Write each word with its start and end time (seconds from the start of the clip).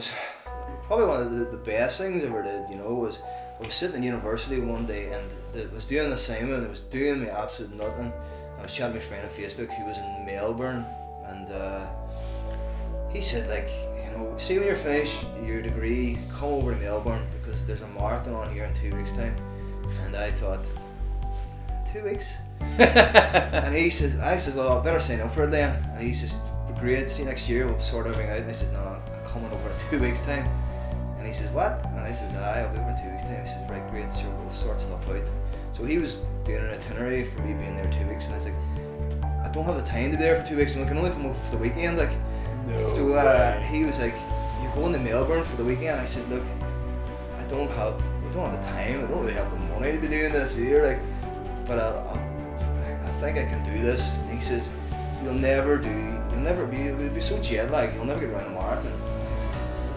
was 0.00 0.14
probably 0.86 1.06
one 1.06 1.20
of 1.20 1.30
the, 1.30 1.44
the 1.44 1.58
best 1.58 2.00
things 2.00 2.24
I 2.24 2.28
ever 2.28 2.42
did. 2.42 2.70
You 2.70 2.76
know, 2.76 2.94
was 2.94 3.20
I 3.60 3.66
was 3.66 3.74
sitting 3.74 3.96
in 3.96 4.02
university 4.02 4.60
one 4.60 4.86
day 4.86 5.12
and 5.12 5.30
it 5.54 5.70
was 5.72 5.84
doing 5.84 6.06
an 6.06 6.12
assignment. 6.12 6.64
It 6.64 6.70
was 6.70 6.80
doing 6.80 7.22
me 7.22 7.28
absolute 7.28 7.74
nothing. 7.74 8.12
I 8.58 8.62
was 8.62 8.74
chatting 8.74 8.94
to 8.94 9.00
my 9.00 9.04
friend 9.04 9.28
on 9.28 9.30
Facebook 9.30 9.70
who 9.76 9.84
was 9.84 9.98
in 9.98 10.26
Melbourne, 10.26 10.84
and 11.26 11.50
uh, 11.52 11.86
he 13.10 13.20
said 13.20 13.48
like, 13.48 13.70
you 14.04 14.10
know, 14.12 14.34
see 14.38 14.58
when 14.58 14.66
you're 14.66 14.76
finished 14.76 15.22
your 15.42 15.62
degree, 15.62 16.18
come 16.32 16.48
over 16.48 16.74
to 16.74 16.80
Melbourne 16.80 17.26
because 17.40 17.66
there's 17.66 17.82
a 17.82 17.88
marathon 17.88 18.34
on 18.34 18.52
here 18.52 18.64
in 18.64 18.74
two 18.74 18.94
weeks' 18.96 19.12
time. 19.12 19.34
And 20.04 20.16
I 20.16 20.30
thought, 20.30 20.64
two 21.92 22.04
weeks. 22.04 22.38
and 22.60 23.74
he 23.74 23.90
says, 23.90 24.18
I 24.18 24.36
said, 24.36 24.56
well, 24.56 24.78
I 24.78 24.82
better 24.82 25.00
sign 25.00 25.20
up 25.20 25.32
for 25.32 25.44
it 25.44 25.50
then. 25.50 25.82
And 25.92 26.06
he 26.06 26.12
says, 26.12 26.38
great, 26.78 27.10
see 27.10 27.22
you 27.22 27.28
next 27.28 27.48
year, 27.48 27.66
we'll 27.66 27.80
sort 27.80 28.06
everything 28.06 28.30
out. 28.30 28.38
And 28.38 28.48
I 28.48 28.52
said, 28.52 28.72
no, 28.72 28.80
I'm 28.80 29.24
coming 29.26 29.50
over 29.52 29.69
two 29.90 30.00
weeks' 30.00 30.20
time. 30.20 30.46
And 31.18 31.26
he 31.26 31.32
says, 31.32 31.50
what? 31.50 31.84
And 31.84 32.00
I 32.00 32.12
says, 32.12 32.34
aye, 32.36 32.60
I'll 32.60 32.72
be 32.72 32.78
over 32.78 32.90
in 32.90 32.96
two 32.96 33.10
weeks' 33.10 33.24
time. 33.24 33.42
He 33.42 33.48
says, 33.48 33.68
right, 33.68 33.90
great, 33.90 34.14
sure, 34.14 34.30
we'll 34.40 34.50
sort 34.50 34.80
stuff 34.80 35.08
out. 35.10 35.28
So 35.72 35.84
he 35.84 35.98
was 35.98 36.22
doing 36.44 36.64
an 36.64 36.70
itinerary 36.70 37.24
for 37.24 37.42
me 37.42 37.54
being 37.54 37.74
there 37.76 37.90
two 37.90 38.06
weeks, 38.08 38.26
and 38.26 38.34
I 38.34 38.38
was 38.38 38.46
like, 38.46 38.54
I 39.44 39.48
don't 39.52 39.64
have 39.64 39.76
the 39.76 39.82
time 39.82 40.12
to 40.12 40.16
be 40.16 40.22
there 40.22 40.40
for 40.40 40.46
two 40.46 40.56
weeks, 40.56 40.76
and 40.76 40.84
I 40.84 40.88
can 40.88 40.96
only 40.96 41.10
come 41.10 41.26
over 41.26 41.34
for 41.34 41.56
the 41.56 41.62
weekend. 41.62 41.98
Like, 41.98 42.12
No 42.66 42.78
so 42.78 43.14
uh, 43.14 43.60
he 43.62 43.84
was 43.84 43.98
like, 43.98 44.14
"You're 44.62 44.72
going 44.74 44.92
to 44.92 44.98
Melbourne 44.98 45.42
for 45.42 45.56
the 45.56 45.64
weekend?" 45.64 45.98
I 45.98 46.04
said, 46.04 46.28
"Look, 46.28 46.44
I 47.36 47.42
don't 47.44 47.70
have, 47.70 48.00
I 48.00 48.32
don't 48.32 48.50
have 48.50 48.62
the 48.62 48.68
time. 48.68 48.98
I 49.04 49.06
don't 49.08 49.20
really 49.20 49.32
have 49.32 49.50
the 49.50 49.56
money 49.74 49.92
to 49.92 49.98
be 49.98 50.08
doing 50.08 50.32
this 50.32 50.58
either. 50.58 50.86
Like, 50.86 51.00
but 51.66 51.78
I, 51.78 51.88
I, 51.88 53.08
I 53.08 53.12
think 53.12 53.38
I 53.38 53.44
can 53.44 53.64
do 53.64 53.82
this." 53.82 54.14
And 54.14 54.30
he 54.30 54.40
says, 54.40 54.70
"You'll 55.24 55.34
never 55.34 55.78
do. 55.78 55.88
You'll 55.88 56.40
never 56.40 56.66
be. 56.66 56.76
You'll 56.76 57.08
be 57.08 57.20
so 57.20 57.40
jet 57.40 57.70
lagged. 57.70 57.94
You'll 57.94 58.04
never 58.04 58.20
get 58.20 58.30
around 58.30 58.46
a 58.46 58.50
marathon." 58.50 59.09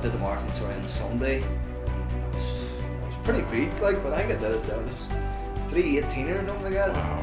I 0.04 0.08
did 0.08 0.14
the 0.16 0.20
marathon 0.20 0.52
sorry 0.54 0.74
on 0.76 0.86
Sunday, 0.90 1.42
and 1.44 2.24
I 2.24 2.28
was, 2.36 2.60
I 3.02 3.06
was 3.08 3.16
pretty 3.24 3.42
beat. 3.50 3.72
Like, 3.82 4.04
but 4.04 4.12
I 4.12 4.18
think 4.26 4.38
I 4.38 4.42
did 4.42 4.52
it. 4.56 4.70
I 4.70 4.78
was 4.82 5.10
three 5.70 5.98
eighteen 6.00 6.28
or 6.28 6.46
something 6.46 6.66
like 6.66 6.74
that 6.74 6.94
Wow. 6.94 7.20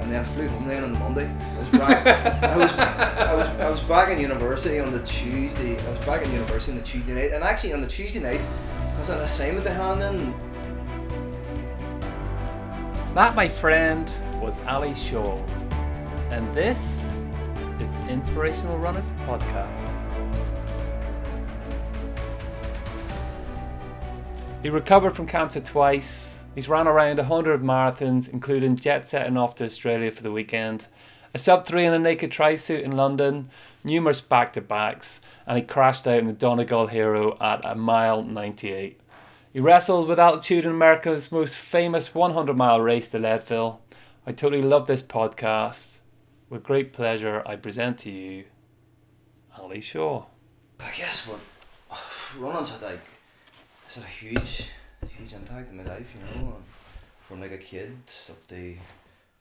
and 0.00 0.10
then 0.10 0.20
I 0.20 0.24
flew 0.24 0.48
home 0.48 0.66
then 0.66 0.82
on 0.82 0.92
the 0.92 0.98
Monday. 0.98 1.30
I 1.30 1.58
was 1.60 1.68
back. 1.68 2.42
I 2.42 2.56
was 2.56 2.70
I 2.72 3.34
was 3.34 3.46
I 3.48 3.70
was 3.70 3.80
back 3.82 4.10
in 4.10 4.18
university 4.18 4.80
on 4.80 4.90
the 4.90 5.00
Tuesday. 5.04 5.78
I 5.78 5.90
was 5.90 6.04
back 6.04 6.22
in 6.24 6.32
university 6.32 6.72
on 6.72 6.78
the 6.78 6.84
Tuesday 6.84 7.14
night, 7.14 7.30
and 7.32 7.44
actually 7.44 7.72
on 7.72 7.80
the 7.82 7.86
Tuesday 7.86 8.18
night, 8.18 8.40
I 8.40 8.98
was 8.98 9.10
an 9.10 9.20
assignment 9.20 9.64
to 9.66 9.72
hand 9.72 10.02
in. 10.02 10.34
That, 13.14 13.34
my 13.36 13.48
friend, 13.48 14.10
was 14.42 14.58
Ali 14.66 14.94
Shaw. 14.94 15.36
And 16.30 16.52
this 16.54 17.00
is 17.80 17.92
the 17.92 18.08
Inspirational 18.08 18.76
Runners 18.78 19.10
Podcast. 19.26 19.87
He 24.60 24.70
recovered 24.70 25.14
from 25.14 25.28
cancer 25.28 25.60
twice. 25.60 26.34
He's 26.54 26.68
ran 26.68 26.88
around 26.88 27.18
100 27.18 27.62
marathons, 27.62 28.28
including 28.28 28.74
jet 28.74 29.08
setting 29.08 29.36
off 29.36 29.54
to 29.56 29.64
Australia 29.64 30.10
for 30.10 30.24
the 30.24 30.32
weekend, 30.32 30.88
a 31.32 31.38
sub 31.38 31.64
3 31.64 31.86
in 31.86 31.94
a 31.94 31.98
naked 31.98 32.32
tri 32.32 32.56
suit 32.56 32.82
in 32.82 32.96
London, 32.96 33.50
numerous 33.84 34.20
back 34.20 34.52
to 34.54 34.60
backs, 34.60 35.20
and 35.46 35.56
he 35.56 35.62
crashed 35.62 36.08
out 36.08 36.18
in 36.18 36.26
the 36.26 36.32
Donegal 36.32 36.88
Hero 36.88 37.38
at 37.40 37.64
a 37.64 37.76
mile 37.76 38.24
98. 38.24 39.00
He 39.52 39.60
wrestled 39.60 40.08
with 40.08 40.18
altitude 40.18 40.64
in 40.64 40.72
America's 40.72 41.30
most 41.30 41.56
famous 41.56 42.12
100 42.12 42.56
mile 42.56 42.80
race 42.80 43.08
to 43.10 43.18
Leadville. 43.18 43.80
I 44.26 44.32
totally 44.32 44.62
love 44.62 44.88
this 44.88 45.02
podcast. 45.02 45.98
With 46.50 46.64
great 46.64 46.92
pleasure, 46.92 47.44
I 47.46 47.54
present 47.54 47.98
to 47.98 48.10
you 48.10 48.46
Ali 49.56 49.80
Shaw. 49.80 50.24
I 50.80 50.90
guess 50.96 51.28
what 51.28 51.40
running's 52.36 52.70
had 52.70 52.82
like 52.82 53.00
it's 53.88 53.94
had 53.94 54.04
a 54.04 54.06
huge 54.06 54.68
huge 55.16 55.32
impact 55.32 55.70
in 55.70 55.78
my 55.78 55.82
life, 55.82 56.14
you 56.14 56.20
know, 56.42 56.56
from 57.22 57.40
like 57.40 57.52
a 57.52 57.56
kid 57.56 57.96
up 58.28 58.46
to 58.48 58.54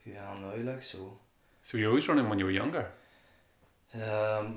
who 0.05 0.11
I 0.13 0.31
am 0.31 0.41
now, 0.41 0.71
like 0.71 0.83
so. 0.83 1.17
So 1.65 1.77
you 1.77 1.83
were 1.83 1.89
always 1.89 2.07
running 2.07 2.29
when 2.29 2.39
you 2.39 2.45
were 2.45 2.51
younger? 2.51 2.87
Um, 3.93 4.55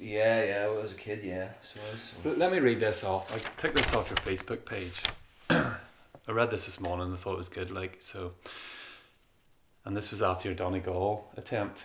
yeah, 0.00 0.44
yeah, 0.44 0.66
well, 0.66 0.80
as 0.80 0.90
a 0.90 0.96
kid, 0.96 1.22
yeah. 1.22 1.50
So, 1.62 1.78
so. 1.96 2.16
Let 2.36 2.50
me 2.50 2.58
read 2.58 2.80
this 2.80 3.04
off. 3.04 3.32
I 3.32 3.38
took 3.60 3.72
this 3.72 3.92
off 3.94 4.10
your 4.10 4.16
Facebook 4.16 4.64
page. 4.64 5.00
I 5.50 6.32
read 6.32 6.50
this 6.50 6.66
this 6.66 6.80
morning. 6.80 7.12
I 7.12 7.16
thought 7.16 7.34
it 7.34 7.38
was 7.38 7.48
good. 7.48 7.70
Like 7.70 7.98
so, 8.00 8.32
and 9.84 9.96
this 9.96 10.10
was 10.10 10.22
after 10.22 10.48
your 10.48 10.56
Donegal 10.56 11.32
attempt, 11.36 11.82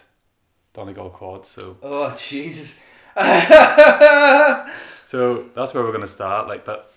Donegal 0.74 1.12
quad. 1.12 1.46
So, 1.46 1.78
Oh 1.84 2.16
Jesus! 2.16 2.80
so 5.12 5.50
that's 5.54 5.74
where 5.74 5.84
we're 5.84 5.92
gonna 5.92 6.08
start. 6.08 6.48
Like, 6.48 6.64
but 6.64 6.94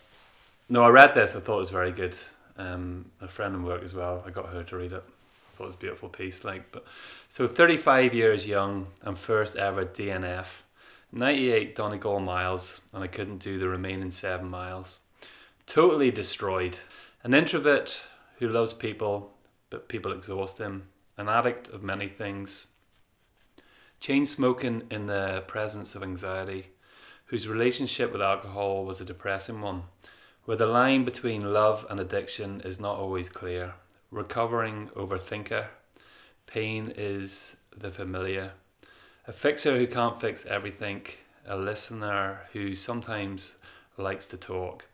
no, 0.69 0.85
I 0.85 0.89
read 0.91 1.17
this. 1.17 1.35
I 1.35 1.41
thought 1.41 1.57
it 1.57 1.61
was 1.61 1.71
very 1.71 1.91
good. 1.91 2.15
Um, 2.57 3.11
a 3.21 3.27
friend 3.27 3.57
in 3.57 3.65
work 3.65 3.83
as 3.83 3.93
well. 3.93 4.23
I 4.25 4.31
got 4.31 4.51
her 4.51 4.63
to 4.63 4.77
read 4.77 4.93
it. 4.93 5.03
I 5.03 5.57
thought 5.57 5.65
it 5.65 5.67
was 5.67 5.75
a 5.75 5.79
beautiful 5.79 6.09
piece. 6.09 6.45
Like, 6.45 6.71
but 6.71 6.85
so 7.29 7.49
thirty 7.49 7.77
five 7.77 8.15
years 8.15 8.47
young 8.47 8.87
and 9.03 9.19
first 9.19 9.57
ever 9.57 9.85
DNF. 9.85 10.47
98 11.11 11.77
Donegal 11.77 12.19
miles, 12.19 12.81
and 12.93 13.05
I 13.05 13.07
couldn't 13.07 13.39
do 13.39 13.57
the 13.57 13.69
remaining 13.69 14.11
seven 14.11 14.49
miles. 14.49 14.99
Totally 15.65 16.11
destroyed. 16.11 16.79
An 17.23 17.35
introvert 17.35 17.99
who 18.41 18.49
loves 18.49 18.73
people, 18.73 19.33
but 19.71 19.89
people 19.89 20.11
exhaust 20.11 20.59
him. 20.59 20.89
An 21.17 21.29
addict 21.29 21.69
of 21.69 21.85
many 21.85 22.09
things. 22.09 22.67
Chain 24.01 24.27
smoking 24.27 24.83
in 24.91 25.07
the 25.07 25.45
presence 25.47 25.95
of 25.95 26.03
anxiety, 26.03 26.71
whose 27.27 27.49
relationship 27.49 28.13
with 28.13 28.23
alcohol 28.23 28.85
was 28.85 29.01
a 29.01 29.05
depressing 29.05 29.61
one, 29.61 29.85
where 30.45 30.57
the 30.57 30.67
line 30.67 31.05
between 31.05 31.53
love 31.53 31.87
and 31.89 31.99
addiction 31.99 32.61
is 32.63 32.79
not 32.79 32.99
always 32.99 33.29
clear. 33.29 33.75
Recovering 34.11 34.89
overthinker. 34.97 35.67
Pain 36.47 36.93
is 36.97 37.57
the 37.77 37.91
familiar 37.91 38.53
a 39.27 39.33
fixer 39.33 39.79
who 39.79 39.87
can't 39.87 40.21
fix 40.21 40.45
everything, 40.45 41.07
a 41.47 41.57
listener 41.57 42.41
who 42.53 42.77
sometimes 42.77 43.57
likes 43.97 44.27
to 44.27 44.37
talk, 44.37 44.85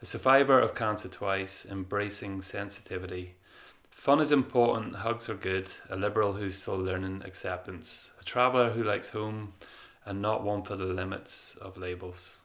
a 0.00 0.06
survivor 0.06 0.58
of 0.58 0.74
cancer 0.74 1.08
twice, 1.08 1.66
embracing 1.70 2.40
sensitivity. 2.40 3.34
Fun 3.90 4.20
is 4.20 4.32
important, 4.32 4.96
hugs 4.96 5.28
are 5.28 5.34
good, 5.34 5.68
a 5.90 5.96
liberal 5.96 6.34
who's 6.34 6.56
still 6.56 6.78
learning 6.78 7.22
acceptance, 7.24 8.10
a 8.18 8.24
traveller 8.24 8.70
who 8.70 8.82
likes 8.82 9.10
home 9.10 9.52
and 10.06 10.22
not 10.22 10.42
one 10.42 10.62
for 10.62 10.76
the 10.76 10.84
limits 10.84 11.56
of 11.60 11.76
labels. 11.76 12.38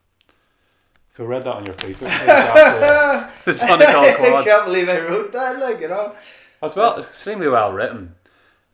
So 1.16 1.24
I 1.24 1.28
read 1.28 1.44
that 1.44 1.56
on 1.56 1.66
your 1.66 1.76
Facebook 1.76 2.10
page 2.10 2.30
after 2.30 3.52
the 3.54 3.58
Donegal 3.58 4.36
I 4.38 4.44
can't 4.44 4.66
believe 4.66 4.90
I 4.90 5.00
wrote 5.02 5.32
that. 5.32 5.60
Like 5.60 5.80
you 5.80 5.88
know. 5.88 6.16
As 6.62 6.76
well, 6.76 6.98
it's 6.98 7.08
extremely 7.08 7.48
well 7.48 7.72
written. 7.72 8.16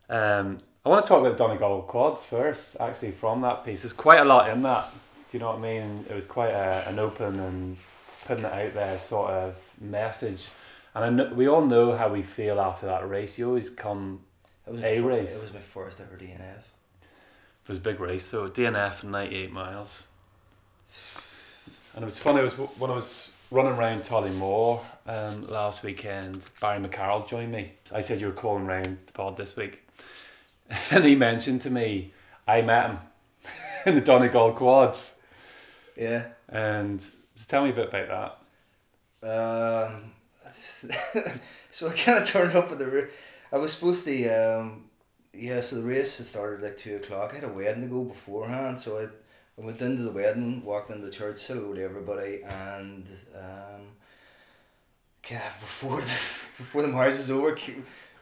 Um, 0.10 0.60
I 0.86 0.90
want 0.90 1.06
to 1.06 1.10
talk 1.10 1.20
about 1.20 1.38
Donegal 1.38 1.82
quads 1.84 2.26
first, 2.26 2.78
actually, 2.80 3.12
from 3.12 3.42
that 3.42 3.66
piece. 3.66 3.82
There's 3.82 3.94
quite 3.94 4.20
a 4.20 4.26
lot 4.26 4.50
in 4.50 4.62
that. 4.64 4.90
Do 5.30 5.38
you 5.38 5.40
know 5.40 5.48
what 5.48 5.58
I 5.58 5.62
mean? 5.62 6.06
It 6.10 6.14
was 6.14 6.26
quite 6.26 6.52
a, 6.52 6.88
an 6.88 7.00
open 7.00 7.40
and 7.40 7.78
putting 8.26 8.46
it 8.46 8.52
out 8.54 8.74
there 8.74 8.98
sort 8.98 9.32
of 9.32 9.56
message. 9.80 10.48
And 10.96 11.06
I 11.06 11.10
know, 11.10 11.34
we 11.34 11.48
all 11.48 11.66
know 11.66 11.96
how 11.96 12.10
we 12.10 12.22
feel 12.22 12.60
after 12.60 12.86
that 12.86 13.08
race. 13.08 13.38
You 13.38 13.48
always 13.48 13.70
come. 13.70 14.22
It 14.66 14.74
was, 14.74 14.82
A 14.82 15.00
my 15.02 15.08
race. 15.08 15.36
It 15.36 15.44
was 15.44 15.54
my 15.54 15.60
first 15.60 16.00
ever 16.00 16.16
DNF. 16.16 16.62
It 17.68 17.72
was 17.72 17.80
a 17.80 17.82
big 17.82 18.00
race 18.00 18.30
though. 18.30 18.48
DNF 18.48 19.04
and 19.04 19.12
98 19.12 19.52
miles. 19.52 20.08
And 21.94 22.02
it 22.02 22.06
was 22.06 22.18
funny. 22.18 22.40
It 22.40 22.44
was 22.44 22.54
when 22.54 22.90
I 22.90 22.94
was 22.94 23.30
running 23.52 23.74
around 23.74 24.04
Tollymore 24.04 24.80
um, 25.06 25.46
last 25.48 25.84
weekend. 25.84 26.44
Barry 26.62 26.80
McCarroll 26.80 27.28
joined 27.28 27.52
me. 27.52 27.74
I 27.94 28.00
said 28.00 28.22
you 28.22 28.28
were 28.28 28.32
calling 28.32 28.66
around 28.66 29.00
the 29.06 29.12
pod 29.12 29.36
this 29.36 29.58
week, 29.58 29.86
and 30.92 31.04
he 31.04 31.14
mentioned 31.14 31.62
to 31.64 31.70
me 31.70 32.14
I 32.48 32.62
met 32.62 32.90
him 32.90 33.00
in 33.86 33.96
the 33.96 34.02
Donegal 34.02 34.54
quads. 34.54 35.16
Yeah. 35.98 36.28
And 36.48 37.02
just 37.36 37.50
tell 37.50 37.66
me 37.66 37.72
a 37.72 37.74
bit 37.74 37.90
about 37.90 38.40
that. 39.22 39.90
Um, 39.92 40.14
so 41.70 41.90
I 41.90 41.94
kind 41.98 42.24
of 42.24 42.30
turned 42.30 42.56
up 42.56 42.72
at 42.72 42.80
the. 42.80 43.10
I 43.52 43.58
was 43.58 43.74
supposed 43.74 44.06
to. 44.06 44.30
Um, 44.30 44.87
yeah, 45.38 45.62
so 45.62 45.78
the 45.78 45.84
race 45.84 46.18
had 46.18 46.28
started 46.28 46.62
like 46.62 46.78
two 46.78 46.96
o'clock. 46.98 47.32
I 47.32 47.36
had 47.36 47.44
a 47.44 47.54
wedding 47.54 47.84
to 47.84 47.88
go 47.88 48.04
beforehand, 48.04 48.80
so 48.80 48.98
I, 48.98 49.04
I 49.04 49.66
went 49.66 49.82
into 49.82 50.04
the 50.04 50.12
wedding, 50.12 50.64
walked 50.64 50.92
into 50.92 51.06
the 51.06 51.12
church, 51.12 51.38
said 51.38 51.58
hello 51.58 51.74
to 51.74 51.84
everybody, 51.84 52.42
and 52.44 53.08
um, 53.36 53.82
kind 55.24 55.42
of 55.42 55.60
before 55.60 56.02
the 56.02 56.08
before 56.08 56.82
the 56.82 56.88
marriage 56.88 57.18
was 57.18 57.32
over, 57.32 57.58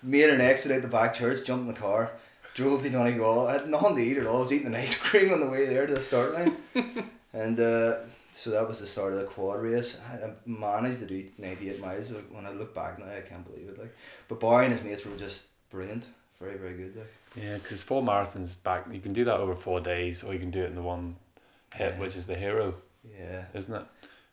made 0.03 0.29
an 0.29 0.41
exit 0.41 0.71
out 0.71 0.81
the 0.81 0.87
back 0.87 1.13
church, 1.13 1.45
jumped 1.45 1.67
in 1.67 1.73
the 1.73 1.79
car, 1.79 2.11
drove 2.53 2.83
to 2.83 2.89
Donegal. 2.89 3.47
I 3.47 3.53
had 3.53 3.69
nothing 3.69 3.95
to 3.95 4.01
eat 4.03 4.17
at 4.17 4.27
all. 4.27 4.37
I 4.37 4.39
was 4.41 4.53
eating 4.53 4.67
an 4.67 4.75
ice 4.85 4.95
cream 4.95 5.33
on 5.33 5.39
the 5.39 5.49
way 5.49 5.65
there 5.65 5.87
to 5.87 5.95
the 5.95 6.01
start 6.01 6.33
line, 6.33 6.57
and. 7.33 7.59
Uh, 7.59 7.95
so 8.35 8.49
that 8.49 8.67
was 8.67 8.81
the 8.81 8.85
start 8.85 9.13
of 9.13 9.19
the 9.19 9.25
quad 9.25 9.61
race. 9.61 9.97
I 10.11 10.33
managed 10.45 10.99
to 10.99 11.05
do 11.05 11.29
98 11.37 11.79
miles. 11.79 12.09
but 12.09 12.29
When 12.33 12.45
I 12.45 12.51
look 12.51 12.75
back 12.75 12.99
now, 12.99 13.05
I 13.05 13.21
can't 13.21 13.45
believe 13.49 13.69
it. 13.69 13.79
Like, 13.79 13.95
but 14.27 14.41
Barry 14.41 14.65
and 14.65 14.73
his 14.73 14.83
mates 14.83 15.05
were 15.05 15.15
just 15.15 15.45
brilliant, 15.69 16.05
very 16.39 16.57
very 16.57 16.75
good. 16.77 16.95
Like, 16.95 17.13
Yeah, 17.35 17.55
because 17.57 17.81
four 17.81 18.01
marathons 18.01 18.61
back. 18.61 18.85
You 18.91 18.99
can 19.01 19.13
do 19.13 19.25
that 19.25 19.37
over 19.37 19.55
four 19.55 19.79
days, 19.81 20.23
or 20.23 20.33
you 20.33 20.39
can 20.39 20.51
do 20.51 20.63
it 20.63 20.67
in 20.67 20.75
the 20.75 20.81
one 20.81 21.15
hit, 21.75 21.93
Yeah. 21.93 21.99
which 21.99 22.15
is 22.15 22.25
the 22.27 22.35
hero. 22.35 22.75
Yeah. 23.17 23.45
isn't 23.53 23.73
it? 23.73 23.85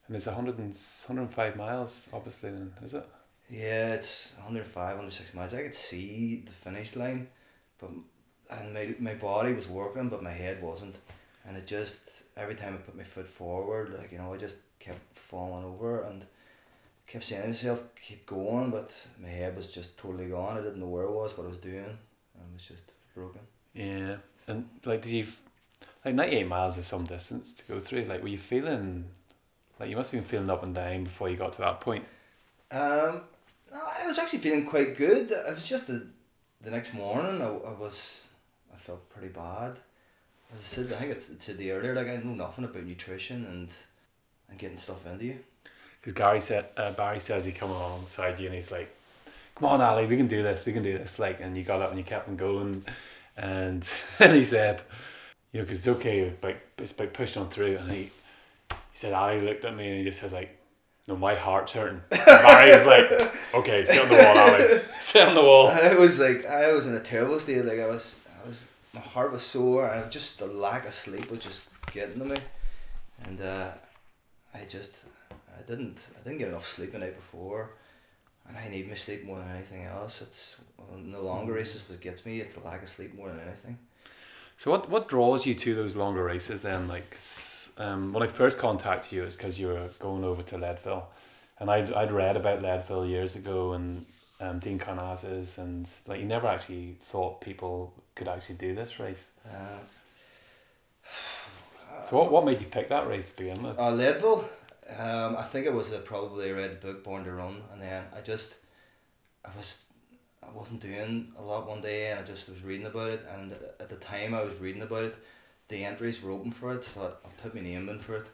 And 0.06 0.16
it's 0.16 0.26
100 0.26 0.58
and, 0.58 0.75
105 0.75 1.56
miles, 1.56 2.08
obviously. 2.12 2.50
Then 2.50 2.72
is 2.82 2.94
it? 2.94 3.06
Yeah, 3.50 3.94
it's 3.94 4.32
105, 4.38 4.96
106 4.96 5.34
miles. 5.34 5.52
I 5.54 5.62
could 5.62 5.75
see 5.75 6.43
the 6.46 6.52
finish 6.52 6.96
line, 6.96 7.28
but 7.78 7.90
and 8.50 8.72
my 8.75 8.94
my 8.98 9.14
body 9.14 9.52
was 9.52 9.69
working, 9.69 10.08
but 10.08 10.22
my 10.22 10.31
head 10.32 10.62
wasn't, 10.62 10.96
and 11.46 11.56
it 11.56 11.66
just 11.66 12.22
every 12.37 12.55
time 12.55 12.75
I 12.75 12.78
put 12.78 12.96
my 12.96 13.05
foot 13.05 13.26
forward, 13.28 13.94
like 13.98 14.10
you 14.12 14.19
know, 14.19 14.32
I 14.32 14.38
just 14.38 14.56
kept 14.78 15.19
falling 15.19 15.64
over 15.64 16.02
and 16.02 16.25
kept 17.06 17.25
saying 17.25 17.43
to 17.43 17.49
myself, 17.49 17.82
keep 18.00 18.26
going, 18.26 18.70
but 18.70 18.94
my 19.20 19.28
head 19.28 19.56
was 19.56 19.70
just 19.70 19.96
totally 19.96 20.26
gone. 20.26 20.56
I 20.56 20.60
didn't 20.60 20.81
know 20.81 20.87
where 20.87 21.06
I 21.08 21.10
was, 21.10 21.37
what 21.37 21.44
I 21.44 21.50
was 21.50 21.58
doing, 21.58 21.76
and 21.76 21.88
it 21.88 22.54
was 22.54 22.66
just 22.66 22.93
broken. 23.14 23.40
Yeah. 23.75 24.16
And 24.46 24.69
like, 24.84 25.02
did 25.02 25.10
you 25.10 25.26
like 26.04 26.14
98 26.14 26.49
miles 26.49 26.78
is 26.78 26.87
some 26.87 27.04
distance 27.04 27.52
to 27.54 27.62
go 27.64 27.81
through? 27.81 28.04
Like, 28.04 28.22
were 28.22 28.28
you 28.28 28.38
feeling 28.38 29.06
like 29.78 29.90
you 29.90 29.96
must 29.96 30.10
have 30.10 30.20
been 30.20 30.28
feeling 30.28 30.50
up 30.50 30.62
and 30.62 30.75
down 30.75 31.04
before 31.04 31.28
you 31.28 31.37
got 31.37 31.52
to 31.54 31.58
that 31.58 31.81
point? 31.81 32.04
Um, 32.70 33.22
no, 33.72 33.81
I 34.00 34.06
was 34.06 34.19
actually 34.19 34.40
feeling 34.40 34.66
quite 34.66 34.96
good. 34.96 35.31
It 35.31 35.55
was 35.55 35.64
just 35.64 35.87
the, 35.87 36.06
the 36.60 36.70
next 36.70 36.94
morning. 36.94 37.40
I, 37.40 37.46
I 37.46 37.72
was, 37.72 38.22
I 38.72 38.78
felt 38.78 39.08
pretty 39.10 39.28
bad. 39.28 39.78
As 40.55 40.60
I 40.60 40.62
said, 40.62 40.93
I 40.93 40.96
think 40.96 41.12
it's, 41.12 41.31
it's 41.31 41.44
said 41.44 41.58
the 41.58 41.72
earlier. 41.72 41.94
Like 41.94 42.08
I 42.08 42.16
know 42.16 42.34
nothing 42.34 42.64
about 42.64 42.84
nutrition 42.84 43.44
and, 43.46 43.69
and 44.48 44.58
getting 44.58 44.76
stuff 44.76 45.06
into 45.06 45.25
you. 45.25 45.38
Because 46.02 46.14
Gary 46.14 46.40
said, 46.40 46.66
uh, 46.76 46.90
Barry 46.93 47.20
says 47.20 47.44
he 47.44 47.52
come 47.52 47.70
alongside 47.70 48.40
you 48.40 48.46
and 48.46 48.54
he's 48.56 48.72
like, 48.72 48.93
"Come 49.54 49.69
on, 49.69 49.81
Ali, 49.81 50.06
we 50.06 50.16
can 50.16 50.26
do 50.26 50.43
this. 50.43 50.66
We 50.66 50.72
can 50.72 50.82
do 50.82 50.99
this." 50.99 51.19
Like, 51.20 51.40
and 51.40 51.56
you 51.56 51.62
got 51.62 51.81
up 51.81 51.90
and 51.90 51.99
you 51.99 52.04
kept 52.04 52.28
on 52.28 52.37
going, 52.37 52.84
and 53.37 53.88
then 54.19 54.34
he 54.34 54.44
said, 54.44 54.82
"You 55.52 55.60
know, 55.60 55.64
because 55.64 55.78
it's 55.78 55.88
okay, 55.88 56.32
like 56.43 56.60
it's 56.78 56.90
about 56.90 57.12
pushing 57.12 57.43
on 57.43 57.50
through." 57.50 57.76
And 57.76 57.93
he, 57.93 58.02
he 58.69 58.94
said, 58.94 59.12
Ali 59.12 59.40
looked 59.40 59.64
at 59.64 59.76
me 59.76 59.88
and 59.88 59.99
he 59.99 60.04
just 60.04 60.20
said, 60.20 60.32
like, 60.32 60.58
"No, 61.06 61.14
my 61.14 61.37
heart's 61.37 61.70
hurting." 61.70 62.02
And 62.10 62.25
Barry 62.25 62.76
was 62.76 62.84
like, 62.84 63.55
"Okay, 63.55 63.84
sit 63.84 64.02
on 64.02 64.08
the 64.08 64.16
wall, 64.16 64.38
Ali. 64.38 64.81
Sit 65.00 65.28
on 65.28 65.34
the 65.37 65.43
wall." 65.43 65.69
I 65.69 65.94
was 65.94 66.19
like, 66.19 66.46
I 66.46 66.72
was 66.72 66.88
in 66.88 66.94
a 66.94 67.00
terrible 67.00 67.38
state. 67.38 67.64
Like 67.64 67.78
I 67.78 67.87
was, 67.87 68.16
I 68.44 68.48
was, 68.48 68.60
my 68.93 69.00
heart 69.00 69.31
was 69.31 69.44
sore, 69.44 69.87
and 69.87 70.10
just 70.10 70.40
the 70.40 70.46
lack 70.46 70.84
of 70.84 70.94
sleep 70.94 71.31
was 71.31 71.44
just 71.44 71.60
getting 71.93 72.19
to 72.19 72.25
me, 72.25 72.37
and 73.22 73.40
uh, 73.40 73.70
I 74.52 74.64
just, 74.69 75.05
I 75.58 75.62
didn't, 75.62 76.10
I 76.19 76.22
didn't 76.25 76.38
get 76.38 76.49
enough 76.49 76.66
sleep 76.66 76.93
the 76.93 76.99
night 76.99 77.16
before, 77.16 77.70
and 78.49 78.56
I 78.56 78.69
need 78.69 78.88
my 78.88 78.94
sleep 78.94 79.25
more 79.25 79.38
than 79.38 79.49
anything 79.49 79.84
else. 79.84 80.22
It's 80.22 80.56
in 80.94 81.12
the 81.12 81.20
longer 81.20 81.52
races 81.52 81.88
what 81.88 82.00
gets 82.00 82.25
me. 82.26 82.40
It's 82.40 82.54
the 82.54 82.60
lack 82.60 82.82
of 82.82 82.88
sleep 82.88 83.14
more 83.14 83.28
than 83.28 83.40
anything. 83.40 83.78
So 84.62 84.70
what 84.70 84.88
what 84.88 85.08
draws 85.08 85.44
you 85.46 85.54
to 85.54 85.75
those 85.75 85.96
longer 85.96 86.22
races 86.22 86.62
then? 86.62 86.87
Like, 86.88 87.16
um, 87.78 88.12
when 88.12 88.22
I 88.22 88.26
first 88.26 88.58
contacted 88.58 89.12
you, 89.12 89.25
it's 89.25 89.37
because 89.37 89.58
you 89.58 89.69
were 89.69 89.88
going 89.99 90.25
over 90.25 90.43
to 90.43 90.58
Leadville, 90.58 91.08
and 91.58 91.70
I'd 91.70 91.93
I'd 91.93 92.12
read 92.12 92.37
about 92.37 92.62
Leadville 92.62 93.06
years 93.06 93.34
ago 93.34 93.72
and 93.72 94.06
um, 94.40 94.58
Dean 94.58 94.78
Karnazes, 94.78 95.58
and 95.58 95.88
like 96.06 96.20
you 96.20 96.26
never 96.26 96.46
actually 96.46 96.96
thought 97.10 97.40
people 97.40 97.93
could 98.14 98.28
actually 98.28 98.56
do 98.56 98.75
this 98.75 98.98
race. 98.98 99.31
Uh, 99.48 99.78
So 102.08 102.16
what 102.19 102.32
what 102.32 102.44
made 102.44 102.60
you 102.60 102.66
pick 102.66 102.88
that 102.88 103.06
race 103.06 103.31
to 103.31 103.37
begin 103.37 103.62
with? 103.62 103.78
Uh, 103.78 103.90
Leadville, 103.90 104.48
um, 104.99 105.37
I 105.37 105.43
think 105.43 105.67
it 105.67 105.73
was 105.73 105.93
uh, 105.93 105.99
probably 105.99 106.50
I 106.50 106.53
read 106.53 106.81
the 106.81 106.87
book 106.87 107.05
Born 107.05 107.25
to 107.25 107.33
Run, 107.33 107.62
and 107.73 107.81
then 107.81 108.05
I 108.17 108.21
just, 108.21 108.55
I 109.44 109.50
was, 109.56 109.87
I 110.43 110.50
wasn't 110.50 110.81
doing 110.81 111.33
a 111.39 111.43
lot 111.43 111.69
one 111.69 111.81
day, 111.81 112.11
and 112.11 112.21
I 112.21 112.23
just 112.23 112.49
was 112.49 112.62
reading 112.62 112.87
about 112.87 113.09
it, 113.09 113.27
and 113.35 113.53
at 113.53 113.89
the 113.89 113.97
time 113.97 114.35
I 114.35 114.43
was 114.43 114.59
reading 114.61 114.83
about 114.83 115.05
it, 115.05 115.17
the 115.69 115.85
entries 115.85 116.23
were 116.23 116.31
open 116.31 116.50
for 116.50 116.73
it. 116.73 116.85
Thought 116.85 117.21
I'll 117.25 117.33
put 117.43 117.55
my 117.55 117.61
name 117.61 117.89
in 117.89 117.99
for 117.99 118.17
it. 118.17 118.27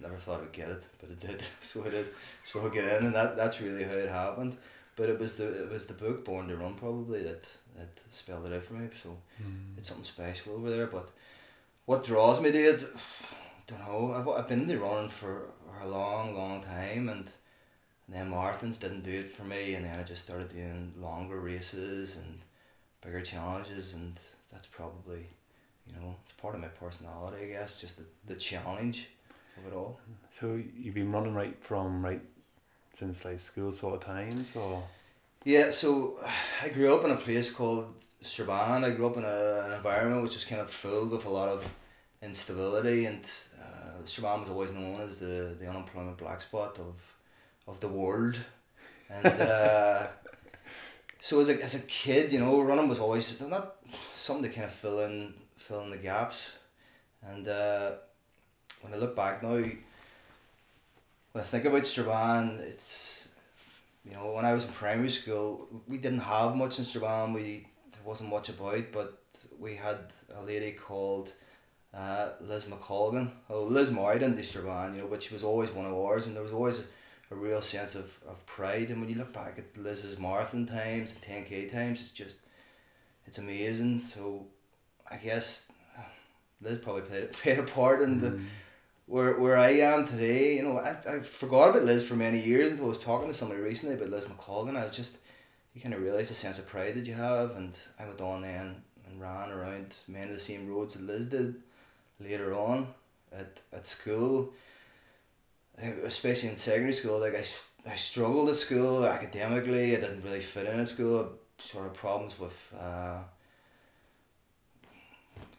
Never 0.00 0.16
thought 0.16 0.42
I'd 0.42 0.52
get 0.52 0.70
it, 0.70 0.86
but 1.00 1.10
it 1.10 1.20
did. 1.20 1.42
So 1.60 1.84
I 1.84 1.88
did. 1.88 2.06
So 2.42 2.64
I 2.66 2.68
get 2.72 2.84
in, 2.84 3.06
and 3.06 3.14
that 3.14 3.36
that's 3.36 3.60
really 3.60 3.84
how 3.84 3.94
it 3.94 4.08
happened. 4.08 4.56
But 4.96 5.08
it 5.08 5.18
was 5.18 5.34
the 5.36 5.64
it 5.64 5.70
was 5.70 5.86
the 5.86 5.94
book 5.94 6.24
Born 6.24 6.48
to 6.48 6.56
Run 6.56 6.74
probably 6.74 7.22
that 7.22 7.48
that 7.76 8.00
spelled 8.10 8.46
it 8.46 8.52
out 8.52 8.64
for 8.64 8.74
me. 8.74 8.88
So 8.94 9.16
it's 9.76 9.88
something 9.88 10.04
special 10.04 10.54
over 10.54 10.70
there. 10.70 10.86
But 10.86 11.10
what 11.86 12.04
draws 12.04 12.40
me 12.40 12.52
to 12.52 12.58
it, 12.58 12.84
don't 13.66 13.80
know. 13.80 14.12
I've, 14.14 14.28
I've 14.28 14.48
been 14.48 14.62
into 14.62 14.78
running 14.78 15.08
for, 15.08 15.50
for 15.74 15.86
a 15.86 15.90
long, 15.90 16.36
long 16.36 16.62
time, 16.62 17.08
and, 17.08 17.30
and 18.06 18.10
then 18.10 18.30
marathons 18.30 18.78
didn't 18.78 19.02
do 19.02 19.12
it 19.12 19.30
for 19.30 19.44
me, 19.44 19.74
and 19.74 19.84
then 19.84 19.98
I 19.98 20.02
just 20.02 20.24
started 20.24 20.50
doing 20.50 20.92
longer 20.98 21.38
races 21.40 22.16
and 22.16 22.40
bigger 23.02 23.20
challenges, 23.20 23.94
and 23.94 24.18
that's 24.52 24.66
probably, 24.66 25.26
you 25.86 25.94
know, 26.00 26.14
it's 26.22 26.32
part 26.32 26.54
of 26.54 26.60
my 26.60 26.68
personality, 26.68 27.44
I 27.44 27.48
guess, 27.48 27.80
just 27.80 27.96
the, 27.96 28.04
the 28.26 28.36
challenge 28.36 29.08
of 29.58 29.72
it 29.72 29.76
all. 29.76 30.00
So 30.30 30.60
you've 30.76 30.94
been 30.94 31.12
running 31.12 31.34
right 31.34 31.56
from 31.62 32.04
right 32.04 32.22
since 32.98 33.24
like 33.24 33.40
school 33.40 33.72
sort 33.72 33.94
of 33.94 34.00
times, 34.00 34.54
or 34.54 34.82
Yeah, 35.44 35.70
so 35.70 36.18
I 36.62 36.68
grew 36.68 36.94
up 36.94 37.04
in 37.04 37.10
a 37.10 37.16
place 37.16 37.50
called 37.50 37.94
Strabane. 38.22 38.84
I 38.84 38.90
grew 38.90 39.06
up 39.06 39.16
in 39.16 39.24
a, 39.24 39.62
an 39.66 39.72
environment 39.72 40.22
which 40.22 40.34
was 40.34 40.44
kind 40.44 40.60
of 40.60 40.70
filled 40.70 41.10
with 41.10 41.26
a 41.26 41.30
lot 41.30 41.48
of 41.48 41.72
instability, 42.22 43.06
and 43.06 43.20
Strabane 44.06 44.40
was 44.40 44.50
always 44.50 44.72
known 44.72 45.00
as 45.00 45.18
the, 45.18 45.56
the 45.58 45.68
unemployment 45.68 46.18
black 46.18 46.42
spot 46.42 46.78
of 46.78 46.94
of 47.66 47.80
the 47.80 47.88
world. 47.88 48.36
And 49.08 49.40
uh, 49.40 50.06
so 51.20 51.40
as 51.40 51.48
a, 51.48 51.62
as 51.62 51.74
a 51.74 51.80
kid, 51.80 52.32
you 52.32 52.40
know, 52.40 52.60
running 52.62 52.88
was 52.88 52.98
always 52.98 53.40
not 53.40 53.76
something 54.12 54.44
to 54.44 54.54
kind 54.54 54.66
of 54.66 54.72
fill 54.72 55.00
in 55.00 55.34
fill 55.56 55.80
in 55.80 55.90
the 55.90 55.96
gaps. 55.96 56.52
And 57.22 57.48
uh, 57.48 57.92
when 58.82 58.92
I 58.92 58.96
look 58.96 59.16
back 59.16 59.42
now, 59.42 59.54
when 59.54 59.76
I 61.36 61.42
think 61.42 61.64
about 61.64 61.86
Strabane, 61.86 62.58
it's 62.60 63.28
you 64.04 64.12
know, 64.12 64.32
when 64.32 64.44
I 64.44 64.52
was 64.52 64.66
in 64.66 64.72
primary 64.72 65.08
school, 65.08 65.66
we 65.88 65.96
didn't 65.96 66.20
have 66.20 66.54
much 66.54 66.78
in 66.78 66.84
Strabane. 66.84 67.32
We 67.32 67.66
there 67.92 68.02
wasn't 68.04 68.30
much 68.30 68.50
about, 68.50 68.92
but 68.92 69.18
we 69.58 69.76
had 69.76 69.98
a 70.34 70.42
lady 70.42 70.72
called 70.72 71.32
uh, 71.94 72.30
Liz 72.40 72.64
McColgan. 72.64 73.30
Oh, 73.48 73.62
Liz 73.62 73.90
married 73.90 74.22
into 74.22 74.42
Strabane, 74.42 74.94
you 74.94 75.02
know, 75.02 75.08
but 75.08 75.22
she 75.22 75.32
was 75.32 75.44
always 75.44 75.70
one 75.70 75.86
of 75.86 75.94
ours, 75.94 76.26
and 76.26 76.34
there 76.34 76.42
was 76.42 76.52
always 76.52 76.80
a, 76.80 76.84
a 77.30 77.36
real 77.36 77.62
sense 77.62 77.94
of, 77.94 78.18
of 78.28 78.44
pride. 78.46 78.90
And 78.90 79.00
when 79.00 79.08
you 79.08 79.16
look 79.16 79.32
back 79.32 79.58
at 79.58 79.76
Liz's 79.76 80.18
marathon 80.18 80.66
times 80.66 81.12
and 81.12 81.22
ten 81.22 81.44
k 81.44 81.66
times, 81.66 82.00
it's 82.00 82.10
just 82.10 82.38
it's 83.26 83.38
amazing. 83.38 84.02
So 84.02 84.46
I 85.10 85.16
guess 85.16 85.62
Liz 86.60 86.78
probably 86.78 87.02
played 87.02 87.32
played 87.32 87.58
a 87.58 87.62
part 87.78 88.00
in 88.00 88.20
the 88.20 88.40
where 89.06 89.38
where 89.38 89.56
I 89.56 89.70
am 89.70 90.06
today, 90.06 90.56
you 90.56 90.64
know, 90.64 90.78
I, 90.78 90.96
I 91.08 91.20
forgot 91.20 91.70
about 91.70 91.84
Liz 91.84 92.08
for 92.08 92.16
many 92.16 92.40
years 92.40 92.70
until 92.70 92.86
I 92.86 92.88
was 92.88 92.98
talking 92.98 93.28
to 93.28 93.34
somebody 93.34 93.60
recently 93.60 93.94
about 93.94 94.10
Liz 94.10 94.24
McColgan. 94.24 94.76
I 94.76 94.86
was 94.86 94.96
just, 94.96 95.18
you 95.74 95.80
kind 95.80 95.94
of 95.94 96.02
realise 96.02 96.28
the 96.28 96.34
sense 96.34 96.58
of 96.58 96.66
pride 96.66 96.94
that 96.94 97.06
you 97.06 97.14
have, 97.14 97.54
and 97.54 97.78
I 97.98 98.06
went 98.06 98.20
on 98.20 98.42
then 98.42 98.82
and 99.06 99.20
ran 99.20 99.50
around 99.50 99.94
many 100.08 100.28
of 100.28 100.32
the 100.32 100.40
same 100.40 100.66
roads 100.66 100.94
that 100.94 101.02
Liz 101.02 101.26
did 101.26 101.56
later 102.20 102.54
on 102.54 102.88
at, 103.32 103.60
at 103.72 103.86
school, 103.86 104.52
especially 106.04 106.50
in 106.50 106.56
secondary 106.56 106.92
school. 106.92 107.18
Like 107.18 107.34
I, 107.34 107.44
I 107.90 107.96
struggled 107.96 108.48
at 108.50 108.56
school 108.56 109.04
academically, 109.04 109.96
I 109.96 110.00
didn't 110.00 110.22
really 110.22 110.40
fit 110.40 110.66
in 110.66 110.80
at 110.80 110.88
school, 110.88 111.32
sort 111.58 111.86
of 111.86 111.94
problems 111.94 112.38
with. 112.38 112.74
Uh, 112.78 113.18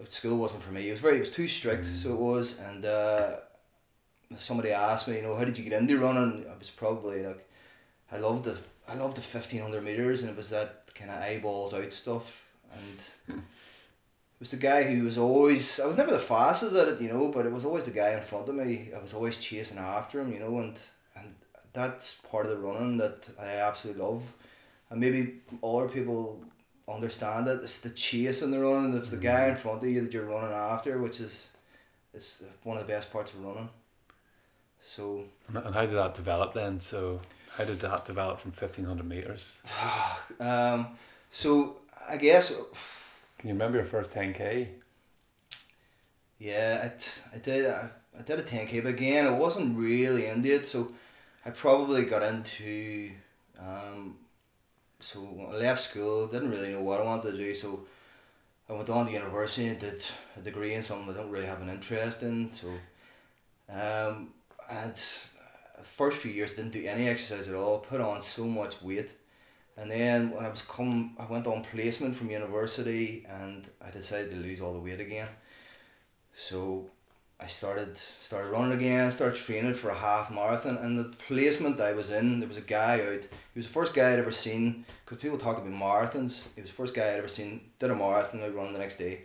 school 0.10 0.38
wasn't 0.38 0.62
for 0.62 0.72
me. 0.72 0.88
It 0.88 0.92
was 0.92 1.00
very, 1.00 1.18
it 1.18 1.22
was 1.22 1.32
too 1.32 1.48
strict, 1.48 1.86
so 1.86 2.12
it 2.12 2.20
was. 2.20 2.60
And 2.60 2.86
uh, 2.86 3.38
somebody 4.38 4.72
asked 4.72 5.08
me, 5.08 5.16
you 5.16 5.22
know, 5.22 5.36
how 5.36 5.46
did 5.46 5.58
you 5.58 5.64
get 5.64 5.80
into 5.80 5.98
running? 5.98 6.46
I 6.50 6.58
was 6.58 6.70
probably 6.70 7.26
like, 7.26 7.48
I 8.12 8.18
loved 8.18 8.44
the, 8.44 8.58
I 8.88 8.96
loved 8.96 9.18
the 9.18 9.22
fifteen 9.22 9.62
hundred 9.62 9.84
meters, 9.84 10.22
and 10.22 10.30
it 10.30 10.38
was 10.38 10.50
that 10.50 10.94
kind 10.94 11.10
of 11.10 11.18
eyeballs 11.18 11.74
out 11.74 11.92
stuff. 11.94 12.48
And 12.74 13.38
it 13.38 13.44
was 14.46 14.52
the 14.52 14.58
guy 14.58 14.84
who 14.84 15.04
was 15.04 15.18
always, 15.18 15.80
I 15.80 15.88
was 15.88 15.98
never 15.98 16.12
the 16.12 16.20
fastest 16.20 16.76
at 16.76 16.88
it, 16.88 17.02
you 17.02 17.10
know, 17.10 17.30
but 17.30 17.48
it 17.48 17.52
was 17.52 17.66
always 17.66 17.86
the 17.86 17.90
guy 17.90 18.12
in 18.12 18.22
front 18.22 18.48
of 18.48 18.54
me. 18.54 18.92
I 18.96 19.02
was 19.02 19.12
always 19.12 19.38
chasing 19.38 19.80
after 19.80 20.22
him, 20.22 20.32
you 20.32 20.40
know, 20.40 20.60
and 20.60 20.80
and 21.16 21.34
that's 21.74 22.14
part 22.30 22.46
of 22.46 22.52
the 22.52 22.60
running 22.60 22.98
that 22.98 23.28
I 23.42 23.48
absolutely 23.70 24.04
love. 24.04 24.36
And 24.92 25.02
maybe 25.02 25.40
other 25.64 25.88
people 25.88 26.44
understand 26.88 27.48
it. 27.48 27.64
It's 27.64 27.80
the 27.80 27.90
chase 27.90 28.44
in 28.44 28.52
the 28.52 28.60
running. 28.60 28.96
It's 28.96 29.10
the 29.10 29.18
guy 29.18 29.48
in 29.48 29.56
front 29.56 29.82
of 29.82 29.90
you 29.90 30.02
that 30.02 30.14
you're 30.14 30.26
running 30.26 30.54
after, 30.54 31.00
which 31.00 31.20
is 31.20 31.52
it's 32.14 32.44
one 32.62 32.78
of 32.78 32.86
the 32.86 32.94
best 32.94 33.12
parts 33.12 33.34
of 33.34 33.44
running. 33.44 33.70
So 34.80 35.24
and 35.48 35.74
how 35.74 35.88
did 35.88 35.96
that 35.96 36.14
develop 36.14 36.54
then? 36.54 36.80
So 36.80 37.20
how 37.58 37.64
did 37.64 37.80
that 37.80 38.06
develop 38.06 38.42
from 38.42 38.52
fifteen 38.52 38.86
hundred 38.86 39.10
meters? 39.10 39.54
um, 40.40 40.90
so 41.32 41.78
I 42.08 42.18
guess 42.18 42.54
Can 43.38 43.50
you 43.50 43.54
remember 43.56 43.78
your 43.78 43.88
first 43.88 44.12
ten 44.14 44.34
k? 44.34 44.70
yeah, 46.40 46.86
it, 46.86 47.22
I 47.34 47.38
did 47.38 47.66
I, 47.68 47.90
I 48.18 48.22
did 48.22 48.40
a 48.40 48.44
ten 48.44 48.68
k, 48.68 48.80
but 48.80 48.90
again 48.90 49.26
I 49.28 49.32
wasn't 49.32 49.78
really 49.78 50.26
into 50.28 50.54
it. 50.54 50.68
So 50.68 50.92
I 51.46 51.50
probably 51.52 52.06
got 52.06 52.24
into 52.24 53.12
um, 53.60 54.18
so 55.00 55.50
I 55.52 55.56
left 55.58 55.82
school, 55.82 56.28
didn't 56.28 56.50
really 56.52 56.72
know 56.72 56.82
what 56.82 57.00
I 57.02 57.04
wanted 57.06 57.32
to 57.32 57.38
do. 57.38 57.54
So 57.56 57.86
I 58.70 58.74
went 58.74 58.90
on 58.90 59.06
to 59.06 59.12
university 59.12 59.68
and 59.68 59.80
did 59.80 60.04
a 60.36 60.42
degree 60.42 60.74
in 60.74 60.84
something 60.84 61.14
I 61.14 61.18
don't 61.18 61.30
really 61.32 61.46
have 61.46 61.62
an 61.62 61.70
interest 61.70 62.24
in. 62.24 62.52
So 62.54 62.70
Um, 63.70 64.34
and 64.70 64.94
uh, 64.94 65.84
first 65.84 66.18
few 66.18 66.32
years 66.32 66.54
didn't 66.54 66.72
do 66.72 66.86
any 66.86 67.08
exercise 67.08 67.48
at 67.48 67.56
all. 67.56 67.80
Put 67.80 68.02
on 68.02 68.22
so 68.22 68.46
much 68.46 68.82
weight, 68.82 69.14
and 69.78 69.92
then 69.92 70.32
when 70.32 70.46
I 70.46 70.50
was 70.50 70.62
come, 70.62 71.16
I 71.20 71.26
went 71.26 71.48
on 71.48 71.64
placement 71.64 72.16
from 72.16 72.30
university, 72.30 73.26
and 73.28 73.70
I 73.86 73.92
decided 73.92 74.32
to 74.32 74.38
lose 74.38 74.62
all 74.62 74.74
the 74.74 74.80
weight 74.80 75.02
again. 75.02 75.28
So 76.34 76.90
I 77.40 77.48
started 77.48 77.98
started 77.98 78.50
running 78.50 78.78
again, 78.78 79.12
started 79.12 79.36
training 79.36 79.74
for 79.74 79.90
a 79.90 79.96
half 79.96 80.32
marathon, 80.32 80.78
and 80.78 80.98
the 80.98 81.16
placement 81.28 81.82
I 81.82 81.92
was 81.92 82.10
in, 82.10 82.40
there 82.40 82.48
was 82.48 82.58
a 82.58 82.62
guy 82.62 83.02
out. 83.02 83.24
He 83.24 83.58
was 83.58 83.68
the 83.68 83.74
first 83.74 83.94
guy 83.94 84.14
I'd 84.14 84.20
ever 84.20 84.32
seen 84.32 84.86
because 85.04 85.22
people 85.22 85.38
talk 85.38 85.58
about 85.58 85.70
marathons. 85.72 86.48
He 86.56 86.62
was 86.62 86.70
the 86.70 86.76
first 86.76 86.94
guy 86.94 87.12
I'd 87.12 87.20
ever 87.20 87.28
seen 87.28 87.60
did 87.80 87.92
a 87.92 87.96
marathon. 87.96 88.42
I'd 88.42 88.56
run 88.56 88.72
the 88.72 88.80
next 88.80 88.96
day. 88.96 89.24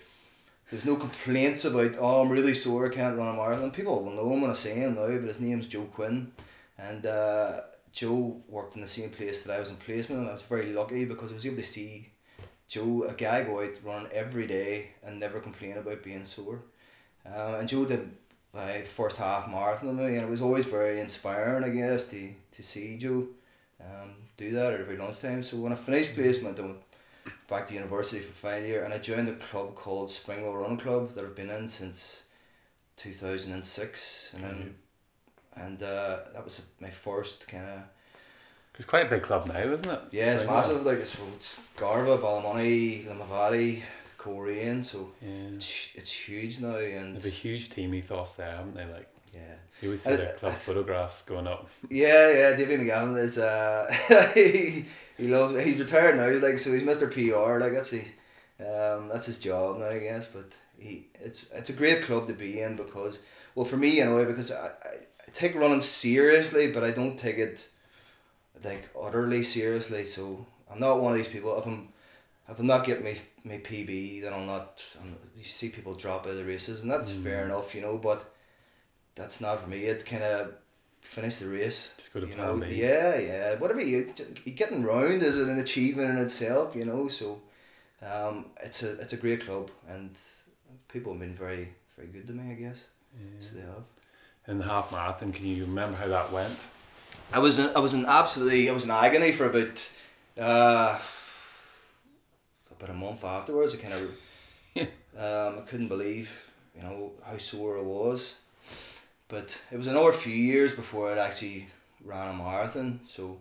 There's 0.71 0.85
no 0.85 0.97
complaints 0.97 1.65
about 1.65 1.97
oh 2.01 2.23
I'm 2.23 2.31
really 2.31 2.55
sore, 2.57 2.91
I 2.91 2.95
can't 2.95 3.17
run 3.17 3.33
a 3.35 3.37
marathon. 3.37 3.71
People 3.71 4.03
will 4.03 4.11
know 4.11 4.33
him 4.33 4.41
when 4.41 4.51
I 4.51 4.55
say 4.55 4.75
him 4.75 4.97
now, 4.97 5.07
but 5.07 5.29
his 5.29 5.41
name's 5.41 5.69
Joe 5.69 5.85
Quinn, 5.85 6.33
and 6.79 7.07
uh, 7.07 7.61
Joe 7.93 8.43
worked 8.49 8.77
in 8.77 8.83
the 8.83 8.89
same 8.89 9.11
place 9.11 9.43
that 9.43 9.57
I 9.57 9.61
was 9.61 9.71
in 9.71 9.77
placement, 9.77 10.21
and 10.21 10.31
I 10.31 10.33
was 10.33 10.43
very 10.43 10.73
lucky 10.73 11.05
because 11.05 11.33
I 11.33 11.35
was 11.35 11.47
able 11.47 11.57
to 11.57 11.63
see 11.63 12.13
Joe, 12.69 13.03
a 13.03 13.13
guy, 13.15 13.43
go 13.43 13.61
out 13.63 13.79
run 13.83 14.07
every 14.13 14.47
day 14.47 14.91
and 15.03 15.19
never 15.19 15.41
complain 15.41 15.77
about 15.77 16.05
being 16.05 16.25
sore. 16.25 16.63
Um, 17.27 17.55
and 17.57 17.69
Joe 17.69 17.85
did 17.85 18.11
my 18.55 18.83
first 18.83 19.17
half 19.17 19.49
marathon 19.49 19.89
with 19.89 20.07
me, 20.07 20.17
and 20.17 20.25
it 20.25 20.31
was 20.31 20.41
always 20.41 20.67
very 20.67 21.01
inspiring, 21.01 21.65
I 21.65 21.69
guess, 21.69 22.07
to, 22.07 22.33
to 22.53 22.63
see 22.63 22.97
Joe 22.97 23.27
um, 23.81 24.15
do 24.37 24.53
that 24.53 24.73
at 24.73 24.81
every 24.81 24.97
lunchtime. 24.97 25.43
So 25.43 25.57
when 25.57 25.73
I 25.73 25.77
finished 25.77 26.15
placement, 26.15 26.59
I 26.59 26.63
went 26.63 26.79
back 27.49 27.67
to 27.67 27.75
university 27.75 28.21
for 28.21 28.33
final 28.33 28.67
year, 28.67 28.85
and 28.85 28.95
I 28.95 28.99
joined 28.99 29.29
a 29.29 29.35
club 29.35 29.75
called 29.75 30.09
Springwell 30.09 30.61
Run 30.63 30.77
Club 30.77 31.15
that 31.15 31.25
I've 31.25 31.35
been 31.35 31.51
in 31.51 31.67
since 31.69 32.25
two 32.97 33.13
thousand 33.13 33.53
and 33.53 33.67
six, 33.67 34.33
and 34.35 34.45
then, 34.45 34.75
and 35.61 35.83
uh, 35.83 36.19
that 36.33 36.45
was 36.45 36.63
my 36.81 36.91
first 36.91 37.47
kind 37.49 37.65
of 37.69 37.81
It's 38.79 38.89
quite 38.89 39.07
a 39.07 39.11
big 39.11 39.23
club 39.23 39.47
now, 39.47 39.59
isn't 39.59 39.91
it? 39.91 40.01
yeah, 40.13 40.33
it's 40.35 40.43
Springwell. 40.43 40.47
massive. 40.57 40.87
Like 40.87 40.99
it's, 40.99 41.17
it's 41.35 41.61
Garvagh, 41.77 42.21
Ballymoney, 42.21 43.07
Limavady, 43.07 43.83
Coleraine, 44.19 44.83
so 44.85 45.11
Yeah. 45.21 45.55
it's, 45.57 45.89
it's 45.95 46.13
huge 46.13 46.61
now, 46.61 46.77
and 46.77 47.15
There's 47.15 47.27
a 47.27 47.31
huge 47.45 47.71
team 47.71 47.95
ethos 47.95 48.35
there, 48.35 48.57
haven't 48.57 48.75
they? 48.75 48.85
Like 48.87 49.09
yeah. 49.35 49.55
you 49.81 49.89
always 49.89 50.03
see 50.03 50.11
And 50.11 50.19
their 50.19 50.33
club 50.35 50.55
photographs 50.55 51.23
going 51.23 51.47
up. 51.47 51.69
Yeah, 51.89 52.33
yeah, 52.33 52.57
Davy 52.57 52.77
McGavin 52.79 53.17
is 53.19 53.39
uh 53.39 53.87
he, 54.35 54.85
he 55.17 55.29
loves 55.29 55.53
he's 55.65 55.79
retired 55.79 56.17
now, 56.17 56.29
like 56.47 56.59
so 56.59 56.73
he's 56.73 56.83
Mr. 56.83 57.07
PR, 57.11 57.61
like 57.63 57.73
that's 57.73 57.91
he 57.91 58.03
um 58.61 59.09
that's 59.09 59.27
his 59.27 59.39
job 59.39 59.79
now 59.79 59.89
I 59.89 59.99
guess, 59.99 60.27
but 60.27 60.49
he 60.79 61.07
it's 61.15 61.47
it's 61.53 61.71
a 61.71 61.75
great 61.81 62.03
club 62.03 62.27
to 62.29 62.35
be 62.35 62.61
in 62.63 62.77
because 62.77 63.21
well 63.55 63.67
for 63.67 63.77
me 63.77 64.01
anyway, 64.01 64.25
because 64.25 64.51
I, 64.51 64.67
I, 64.67 64.95
I 65.31 65.33
take 65.33 65.55
running 65.55 65.81
seriously 65.81 66.71
but 66.73 66.83
I 66.85 66.91
don't 66.91 67.17
take 67.19 67.39
it 67.39 67.67
like 68.65 68.91
utterly 69.01 69.43
seriously, 69.45 70.05
so 70.07 70.45
I'm 70.71 70.81
not 70.81 71.01
one 71.01 71.13
of 71.13 71.19
these 71.19 71.29
people 71.29 71.57
if 71.59 71.67
I'm 71.67 71.89
if 72.49 72.59
I'm 72.59 72.67
not 72.67 72.85
getting 72.85 73.05
my, 73.05 73.17
my 73.45 73.59
PB 73.59 74.23
then 74.23 74.33
I'll 74.33 74.45
not 74.45 74.83
I'm, 75.01 75.17
you 75.37 75.45
see 75.45 75.69
people 75.69 75.95
drop 75.95 76.25
out 76.25 76.31
of 76.33 76.37
the 76.37 76.45
races 76.45 76.83
and 76.83 76.91
that's 76.91 77.11
fair 77.13 77.43
Mm. 77.43 77.47
enough, 77.47 77.75
you 77.75 77.81
know, 77.81 77.97
but 77.97 78.25
that's 79.15 79.41
not 79.41 79.61
for 79.63 79.69
me. 79.69 79.79
It's 79.85 80.05
kind 80.05 80.23
of 80.23 80.55
finish 81.03 81.37
the 81.37 81.49
race. 81.49 81.91
Just 81.99 82.13
go 82.13 82.21
to 82.21 82.27
You 82.27 82.37
know, 82.37 82.57
B. 82.57 82.67
yeah, 82.75 83.19
yeah. 83.19 83.55
Whatever 83.57 83.83
you, 83.83 84.13
you 84.45 84.53
getting 84.53 84.83
round 84.83 85.23
is 85.23 85.41
an 85.41 85.59
achievement 85.59 86.11
in 86.11 86.19
itself, 86.19 86.75
you 86.77 86.85
know. 86.85 87.09
So, 87.09 87.41
um, 88.03 88.47
it's 88.63 88.83
a 88.83 88.91
it's 89.01 89.13
a 89.13 89.17
great 89.17 89.41
club, 89.47 89.71
and 89.89 90.11
people 90.89 91.13
have 91.13 91.21
been 91.21 91.35
very 91.35 91.69
very 91.97 92.09
good 92.09 92.27
to 92.29 92.33
me, 92.33 92.53
I 92.53 92.55
guess. 92.55 92.87
So 93.41 93.55
they 93.55 93.61
have. 93.63 93.85
In 94.51 94.59
the 94.59 94.65
half 94.65 94.91
marathon, 94.91 95.33
can 95.33 95.47
you 95.47 95.65
remember 95.65 95.97
how 95.97 96.09
that 96.09 96.33
went? 96.33 96.59
I 97.33 97.39
was 97.39 97.61
in, 97.61 97.71
I 97.77 97.79
was 97.79 97.95
in 97.95 98.05
absolutely 98.05 98.69
I 98.69 98.73
was 98.73 98.83
in 98.83 98.91
agony 98.91 99.31
for 99.31 99.47
about 99.47 99.89
uh, 100.37 100.99
about 102.73 102.91
a 102.91 102.95
month 102.95 103.23
afterwards. 103.23 103.75
I 103.75 103.79
kind 103.79 103.95
of 103.95 104.01
um, 105.17 105.63
I 105.63 105.65
couldn't 105.69 105.87
believe 105.87 106.51
you 106.75 106.83
know 106.83 107.13
how 107.25 107.39
sore 107.39 107.79
I 107.79 107.83
was, 107.83 108.35
but 109.29 109.57
it 109.71 109.77
was 109.77 109.87
another 109.87 110.13
few 110.13 110.35
years 110.35 110.73
before 110.73 111.13
I'd 111.13 111.19
actually 111.19 111.69
ran 112.05 112.35
a 112.35 112.37
marathon. 112.37 112.99
So 113.05 113.41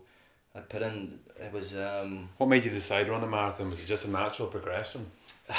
I 0.53 0.59
put 0.59 0.83
in 0.83 1.17
it 1.39 1.51
was 1.51 1.75
um, 1.75 2.29
What 2.37 2.49
made 2.49 2.65
you 2.65 2.69
decide 2.69 3.07
to 3.07 3.11
run 3.13 3.23
a 3.23 3.27
marathon? 3.27 3.71
Was 3.71 3.79
it 3.79 3.87
just 3.87 4.05
a 4.05 4.11
natural 4.11 4.47
progression? 4.47 5.09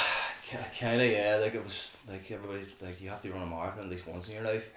kind 0.79 1.01
of 1.01 1.11
yeah 1.11 1.39
like 1.41 1.55
it 1.55 1.63
was 1.63 1.91
like 2.07 2.31
everybody's 2.31 2.73
like 2.81 3.01
you 3.01 3.09
have 3.09 3.21
to 3.21 3.31
run 3.31 3.41
a 3.41 3.45
marathon 3.45 3.83
at 3.83 3.89
least 3.89 4.07
once 4.07 4.29
in 4.29 4.35
your 4.35 4.43
life. 4.45 4.69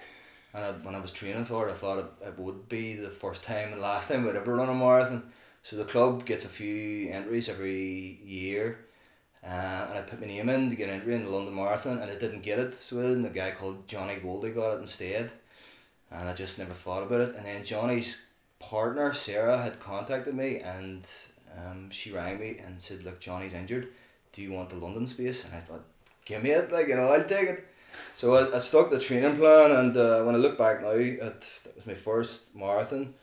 And 0.54 0.64
I, 0.64 0.70
when 0.70 0.94
I 0.94 1.00
was 1.00 1.10
training 1.10 1.44
for 1.44 1.66
it, 1.66 1.72
I 1.72 1.74
thought 1.74 1.98
it, 1.98 2.28
it 2.28 2.38
would 2.38 2.68
be 2.68 2.94
the 2.94 3.10
first 3.10 3.42
time 3.42 3.72
and 3.72 3.80
last 3.80 4.08
time 4.08 4.26
I'd 4.28 4.36
ever 4.36 4.54
run 4.54 4.68
a 4.68 4.74
marathon. 4.74 5.24
So 5.64 5.76
the 5.76 5.84
club 5.84 6.24
gets 6.26 6.44
a 6.44 6.48
few 6.48 7.10
entries 7.10 7.48
every 7.48 8.20
year, 8.22 8.84
uh, 9.42 9.46
and 9.88 9.98
I 9.98 10.02
put 10.02 10.20
my 10.20 10.26
name 10.26 10.50
in 10.50 10.68
to 10.68 10.76
get 10.76 10.90
an 10.90 10.96
entry 10.96 11.14
in 11.14 11.24
the 11.24 11.30
London 11.30 11.54
Marathon, 11.54 11.98
and 11.98 12.10
I 12.10 12.16
didn't 12.16 12.42
get 12.42 12.58
it. 12.58 12.74
So 12.82 12.96
then 12.96 13.22
the 13.22 13.30
guy 13.30 13.50
called 13.50 13.88
Johnny 13.88 14.16
Goldie 14.16 14.50
got 14.50 14.74
it 14.74 14.80
instead, 14.80 15.32
and 16.10 16.28
I 16.28 16.34
just 16.34 16.58
never 16.58 16.74
thought 16.74 17.02
about 17.02 17.22
it. 17.22 17.34
And 17.34 17.46
then 17.46 17.64
Johnny's 17.64 18.20
partner 18.60 19.14
Sarah 19.14 19.56
had 19.56 19.80
contacted 19.80 20.34
me, 20.34 20.58
and 20.58 21.06
um, 21.56 21.90
she 21.90 22.12
rang 22.12 22.38
me 22.38 22.58
and 22.62 22.80
said, 22.80 23.02
"Look, 23.02 23.18
Johnny's 23.18 23.54
injured. 23.54 23.88
Do 24.32 24.42
you 24.42 24.52
want 24.52 24.68
the 24.68 24.76
London 24.76 25.06
space?" 25.06 25.44
And 25.46 25.54
I 25.54 25.60
thought, 25.60 25.84
"Give 26.26 26.42
me 26.42 26.50
it, 26.50 26.70
like 26.70 26.88
you 26.88 26.96
know, 26.96 27.08
I'll 27.08 27.24
take 27.24 27.48
it." 27.48 27.66
So 28.14 28.34
I, 28.34 28.56
I 28.56 28.58
stuck 28.60 28.90
the 28.90 28.98
training 28.98 29.36
plan, 29.36 29.70
and 29.70 29.96
uh, 29.96 30.22
when 30.24 30.34
I 30.34 30.38
look 30.38 30.58
back 30.58 30.82
now, 30.82 30.90
it 30.90 31.20
that 31.20 31.74
was 31.74 31.86
my 31.86 31.94
first 31.94 32.54
marathon. 32.54 33.14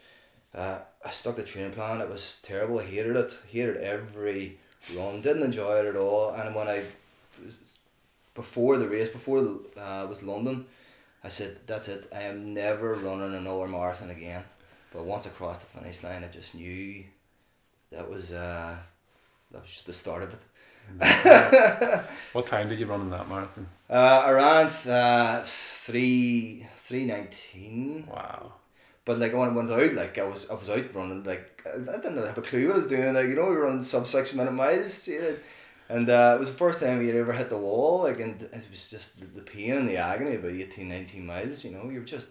Uh, 0.54 0.80
I 1.06 1.10
stuck 1.10 1.36
the 1.36 1.44
training 1.44 1.74
plan. 1.74 2.02
It 2.02 2.10
was 2.10 2.38
terrible. 2.44 2.80
I 2.80 2.84
hated 2.84 3.16
it. 3.16 3.38
Hated 3.50 3.78
every 3.78 4.60
run. 4.96 5.22
Didn't 5.22 5.44
enjoy 5.44 5.78
it 5.78 5.86
at 5.86 5.96
all. 5.96 6.34
And 6.34 6.54
when 6.54 6.68
I 6.68 6.84
before 8.34 8.78
the 8.78 8.88
race, 8.88 9.10
before 9.10 9.40
uh, 9.78 10.06
was 10.08 10.24
London, 10.24 10.66
I 11.24 11.30
said 11.30 11.60
that's 11.66 11.88
it. 11.88 12.08
I 12.14 12.24
am 12.24 12.54
never 12.54 12.96
running 12.96 13.34
another 13.34 13.68
marathon 13.68 14.10
again. 14.10 14.44
But 14.94 15.06
once 15.06 15.26
I 15.26 15.30
crossed 15.30 15.62
the 15.62 15.68
finish 15.68 16.04
line, 16.04 16.24
I 16.24 16.28
just 16.28 16.56
knew 16.56 17.04
that 17.92 18.10
was 18.10 18.34
uh, 18.34 18.76
that 19.52 19.62
was 19.62 19.72
just 19.72 19.86
the 19.86 19.94
start 19.94 20.24
of 20.24 20.34
it. 20.34 20.42
What 22.34 22.48
time 22.48 22.70
did 22.70 22.80
you 22.80 22.86
run 22.86 23.02
in 23.02 23.10
that 23.10 23.28
marathon? 23.28 23.68
Uh, 23.90 24.24
around 24.26 24.72
uh, 24.88 25.44
three 25.46 26.66
three 26.78 27.06
nineteen. 27.06 28.08
Wow. 28.10 28.54
But 29.04 29.20
like 29.20 29.34
when 29.34 29.50
I 29.50 29.52
went 29.54 29.72
out, 29.72 29.94
like 29.94 30.18
I 30.18 30.24
was 30.24 30.50
I 30.50 30.54
was 30.54 30.70
out 30.70 30.94
running, 30.94 31.24
like 31.24 31.62
I 31.66 31.78
didn't 31.98 32.18
have 32.26 32.38
a 32.38 32.42
clue 32.42 32.68
what 32.68 32.76
I 32.76 32.78
was 32.80 32.88
doing. 32.88 33.14
Like 33.14 33.28
you 33.28 33.36
know, 33.36 33.50
we 33.50 33.56
were 33.56 33.64
running 33.66 33.82
sub 33.82 34.08
six 34.08 34.34
minute 34.34 34.54
miles, 34.54 35.08
you 35.08 35.22
know, 35.22 35.36
and 35.90 36.10
uh, 36.10 36.34
it 36.36 36.40
was 36.40 36.50
the 36.52 36.58
first 36.58 36.80
time 36.80 37.02
you'd 37.02 37.16
ever 37.16 37.34
hit 37.34 37.50
the 37.50 37.58
wall. 37.58 38.04
Like 38.04 38.20
and 38.20 38.42
it 38.42 38.68
was 38.70 38.90
just 38.90 39.20
the, 39.20 39.26
the 39.26 39.42
pain 39.42 39.76
and 39.76 39.88
the 39.88 39.98
agony 39.98 40.36
about 40.36 40.52
18, 40.52 40.88
19 40.88 41.26
miles. 41.26 41.66
You 41.66 41.72
know, 41.72 41.90
you're 41.90 42.04
just 42.04 42.28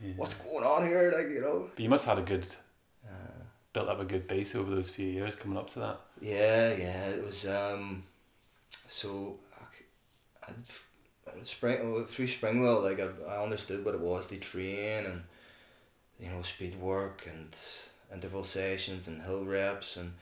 Yeah. 0.00 0.12
what's 0.16 0.34
going 0.34 0.64
on 0.64 0.86
here? 0.86 1.12
Like 1.14 1.28
you 1.28 1.40
know. 1.42 1.68
But 1.74 1.82
you 1.82 1.90
must 1.90 2.04
have 2.06 2.16
had 2.18 2.24
a 2.26 2.30
good, 2.30 2.46
Uh, 3.06 3.42
built 3.74 3.88
up 3.88 4.00
a 4.00 4.04
good 4.04 4.26
base 4.26 4.54
over 4.54 4.74
those 4.74 4.88
few 4.88 5.06
years 5.06 5.34
coming 5.36 5.58
up 5.58 5.68
to 5.70 5.80
that. 5.80 6.00
Yeah, 6.24 6.74
yeah, 6.74 7.06
it 7.08 7.22
was 7.22 7.46
um, 7.46 8.02
so 8.88 9.38
I, 10.46 10.50
I 10.50 11.42
spring 11.42 12.04
through 12.06 12.26
Springwell, 12.28 12.82
like 12.82 13.00
I, 13.00 13.08
I 13.34 13.42
understood 13.42 13.84
what 13.84 13.94
it 13.94 14.00
was 14.00 14.26
to 14.28 14.36
train 14.38 15.04
and 15.06 15.22
you 16.20 16.30
know 16.30 16.42
speed 16.42 16.76
work 16.80 17.28
and 17.28 17.54
interval 18.12 18.44
sessions 18.44 19.08
and 19.08 19.22
hill 19.22 19.44
reps 19.44 19.96
and 19.96 20.12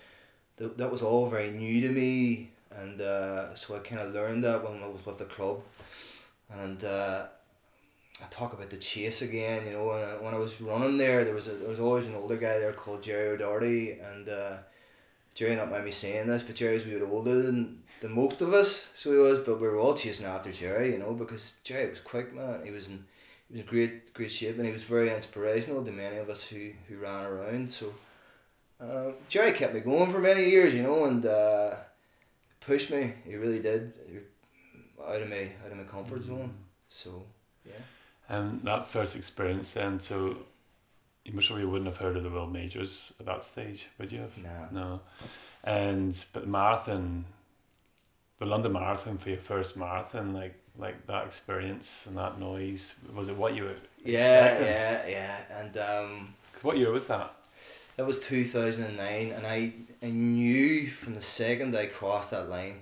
th- 0.59 0.73
that 0.79 0.91
was 0.93 1.03
all 1.03 1.29
very 1.29 1.51
new 1.53 1.81
to 1.83 1.91
me. 1.91 2.51
And 2.73 3.01
uh, 3.01 3.55
so 3.55 3.77
I 3.77 3.81
kind 3.81 4.01
of 4.03 4.13
learned 4.15 4.45
that 4.45 4.65
when 4.65 4.83
I 4.83 4.89
was 4.89 5.05
with 5.07 5.19
the 5.19 5.27
club. 5.27 5.63
And 6.51 6.85
uh, 6.85 7.27
I 8.23 8.27
talk 8.31 8.53
about 8.55 8.71
the 8.71 8.77
chase 8.79 9.23
again 9.23 9.67
you 9.67 9.73
know 9.73 9.87
when 9.87 9.99
I, 10.03 10.13
when 10.23 10.35
I 10.35 10.39
was 10.39 10.61
running 10.61 10.97
there 10.97 11.25
there 11.25 11.35
was 11.35 11.49
a, 11.49 11.53
there 11.53 11.69
was 11.69 11.81
always 11.81 12.07
an 12.07 12.15
older 12.15 12.37
guy 12.37 12.59
there 12.59 12.73
called 12.73 13.03
Jerry 13.03 13.31
O'Doherty 13.31 13.93
and 13.93 14.29
uh, 14.29 14.57
Jerry 15.35 15.57
not 15.57 15.71
mind 15.71 15.85
me 15.85 15.91
saying 15.91 16.27
this, 16.27 16.43
but 16.43 16.57
Jerry's 16.57 16.83
a 16.85 16.87
bit 16.87 17.03
older 17.03 17.43
than, 17.43 17.83
than 18.01 18.13
most 18.13 18.41
of 18.43 18.53
us, 18.53 18.91
so 18.95 19.13
he 19.13 19.19
was. 19.19 19.39
But 19.41 19.61
we 19.61 19.69
were 19.69 19.79
all 19.79 19.95
chasing 19.95 20.27
after 20.27 20.53
Jerry, 20.53 20.93
you 20.93 20.99
know, 20.99 21.13
because 21.15 21.55
Jerry 21.65 21.89
was 21.89 22.01
quick, 22.01 22.35
man. 22.35 22.61
He 22.65 22.71
was 22.71 22.89
in, 22.89 23.05
he 23.49 23.55
was 23.55 23.61
in 23.63 23.67
great 23.67 24.13
great 24.15 24.31
shape, 24.31 24.57
and 24.59 24.67
he 24.67 24.73
was 24.73 24.85
very 24.85 25.11
inspirational 25.15 25.85
to 25.85 25.91
many 25.93 26.19
of 26.19 26.29
us 26.29 26.47
who, 26.47 26.71
who 26.89 26.97
ran 26.97 27.25
around. 27.25 27.71
So, 27.71 27.95
uh, 28.81 29.13
Jerry 29.29 29.53
kept 29.53 29.75
me 29.75 29.81
going 29.81 30.11
for 30.11 30.19
many 30.19 30.49
years, 30.51 30.75
you 30.75 30.83
know, 30.83 31.05
and 31.05 31.25
uh, 31.25 31.77
pushed 32.61 32.91
me. 32.91 33.15
He 33.25 33.37
really 33.37 33.61
did. 33.61 33.93
He- 34.09 34.19
Out 35.03 35.21
of 35.23 35.31
my 35.31 35.51
out 35.65 35.73
of 35.73 35.79
my 35.79 35.85
comfort 35.85 36.23
zone. 36.23 36.53
So, 36.89 37.25
yeah. 37.67 37.83
And 38.29 38.63
that 38.65 38.91
first 38.93 39.17
experience 39.17 39.71
then, 39.73 39.99
so 39.99 40.37
you 41.25 41.33
must 41.33 41.47
sure 41.47 41.59
you 41.61 41.69
wouldn't 41.69 41.87
have 41.89 41.99
heard 41.99 42.17
of 42.17 42.23
the 42.23 42.31
world 42.31 42.53
majors 42.53 43.13
at 43.21 43.27
that 43.27 43.45
stage, 43.45 43.87
would 43.99 44.11
you 44.13 44.21
have? 44.21 44.37
Nah. 44.39 44.71
No. 44.71 45.01
And 45.65 46.17
but 46.33 46.47
marathon 46.49 47.25
the 48.43 48.47
London 48.49 48.73
Marathon 48.73 49.19
for 49.19 49.29
your 49.29 49.39
first 49.39 49.77
marathon, 49.77 50.33
like 50.35 50.55
like 50.77 51.07
that 51.07 51.27
experience 51.27 52.07
and 52.07 52.17
that 52.17 52.41
noise? 52.41 52.95
Was 53.15 53.29
it 53.29 53.37
what 53.37 53.55
you 53.55 53.65
were? 53.65 53.77
Yeah, 54.05 54.47
expecting? 54.47 54.67
yeah, 54.67 55.07
yeah. 55.07 55.61
And 55.61 55.77
um, 55.77 56.35
What 56.63 56.77
year 56.77 56.91
was 56.91 57.07
that? 57.07 57.33
that 57.97 58.05
was 58.07 58.19
two 58.19 58.45
thousand 58.45 58.85
and 58.85 58.97
nine, 58.97 59.31
and 59.31 59.47
I 59.47 59.73
I 60.03 60.11
knew 60.11 60.89
from 60.89 61.15
the 61.15 61.23
second 61.23 61.77
I 61.77 61.87
crossed 61.87 62.33
that 62.33 62.49
line, 62.49 62.81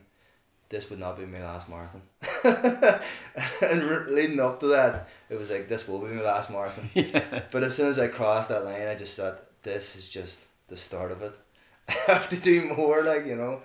this 0.70 0.88
would 0.88 0.98
not 0.98 1.18
be 1.18 1.26
my 1.26 1.44
last 1.44 1.68
marathon. 1.68 2.00
and 3.60 4.06
leading 4.14 4.40
up 4.40 4.60
to 4.60 4.66
that, 4.68 5.08
it 5.30 5.38
was 5.38 5.48
like 5.48 5.68
this 5.68 5.88
will 5.88 6.00
be 6.00 6.08
my 6.08 6.22
last 6.22 6.50
marathon. 6.50 6.90
yeah. 6.94 7.42
But 7.50 7.62
as 7.62 7.76
soon 7.76 7.88
as 7.88 7.98
I 7.98 8.08
crossed 8.08 8.48
that 8.48 8.64
line, 8.64 8.88
I 8.88 8.96
just 8.96 9.16
thought 9.16 9.40
this 9.62 9.96
is 9.96 10.08
just 10.08 10.46
the 10.68 10.76
start 10.76 11.12
of 11.12 11.22
it. 11.22 11.32
I 11.88 12.12
have 12.12 12.28
to 12.30 12.36
do 12.36 12.74
more, 12.76 13.02
like 13.02 13.26
you 13.26 13.36
know. 13.36 13.62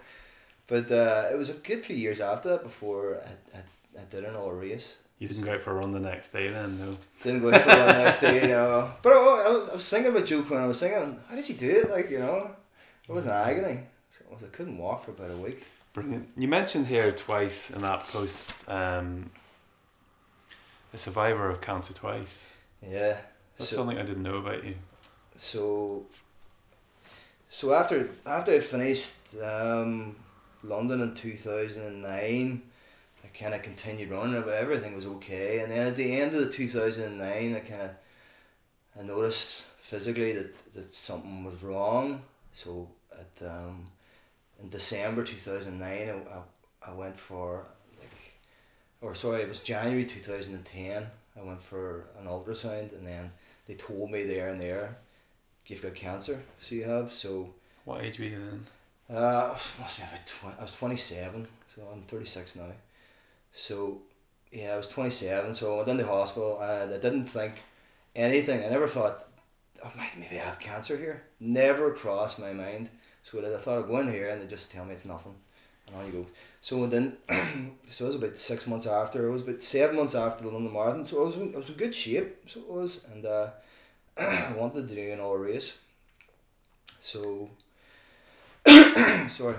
But 0.67 0.91
uh, 0.91 1.25
it 1.31 1.37
was 1.37 1.49
a 1.49 1.53
good 1.53 1.83
few 1.83 1.95
years 1.95 2.21
after 2.21 2.49
that 2.49 2.63
before 2.63 3.21
I, 3.23 3.57
I, 3.57 4.01
I 4.01 4.05
did 4.05 4.23
another 4.23 4.55
race. 4.55 4.97
You 5.19 5.27
didn't 5.27 5.43
go 5.43 5.53
out 5.53 5.61
for 5.61 5.71
a 5.71 5.75
run 5.75 5.91
the 5.91 5.99
next 5.99 6.31
day 6.31 6.49
then, 6.49 6.77
no. 6.77 6.91
Didn't 7.23 7.41
go 7.41 7.53
out 7.53 7.61
for 7.61 7.69
one 7.69 7.77
next 7.77 8.19
day, 8.19 8.35
you 8.41 8.47
know. 8.49 8.91
But 9.01 9.13
I, 9.13 9.15
I 9.47 9.49
was 9.49 9.69
I 9.69 9.75
was 9.75 9.89
thinking 9.89 10.11
about 10.11 10.25
Joe 10.27 10.43
Quinn. 10.43 10.61
I 10.61 10.67
was 10.67 10.79
thinking, 10.79 11.19
how 11.27 11.35
does 11.35 11.47
he 11.47 11.55
do 11.55 11.69
it? 11.69 11.89
Like 11.89 12.11
you 12.11 12.19
know, 12.19 12.51
it 13.07 13.11
was 13.11 13.25
an 13.25 13.31
agony. 13.31 13.81
I 14.31 14.45
couldn't 14.51 14.77
walk 14.77 15.03
for 15.03 15.11
about 15.11 15.31
a 15.31 15.37
week. 15.37 15.65
Brilliant. 15.93 16.29
You 16.37 16.47
mentioned 16.47 16.87
here 16.87 17.11
twice 17.11 17.69
in 17.71 17.81
that 17.81 18.07
post 18.07 18.53
um, 18.69 19.29
a 20.95 20.97
survivor 20.97 21.49
of 21.49 21.61
cancer 21.61 21.93
twice. 21.93 22.45
Yeah. 22.81 23.17
That's 23.57 23.69
So 23.69 23.75
something 23.77 23.97
I 23.97 24.03
didn't 24.03 24.23
know 24.23 24.37
about 24.37 24.63
you. 24.63 24.75
so. 25.35 26.05
So 27.49 27.73
after 27.73 28.09
after 28.25 28.51
I 28.53 28.59
finished 28.59 29.11
um, 29.41 30.15
London 30.63 30.99
in 31.01 31.13
two 31.13 31.37
thousand 31.37 31.83
and 31.83 32.01
nine, 32.01 32.61
I 33.23 33.27
kind 33.37 33.53
of 33.53 33.61
continued 33.61 34.09
running, 34.09 34.41
but 34.41 34.53
everything 34.53 34.93
was 34.95 35.05
okay. 35.05 35.59
And 35.61 35.71
then 35.71 35.87
at 35.87 35.95
the 35.95 36.19
end 36.19 36.35
of 36.35 36.41
the 36.41 36.49
two 36.49 36.67
thousand 36.67 37.03
and 37.05 37.17
nine, 37.19 37.55
I 37.55 37.59
kind 37.59 37.81
of 37.81 37.91
I 38.99 39.03
noticed 39.03 39.63
physically 39.79 40.33
that, 40.33 40.73
that 40.73 40.93
something 40.93 41.45
was 41.45 41.61
wrong. 41.63 42.23
So 42.53 42.89
at 43.13 43.47
um, 43.47 43.87
in 44.61 44.69
December 44.69 45.23
two 45.23 45.37
thousand 45.37 45.79
nine, 45.79 46.09
I, 46.09 46.37
I, 46.37 46.91
I 46.91 46.93
went 46.93 47.17
for 47.17 47.65
or 49.05 49.13
sorry, 49.13 49.41
it 49.41 49.47
was 49.47 49.59
January 49.59 50.03
two 50.05 50.19
thousand 50.19 50.55
and 50.55 50.65
ten. 50.65 51.05
I 51.39 51.43
went 51.43 51.61
for 51.61 52.05
an 52.19 52.25
ultrasound, 52.25 52.91
and 52.93 53.05
then 53.05 53.31
they 53.67 53.75
told 53.75 54.09
me 54.09 54.23
there 54.23 54.47
and 54.49 54.59
there, 54.59 54.97
you've 55.67 55.83
got 55.83 55.93
cancer. 55.93 56.41
So 56.59 56.75
you 56.75 56.85
have 56.85 57.13
so. 57.13 57.53
What 57.83 58.03
age 58.03 58.17
were 58.17 58.25
you 58.25 58.39
then? 58.39 58.65
Uh, 59.15 59.55
must 59.79 59.99
be 59.99 60.03
about 60.03 60.25
twenty. 60.25 60.57
I 60.59 60.63
was 60.63 60.75
twenty 60.75 60.97
seven, 60.97 61.47
so 61.73 61.83
I'm 61.93 62.01
thirty 62.01 62.25
six 62.25 62.55
now. 62.55 62.71
So, 63.53 64.01
yeah, 64.51 64.73
I 64.73 64.77
was 64.77 64.87
twenty 64.87 65.11
seven. 65.11 65.53
So 65.53 65.73
I 65.73 65.77
went 65.77 65.89
into 65.89 66.03
the 66.03 66.09
hospital, 66.09 66.59
and 66.59 66.91
I 66.91 66.97
didn't 66.97 67.27
think 67.27 67.61
anything. 68.15 68.65
I 68.65 68.69
never 68.69 68.87
thought, 68.87 69.27
oh, 69.83 69.91
might 69.95 70.17
maybe 70.17 70.39
I 70.39 70.45
have 70.45 70.59
cancer 70.59 70.97
here. 70.97 71.23
Never 71.39 71.93
crossed 71.93 72.39
my 72.39 72.53
mind. 72.53 72.89
So 73.21 73.39
I 73.39 73.57
thought 73.59 73.79
I'd 73.79 73.87
go 73.87 73.99
in 73.99 74.11
here, 74.11 74.29
and 74.29 74.41
they 74.41 74.47
just 74.47 74.71
tell 74.71 74.85
me 74.85 74.95
it's 74.95 75.05
nothing, 75.05 75.35
and 75.87 75.95
on 75.95 76.05
you 76.05 76.11
go. 76.11 76.25
So 76.61 76.85
then, 76.87 77.17
so 77.85 78.05
it 78.05 78.07
was 78.07 78.15
about 78.15 78.37
six 78.37 78.65
months 78.67 78.87
after. 78.87 79.27
It 79.27 79.31
was 79.31 79.41
about 79.41 79.61
seven 79.61 79.95
months 79.95 80.15
after 80.15 80.43
the 80.43 80.49
London 80.49 80.73
Marathon. 80.73 81.05
So 81.05 81.21
I 81.21 81.25
was 81.25 81.37
in, 81.37 81.53
I 81.53 81.57
was 81.57 81.69
in 81.69 81.75
good 81.75 81.93
shape. 81.93 82.49
So 82.49 82.59
it 82.61 82.69
was, 82.69 83.01
and 83.13 83.25
uh, 83.25 83.49
I 84.17 84.53
wanted 84.55 84.87
to 84.87 84.95
do 84.95 85.11
an 85.11 85.19
all 85.19 85.37
race. 85.37 85.77
So 86.99 87.49
sorry. 89.29 89.57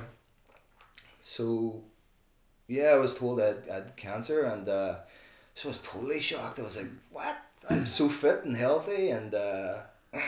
So, 1.22 1.82
yeah, 2.66 2.90
I 2.90 2.96
was 2.96 3.14
told 3.14 3.40
I 3.40 3.46
had, 3.46 3.68
I 3.70 3.74
had 3.76 3.96
cancer, 3.96 4.42
and 4.44 4.68
uh, 4.68 4.96
so 5.54 5.68
I 5.68 5.70
was 5.70 5.78
totally 5.78 6.20
shocked. 6.20 6.58
I 6.58 6.62
was 6.62 6.76
like, 6.76 6.90
"What? 7.12 7.36
I'm 7.70 7.86
so 7.86 8.08
fit 8.08 8.44
and 8.44 8.56
healthy," 8.56 9.10
and 9.10 9.34
uh, 9.34 9.82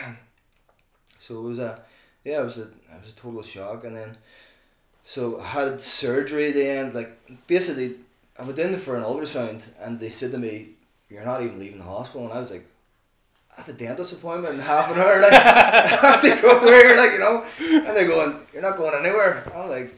so 1.19 1.39
it 1.39 1.43
was 1.43 1.59
a, 1.59 1.81
yeah, 2.23 2.41
it 2.41 2.43
was 2.45 2.57
a, 2.57 2.63
it 2.63 3.01
was 3.01 3.11
a 3.11 3.15
total 3.15 3.43
shock. 3.43 3.83
And 3.83 3.95
then, 3.95 4.17
so 5.05 5.39
I 5.39 5.47
had 5.47 5.81
surgery. 5.81 6.51
Then, 6.51 6.93
like, 6.93 7.47
basically, 7.47 7.95
I 8.37 8.43
went 8.43 8.59
in 8.59 8.77
for 8.77 8.95
an 8.95 9.03
ultrasound, 9.03 9.67
and 9.79 9.99
they 9.99 10.09
said 10.09 10.31
to 10.31 10.37
me, 10.37 10.69
"You're 11.09 11.25
not 11.25 11.41
even 11.41 11.59
leaving 11.59 11.79
the 11.79 11.85
hospital," 11.85 12.25
and 12.25 12.33
I 12.33 12.39
was 12.39 12.51
like. 12.51 12.65
I 13.51 13.63
have 13.63 13.75
a 13.75 13.77
dentist 13.77 14.13
appointment 14.13 14.53
in 14.53 14.61
half 14.61 14.89
an 14.89 14.97
hour. 14.97 15.19
Like, 15.19 15.33
I 15.33 15.87
have 15.87 16.21
to 16.21 16.41
go 16.41 16.61
where, 16.63 16.95
like, 16.95 17.11
you 17.11 17.19
know. 17.19 17.43
And 17.59 17.87
they're 17.87 18.07
going, 18.07 18.39
you're 18.53 18.61
not 18.61 18.77
going 18.77 18.93
anywhere. 18.93 19.51
I'm 19.53 19.67
like, 19.67 19.93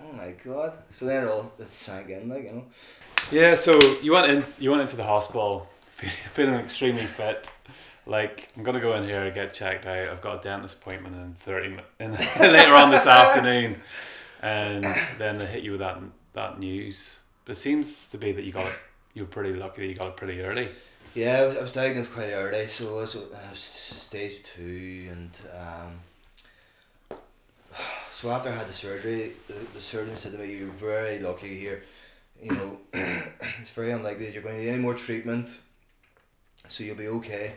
oh 0.00 0.10
my 0.12 0.30
god. 0.42 0.78
So 0.90 1.04
then 1.04 1.24
it 1.24 1.28
all 1.28 1.52
it 1.58 1.68
sank 1.68 2.08
in, 2.08 2.30
like, 2.30 2.44
you 2.44 2.52
know. 2.52 2.64
Yeah, 3.30 3.54
so 3.54 3.78
you 4.02 4.12
went 4.12 4.30
in. 4.30 4.44
You 4.58 4.70
went 4.70 4.82
into 4.82 4.96
the 4.96 5.04
hospital, 5.04 5.68
feeling 6.34 6.54
extremely 6.54 7.06
fit. 7.06 7.50
Like 8.06 8.48
I'm 8.56 8.62
gonna 8.62 8.80
go 8.80 8.94
in 8.96 9.04
here 9.04 9.22
and 9.24 9.34
get 9.34 9.54
checked 9.54 9.86
out. 9.86 10.08
I've 10.08 10.20
got 10.20 10.40
a 10.40 10.42
dentist 10.42 10.76
appointment 10.76 11.14
in 11.16 11.34
thirty 11.40 11.76
in 12.00 12.12
later 12.40 12.74
on 12.74 12.90
this 12.90 13.06
afternoon, 13.06 13.76
and 14.44 14.84
then 15.18 15.38
they 15.38 15.46
hit 15.46 15.64
you 15.64 15.72
with 15.72 15.80
that 15.80 15.98
that 16.34 16.60
news. 16.60 17.18
But 17.44 17.52
it 17.52 17.60
seems 17.60 18.06
to 18.08 18.18
be 18.18 18.32
that 18.32 18.44
you 18.44 18.52
got 18.52 18.66
it. 18.66 18.78
You 19.14 19.22
were 19.22 19.28
pretty 19.28 19.54
lucky 19.54 19.82
that 19.82 19.88
you 19.88 19.94
got 19.94 20.08
it 20.08 20.16
pretty 20.16 20.40
early. 20.40 20.68
Yeah, 21.14 21.38
I 21.38 21.46
was, 21.46 21.56
I 21.56 21.62
was 21.62 21.72
diagnosed 21.72 22.12
quite 22.12 22.30
early, 22.30 22.66
so 22.66 22.98
I 22.98 23.00
was, 23.02 23.16
I 23.16 23.50
was 23.50 23.58
stage 23.60 24.42
two, 24.42 25.08
and 25.10 25.30
um, 25.56 27.18
so 28.12 28.30
after 28.30 28.48
I 28.48 28.52
had 28.52 28.68
the 28.68 28.72
surgery, 28.72 29.32
the, 29.46 29.54
the 29.74 29.80
surgeon 29.80 30.16
said 30.16 30.32
to 30.32 30.38
me, 30.38 30.56
"You're 30.56 30.68
very 30.70 31.20
lucky 31.20 31.56
here. 31.56 31.84
You 32.42 32.52
know, 32.52 32.78
it's 32.92 33.70
very 33.70 33.92
unlikely 33.92 34.26
that 34.26 34.34
you're 34.34 34.42
going 34.42 34.56
to 34.56 34.62
need 34.62 34.70
any 34.70 34.82
more 34.82 34.94
treatment, 34.94 35.56
so 36.68 36.82
you'll 36.84 36.96
be 36.96 37.08
okay." 37.08 37.54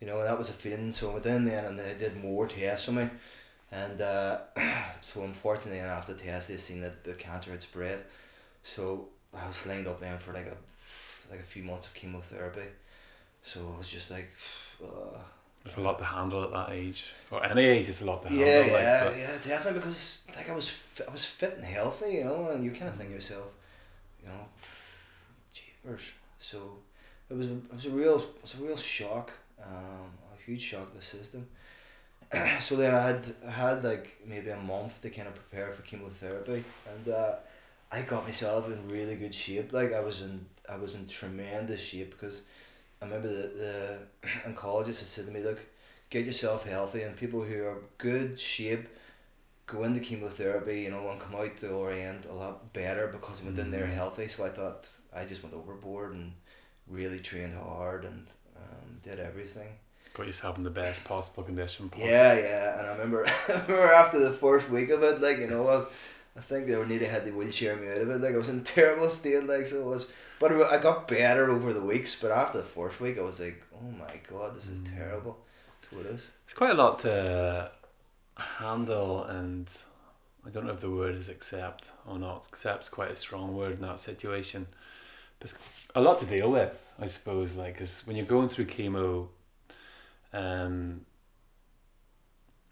You 0.00 0.08
know, 0.08 0.18
and 0.18 0.26
that 0.26 0.36
was 0.36 0.50
a 0.50 0.52
feeling. 0.52 0.92
So 0.92 1.16
in 1.16 1.44
then, 1.44 1.64
and 1.64 1.78
they 1.78 1.94
did 1.98 2.22
more 2.22 2.48
tests 2.48 2.88
on 2.88 2.96
me, 2.96 3.08
and 3.82 4.00
uh, 4.00 4.38
so 5.00 5.22
unfortunately, 5.22 5.80
after 5.80 6.14
the 6.14 6.22
test, 6.22 6.48
they 6.48 6.56
seen 6.56 6.80
that 6.80 7.04
the 7.04 7.14
cancer 7.14 7.50
had 7.50 7.62
spread. 7.62 7.98
So 8.62 9.08
I 9.34 9.46
was 9.48 9.66
lined 9.66 9.86
up 9.86 10.00
then 10.00 10.18
for 10.18 10.32
like 10.32 10.46
a 10.46 10.56
like 11.30 11.40
a 11.40 11.48
few 11.54 11.62
months 11.62 11.86
of 11.86 11.94
chemotherapy. 11.94 12.68
So 13.42 13.60
it 13.72 13.78
was 13.78 13.88
just 13.88 14.10
like, 14.10 14.28
uh, 14.82 15.18
It's 15.64 15.76
a 15.76 15.80
lot 15.80 15.98
to 15.98 16.04
handle 16.04 16.42
at 16.44 16.52
that 16.52 16.70
age, 16.72 17.04
or 17.30 17.44
any 17.44 17.64
age. 17.64 17.88
It's 17.88 18.00
a 18.00 18.04
lot 18.04 18.22
to 18.22 18.28
handle. 18.28 18.46
yeah, 18.46 18.60
like, 18.60 18.70
yeah, 18.82 19.16
yeah, 19.16 19.38
definitely 19.42 19.80
because 19.80 20.20
like 20.36 20.48
I 20.50 20.54
was 20.54 20.68
fi- 20.68 21.04
I 21.08 21.12
was 21.12 21.24
fit 21.24 21.52
and 21.56 21.64
healthy, 21.64 22.10
you 22.18 22.24
know, 22.24 22.50
and 22.50 22.64
you 22.64 22.70
kind 22.70 22.88
of 22.88 22.94
think 22.96 23.10
to 23.10 23.14
yourself, 23.14 23.48
you 24.22 24.28
know, 24.28 24.42
jeepers. 25.52 26.12
So 26.38 26.58
it 27.30 27.34
was 27.34 27.48
it 27.48 27.74
was 27.74 27.86
a 27.86 27.90
real 27.90 28.18
it 28.18 28.42
was 28.42 28.54
a 28.54 28.64
real 28.64 28.76
shock, 28.76 29.32
um, 29.62 30.10
a 30.34 30.42
huge 30.44 30.62
shock 30.62 30.90
to 30.90 30.96
the 30.96 31.02
system. 31.02 31.46
so 32.60 32.76
then 32.76 32.94
I 32.94 33.02
had 33.02 33.34
I 33.46 33.50
had 33.50 33.84
like 33.84 34.20
maybe 34.26 34.50
a 34.50 34.56
month 34.56 35.02
to 35.02 35.10
kind 35.10 35.28
of 35.28 35.34
prepare 35.34 35.72
for 35.72 35.82
chemotherapy, 35.82 36.64
and 36.86 37.08
uh, 37.08 37.36
I 37.92 38.02
got 38.02 38.24
myself 38.24 38.70
in 38.70 38.88
really 38.88 39.16
good 39.16 39.34
shape. 39.34 39.72
Like 39.72 39.92
I 39.94 40.00
was 40.00 40.22
in 40.22 40.46
I 40.68 40.76
was 40.76 40.94
in 40.94 41.06
tremendous 41.06 41.82
shape 41.82 42.10
because 42.10 42.42
I 43.00 43.06
remember 43.06 43.28
the 43.28 43.48
the 43.48 43.98
oncologist 44.48 45.00
had 45.00 45.08
said 45.08 45.26
to 45.26 45.32
me, 45.32 45.42
look, 45.42 45.60
get 46.10 46.26
yourself 46.26 46.66
healthy, 46.66 47.02
and 47.02 47.16
people 47.16 47.42
who 47.42 47.64
are 47.64 47.82
good 47.98 48.38
shape 48.40 48.88
go 49.66 49.84
into 49.84 50.00
chemotherapy, 50.00 50.82
you 50.82 50.90
know, 50.90 51.08
and 51.10 51.20
come 51.20 51.34
out 51.34 51.56
the 51.58 51.74
other 51.76 51.90
end 51.90 52.26
a 52.26 52.32
lot 52.34 52.72
better 52.72 53.08
because 53.08 53.40
they 53.40 53.46
went 53.46 53.58
in 53.58 53.70
there 53.70 53.86
Mm. 53.86 53.94
healthy. 53.94 54.28
So 54.28 54.44
I 54.44 54.50
thought 54.50 54.88
I 55.14 55.24
just 55.24 55.42
went 55.42 55.54
overboard 55.54 56.12
and 56.14 56.32
really 56.86 57.20
trained 57.20 57.54
hard 57.54 58.04
and 58.04 58.26
um, 58.56 59.00
did 59.02 59.18
everything. 59.18 59.70
Got 60.16 60.26
yourself 60.26 60.56
in 60.56 60.64
the 60.64 60.70
best 60.70 61.04
possible 61.04 61.42
condition. 61.42 61.88
Possible. 61.88 62.08
Yeah, 62.08 62.34
yeah, 62.34 62.78
and 62.78 62.86
I 62.88 62.92
remember, 62.92 63.26
I 63.48 63.52
remember 63.52 63.92
after 63.92 64.18
the 64.18 64.32
first 64.32 64.70
week 64.70 64.90
of 64.90 65.02
it, 65.02 65.20
like 65.20 65.38
you 65.38 65.46
know, 65.48 65.68
I, 65.68 65.84
I 66.38 66.40
think 66.40 66.66
they 66.66 66.76
were 66.76 66.86
nearly 66.86 67.06
had 67.06 67.24
the 67.24 67.32
wheelchair 67.32 67.76
me 67.76 67.88
out 67.90 67.98
of 67.98 68.10
it. 68.10 68.20
Like 68.20 68.34
I 68.34 68.38
was 68.38 68.48
in 68.48 68.64
terrible 68.76 69.08
state, 69.08 69.44
like 69.46 69.66
so 69.66 69.80
it 69.80 69.86
was. 69.86 70.06
But 70.38 70.52
I 70.52 70.76
got 70.76 71.08
better 71.08 71.50
over 71.50 71.72
the 71.72 71.80
weeks. 71.80 72.14
But 72.20 72.30
after 72.30 72.58
the 72.58 72.64
first 72.64 73.00
week, 73.00 73.18
I 73.18 73.22
was 73.22 73.40
like, 73.40 73.64
oh 73.74 73.90
my 73.98 74.20
god, 74.30 74.54
this 74.54 74.66
is 74.66 74.80
Mm. 74.80 74.96
terrible. 74.96 75.38
So 75.90 76.00
it 76.00 76.06
is. 76.06 76.28
It's 76.44 76.54
quite 76.54 76.72
a 76.72 76.74
lot 76.74 76.98
to 77.00 77.70
handle, 78.36 79.24
and 79.24 79.68
I 80.46 80.50
don't 80.50 80.66
know 80.66 80.72
if 80.72 80.80
the 80.80 80.90
word 80.90 81.14
is 81.14 81.28
accept 81.28 81.90
or 82.06 82.18
not. 82.18 82.46
Accept's 82.52 82.88
quite 82.88 83.10
a 83.12 83.16
strong 83.16 83.56
word 83.56 83.72
in 83.76 83.80
that 83.82 83.98
situation. 83.98 84.66
But 85.38 85.50
it's 85.50 85.58
a 85.94 86.00
lot 86.00 86.18
to 86.20 86.26
deal 86.26 86.50
with, 86.50 86.78
I 86.98 87.06
suppose. 87.06 87.54
Like, 87.54 87.78
cause 87.78 88.02
when 88.04 88.16
you're 88.16 88.26
going 88.26 88.48
through 88.48 88.66
chemo, 88.66 89.28
um, 90.32 91.00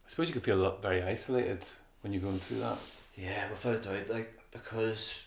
I 0.07 0.11
suppose 0.11 0.29
you 0.29 0.35
could 0.35 0.45
feel 0.45 0.61
a 0.61 0.65
lot, 0.65 0.83
very 0.83 1.03
isolated 1.03 1.65
when 2.03 2.13
you're 2.13 2.23
going 2.23 2.41
through 2.41 2.61
that. 2.61 2.79
Yeah, 3.17 3.49
without 3.51 3.77
a 3.77 3.79
doubt, 3.79 4.09
like 4.09 4.39
because 4.51 5.25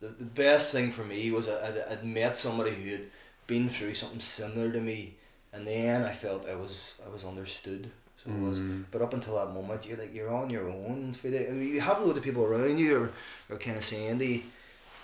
the, 0.00 0.08
the 0.08 0.24
best 0.24 0.72
thing 0.72 0.90
for 0.90 1.04
me 1.04 1.30
was 1.30 1.48
I, 1.48 1.68
I'd, 1.68 1.78
I'd 1.90 2.04
met 2.04 2.36
somebody 2.36 2.70
who 2.72 2.90
had 2.90 3.06
been 3.46 3.68
through 3.68 3.94
something 3.94 4.20
similar 4.20 4.70
to 4.70 4.80
me, 4.80 5.16
and 5.52 5.66
then 5.66 6.04
I 6.04 6.12
felt 6.12 6.48
I 6.48 6.54
was 6.54 6.94
I 7.04 7.08
was 7.08 7.24
understood. 7.24 7.90
So 8.24 8.30
it 8.30 8.40
was. 8.40 8.60
Mm. 8.60 8.84
But 8.90 9.02
up 9.02 9.14
until 9.14 9.36
that 9.36 9.52
moment, 9.52 9.86
you're 9.86 9.96
like 9.96 10.14
you're 10.14 10.32
on 10.32 10.50
your 10.50 10.68
own. 10.68 11.12
For 11.12 11.28
the, 11.28 11.48
I 11.48 11.52
mean, 11.52 11.68
you 11.68 11.80
have 11.80 12.00
loads 12.00 12.18
of 12.18 12.24
people 12.24 12.44
around 12.44 12.78
you, 12.78 12.96
or, 12.96 13.12
or 13.50 13.58
kind 13.58 13.76
of 13.76 13.84
saying 13.84 14.20
you, 14.20 14.42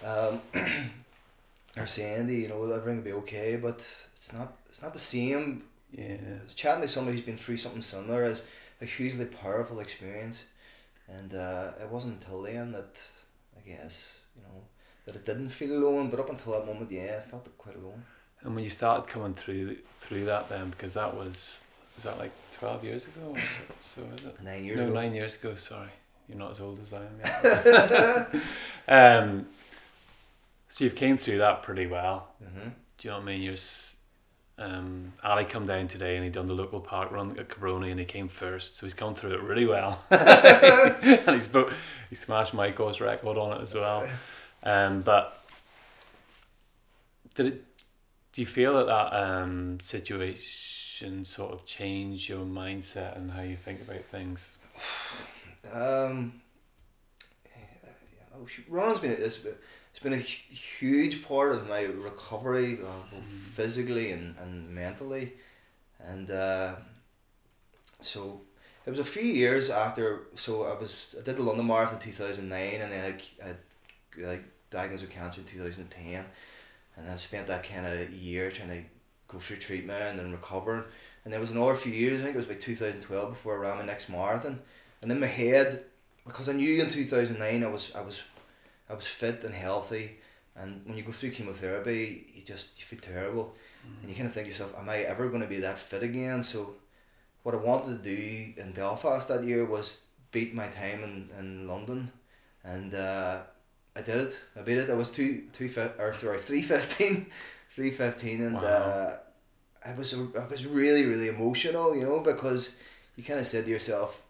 um, 0.04 0.40
saying 1.86 2.28
you, 2.28 2.34
you 2.34 2.48
know 2.48 2.70
everything 2.70 2.96
will 2.96 3.04
be 3.04 3.12
okay, 3.12 3.56
but 3.56 4.06
it's 4.24 4.32
not. 4.32 4.56
It's 4.70 4.80
not 4.80 4.94
the 4.94 4.98
same. 4.98 5.64
Yeah. 5.92 6.16
It's 6.42 6.54
chatting 6.54 6.80
to 6.80 6.88
somebody 6.88 7.18
who's 7.18 7.26
been 7.26 7.36
through 7.36 7.58
something 7.58 7.82
similar 7.82 8.24
is 8.24 8.44
a 8.80 8.86
hugely 8.86 9.26
powerful 9.26 9.80
experience, 9.80 10.44
and 11.06 11.34
uh, 11.34 11.72
it 11.78 11.90
wasn't 11.90 12.14
until 12.14 12.40
then 12.40 12.72
that 12.72 13.02
I 13.54 13.68
guess 13.68 14.14
you 14.34 14.42
know 14.42 14.62
that 15.04 15.14
it 15.14 15.26
didn't 15.26 15.50
feel 15.50 15.76
alone. 15.76 16.08
But 16.08 16.20
up 16.20 16.30
until 16.30 16.52
that 16.52 16.64
moment, 16.64 16.90
yeah, 16.90 17.18
I 17.18 17.28
felt 17.28 17.46
quite 17.58 17.76
alone. 17.76 18.02
And 18.40 18.54
when 18.54 18.64
you 18.64 18.70
started 18.70 19.08
coming 19.08 19.34
through 19.34 19.76
through 20.00 20.24
that, 20.24 20.48
then 20.48 20.70
because 20.70 20.94
that 20.94 21.14
was 21.14 21.60
is 21.98 22.04
that 22.04 22.18
like 22.18 22.32
twelve 22.58 22.82
years 22.82 23.06
ago? 23.06 23.34
Or 23.34 23.36
so, 23.36 23.74
so 23.96 24.02
is 24.16 24.24
it? 24.24 24.42
Nine 24.42 24.64
years 24.64 24.78
no, 24.78 24.84
ago. 24.84 24.94
nine 24.94 25.14
years 25.14 25.34
ago. 25.34 25.54
Sorry, 25.56 25.90
you're 26.30 26.38
not 26.38 26.52
as 26.52 26.60
old 26.60 26.78
as 26.82 26.94
I 26.94 27.04
am 27.04 27.20
yet. 27.22 28.34
um, 28.88 29.46
so 30.70 30.84
you've 30.84 30.96
came 30.96 31.18
through 31.18 31.38
that 31.38 31.62
pretty 31.62 31.86
well. 31.86 32.28
hmm 32.42 32.70
Do 32.96 33.08
you 33.08 33.10
know 33.10 33.18
what 33.18 33.24
I 33.24 33.26
mean? 33.26 33.42
You're. 33.42 33.56
Um, 34.56 35.12
Ali 35.24 35.44
come 35.44 35.66
down 35.66 35.88
today 35.88 36.14
and 36.14 36.24
he 36.24 36.30
done 36.30 36.46
the 36.46 36.54
local 36.54 36.80
park 36.80 37.10
run 37.10 37.36
at 37.38 37.48
Cabroni 37.48 37.90
and 37.90 37.98
he 37.98 38.06
came 38.06 38.28
first, 38.28 38.76
so 38.76 38.86
he's 38.86 38.94
gone 38.94 39.14
through 39.14 39.34
it 39.34 39.42
really 39.42 39.66
well. 39.66 40.00
and 40.10 41.30
he's 41.30 41.48
he 42.08 42.14
smashed 42.14 42.54
Michael's 42.54 43.00
record 43.00 43.36
on 43.36 43.58
it 43.58 43.62
as 43.62 43.74
well. 43.74 44.08
Um, 44.62 45.02
but 45.02 45.44
did 47.34 47.46
it? 47.46 47.64
Do 48.32 48.40
you 48.40 48.46
feel 48.46 48.74
that 48.74 48.86
that 48.86 49.12
um, 49.12 49.78
situation 49.80 51.24
sort 51.24 51.52
of 51.52 51.64
changed 51.66 52.28
your 52.28 52.44
mindset 52.44 53.16
and 53.16 53.32
how 53.32 53.42
you 53.42 53.56
think 53.56 53.80
about 53.80 54.04
things? 54.04 54.52
Um, 55.72 56.42
running's 58.68 58.98
been 58.98 59.12
it's 59.12 59.38
been, 59.38 59.54
it's 59.54 59.58
been 60.04 60.12
a 60.12 60.18
huge 60.18 61.24
part 61.24 61.52
of 61.52 61.68
my 61.68 61.82
recovery, 61.82 62.78
uh, 62.84 63.20
physically 63.24 64.12
and, 64.12 64.36
and 64.38 64.68
mentally, 64.68 65.32
and 65.98 66.30
uh, 66.30 66.76
so 68.00 68.42
it 68.86 68.90
was 68.90 69.00
a 69.00 69.04
few 69.04 69.22
years 69.22 69.70
after. 69.70 70.26
So 70.34 70.64
I 70.64 70.78
was 70.78 71.16
I 71.18 71.22
did 71.22 71.36
the 71.36 71.42
London 71.42 71.66
Marathon 71.66 71.94
in 71.94 72.00
two 72.00 72.12
thousand 72.12 72.48
nine, 72.48 72.80
and 72.82 72.92
then 72.92 73.14
I 73.42 73.48
I, 73.48 74.30
I 74.32 74.40
diagnosed 74.70 75.02
with 75.02 75.10
cancer 75.10 75.40
in 75.40 75.46
two 75.46 75.58
thousand 75.58 75.90
ten, 75.90 76.26
and 76.96 77.10
I 77.10 77.16
spent 77.16 77.46
that 77.48 77.64
kind 77.64 77.86
of 77.86 78.12
year 78.12 78.50
trying 78.50 78.68
to 78.68 78.82
go 79.26 79.38
through 79.38 79.56
treatment 79.56 80.02
and 80.02 80.18
then 80.18 80.30
recovering. 80.30 80.84
And 81.24 81.32
there 81.32 81.40
was 81.40 81.50
another 81.50 81.74
few 81.74 81.92
years, 81.92 82.20
I 82.20 82.24
think 82.24 82.34
it 82.34 82.38
was 82.38 82.44
about 82.44 82.60
2012 82.60 83.30
before 83.30 83.56
I 83.56 83.68
ran 83.68 83.78
my 83.78 83.86
next 83.86 84.10
marathon. 84.10 84.60
And 85.00 85.10
in 85.10 85.18
my 85.18 85.26
head, 85.26 85.84
because 86.26 86.50
I 86.50 86.52
knew 86.52 86.82
in 86.82 86.90
2009 86.90 87.64
I 87.64 87.66
was 87.66 87.94
I 87.94 88.02
was 88.02 88.24
I 88.88 88.94
was 88.94 89.06
fit 89.06 89.44
and 89.44 89.54
healthy 89.54 90.18
and 90.56 90.82
when 90.86 90.96
you 90.96 91.02
go 91.02 91.12
through 91.12 91.30
chemotherapy 91.32 92.26
you 92.34 92.42
just 92.42 92.78
you 92.78 92.84
feel 92.84 93.00
terrible. 93.00 93.54
And 94.00 94.08
you 94.10 94.16
kind 94.16 94.26
of 94.26 94.32
think 94.32 94.46
to 94.46 94.50
yourself 94.50 94.74
am 94.78 94.88
I 94.88 94.98
ever 95.00 95.28
going 95.28 95.42
to 95.42 95.48
be 95.48 95.60
that 95.60 95.78
fit 95.78 96.02
again? 96.02 96.42
So 96.42 96.74
what 97.42 97.54
I 97.54 97.58
wanted 97.58 98.02
to 98.02 98.16
do 98.16 98.52
in 98.62 98.72
Belfast 98.72 99.28
that 99.28 99.44
year 99.44 99.64
was 99.64 100.04
beat 100.32 100.54
my 100.54 100.68
time 100.68 101.02
in, 101.02 101.28
in 101.38 101.68
London 101.68 102.10
and 102.64 102.94
uh, 102.94 103.40
I 103.96 104.02
did 104.02 104.16
it. 104.22 104.40
I 104.58 104.62
beat 104.62 104.78
it. 104.78 104.90
I 104.90 104.94
was 104.94 105.10
two 105.10 105.44
two 105.52 105.68
fi- 105.68 105.92
or 105.98 106.12
sorry 106.14 106.38
three 106.38 106.62
fifteen 106.62 107.26
three 107.74 107.90
fifteen 107.90 108.42
and 108.42 108.54
Wow. 108.56 108.62
uh, 108.62 109.16
I 109.86 109.92
was 109.94 110.14
I 110.14 110.46
was 110.46 110.66
really 110.66 111.04
really 111.04 111.28
emotional 111.28 111.94
you 111.94 112.04
know 112.04 112.20
because 112.20 112.70
you 113.16 113.22
kind 113.24 113.38
of 113.40 113.46
said 113.46 113.64
to 113.66 113.70
yourself 113.70 114.22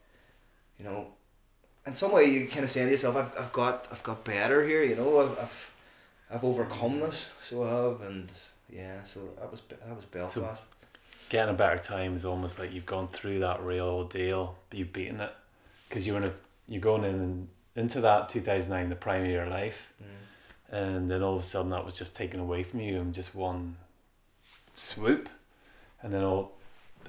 you 0.79 0.85
know, 0.85 1.13
in 1.87 1.95
some 1.95 2.13
way 2.13 2.25
you 2.25 2.47
kind 2.47 2.65
of 2.65 2.71
saying 2.71 2.87
to 2.87 2.93
yourself, 2.93 3.17
I've, 3.17 3.33
I've 3.39 3.53
got 3.53 3.87
I've 3.93 4.03
got 4.03 4.25
better 4.25 4.65
here, 4.67 4.83
you 4.83 4.97
know, 4.97 5.21
I've 5.21 5.39
I've, 5.39 5.71
I've 6.31 6.45
overcome 6.45 7.01
this, 7.01 7.31
so 7.43 7.63
I 7.65 7.69
have, 7.69 8.01
and 8.03 8.31
yeah, 8.71 9.03
so 9.05 9.21
that 9.39 9.51
was 9.51 9.61
that 9.69 9.95
was 9.95 10.05
Belfast. 10.07 10.63
Getting 11.29 11.55
a 11.55 11.57
better 11.59 11.79
time 11.79 12.15
is 12.15 12.25
almost 12.25 12.59
like 12.59 12.73
you've 12.73 12.87
gone 12.87 13.09
through 13.09 13.41
that 13.41 13.63
real 13.63 13.87
ordeal, 13.87 14.57
but 14.71 14.79
you've 14.79 14.93
beaten 14.93 15.21
it 15.21 15.33
because 15.89 16.07
you're 16.07 16.17
in 16.19 16.25
a 16.25 16.33
you're 16.69 16.81
going 16.81 17.05
in 17.05 17.49
into 17.77 18.01
that 18.03 18.29
two 18.29 18.41
thousand 18.41 18.71
nine, 18.71 18.89
the 18.89 18.95
prime 18.97 19.23
of 19.25 19.31
your 19.31 19.47
life, 19.47 19.89
Mm. 20.03 20.77
and 20.79 21.11
then 21.11 21.23
all 21.23 21.37
of 21.37 21.43
a 21.43 21.47
sudden 21.47 21.71
that 21.71 21.85
was 21.85 21.95
just 21.95 22.17
taken 22.17 22.41
away 22.41 22.63
from 22.63 22.81
you 22.81 22.97
in 23.01 23.13
just 23.13 23.35
one 23.35 23.77
swoop, 24.75 25.29
and 26.03 26.13
then 26.13 26.23
all, 26.23 26.53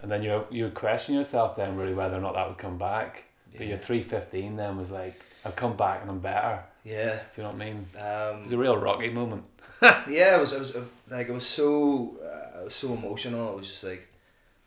and 0.02 0.12
then 0.12 0.24
you 0.24 0.46
you 0.50 0.70
question 0.70 1.16
yourself 1.16 1.56
then 1.56 1.76
really 1.78 1.94
whether 1.94 2.16
or 2.18 2.22
not 2.22 2.34
that 2.34 2.48
would 2.48 2.58
come 2.58 2.78
back. 2.78 3.24
But 3.58 3.68
your 3.68 3.78
three 3.78 4.04
fifteen 4.04 4.56
then 4.56 4.78
was 4.78 4.92
like 4.92 5.22
I've 5.44 5.56
come 5.56 5.76
back 5.78 6.02
and 6.02 6.10
I'm 6.10 6.20
better. 6.20 6.64
yeah, 6.84 7.16
Do 7.16 7.42
you 7.42 7.44
know 7.44 7.50
what 7.50 7.62
I 7.62 7.66
mean? 7.66 7.88
It 7.94 8.44
was 8.44 8.52
a 8.52 8.56
um, 8.56 8.62
real 8.62 8.78
rocky 8.78 9.10
moment. 9.10 9.44
yeah, 9.82 10.38
it 10.38 10.40
was 10.40 10.54
it 10.54 10.60
was 10.60 10.76
uh, 10.76 10.84
like 11.10 11.30
it 11.30 11.34
was 11.34 11.46
so 11.46 12.18
uh, 12.24 12.62
it 12.62 12.66
was 12.66 12.76
so 12.76 12.94
emotional. 12.94 13.54
It 13.54 13.58
was 13.60 13.68
just 13.68 13.84
like, 13.84 14.08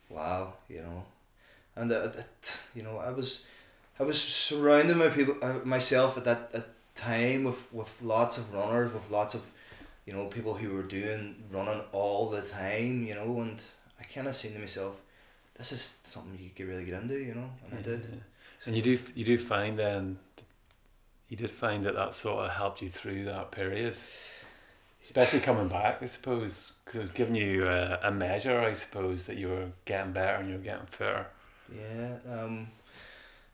wow, 0.09 0.55
you 0.68 0.83
know, 0.83 1.05
and 1.77 1.90
uh, 1.90 2.11
it, 2.16 2.61
you 2.74 2.83
know 2.83 2.98
I 2.98 3.11
was 3.11 3.44
I 3.98 4.05
was 4.05 4.20
surrounded 4.20 4.96
my 4.96 5.09
people 5.09 5.37
uh, 5.42 5.61
myself 5.64 6.16
at 6.16 6.24
that 6.24 6.51
at 6.55 6.68
time 6.94 7.44
with 7.44 7.72
with 7.72 8.01
lots 8.03 8.38
of 8.38 8.53
runners 8.53 8.92
with 8.92 9.11
lots 9.11 9.35
of 9.35 9.42
you 10.05 10.12
know 10.12 10.27
people 10.27 10.55
who 10.55 10.74
were 10.74 10.83
doing 10.83 11.37
running 11.53 11.81
all 11.92 12.29
the 12.29 12.42
time 12.42 13.07
you 13.07 13.14
know 13.14 13.40
and 13.40 13.62
I 14.01 14.05
kind 14.05 14.27
of 14.27 14.35
seen 14.35 14.53
to 14.55 14.59
myself 14.59 15.01
this 15.57 15.70
is 15.72 15.96
something 16.03 16.37
you 16.42 16.51
could 16.51 16.66
really 16.66 16.85
get 16.85 17.01
into 17.01 17.14
you 17.18 17.35
know 17.35 17.51
and 17.64 17.79
I 17.79 17.83
did 17.83 18.01
Yeah. 18.03 18.18
And 18.68 18.76
you 18.76 18.83
do 18.83 18.98
you 19.14 19.24
do 19.24 19.38
find 19.38 19.78
then 19.78 20.18
you 21.31 21.38
did 21.38 21.50
find 21.50 21.87
that 21.87 21.94
that 21.94 22.12
sort 22.12 22.44
of 22.44 22.50
helped 22.50 22.83
you 22.83 22.90
through 22.90 23.24
that 23.24 23.50
period, 23.50 23.96
especially 25.02 25.40
coming 25.40 25.68
back, 25.68 26.02
I 26.02 26.07
suppose, 26.07 26.74
because 26.85 26.98
it 26.98 27.00
was 27.00 27.11
giving 27.11 27.35
you 27.35 27.66
a, 27.66 27.98
a 28.02 28.11
measure, 28.11 28.61
I 28.61 28.74
suppose, 28.74 29.24
that 29.24 29.38
you 29.38 29.48
were 29.48 29.68
getting 29.87 30.12
better 30.12 30.37
and 30.37 30.50
you 30.50 30.57
were 30.57 30.62
getting 30.62 30.87
fitter. 30.87 31.26
Yeah, 31.74 32.18
Um, 32.31 32.68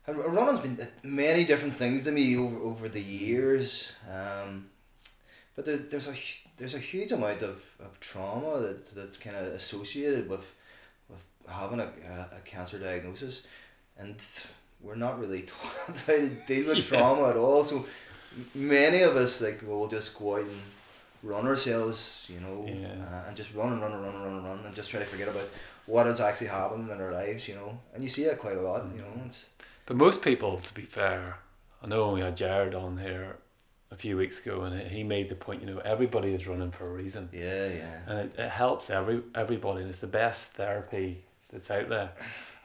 running's 0.05 0.59
been 0.59 0.77
uh, 0.81 0.87
many 1.03 1.45
different 1.45 1.75
things 1.75 2.03
to 2.03 2.11
me 2.11 2.35
over 2.35 2.57
over 2.57 2.89
the 2.89 3.01
years. 3.01 3.93
Um, 4.11 4.65
but 5.55 5.63
there, 5.63 5.77
there's 5.77 6.09
a 6.09 6.15
there's 6.57 6.75
a 6.75 6.79
huge 6.79 7.13
amount 7.13 7.41
of, 7.41 7.63
of 7.79 8.01
trauma 8.01 8.59
that 8.59 8.93
that's 8.93 9.15
kind 9.15 9.37
of 9.37 9.45
associated 9.53 10.27
with 10.27 10.53
with 11.07 11.25
having 11.47 11.79
a, 11.79 11.87
a, 12.35 12.41
cancer 12.43 12.77
diagnosis, 12.77 13.43
and 13.97 14.19
we're 14.81 14.95
not 14.95 15.19
really 15.19 15.41
taught 15.51 15.97
how 16.07 16.13
to 16.13 16.29
deal 16.47 16.67
with 16.67 16.77
Yeah. 16.91 16.97
trauma 16.99 17.29
at 17.29 17.37
all. 17.37 17.63
So 17.63 17.85
many 18.53 19.01
of 19.01 19.15
us 19.15 19.41
like 19.41 19.61
will 19.65 19.87
just 19.87 20.17
go 20.17 20.35
out 20.35 20.41
and 20.41 20.61
run 21.23 21.47
ourselves, 21.47 22.27
you 22.31 22.39
know, 22.39 22.65
Yeah. 22.67 23.03
uh, 23.03 23.27
and 23.27 23.35
just 23.37 23.53
run 23.53 23.73
and 23.73 23.81
run 23.81 23.91
and 23.93 24.03
run 24.03 24.15
and 24.15 24.23
run 24.23 24.33
and 24.35 24.43
run 24.45 24.59
and 24.65 24.75
just 24.75 24.89
try 24.91 24.99
to 24.99 25.05
forget 25.05 25.27
about 25.27 25.49
what 25.85 26.05
has 26.05 26.19
actually 26.19 26.47
happened 26.47 26.89
in 26.89 26.99
our 27.01 27.11
lives, 27.11 27.47
you 27.47 27.55
know. 27.55 27.79
And 27.93 28.03
you 28.03 28.09
see 28.09 28.23
it 28.23 28.39
quite 28.39 28.57
a 28.57 28.61
lot, 28.61 28.85
you 28.95 29.01
know. 29.01 29.21
It's 29.25 29.49
But 29.85 29.97
most 29.97 30.21
people, 30.21 30.59
to 30.59 30.73
be 30.73 30.81
fair, 30.83 31.37
I 31.83 31.87
know 31.87 32.09
we 32.09 32.21
had 32.21 32.35
Jared 32.37 32.73
on 32.75 32.97
here 32.97 33.37
a 33.91 33.95
few 33.95 34.17
weeks 34.17 34.39
ago, 34.39 34.61
and 34.63 34.91
he 34.91 35.03
made 35.03 35.29
the 35.29 35.35
point, 35.35 35.61
you 35.61 35.67
know, 35.67 35.77
everybody 35.79 36.33
is 36.33 36.47
running 36.47 36.71
for 36.71 36.85
a 36.87 36.93
reason. 36.93 37.29
yeah, 37.31 37.67
yeah. 37.67 37.99
and 38.07 38.19
it, 38.19 38.39
it 38.39 38.49
helps 38.49 38.89
every 38.89 39.21
everybody 39.35 39.81
and 39.81 39.89
it's 39.89 39.99
the 39.99 40.07
best 40.07 40.47
therapy 40.53 41.23
that's 41.51 41.69
out 41.69 41.87
there 41.89 42.11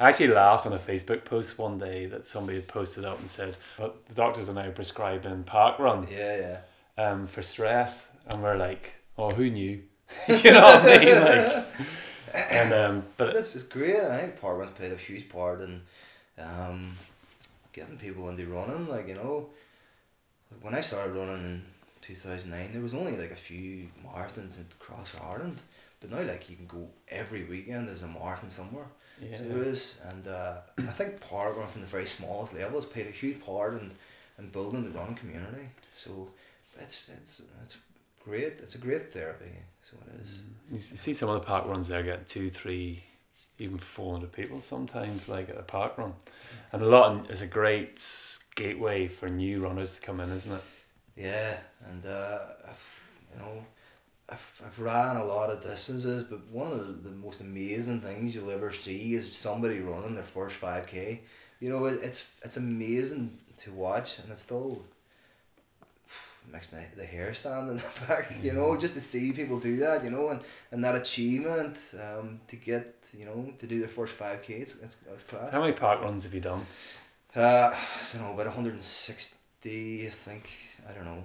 I 0.01 0.09
actually 0.09 0.29
laughed 0.29 0.67
on 0.67 0.73
a 0.73 0.79
Facebook 0.79 1.25
post 1.25 1.59
one 1.59 1.79
day 1.79 2.07
that 2.07 2.27
somebody 2.27 2.57
had 2.59 2.69
posted 2.69 3.05
up 3.05 3.21
and 3.21 3.31
said 3.31 3.57
but 3.79 4.07
the 4.09 4.15
doctors 4.15 4.49
are 4.49 4.55
now 4.55 4.71
prescribing 4.71 5.45
park 5.45 5.79
run 5.79 6.09
Yeah, 6.11 6.61
yeah. 6.99 7.05
um, 7.05 7.27
for 7.27 7.43
stress 7.43 8.07
and 8.27 8.43
we're 8.43 8.57
like 8.57 8.95
oh 9.19 9.31
who 9.31 9.51
knew 9.51 9.83
you 10.29 10.51
know 10.51 10.63
what 10.63 10.91
I 10.91 10.99
mean 11.05 11.21
like 11.21 11.67
and 12.35 12.73
um, 12.73 13.05
But 13.17 13.33
this 13.33 13.57
is 13.57 13.63
great. 13.63 13.97
I 14.01 14.21
think 14.21 14.41
Parkrun's 14.41 14.71
played 14.71 14.93
a 14.93 14.97
huge 14.97 15.29
part 15.29 15.61
in 15.61 15.83
um, 16.39 16.97
getting 17.73 17.97
people 17.97 18.29
into 18.29 18.47
running. 18.47 18.89
Like, 18.89 19.09
you 19.09 19.15
know, 19.15 19.49
when 20.63 20.75
I 20.75 20.81
started 20.81 21.15
running 21.17 21.45
in 21.45 21.63
2009, 22.03 22.73
there 22.73 22.83
was 22.83 22.95
only 22.95 23.17
like 23.17 23.31
a 23.33 23.37
few 23.37 23.89
marathons 24.05 24.61
across 24.61 25.15
Ireland. 25.21 25.59
But 26.01 26.11
now, 26.11 26.23
like, 26.23 26.49
you 26.49 26.57
can 26.57 26.67
go 26.67 26.89
every 27.09 27.45
weekend, 27.45 27.89
there's 27.89 28.03
a 28.03 28.09
marathon 28.09 28.51
somewhere. 28.51 28.87
Yeah 29.23 29.39
So 29.39 29.45
there 29.45 29.63
is. 29.63 29.97
And 30.09 30.27
uh, 30.29 30.55
I 30.79 30.93
think 30.93 31.21
Parkrun 31.21 31.69
from 31.69 31.81
the 31.81 31.87
very 31.87 32.07
smallest 32.07 32.55
level 32.55 32.77
has 32.81 32.87
played 32.87 33.07
a 33.07 33.11
huge 33.11 33.41
part 33.41 33.75
in, 33.75 33.91
in 34.39 34.49
building 34.51 34.85
the 34.85 34.91
running 34.91 35.15
community. 35.17 35.69
So 35.95 36.29
it's, 36.81 37.09
it's, 37.17 37.43
it's 37.65 37.79
great. 38.25 38.55
It's 38.63 38.75
a 38.75 38.79
great 38.79 39.13
therapy. 39.13 39.53
So 39.83 39.97
it 40.07 40.21
is. 40.23 40.41
you 40.71 40.77
you 40.77 40.97
see 40.97 41.15
some 41.15 41.29
of 41.31 41.41
the 41.41 41.47
park 41.47 41.67
runs 41.67 41.89
there 41.89 42.03
getting 42.03 42.25
two 42.27 42.51
three 42.51 43.05
even 43.59 43.79
400 43.79 44.33
people 44.33 44.61
sometimes 44.61 45.29
like 45.29 45.51
at 45.51 45.57
a 45.59 45.63
park 45.63 45.99
run 45.99 46.15
and 46.73 46.83
a 46.83 46.87
lot 46.87 47.31
is 47.31 47.43
a 47.43 47.47
great 47.47 48.01
gateway 48.57 49.07
for 49.09 49.29
new 49.29 49.61
runners 49.61 49.95
to 49.95 50.01
come 50.01 50.19
in 50.21 50.31
isn't 50.33 50.53
it 50.53 50.63
Yeah, 51.17 51.57
and 51.87 52.05
uh, 52.07 52.39
you 53.33 53.39
know, 53.39 53.65
I've, 54.31 54.63
I've 54.65 54.79
ran 54.79 55.17
a 55.17 55.25
lot 55.25 55.51
of 55.51 55.63
distances, 55.63 56.23
but 56.23 56.47
one 56.49 56.71
of 56.71 56.79
the, 56.79 57.09
the 57.09 57.17
most 57.17 57.41
amazing 57.41 58.01
things 58.01 58.35
you'll 58.35 58.51
ever 58.51 58.71
see 58.71 59.15
is 59.15 59.35
somebody 59.35 59.81
running 59.81 60.15
their 60.15 60.25
first 60.25 60.61
5k. 60.61 61.19
You 61.59 61.69
know, 61.69 61.87
it, 61.87 62.01
it's 62.03 62.31
it's 62.43 62.57
amazing 62.57 63.39
to 63.59 63.73
watch, 63.73 64.19
and 64.19 64.31
it's 64.31 64.43
still 64.43 64.83
makes 66.53 66.73
my 66.73 66.85
the 66.97 67.05
hair 67.05 67.33
stand 67.35 67.71
in 67.71 67.77
the 67.77 67.85
back. 68.09 68.33
You 68.43 68.53
know, 68.53 68.77
just 68.77 68.95
to 68.95 69.01
see 69.01 69.33
people 69.33 69.59
do 69.59 69.77
that. 69.79 70.05
You 70.05 70.11
know, 70.11 70.31
and, 70.31 70.41
and 70.71 70.83
that 70.85 70.95
achievement 70.95 71.79
um, 71.95 72.41
to 72.49 72.57
get 72.57 72.95
you 73.17 73.25
know 73.25 73.53
to 73.59 73.67
do 73.67 73.79
their 73.81 73.89
first 73.89 74.15
five 74.15 74.43
k. 74.43 74.55
It's, 74.55 74.77
it's, 74.77 74.97
it's 75.13 75.25
class. 75.25 75.53
How 75.53 75.61
many 75.61 75.73
park 75.73 76.01
runs 76.03 76.25
have 76.25 76.35
you 76.35 76.41
done? 76.41 76.67
Uh, 77.35 77.75
I 77.75 77.79
don't 78.13 78.23
know 78.23 78.35
about 78.35 78.47
one 78.47 78.55
hundred 78.55 78.75
and 78.75 78.83
sixty. 78.83 80.07
I 80.07 80.11
think 80.11 80.51
I 80.89 80.93
don't 80.93 81.05
know. 81.05 81.25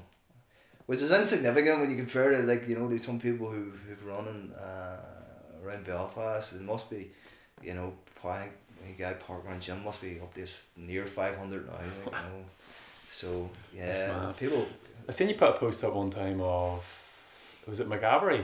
Which 0.85 1.01
is 1.01 1.11
insignificant 1.11 1.79
when 1.79 1.89
you 1.89 1.95
compare 1.95 2.29
to 2.29 2.43
like 2.43 2.67
you 2.67 2.75
know 2.77 2.87
to 2.87 2.99
some 2.99 3.19
people 3.19 3.49
who 3.49 3.71
who've 3.87 4.05
run 4.05 4.27
in, 4.27 4.53
uh, 4.53 5.01
around 5.63 5.85
Belfast. 5.85 6.53
It 6.53 6.61
must 6.61 6.89
be, 6.89 7.11
you 7.63 7.73
know, 7.73 7.93
probably 8.15 8.49
a 8.87 8.91
guy 8.97 9.13
park 9.13 9.45
run 9.45 9.59
gym 9.59 9.83
must 9.83 10.01
be 10.01 10.19
up 10.19 10.33
this 10.33 10.63
near 10.77 11.05
five 11.05 11.35
hundred 11.37 11.67
now. 11.67 11.79
You 11.79 12.11
know. 12.11 12.45
So 13.11 13.49
yeah, 13.73 14.33
people. 14.37 14.67
I 15.07 15.13
seen 15.13 15.29
you 15.29 15.35
put 15.35 15.47
a 15.47 15.53
post 15.53 15.81
up 15.85 15.93
one 15.93 16.11
time 16.11 16.41
of 16.41 16.83
was 17.65 17.79
it 17.79 17.87
Maghaberry? 17.87 18.43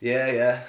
Yeah, 0.00 0.30
yeah. 0.32 0.64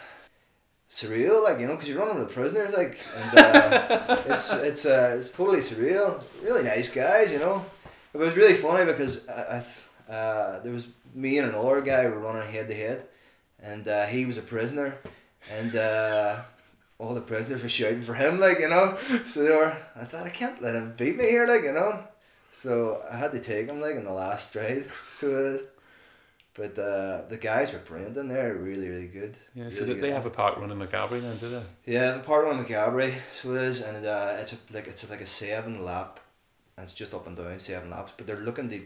Surreal, 0.89 1.43
like 1.43 1.59
you 1.59 1.65
know, 1.65 1.73
because 1.73 1.89
you're 1.89 1.97
running 1.97 2.17
with 2.17 2.27
the 2.27 2.33
prisoners, 2.33 2.73
like, 2.73 2.99
and 3.15 3.37
uh, 3.39 4.21
it's 4.27 4.53
it's 4.53 4.85
uh, 4.85 5.15
it's 5.17 5.31
totally 5.31 5.59
surreal. 5.59 6.23
Really 6.43 6.63
nice 6.63 6.89
guys, 6.89 7.31
you 7.31 7.39
know. 7.39 7.65
It 8.13 8.17
was 8.17 8.35
really 8.35 8.55
funny 8.55 8.85
because 8.85 9.27
I, 9.27 9.57
I 9.57 9.59
th- 9.59 9.85
uh, 10.09 10.59
there 10.59 10.71
was 10.71 10.87
me 11.19 11.37
and 11.39 11.49
another 11.49 11.81
guy 11.81 12.05
were 12.07 12.19
running 12.19 12.51
head 12.51 12.67
to 12.69 12.73
head, 12.75 13.05
and 13.61 13.87
uh, 13.87 14.05
he 14.05 14.25
was 14.25 14.37
a 14.37 14.41
prisoner, 14.41 14.97
and 15.57 15.75
uh, 15.75 16.41
all 16.97 17.13
the 17.13 17.21
prisoners 17.21 17.61
were 17.63 17.69
shouting 17.69 18.01
for 18.01 18.13
him, 18.13 18.39
like 18.39 18.59
you 18.59 18.69
know. 18.69 18.97
So 19.25 19.43
they 19.43 19.51
were. 19.55 19.75
I 19.95 20.03
thought 20.05 20.25
I 20.25 20.29
can't 20.29 20.61
let 20.61 20.75
him 20.75 20.93
beat 20.97 21.15
me 21.17 21.25
here, 21.25 21.45
like 21.47 21.63
you 21.63 21.73
know. 21.73 22.03
So 22.51 23.01
I 23.11 23.15
had 23.17 23.31
to 23.33 23.39
take 23.39 23.67
him 23.67 23.79
like 23.81 23.95
in 23.95 24.05
the 24.05 24.11
last 24.13 24.49
stride. 24.49 24.85
So, 25.11 25.27
uh, 25.55 25.65
but 26.55 26.77
uh, 26.77 27.21
the 27.29 27.37
guys 27.39 27.71
were 27.73 27.79
brilliant 27.79 28.17
in 28.17 28.27
there, 28.27 28.55
really 28.55 28.89
really 28.89 29.07
good. 29.07 29.37
Yeah, 29.55 29.69
so 29.69 29.75
Really 29.75 29.85
did 29.85 29.93
good. 29.95 30.03
they 30.03 30.11
have 30.11 30.25
a 30.25 30.29
park 30.29 30.57
run 30.57 30.71
in 30.71 30.77
Maghaberry 30.79 31.21
now, 31.21 31.33
do 31.33 31.49
they? 31.49 31.63
Yeah, 31.93 32.13
the 32.13 32.19
part 32.19 32.47
on 32.47 32.63
Maghaberry, 32.65 33.13
so 33.33 33.53
it 33.55 33.61
is, 33.63 33.81
and 33.81 34.05
uh, 34.05 34.35
it's 34.41 34.53
a, 34.53 34.57
like 34.73 34.87
it's 34.87 35.09
like 35.09 35.21
a 35.21 35.25
seven 35.25 35.85
lap, 35.85 36.19
and 36.75 36.83
it's 36.83 36.93
just 36.93 37.13
up 37.13 37.27
and 37.27 37.37
down 37.37 37.59
seven 37.59 37.89
laps. 37.89 38.13
But 38.17 38.27
they're 38.27 38.45
looking 38.49 38.69
to 38.69 38.81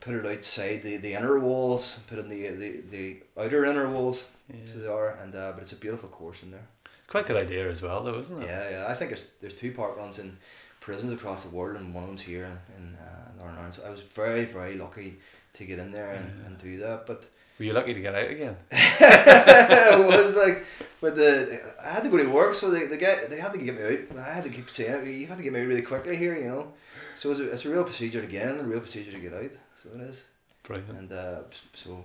put 0.00 0.14
it 0.14 0.26
outside 0.26 0.82
the, 0.82 0.96
the 0.96 1.14
inner 1.14 1.38
walls, 1.38 1.98
put 2.06 2.18
in 2.18 2.28
the 2.28 2.48
the, 2.48 2.80
the 2.90 3.16
outer 3.40 3.64
inner 3.64 3.88
walls. 3.88 4.26
Yeah. 4.50 4.56
So 4.72 4.78
they 4.78 4.88
are, 4.88 5.10
and 5.22 5.34
uh, 5.34 5.52
but 5.52 5.62
it's 5.62 5.72
a 5.72 5.76
beautiful 5.76 6.08
course 6.08 6.42
in 6.42 6.50
there. 6.50 6.66
Quite 7.06 7.24
a 7.24 7.28
good 7.28 7.36
idea 7.36 7.70
as 7.70 7.80
well, 7.82 8.02
though, 8.02 8.18
isn't 8.20 8.42
it? 8.42 8.46
Yeah, 8.46 8.70
yeah. 8.70 8.84
I 8.88 8.94
think 8.94 9.10
there's 9.10 9.26
there's 9.40 9.54
two 9.54 9.72
park 9.72 9.96
runs 9.96 10.18
in 10.18 10.36
prisons 10.80 11.12
across 11.12 11.44
the 11.44 11.54
world, 11.54 11.76
and 11.80 11.92
one 11.94 12.04
of 12.04 12.08
them's 12.10 12.22
here 12.22 12.44
in, 12.44 12.58
in 12.76 12.96
uh, 12.96 13.30
Northern 13.38 13.56
Ireland. 13.56 13.74
So 13.74 13.84
I 13.86 13.90
was 13.90 14.00
very 14.00 14.44
very 14.44 14.76
lucky 14.76 15.18
to 15.54 15.64
get 15.64 15.78
in 15.78 15.90
there 15.92 16.10
and, 16.10 16.26
Yeah. 16.40 16.46
and 16.46 16.58
do 16.58 16.78
that, 16.78 17.06
but. 17.06 17.26
Were 17.58 17.64
you 17.64 17.72
lucky 17.72 17.92
to 17.92 18.00
get 18.00 18.14
out 18.14 18.30
again? 18.30 18.56
it 18.70 19.98
was 19.98 20.36
like, 20.36 20.64
but 21.00 21.16
the 21.16 21.60
I 21.82 21.90
had 21.90 22.04
to 22.04 22.10
go 22.10 22.18
to 22.18 22.30
work, 22.30 22.54
so 22.54 22.70
the, 22.70 22.86
the 22.86 22.96
guy 22.96 23.24
they 23.28 23.40
had 23.40 23.52
to 23.52 23.58
get 23.58 23.74
me 23.76 23.82
out. 23.82 24.18
I 24.18 24.32
had 24.34 24.44
to 24.44 24.50
keep 24.50 24.70
saying. 24.70 25.06
You 25.06 25.26
have 25.26 25.38
to 25.38 25.42
get 25.42 25.52
me 25.52 25.60
out 25.60 25.66
really 25.66 25.82
quickly 25.82 26.16
here, 26.16 26.36
you 26.36 26.48
know. 26.48 26.72
So 27.18 27.30
it's 27.32 27.40
a, 27.40 27.50
it's 27.50 27.64
a 27.64 27.70
real 27.70 27.82
procedure 27.84 28.22
again, 28.22 28.58
a 28.60 28.62
real 28.62 28.78
procedure 28.80 29.10
to 29.12 29.18
get 29.18 29.34
out. 29.34 29.50
So 29.82 29.90
it 29.94 30.00
is, 30.00 30.24
Brilliant. 30.64 30.90
and 30.98 31.12
uh, 31.12 31.40
so 31.74 32.04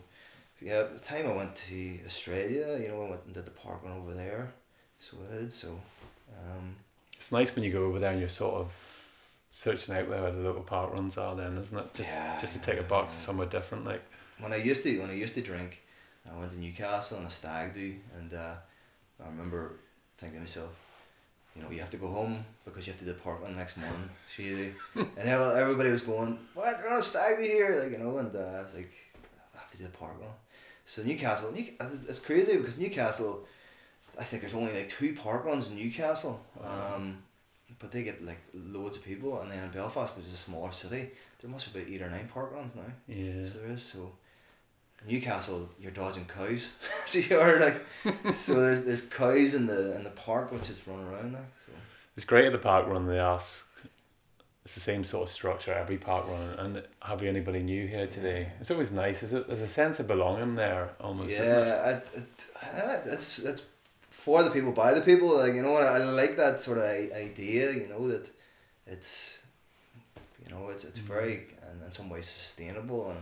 yeah. 0.61 0.83
The 0.83 0.99
time 0.99 1.25
I 1.27 1.33
went 1.33 1.55
to 1.55 1.99
Australia, 2.05 2.77
you 2.79 2.87
know, 2.89 3.01
I 3.01 3.09
went 3.09 3.25
and 3.25 3.33
did 3.33 3.45
the 3.45 3.51
park 3.51 3.83
one 3.83 3.93
over 3.93 4.13
there. 4.13 4.53
So 4.99 5.17
it 5.29 5.35
is. 5.35 5.55
So 5.55 5.69
um, 6.37 6.75
It's 7.17 7.31
nice 7.31 7.53
when 7.55 7.63
you 7.63 7.71
go 7.73 7.85
over 7.85 7.99
there 7.99 8.11
and 8.11 8.19
you're 8.19 8.29
sort 8.29 8.55
of 8.55 8.71
searching 9.51 9.95
out 9.95 10.07
where 10.07 10.31
the 10.31 10.39
local 10.39 10.63
park 10.63 10.93
runs 10.93 11.17
are 11.17 11.35
then, 11.35 11.57
isn't 11.57 11.77
it? 11.77 11.93
Just 11.93 12.09
Yeah, 12.09 12.41
just 12.41 12.53
to 12.53 12.59
take 12.59 12.79
a 12.79 12.83
box 12.83 13.13
to 13.13 13.19
somewhere 13.19 13.47
different, 13.47 13.85
like 13.85 14.01
when 14.39 14.53
I 14.53 14.57
used 14.57 14.83
to 14.83 14.99
when 14.99 15.09
I 15.09 15.13
used 15.13 15.35
to 15.35 15.41
drink, 15.41 15.81
I 16.31 16.37
went 16.37 16.51
to 16.51 16.59
Newcastle 16.59 17.17
on 17.19 17.25
a 17.25 17.29
stag 17.29 17.73
do, 17.73 17.95
and 18.17 18.33
uh, 18.33 18.55
I 19.23 19.27
remember 19.27 19.79
thinking 20.15 20.37
to 20.37 20.41
myself, 20.41 20.75
you 21.55 21.61
know, 21.61 21.69
you 21.69 21.79
have 21.79 21.89
to 21.91 21.97
go 21.97 22.07
home 22.07 22.45
because 22.65 22.87
you 22.87 22.93
have 22.93 22.99
to 22.99 23.05
depart 23.05 23.43
on 23.43 23.51
the 23.51 23.57
next 23.57 23.77
morning. 23.77 24.09
She, 24.33 24.71
and 24.95 25.29
how 25.29 25.51
everybody 25.51 25.91
was 25.91 26.01
going, 26.01 26.39
what? 26.55 26.79
They're 26.79 26.89
on 26.89 26.97
a 26.97 27.01
stag 27.03 27.37
do 27.37 27.43
here, 27.43 27.79
like 27.81 27.91
you 27.91 27.99
know, 27.99 28.17
and 28.17 28.35
uh, 28.35 28.39
I 28.39 28.63
was 28.63 28.73
like, 28.73 28.91
I 29.55 29.59
have 29.59 29.71
to 29.71 29.77
do 29.77 29.83
the 29.83 29.89
park 29.89 30.15
run. 30.19 30.29
So 30.85 31.03
Newcastle, 31.03 31.51
New, 31.51 31.65
it's 32.09 32.19
crazy 32.19 32.57
because 32.57 32.77
Newcastle, 32.77 33.45
I 34.19 34.23
think 34.23 34.41
there's 34.41 34.53
only 34.55 34.73
like 34.73 34.89
two 34.89 35.13
park 35.13 35.45
runs 35.45 35.67
in 35.67 35.75
Newcastle. 35.75 36.43
Um, 36.61 37.19
but 37.79 37.91
they 37.91 38.03
get 38.03 38.23
like 38.25 38.39
loads 38.53 38.97
of 38.97 39.03
people, 39.03 39.39
and 39.41 39.51
then 39.51 39.63
in 39.63 39.69
Belfast, 39.69 40.15
which 40.15 40.25
is 40.25 40.33
a 40.33 40.37
smaller 40.37 40.71
city, 40.71 41.11
there 41.41 41.49
must 41.49 41.71
be 41.73 41.79
about 41.79 41.91
eight 41.91 42.01
or 42.01 42.09
nine 42.09 42.29
park 42.33 42.51
runs 42.53 42.73
now. 42.75 42.81
yeah. 43.07 43.45
So 43.45 43.59
there 43.59 43.71
is 43.71 43.83
so 43.83 44.13
Newcastle, 45.07 45.69
you're 45.79 45.91
dodging 45.91 46.25
cows. 46.25 46.69
so 47.05 47.19
you're 47.19 47.59
like, 47.59 48.33
so 48.33 48.55
there's 48.55 48.81
there's 48.81 49.01
cows 49.01 49.53
in 49.53 49.65
the 49.65 49.95
in 49.95 50.03
the 50.03 50.09
park 50.11 50.51
which 50.51 50.69
is 50.69 50.87
running 50.87 51.07
around 51.07 51.33
there. 51.33 51.45
so. 51.65 51.71
It's 52.15 52.25
great 52.25 52.45
at 52.45 52.51
the 52.51 52.59
park 52.59 52.87
run. 52.87 53.07
They 53.07 53.19
ask. 53.19 53.67
It's 54.65 54.75
the 54.75 54.79
same 54.79 55.03
sort 55.03 55.23
of 55.23 55.29
structure 55.29 55.73
every 55.73 55.97
park 55.97 56.25
run. 56.25 56.57
And 56.57 56.83
have 57.01 57.21
you 57.21 57.27
anybody 57.27 57.61
new 57.61 57.85
here 57.85 58.07
today? 58.07 58.53
It's 58.61 58.71
always 58.71 58.93
nice. 58.93 59.19
There's 59.19 59.33
a, 59.33 59.41
there's 59.41 59.59
a 59.59 59.67
sense 59.67 59.99
of 59.99 60.07
belonging 60.07 60.55
there 60.55 60.91
almost. 61.01 61.31
Yeah, 61.31 61.81
I, 61.85 62.17
it, 62.17 62.45
I, 62.61 63.01
it's 63.05 63.39
it's 63.39 63.63
for 64.09 64.41
the 64.41 64.51
people 64.51 64.71
by 64.71 64.93
the 64.93 65.01
people. 65.01 65.37
Like 65.37 65.55
you 65.55 65.63
know, 65.63 65.75
and 65.75 65.85
I, 65.85 65.95
I 65.95 65.97
like 65.97 66.37
that 66.37 66.61
sort 66.61 66.77
of 66.77 66.85
idea. 66.85 67.71
You 67.71 67.89
know 67.89 68.07
that 68.07 68.29
it's 68.87 69.41
you 70.45 70.53
know 70.53 70.69
it's 70.69 70.85
it's 70.85 70.99
mm. 70.99 71.03
very 71.03 71.47
and 71.69 71.83
in 71.83 71.91
some 71.91 72.09
ways 72.09 72.27
sustainable 72.27 73.09
and 73.09 73.19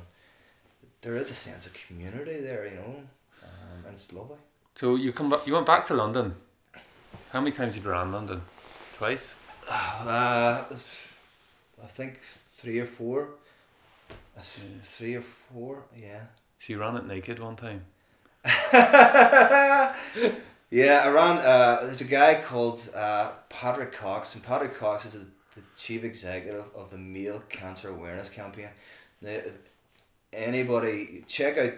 there 1.02 1.16
is 1.16 1.30
a 1.30 1.34
sense 1.34 1.66
of 1.66 1.74
community 1.74 2.40
there. 2.42 2.66
You 2.66 2.76
know, 2.76 2.96
um, 3.44 3.86
and 3.86 3.94
it's 3.94 4.12
lovely. 4.14 4.38
So 4.76 4.96
you 4.96 5.12
come 5.12 5.30
back. 5.30 5.46
You 5.46 5.54
went 5.54 5.66
back 5.66 5.88
to 5.88 5.94
London. 5.94 6.36
How 7.32 7.40
many 7.40 7.56
times 7.56 7.76
have 7.76 7.84
you 7.84 7.92
ran 7.92 8.12
London? 8.12 8.42
Twice. 8.98 9.34
Uh, 9.70 10.64
I 11.84 11.88
think 11.88 12.20
three 12.22 12.80
or 12.80 12.86
four. 12.86 13.30
Yeah. 14.36 14.42
Three 14.82 15.16
or 15.16 15.22
four, 15.22 15.84
yeah. 15.96 16.22
So 16.60 16.74
you 16.74 16.80
ran 16.80 16.96
it 16.98 17.06
naked 17.06 17.40
one 17.40 17.56
time. 17.56 17.86
yeah, 18.74 19.94
I 20.72 21.10
ran. 21.10 21.38
Uh, 21.38 21.80
there's 21.84 22.02
a 22.02 22.06
guy 22.06 22.36
called 22.36 22.90
uh, 22.96 23.32
Patrick 23.50 23.94
Cox, 23.94 24.36
and 24.36 24.44
Patrick 24.44 24.78
Cox 24.78 25.06
is 25.06 25.14
the, 25.14 25.28
the 25.56 25.62
chief 25.76 26.04
executive 26.04 26.70
of 26.76 26.92
the 26.92 26.98
Male 26.98 27.44
Cancer 27.50 27.90
Awareness 27.90 28.30
Campaign. 28.30 28.70
The, 29.22 29.52
anybody 30.34 31.24
check 31.28 31.58
out 31.58 31.74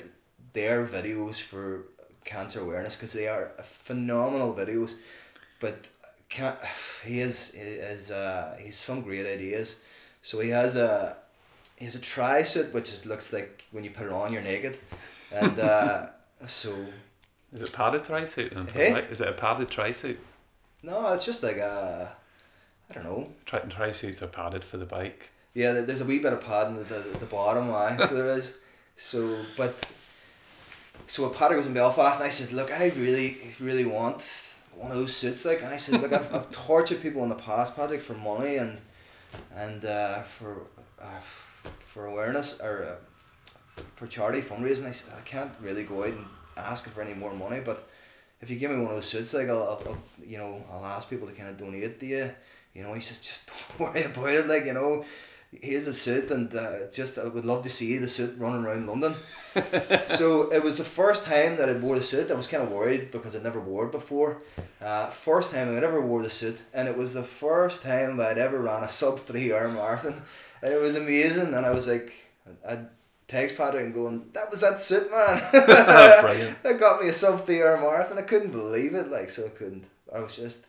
their 0.53 0.85
videos 0.85 1.41
for 1.41 1.85
cancer 2.25 2.61
awareness 2.61 2.95
because 2.95 3.13
they 3.13 3.27
are 3.27 3.51
phenomenal 3.63 4.53
videos. 4.53 4.95
But 5.59 5.87
can 6.29 6.55
he 7.05 7.19
is 7.21 7.51
he 7.51 7.59
is 7.61 8.11
uh, 8.11 8.57
he's 8.59 8.77
some 8.77 9.01
great 9.01 9.25
ideas. 9.25 9.79
So 10.21 10.39
he 10.39 10.49
has 10.49 10.75
a 10.75 11.17
he 11.77 11.85
has 11.85 11.95
a 11.95 11.99
tri 11.99 12.43
suit 12.43 12.73
which 12.73 12.89
is 12.89 13.05
looks 13.05 13.33
like 13.33 13.65
when 13.71 13.83
you 13.83 13.89
put 13.91 14.07
it 14.07 14.13
on 14.13 14.31
you're 14.33 14.41
naked, 14.41 14.77
and 15.31 15.59
uh, 15.59 16.07
so 16.45 16.75
Is 17.53 17.61
it 17.61 17.73
padded 17.73 18.05
tri 18.05 18.25
suit? 18.25 18.53
then? 18.53 18.67
Hey? 18.67 18.93
Right? 18.93 19.11
Is 19.11 19.21
it 19.21 19.27
a 19.27 19.33
padded 19.33 19.69
tri 19.69 19.91
suit? 19.91 20.19
no, 20.81 21.13
it's 21.13 21.25
just 21.25 21.43
like 21.43 21.57
a 21.57 22.15
I 22.89 22.93
don't 22.93 23.03
know. 23.03 23.29
Tri 23.45 23.59
tri 23.59 23.91
suits 23.91 24.21
are 24.21 24.27
padded 24.27 24.63
for 24.63 24.77
the 24.77 24.85
bike. 24.85 25.29
Yeah, 25.53 25.73
there's 25.81 26.01
a 26.01 26.05
wee 26.05 26.17
bit 26.19 26.33
of 26.33 26.41
padding 26.41 26.77
at 26.77 26.89
the, 26.89 27.17
the, 27.19 27.25
bottom, 27.27 27.69
aye. 27.71 27.97
So 28.07 28.15
there 28.15 28.37
is. 28.37 28.55
So, 28.95 29.37
but, 29.55 29.87
so 31.05 31.23
when 31.23 31.33
Paddy 31.33 31.55
was 31.55 31.67
in 31.67 31.73
Belfast, 31.73 32.19
and 32.19 32.27
I 32.27 32.31
said, 32.31 32.51
look, 32.53 32.71
I 32.71 32.89
really, 32.89 33.37
really 33.59 33.85
want 33.85 34.23
one 34.75 34.89
of 34.89 34.97
those 34.97 35.15
suits, 35.15 35.45
like, 35.45 35.61
and 35.61 35.71
I 35.71 35.77
said, 35.77 36.01
look, 36.01 36.11
I've, 36.11 36.33
I've 36.33 36.49
tortured 36.49 37.01
people 37.03 37.21
in 37.21 37.29
the 37.29 37.35
past, 37.35 37.75
Patrick, 37.75 38.01
for 38.01 38.15
money 38.15 38.57
and, 38.57 38.81
and 39.55 39.85
uh, 39.85 40.21
for, 40.21 40.67
uh, 40.99 41.19
for 41.77 42.07
awareness 42.07 42.59
or 42.59 42.83
uh, 42.83 43.81
for 43.95 44.07
charity 44.07 44.41
fundraising. 44.41 44.87
I 44.87 44.91
said, 44.91 45.13
I 45.15 45.21
can't 45.21 45.51
really 45.61 45.83
go 45.83 46.03
out 46.03 46.09
and 46.09 46.25
ask 46.57 46.89
for 46.89 47.01
any 47.03 47.13
more 47.13 47.33
money, 47.33 47.59
but 47.59 47.87
if 48.41 48.49
you 48.49 48.57
give 48.57 48.71
me 48.71 48.77
one 48.77 48.87
of 48.87 48.95
those 48.95 49.07
suits, 49.07 49.35
like, 49.35 49.49
I'll, 49.49 49.63
I'll, 49.63 49.83
I'll 49.87 50.03
you 50.25 50.39
know, 50.39 50.63
I'll 50.71 50.85
ask 50.85 51.07
people 51.07 51.27
to 51.27 51.33
kind 51.33 51.49
of 51.49 51.57
donate 51.57 51.99
to 51.99 52.05
you. 52.07 52.31
You 52.73 52.81
know, 52.81 52.93
he 52.93 53.01
says, 53.01 53.19
just 53.19 53.41
don't 53.77 53.93
worry 53.93 54.03
about 54.03 54.29
it, 54.29 54.47
like, 54.47 54.65
you 54.65 54.73
know, 54.73 55.05
here's 55.61 55.87
a 55.87 55.93
suit 55.93 56.31
and 56.31 56.53
uh, 56.55 56.89
just 56.91 57.17
I 57.17 57.25
would 57.25 57.45
love 57.45 57.63
to 57.63 57.69
see 57.69 57.97
the 57.97 58.07
suit 58.07 58.35
running 58.37 58.65
around 58.65 58.87
London. 58.87 59.15
so 60.09 60.51
it 60.51 60.63
was 60.63 60.77
the 60.77 60.83
first 60.83 61.25
time 61.25 61.57
that 61.57 61.69
I 61.69 61.73
wore 61.73 61.97
the 61.97 62.03
suit. 62.03 62.31
I 62.31 62.33
was 62.33 62.47
kind 62.47 62.63
of 62.63 62.71
worried 62.71 63.11
because 63.11 63.35
I'd 63.35 63.43
never 63.43 63.59
wore 63.59 63.85
it 63.85 63.91
before. 63.91 64.41
Uh, 64.81 65.07
first 65.07 65.51
time 65.51 65.75
I'd 65.75 65.83
ever 65.83 66.01
wore 66.01 66.23
the 66.23 66.29
suit, 66.29 66.63
and 66.73 66.87
it 66.87 66.97
was 66.97 67.13
the 67.13 67.23
first 67.23 67.81
time 67.81 68.19
I'd 68.19 68.37
ever 68.37 68.59
ran 68.59 68.83
a 68.83 68.89
sub 68.89 69.19
three 69.19 69.53
hour 69.53 69.67
marathon, 69.67 70.23
and 70.61 70.73
it 70.73 70.81
was 70.81 70.95
amazing. 70.95 71.53
And 71.53 71.65
I 71.65 71.71
was 71.71 71.87
like, 71.87 72.13
I'd 72.67 72.87
text 73.27 73.55
Patrick 73.57 73.85
and 73.85 73.93
going, 73.93 74.25
"That 74.33 74.49
was 74.49 74.61
that 74.61 74.81
suit, 74.81 75.11
man." 75.11 75.41
That 76.63 76.79
got 76.79 77.01
me 77.01 77.09
a 77.09 77.13
sub 77.13 77.45
three 77.45 77.61
hour 77.61 77.79
marathon. 77.79 78.17
I 78.17 78.23
couldn't 78.23 78.51
believe 78.51 78.95
it. 78.95 79.09
Like 79.09 79.29
so, 79.29 79.45
I 79.45 79.49
couldn't. 79.49 79.85
I 80.13 80.19
was 80.19 80.35
just. 80.35 80.67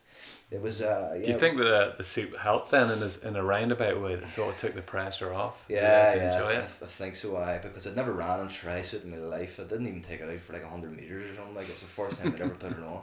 It 0.51 0.61
was. 0.61 0.83
Uh, 0.83 1.17
yeah, 1.19 1.27
Do 1.27 1.33
you 1.33 1.39
think 1.39 1.59
was- 1.59 1.67
that 1.69 1.97
the, 1.99 2.03
the 2.03 2.09
soup 2.09 2.37
helped 2.39 2.71
then 2.71 2.91
in, 2.91 3.01
his, 3.01 3.17
in 3.19 3.37
a 3.37 3.43
roundabout 3.43 4.01
way 4.01 4.17
that 4.17 4.31
sort 4.31 4.55
of 4.55 4.61
took 4.61 4.75
the 4.75 4.83
pressure 4.83 5.33
off? 5.33 5.55
Yeah, 5.69 6.15
yeah, 6.15 6.35
enjoy 6.37 6.49
I, 6.53 6.57
it? 6.59 6.65
I 6.83 6.87
think 6.87 7.17
so. 7.17 7.37
I 7.37 7.59
because 7.59 7.87
I'd 7.87 7.97
never 7.97 8.13
ran 8.13 8.41
on 8.41 8.49
tri-suit 8.49 9.05
in 9.05 9.11
my 9.11 9.19
life. 9.19 9.59
I 9.59 9.65
didn't 9.65 9.87
even 9.87 10.03
take 10.03 10.21
it 10.21 10.29
out 10.29 10.41
for 10.41 10.53
like 10.53 10.65
hundred 10.65 10.97
meters 10.97 11.31
or 11.31 11.35
something. 11.35 11.55
Like 11.55 11.69
it 11.69 11.75
was 11.75 11.83
the 11.83 11.89
first 11.89 12.19
time 12.19 12.33
I'd 12.35 12.41
ever 12.41 12.55
put 12.55 12.73
it 12.73 12.79
on. 12.85 13.03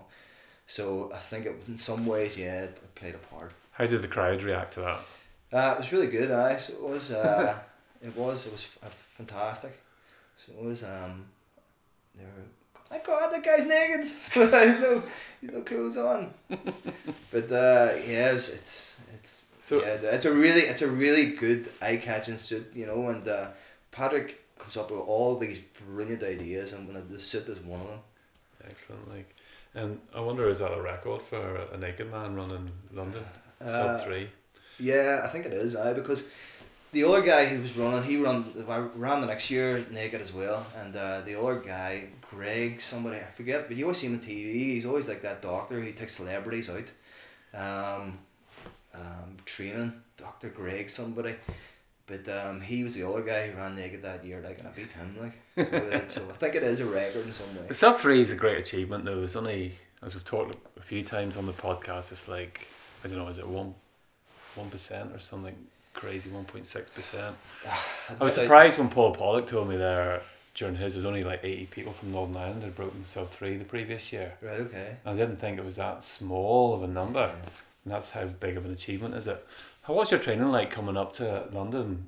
So 0.68 1.12
I 1.14 1.18
think 1.18 1.46
it 1.46 1.56
in 1.68 1.78
some 1.78 2.06
ways, 2.06 2.38
yeah, 2.38 2.64
it, 2.64 2.96
played 2.96 3.16
a 3.16 3.18
part. 3.18 3.52
How 3.72 3.88
did 3.88 4.02
the 4.02 4.08
crowd 4.08 4.42
react 4.44 4.76
to 4.76 4.82
that? 4.82 5.00
Uh, 5.54 5.74
it 5.74 5.80
was 5.80 5.92
really 5.92 6.08
good. 6.08 6.32
I 6.32 6.58
so 6.58 6.74
it 6.74 6.82
was. 6.82 7.12
Uh, 7.12 7.60
it 8.02 8.16
was. 8.16 8.46
It 8.46 8.52
was 8.54 8.64
f- 8.84 8.94
fantastic. 9.10 9.78
So 10.38 10.54
it 10.54 10.64
was. 10.64 10.84
Um, 10.84 11.26
they 12.16 12.24
were. 12.24 12.46
My 12.92 12.98
God, 13.00 13.32
that 13.32 13.44
guy's 13.44 13.66
naked. 13.66 14.06
he's 14.34 14.82
no, 14.82 15.04
he's 15.40 15.52
no 15.52 15.62
clothes 15.62 15.98
on. 15.98 16.34
but 17.32 17.52
uh, 17.52 17.94
yeah, 18.06 18.32
it's 18.32 18.50
it's 18.50 18.96
it's. 19.14 19.46
So- 19.64 19.82
yeah, 19.82 19.94
it's- 19.96 20.14
it's 20.16 20.26
a 20.26 20.34
really 20.34 20.62
it's 20.62 20.82
a 20.82 20.88
really 20.90 21.32
good 21.32 21.72
eye 21.82 21.98
catching 21.98 22.38
suit, 22.38 22.72
you 22.76 22.86
know, 22.86 23.08
and 23.10 23.26
uh, 23.28 23.48
Patrick 23.92 24.42
comes 24.60 24.76
up 24.78 24.92
with 24.92 25.00
all 25.00 25.38
these 25.38 25.60
brilliant 25.60 26.22
ideas, 26.24 26.74
and 26.74 26.88
the 27.10 27.20
suit 27.20 27.48
is 27.48 27.60
one 27.62 27.80
of 27.82 27.88
them. 27.88 28.00
Excellent. 28.70 29.10
Like, 29.10 29.36
and 29.74 30.00
I 30.14 30.20
wonder 30.20 30.48
is 30.50 30.60
that 30.60 30.74
a 30.74 30.82
record 30.82 31.22
for 31.22 31.56
a 31.74 31.78
naked 31.78 32.12
man 32.12 32.36
running 32.36 32.72
London? 32.94 33.24
Uh, 33.62 33.66
Sub 33.68 34.06
three. 34.06 34.30
Yeah, 34.80 35.22
I 35.24 35.28
think 35.30 35.46
it 35.46 35.54
is. 35.54 35.76
I 35.76 35.94
because 35.94 36.26
the 36.92 37.04
other 37.06 37.22
guy 37.22 37.46
who 37.46 37.62
was 37.62 37.76
running, 37.78 38.04
he 38.04 38.18
run 38.18 38.46
ran 38.96 39.22
the 39.22 39.28
next 39.28 39.50
year 39.50 39.86
naked 39.92 40.22
as 40.22 40.34
well, 40.34 40.66
and 40.78 40.96
uh, 40.96 41.22
the 41.22 41.40
other 41.40 41.56
guy, 41.56 42.10
Greg, 42.22 42.82
somebody 42.82 43.18
I 43.18 43.24
forget, 43.24 43.68
but 43.68 43.78
you 43.78 43.86
always 43.86 43.98
see 43.98 44.08
him 44.08 44.14
on 44.14 44.20
TV. 44.20 44.54
He's 44.54 44.86
always 44.86 45.08
like 45.08 45.22
that 45.22 45.42
doctor. 45.42 45.82
He 45.82 45.94
takes 45.94 46.16
celebrities 46.16 46.70
out, 46.70 46.92
um, 47.54 48.20
um, 48.94 49.38
training 49.46 49.94
Doctor 50.18 50.50
Greg 50.50 50.90
somebody. 50.90 51.36
But 52.08 52.28
um, 52.28 52.60
he 52.60 52.84
was 52.84 52.96
the 52.96 53.08
other 53.08 53.22
guy 53.22 53.48
who 53.48 53.58
ran 53.58 53.76
naked 53.76 54.04
that 54.04 54.26
year, 54.26 54.42
like, 54.42 54.60
and 54.60 54.68
I 54.68 54.72
beat 54.72 54.92
him, 54.92 55.16
like. 55.18 55.40
So, 55.56 56.04
so 56.08 56.30
I 56.30 56.34
think 56.34 56.56
it 56.56 56.64
is 56.64 56.82
a 56.82 56.86
record 56.86 57.26
in 57.26 57.32
some 57.32 57.56
way. 57.56 57.68
The 57.70 57.74
sub 57.74 58.02
three 58.02 58.22
is 58.22 58.32
a 58.32 58.36
great 58.36 58.58
achievement 58.58 59.06
though. 59.06 59.24
It's 59.24 59.38
only 59.38 59.78
as 60.04 60.14
we've 60.14 60.26
talked 60.26 60.56
a 60.78 60.82
few 60.82 61.04
times 61.04 61.38
on 61.38 61.46
the 61.46 61.54
podcast. 61.54 62.12
It's 62.12 62.28
like 62.28 62.68
I 63.06 63.08
don't 63.08 63.18
know, 63.18 63.30
is 63.30 63.38
it 63.38 63.48
one 63.48 63.76
one 64.56 64.70
percent 64.70 65.16
or 65.16 65.20
something 65.20 65.56
crazy? 65.94 66.30
One 66.30 66.46
point 66.46 66.68
six 66.68 66.90
percent. 66.90 67.36
I 68.20 68.24
was 68.24 68.36
surprised 68.36 68.78
when 68.78 68.90
Paul 68.90 69.14
Pollock 69.14 69.48
told 69.48 69.70
me 69.70 69.78
there 69.78 70.22
during 70.56 70.76
his. 70.76 70.94
There's 70.94 71.06
only 71.06 71.24
like 71.24 71.44
eighty 71.44 71.66
people 71.66 71.92
from 71.92 72.12
Northern 72.12 72.38
Ireland 72.38 72.64
had 72.64 72.76
broken 72.76 73.06
sub 73.06 73.32
three 73.32 73.58
the 73.58 73.66
previous 73.66 74.12
year. 74.12 74.34
Right. 74.42 74.60
Okay. 74.62 74.98
I 75.06 75.14
didn't 75.14 75.38
think 75.38 75.58
it 75.58 75.66
was 75.66 75.78
that 75.78 76.04
small 76.04 76.74
of 76.74 76.84
a 76.84 76.88
number. 76.88 77.20
Yeah. 77.20 77.50
And 77.84 77.94
that's 77.94 78.12
how 78.12 78.26
big 78.26 78.58
of 78.58 78.66
an 78.66 78.72
achievement 78.72 79.16
is 79.16 79.28
it? 79.28 79.46
How 79.84 79.94
was 79.96 80.12
your 80.12 80.20
training 80.20 80.52
like 80.52 80.70
coming 80.70 80.98
up 80.98 81.14
to 81.14 81.48
London? 81.52 82.08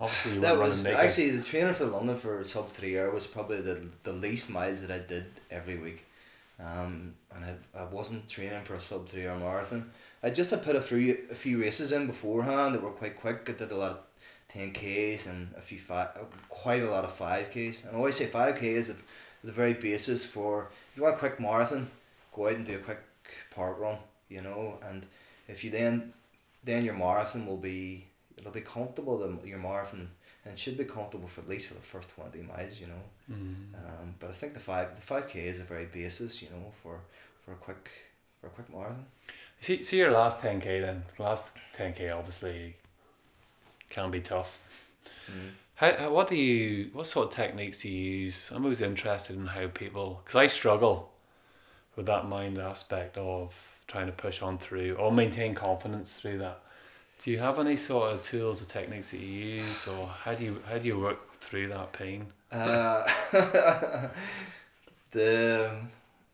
Obviously, 0.00 0.34
you 0.34 0.40
That 0.40 0.58
was 0.58 0.84
actually 0.84 1.30
the 1.30 1.42
training 1.42 1.72
for 1.74 1.86
London 1.86 2.16
for 2.16 2.42
sub 2.44 2.68
three 2.68 2.98
hour 2.98 3.10
was 3.10 3.26
probably 3.26 3.60
the 3.60 3.88
the 4.02 4.12
least 4.12 4.50
miles 4.50 4.82
that 4.82 4.90
I 4.90 4.98
did 4.98 5.26
every 5.50 5.78
week, 5.78 6.04
um, 6.58 7.14
and 7.34 7.44
I, 7.44 7.80
I 7.80 7.84
wasn't 7.84 8.28
training 8.28 8.62
for 8.64 8.74
a 8.74 8.80
sub 8.80 9.08
three 9.08 9.26
hour 9.26 9.38
marathon. 9.38 9.90
I 10.26 10.30
just 10.30 10.50
had 10.50 10.62
put 10.62 10.76
a 10.76 10.80
few 10.80 11.18
a 11.30 11.34
few 11.34 11.60
races 11.60 11.92
in 11.92 12.06
beforehand 12.06 12.74
that 12.74 12.82
were 12.82 12.90
quite 13.02 13.16
quick. 13.24 13.40
I 13.48 13.52
did 13.52 13.70
a 13.72 13.76
lot 13.76 13.90
of 13.96 13.98
ten 14.48 14.72
k's 14.72 15.26
and 15.26 15.52
a 15.56 15.60
few 15.60 15.78
five, 15.78 16.08
quite 16.48 16.82
a 16.82 16.90
lot 16.90 17.04
of 17.04 17.12
five 17.14 17.50
k's. 17.50 17.82
And 17.82 17.90
I 17.94 17.98
always 17.98 18.16
say 18.16 18.26
five 18.26 18.54
k 18.60 18.68
is 18.80 18.88
the 18.88 18.96
the 19.48 19.52
very 19.52 19.74
basis 19.74 20.24
for 20.24 20.52
if 20.90 20.96
you 20.96 21.02
want 21.02 21.16
a 21.16 21.18
quick 21.18 21.38
marathon, 21.38 21.90
go 22.34 22.48
out 22.48 22.54
and 22.56 22.64
do 22.66 22.76
a 22.76 22.78
quick 22.78 23.00
Parkrun. 23.54 23.98
You 24.30 24.40
know, 24.40 24.78
and 24.88 25.06
if 25.48 25.62
you 25.64 25.70
then 25.70 26.12
then 26.64 26.84
your 26.86 26.94
marathon 26.94 27.46
will 27.46 27.58
be 27.72 28.06
it'll 28.38 28.50
be 28.62 28.62
comfortable. 28.76 29.18
The 29.18 29.46
your 29.46 29.58
marathon 29.58 30.08
and 30.46 30.58
should 30.58 30.76
be 30.78 30.84
comfortable 30.84 31.28
for 31.28 31.40
at 31.42 31.48
least 31.48 31.66
for 31.68 31.74
the 31.74 31.80
first 31.92 32.08
twenty 32.16 32.42
miles. 32.42 32.80
You 32.80 32.88
know, 32.92 33.04
Mm. 33.32 33.72
um, 33.80 34.14
but 34.20 34.28
I 34.30 34.34
think 34.34 34.52
the 34.54 34.60
five 34.60 34.88
the 34.96 35.02
five 35.12 35.28
k 35.28 35.34
is 35.52 35.58
a 35.58 35.64
very 35.74 35.86
basis. 35.86 36.40
You 36.42 36.48
know, 36.50 36.72
for 36.82 37.00
for 37.42 37.52
a 37.52 37.56
quick 37.66 37.90
for 38.40 38.46
a 38.48 38.50
quick 38.50 38.68
marathon. 38.70 39.06
See, 39.64 39.82
see 39.82 39.96
your 39.96 40.10
last 40.10 40.42
10k 40.42 40.82
then. 40.82 41.04
The 41.16 41.22
last 41.22 41.46
10k 41.78 42.14
obviously 42.14 42.76
can 43.88 44.10
be 44.10 44.20
tough. 44.20 44.58
How, 45.76 45.96
how, 45.96 46.12
what 46.12 46.28
do 46.28 46.36
you, 46.36 46.90
what 46.92 47.06
sort 47.06 47.28
of 47.28 47.34
techniques 47.34 47.80
do 47.80 47.88
you 47.88 48.24
use? 48.24 48.50
I'm 48.52 48.64
always 48.64 48.82
interested 48.82 49.36
in 49.36 49.46
how 49.46 49.68
people, 49.68 50.20
because 50.22 50.36
I 50.36 50.48
struggle 50.48 51.12
with 51.96 52.04
that 52.04 52.26
mind 52.26 52.58
aspect 52.58 53.16
of 53.16 53.54
trying 53.88 54.04
to 54.04 54.12
push 54.12 54.42
on 54.42 54.58
through 54.58 54.96
or 54.96 55.10
maintain 55.10 55.54
confidence 55.54 56.12
through 56.12 56.40
that. 56.40 56.60
Do 57.24 57.30
you 57.30 57.38
have 57.38 57.58
any 57.58 57.78
sort 57.78 58.12
of 58.12 58.22
tools 58.22 58.60
or 58.60 58.66
techniques 58.66 59.12
that 59.12 59.20
you 59.20 59.28
use, 59.28 59.88
or 59.88 60.08
how 60.08 60.34
do 60.34 60.44
you 60.44 60.62
how 60.68 60.76
do 60.76 60.86
you 60.86 60.98
work 60.98 61.40
through 61.40 61.68
that 61.68 61.90
pain? 61.94 62.26
Uh, 62.52 63.08
the 65.10 65.74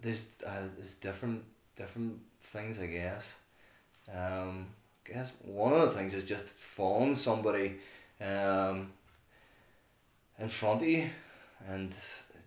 there's 0.01 0.43
uh, 0.45 0.67
there's 0.77 0.95
different 0.95 1.45
different 1.77 2.19
things 2.51 2.79
I 2.79 2.87
guess. 2.87 3.35
Um, 4.13 4.67
guess 5.05 5.33
one 5.45 5.73
of 5.73 5.81
the 5.81 5.91
things 5.91 6.15
is 6.15 6.25
just 6.25 6.49
following 6.49 7.15
somebody, 7.15 7.77
um, 8.21 8.93
in 10.39 10.49
front 10.49 10.83
of 10.83 10.89
you, 10.89 11.11
and 11.69 11.95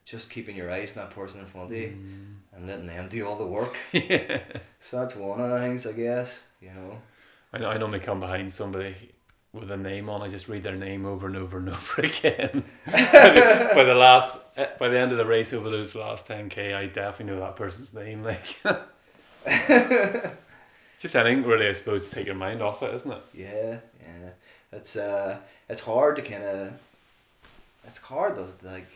just 0.05 0.29
keeping 0.29 0.55
your 0.55 0.69
eyes 0.69 0.95
on 0.97 1.03
that 1.03 1.15
person 1.15 1.39
in 1.39 1.45
front 1.45 1.71
of 1.71 1.77
you, 1.77 1.97
and 2.53 2.67
letting 2.67 2.85
them 2.85 3.07
do 3.07 3.25
all 3.25 3.37
the 3.37 3.45
work. 3.45 3.75
yeah. 3.91 4.41
So 4.79 4.99
that's 4.99 5.15
one 5.15 5.39
of 5.39 5.49
the 5.49 5.59
things 5.59 5.87
I 5.87 5.93
guess. 5.93 6.43
You 6.61 6.71
know. 6.73 7.01
I, 7.53 7.57
I 7.63 7.77
normally 7.77 7.99
come 7.99 8.19
behind 8.19 8.51
somebody 8.51 8.95
with 9.53 9.69
a 9.71 9.77
name 9.77 10.09
on. 10.09 10.21
I 10.21 10.27
just 10.27 10.49
read 10.49 10.63
their 10.63 10.75
name 10.75 11.05
over 11.05 11.27
and 11.27 11.37
over 11.37 11.59
and 11.59 11.69
over 11.77 12.01
again. 12.01 12.63
by, 12.85 13.83
the, 13.83 13.95
last, 13.95 14.37
eh, 14.57 14.67
by 14.79 14.89
the 14.89 14.99
end 14.99 15.11
of 15.11 15.17
the 15.17 15.25
race 15.25 15.53
over 15.53 15.69
those 15.69 15.95
last 15.95 16.27
ten 16.27 16.49
k, 16.49 16.73
I 16.73 16.87
definitely 16.87 17.33
know 17.33 17.39
that 17.39 17.55
person's 17.55 17.93
name. 17.93 18.23
Like, 18.23 18.57
just 20.99 21.15
anything 21.15 21.43
really, 21.43 21.67
I 21.67 21.73
suppose, 21.73 22.07
to 22.09 22.15
take 22.15 22.25
your 22.25 22.35
mind 22.35 22.61
off 22.61 22.81
it, 22.81 22.93
isn't 22.93 23.11
it? 23.11 23.21
Yeah, 23.33 23.79
yeah. 24.01 24.29
It's 24.71 24.95
uh, 24.95 25.39
it's 25.69 25.81
hard 25.81 26.15
to 26.15 26.21
kind 26.21 26.43
of. 26.43 26.73
It's 27.85 27.97
hard 27.97 28.37
though. 28.37 28.47
Like, 28.63 28.87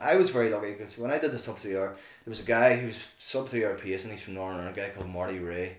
I 0.00 0.16
was 0.16 0.30
very 0.30 0.48
lucky 0.48 0.72
because 0.72 0.96
when 0.96 1.10
I 1.10 1.18
did 1.18 1.32
the 1.32 1.38
sub 1.38 1.58
three 1.58 1.76
hour, 1.76 1.96
there 2.24 2.30
was 2.30 2.40
a 2.40 2.44
guy 2.44 2.76
who's 2.76 3.04
sub 3.18 3.48
three 3.48 3.64
hour 3.64 3.74
pace 3.74 4.04
and 4.04 4.12
he's 4.12 4.22
from 4.22 4.34
Northern 4.34 4.60
Ireland, 4.60 4.78
a 4.78 4.80
guy 4.80 4.90
called 4.90 5.08
Marty 5.08 5.38
Ray, 5.40 5.78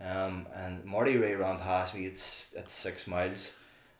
um, 0.00 0.46
and 0.54 0.84
Marty 0.84 1.16
Ray 1.18 1.34
ran 1.34 1.58
past 1.58 1.94
me 1.94 2.06
at 2.06 2.12
at 2.56 2.70
six 2.70 3.06
miles, 3.06 3.52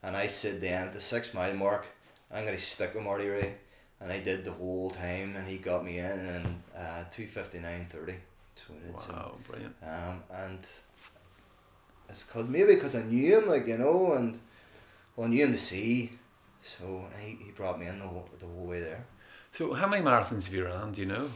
and 0.02 0.16
I 0.16 0.26
said 0.26 0.60
then 0.60 0.84
at 0.84 0.92
the 0.94 1.00
six 1.00 1.34
mile 1.34 1.54
mark, 1.54 1.86
I'm 2.32 2.46
gonna 2.46 2.58
stick 2.58 2.94
with 2.94 3.04
Marty 3.04 3.28
Ray, 3.28 3.54
and 4.00 4.10
I 4.10 4.20
did 4.20 4.44
the 4.44 4.52
whole 4.52 4.90
time, 4.90 5.36
and 5.36 5.46
he 5.46 5.58
got 5.58 5.84
me 5.84 5.98
in 5.98 6.06
and 6.06 6.62
uh 6.74 7.04
two 7.10 7.26
fifty 7.26 7.58
nine 7.58 7.86
thirty. 7.90 8.14
So 8.66 8.74
I 8.74 8.86
did. 8.86 9.00
So 9.00 9.12
Wow, 9.12 9.34
brilliant. 9.48 9.74
um, 9.82 10.22
and 10.32 10.58
it's 12.08 12.24
cause 12.24 12.48
maybe 12.48 12.74
because 12.74 12.94
I 12.96 13.02
knew 13.02 13.38
him, 13.38 13.48
like 13.48 13.66
you 13.66 13.78
know, 13.78 14.12
and 14.12 14.38
well, 15.16 15.26
I 15.26 15.30
knew 15.30 15.44
him 15.44 15.52
to 15.52 15.58
see, 15.58 16.12
so 16.62 17.04
he, 17.20 17.38
he 17.44 17.50
brought 17.52 17.78
me 17.80 17.86
in 17.86 17.98
the 17.98 18.06
whole, 18.06 18.28
the 18.38 18.46
whole 18.46 18.66
way 18.66 18.80
there. 18.80 19.04
So, 19.52 19.72
how 19.74 19.86
many 19.88 20.02
marathons 20.04 20.44
have 20.44 20.54
you 20.54 20.64
ran? 20.64 20.92
Do 20.92 21.00
you 21.00 21.06
know? 21.06 21.30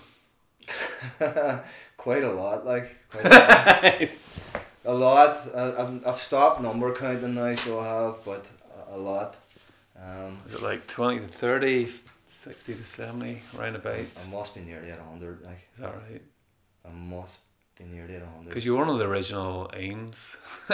quite 1.97 2.25
a 2.25 2.33
lot, 2.33 2.65
like 2.65 2.95
quite 3.11 3.27
a 3.27 3.29
lot. 3.29 4.09
a 4.87 4.95
lot. 4.95 5.37
I, 5.55 5.83
I've, 5.83 6.07
I've 6.07 6.21
stopped 6.21 6.61
number 6.63 6.95
counting 6.95 7.35
now, 7.35 7.55
so 7.55 7.81
I 7.81 7.87
have, 7.87 8.25
but 8.25 8.51
a, 8.91 8.97
a 8.97 8.99
lot. 8.99 9.37
Um, 10.01 10.39
Is 10.49 10.55
it 10.57 10.63
like 10.63 10.87
twenty 10.87 11.21
to 11.21 11.29
30, 11.29 11.89
60 12.29 12.75
to 12.75 12.85
seventy, 12.85 13.43
round 13.57 13.77
about? 13.77 13.99
I 13.99 14.29
must 14.31 14.55
be 14.55 14.61
nearly 14.63 14.91
at 14.91 14.99
hundred. 15.01 15.43
Like 15.43 15.69
that 15.79 15.95
right? 15.95 16.23
I 16.87 16.91
must 16.91 17.39
be 17.79 17.85
nearly 17.85 18.17
at 18.17 18.23
hundred. 18.23 18.49
Because 18.49 18.65
you're 18.65 18.77
one 18.77 18.89
of 18.89 18.99
the 18.99 19.07
original 19.07 19.71
aims 19.75 20.37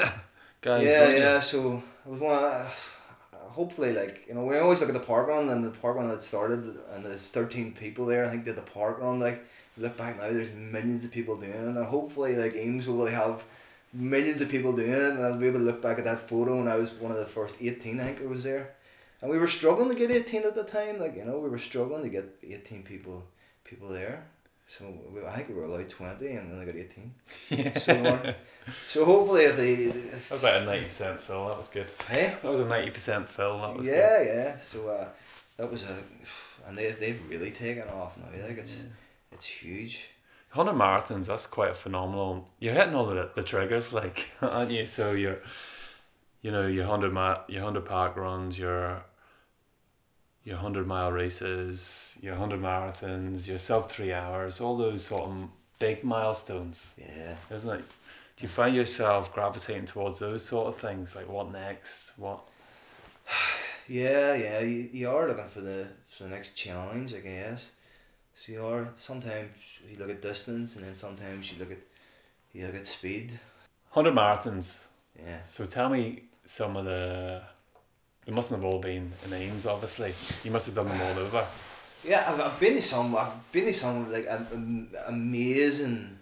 guys. 0.61 0.85
yeah, 0.85 1.09
yeah. 1.11 1.40
So 1.40 1.83
I 2.07 2.09
was 2.09 2.20
one. 2.20 2.35
Of, 2.44 2.99
hopefully, 3.33 3.92
like 3.92 4.25
you 4.29 4.35
know, 4.35 4.44
when 4.44 4.57
I 4.57 4.61
always 4.61 4.81
look 4.81 4.88
at 4.88 4.94
the 4.94 5.01
Parkrun 5.01 5.51
and 5.51 5.64
the 5.64 5.70
Parkrun 5.70 6.09
that 6.11 6.23
started, 6.23 6.78
and 6.93 7.05
there's 7.05 7.28
thirteen 7.28 7.72
people 7.72 8.07
there. 8.07 8.24
I 8.24 8.28
think 8.30 8.45
did 8.45 8.57
the 8.57 8.62
Parkrun. 8.62 9.20
Like 9.20 9.45
look 9.76 9.97
back 9.97 10.16
now, 10.16 10.30
there's 10.30 10.51
millions 10.55 11.05
of 11.05 11.11
people 11.11 11.37
doing 11.37 11.53
it, 11.53 11.57
and 11.57 11.87
hopefully, 11.87 12.37
like 12.37 12.55
Ames 12.55 12.87
will 12.87 12.97
really 12.97 13.12
have 13.12 13.45
millions 13.93 14.41
of 14.41 14.49
people 14.49 14.72
doing 14.72 14.93
it, 14.93 15.12
and 15.12 15.24
I'll 15.24 15.37
be 15.37 15.47
able 15.47 15.59
to 15.59 15.64
look 15.64 15.82
back 15.82 15.99
at 15.99 16.05
that 16.05 16.28
photo, 16.28 16.61
and 16.61 16.68
I 16.68 16.76
was 16.76 16.93
one 16.93 17.12
of 17.12 17.18
the 17.18 17.26
first 17.26 17.57
eighteen. 17.61 18.01
I 18.01 18.05
think 18.05 18.20
it 18.20 18.28
was 18.28 18.45
there, 18.45 18.74
and 19.20 19.30
we 19.30 19.39
were 19.39 19.49
struggling 19.49 19.89
to 19.89 19.95
get 19.95 20.11
eighteen 20.11 20.43
at 20.45 20.55
the 20.55 20.64
time. 20.64 21.01
Like 21.01 21.16
you 21.16 21.24
know, 21.24 21.39
we 21.39 21.49
were 21.49 21.59
struggling 21.59 22.03
to 22.03 22.09
get 22.09 22.37
eighteen 22.43 22.82
people 22.82 23.24
people 23.64 23.89
there. 23.89 24.26
So 24.71 24.85
we, 25.12 25.21
I 25.27 25.33
think 25.35 25.49
we 25.49 25.55
were 25.55 25.64
allowed 25.64 25.89
twenty, 25.89 26.29
and 26.37 26.47
we 26.49 26.55
only 26.55 26.66
got 26.66 26.77
eighteen. 26.77 27.12
Yeah. 27.49 27.77
So, 27.79 28.35
so 28.89 29.05
hopefully, 29.05 29.45
if 29.47 29.57
they, 29.57 29.73
if, 29.73 30.29
That 30.29 30.35
was 30.37 30.43
about 30.43 30.62
a 30.62 30.64
ninety 30.64 30.87
percent 30.87 31.21
fill. 31.21 31.49
That 31.49 31.59
was 31.59 31.66
good. 31.68 31.91
hey, 32.09 32.37
That 32.41 32.53
was 32.53 32.61
a 32.61 32.64
ninety 32.66 32.91
percent 32.93 33.29
fill. 33.29 33.61
That 33.62 33.77
was 33.77 33.85
yeah, 33.85 34.23
yeah. 34.23 34.57
So 34.59 34.89
uh, 34.89 35.09
that 35.57 35.68
was 35.68 35.83
a, 35.83 35.97
and 36.68 36.79
they 36.79 36.93
they've 36.93 37.21
really 37.29 37.51
taken 37.51 37.89
off 37.89 38.16
now. 38.16 38.27
Like 38.47 38.59
it's 38.59 38.77
good. 38.83 38.93
it's 39.33 39.47
huge. 39.47 40.09
hundred 40.51 40.75
marathons. 40.75 41.27
That's 41.27 41.47
quite 41.49 41.73
a 41.73 41.75
phenomenal. 41.75 42.49
You're 42.61 42.75
hitting 42.75 42.95
all 42.95 43.07
the 43.07 43.29
the 43.35 43.43
triggers, 43.43 43.93
like, 43.93 44.29
aren't 44.41 44.71
you? 44.71 44.87
So 44.87 45.11
you're, 45.12 45.41
you 46.43 46.53
know, 46.53 46.68
your 46.68 46.87
hundred 46.87 47.12
ma- 47.12 47.41
your 47.49 47.64
hundred 47.64 47.87
Parkruns, 47.87 48.57
your 48.57 49.03
your 50.45 50.57
hundred 50.59 50.86
mile 50.86 51.12
races, 51.12 52.14
your 52.20 52.36
hundred 52.36 52.61
marathons, 52.61 53.47
your 53.47 53.59
sub 53.59 53.91
three 53.91 54.12
hours, 54.12 54.61
all 54.61 54.76
those 54.76 55.05
sort 55.07 55.22
of 55.22 55.49
big 55.78 56.03
milestones, 56.05 56.86
Yeah. 56.97 57.36
isn't 57.51 57.70
it? 57.70 57.84
Do 58.36 58.43
you 58.47 58.49
find 58.49 58.74
yourself 58.74 59.32
gravitating 59.34 59.86
towards 59.86 60.18
those 60.18 60.45
sort 60.45 60.68
of 60.68 60.76
things? 60.76 61.14
Like 61.14 61.28
what 61.28 61.53
next? 61.53 62.12
What? 62.16 62.41
Yeah, 63.88 64.34
yeah, 64.34 64.61
you, 64.61 64.88
you 64.93 65.11
are 65.11 65.26
looking 65.26 65.49
for 65.49 65.61
the 65.62 65.88
for 66.07 66.22
the 66.22 66.28
next 66.30 66.51
challenge, 66.55 67.12
I 67.12 67.18
guess. 67.18 67.72
So 68.36 68.53
you 68.53 68.64
are 68.64 68.93
sometimes 68.95 69.57
you 69.91 69.99
look 69.99 70.11
at 70.11 70.22
distance, 70.22 70.76
and 70.76 70.84
then 70.84 70.95
sometimes 70.95 71.51
you 71.51 71.59
look 71.59 71.72
at 71.72 71.78
you 72.53 72.66
look 72.66 72.76
at 72.76 72.86
speed. 72.86 73.32
Hundred 73.91 74.14
marathons. 74.14 74.78
Yeah, 75.18 75.38
So 75.51 75.66
tell 75.66 75.88
me 75.88 76.22
some 76.47 76.76
of 76.76 76.84
the. 76.84 77.43
They 78.27 78.33
mustn't 78.33 78.61
have 78.61 78.64
all 78.71 78.81
been 78.81 79.12
in 79.25 79.33
Ames, 79.33 79.66
obviously. 79.66 80.14
You 80.45 80.51
must 80.51 80.66
have 80.66 80.75
done 80.75 80.89
them 80.89 81.01
all 81.01 81.18
over. 81.18 81.47
yeah. 82.05 82.25
I've, 82.29 82.41
I've 82.41 82.61
been 82.61 82.75
to 82.75 82.83
some. 82.83 83.16
I've 83.16 83.51
been 83.53 83.64
to 83.66 83.75
some 83.75 84.11
like 84.12 84.27
am- 84.27 84.47
am- 84.53 84.89
amazing 85.07 86.18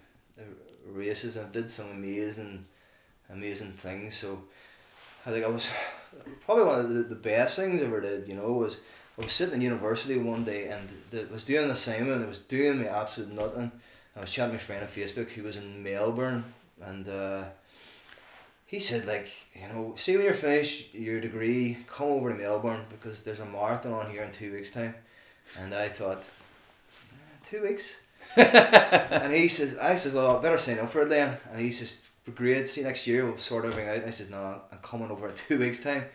races. 0.85 1.35
and 1.37 1.51
did 1.51 1.69
some 1.69 1.89
amazing, 1.91 2.65
amazing 3.29 3.71
things. 3.73 4.15
So 4.15 4.43
I 5.25 5.31
think 5.31 5.45
I 5.45 5.49
was 5.49 5.71
probably 6.45 6.63
one 6.65 6.79
of 6.79 6.89
the, 6.89 7.03
the 7.03 7.15
best 7.15 7.57
things 7.57 7.81
I 7.81 7.85
ever 7.85 8.01
did. 8.01 8.27
You 8.27 8.35
know 8.35 8.53
was 8.53 8.81
I 9.17 9.23
was 9.23 9.33
sitting 9.33 9.55
in 9.55 9.61
university 9.61 10.17
one 10.17 10.43
day 10.45 10.69
and 10.69 10.89
the, 11.11 11.27
was 11.31 11.43
doing 11.43 11.65
an 11.65 11.71
assignment. 11.71 12.23
It 12.23 12.27
was 12.27 12.39
doing 12.39 12.79
me 12.79 12.87
absolute 12.87 13.33
nothing. 13.33 13.71
I 14.15 14.21
was 14.21 14.31
chatting 14.31 14.51
to 14.51 14.57
my 14.57 14.59
friend 14.63 14.81
on 14.83 14.87
Facebook 14.89 15.29
He 15.29 15.41
was 15.41 15.57
in 15.57 15.83
Melbourne 15.83 16.43
and 16.81 17.07
uh, 17.07 17.43
he 18.69 18.79
said 18.79 19.07
like, 19.07 19.27
you 19.55 19.67
know, 19.67 19.93
see 19.95 20.15
when 20.15 20.25
you're 20.25 20.35
finished 20.35 20.93
your 20.93 21.19
degree, 21.19 21.79
come 21.87 22.05
over 22.05 22.29
to 22.29 22.35
Melbourne 22.35 22.85
because 22.91 23.23
there's 23.23 23.39
a 23.39 23.45
marathon 23.45 23.93
on 23.93 24.11
here 24.11 24.21
in 24.21 24.31
two 24.31 24.53
weeks 24.53 24.69
time. 24.69 24.93
And 25.57 25.73
I 25.73 25.87
thought, 25.87 26.19
"Eh, 26.19 27.49
two 27.49 27.63
weeks? 27.63 27.99
and 28.35 29.33
he 29.33 29.47
says, 29.47 29.75
I 29.79 29.95
said, 29.95 30.13
well, 30.13 30.37
I 30.37 30.41
better 30.41 30.59
sign 30.59 30.77
up 30.77 30.91
for 30.91 31.01
it 31.01 31.09
then. 31.09 31.35
And 31.51 31.59
he 31.59 31.71
says, 31.71 32.11
great, 32.35 32.69
see 32.69 32.83
next 32.83 33.07
year, 33.07 33.25
we'll 33.25 33.39
sort 33.39 33.65
everything 33.65 33.89
out. 33.89 33.95
And 33.95 34.05
I 34.05 34.11
said, 34.11 34.29
no, 34.29 34.61
I'm 34.71 34.77
coming 34.83 35.09
over 35.09 35.29
in 35.29 35.33
two 35.33 35.57
weeks 35.57 35.79
time. 35.79 36.05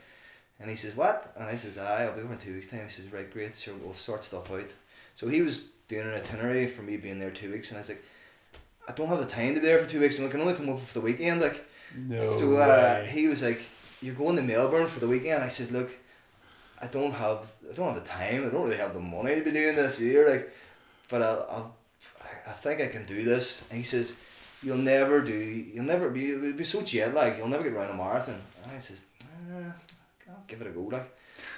And 0.61 0.71
he 0.71 0.77
says, 0.77 0.95
what? 0.95 1.33
And 1.35 1.47
I 1.47 1.57
says, 1.57 1.77
aye, 1.77 2.05
I'll 2.05 2.15
be 2.15 2.21
over 2.21 2.35
in 2.35 2.39
two 2.39 2.55
weeks 2.55 2.69
time. 2.69 2.85
He 2.85 2.91
says, 2.91 3.13
right, 3.13 3.29
great, 3.29 3.57
sure, 3.57 3.75
we'll 3.83 3.95
sort 3.95 4.23
stuff 4.23 4.53
out. 4.53 4.73
So 5.17 5.27
he 5.27 5.43
was 5.43 5.67
doing 5.89 6.07
an 6.07 6.15
itinerary 6.15 6.69
for 6.69 6.83
me 6.83 6.99
being 6.99 7.19
there 7.19 7.33
two 7.33 7.51
weeks, 7.51 7.71
and 7.71 7.79
I 7.79 7.81
was 7.81 7.89
like, 7.89 8.05
I 8.89 8.93
don't 8.93 9.09
have 9.09 9.19
the 9.19 9.27
time 9.27 9.55
to 9.55 9.61
be 9.61 9.67
there 9.67 9.81
for 9.81 9.91
two 9.91 9.99
weeks, 9.99 10.21
and 10.21 10.29
I 10.29 10.31
can 10.31 10.41
only 10.41 10.55
come 10.55 10.69
over 10.69 10.79
for 10.79 10.95
the 10.95 11.05
weekend. 11.05 11.41
Like, 11.41 11.67
No. 11.97 12.21
so 12.23 12.57
uh, 12.57 13.05
he 13.05 13.29
was 13.29 13.43
like, 13.43 13.61
"You're 14.03 14.15
going 14.15 14.37
to 14.37 14.43
Melbourne 14.43 14.87
for 14.87 15.01
the 15.01 15.09
weekend?" 15.09 15.43
I 15.43 15.49
said, 15.49 15.71
"Look, 15.73 15.95
I 16.81 16.87
don't 16.87 17.13
have, 17.13 17.55
I 17.71 17.75
don't 17.75 17.95
have 17.95 18.03
the 18.03 18.09
time. 18.09 18.47
I 18.47 18.51
don't 18.51 18.65
really 18.65 18.77
have 18.77 18.95
the 18.95 19.01
money 19.01 19.35
to 19.37 19.43
be 19.43 19.53
doing 19.53 19.77
this 19.77 19.99
here. 19.99 20.29
Like, 20.29 20.53
but 21.09 21.23
I'll, 21.23 21.47
I'll 21.51 21.77
I 22.47 22.53
think 22.53 22.81
I 22.81 22.87
can 22.89 23.07
do 23.07 23.23
this." 23.23 23.63
And 23.71 23.79
he 23.79 23.85
says, 23.85 24.15
"You'll 24.63 24.79
never 24.79 25.23
do. 25.23 25.35
You'll 25.35 25.85
never 25.85 26.11
be. 26.11 26.21
You'll 26.23 26.53
be 26.55 26.65
so 26.65 26.83
jet 26.83 27.15
lagged. 27.15 27.39
You'll 27.39 27.49
never 27.49 27.63
get 27.65 27.73
around 27.73 27.91
a 27.91 27.95
marathon." 27.95 28.41
And 28.63 28.73
I 28.73 28.79
says, 28.79 29.05
uh, 29.23 29.73
"I'll 30.29 30.45
give 30.47 30.61
it 30.61 30.67
a 30.67 30.71
go." 30.71 30.83
Like, 30.83 31.17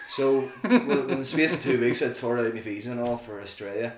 so 0.09 0.51
within 0.63 1.19
the 1.19 1.25
space 1.25 1.55
of 1.55 1.63
two 1.63 1.81
weeks, 1.81 2.03
I'd 2.03 2.17
sorted 2.17 2.47
out 2.47 2.55
my 2.55 2.61
visa 2.61 2.91
and 2.93 3.01
all 3.01 3.17
for 3.17 3.41
Australia. 3.41 3.95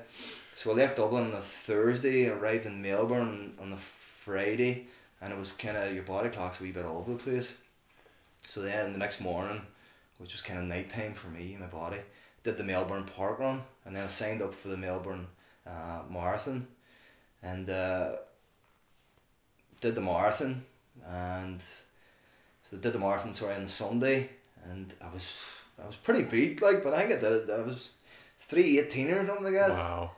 So 0.57 0.73
I 0.73 0.75
left 0.75 0.97
Dublin 0.97 1.25
on 1.27 1.33
a 1.33 1.41
Thursday, 1.41 2.29
arrived 2.29 2.67
in 2.67 2.83
Melbourne 2.83 3.53
on 3.61 3.71
the 3.71 3.77
Friday, 3.77 4.89
and 5.21 5.33
it 5.33 5.39
was 5.39 5.53
kind 5.53 5.77
of 5.77 5.93
your 5.95 6.05
body 6.05 6.29
clock's 6.29 6.61
a 6.61 6.63
wee 6.63 6.73
bit 6.73 6.85
all 6.85 6.99
over 6.99 7.13
the 7.13 7.19
place. 7.19 7.57
So 8.47 8.61
then 8.61 8.93
the 8.93 8.99
next 8.99 9.21
morning, 9.21 9.61
which 10.19 10.33
was 10.33 10.41
kind 10.41 10.59
of 10.59 10.65
night 10.67 10.91
time 10.91 11.15
for 11.15 11.29
me, 11.29 11.53
and 11.53 11.61
my 11.61 11.67
body, 11.67 11.99
did 12.43 12.57
the 12.57 12.65
Melbourne 12.65 13.05
Parkrun, 13.17 13.61
and 13.85 13.95
then 13.95 14.05
I 14.05 14.09
signed 14.09 14.43
up 14.43 14.55
for 14.55 14.69
the 14.69 14.77
Melbourne 14.77 15.27
uh, 15.67 16.03
Marathon, 16.11 16.67
and 17.43 17.69
uh, 17.69 18.13
did 19.81 19.95
the 19.95 20.01
marathon, 20.01 20.65
and 21.07 21.63
so 21.63 22.77
did 22.77 22.93
the 22.93 22.99
marathon 22.99 23.35
sorry 23.35 23.55
on 23.55 23.63
the 23.63 23.69
Sunday, 23.69 24.31
and 24.65 24.95
I 25.01 25.09
was 25.13 25.41
I 25.83 25.87
was 25.87 25.97
pretty 25.97 26.23
beat 26.23 26.61
like, 26.61 26.83
but 26.83 26.95
I 26.95 27.01
think 27.01 27.13
I 27.13 27.21
did 27.21 27.33
it. 27.33 27.51
I 27.51 27.63
was 27.63 27.95
three 28.39 28.79
eighteen 28.79 29.11
or 29.11 29.25
something 29.27 29.45
like 29.45 29.55
that. 29.55 29.71
Wow. 29.71 30.11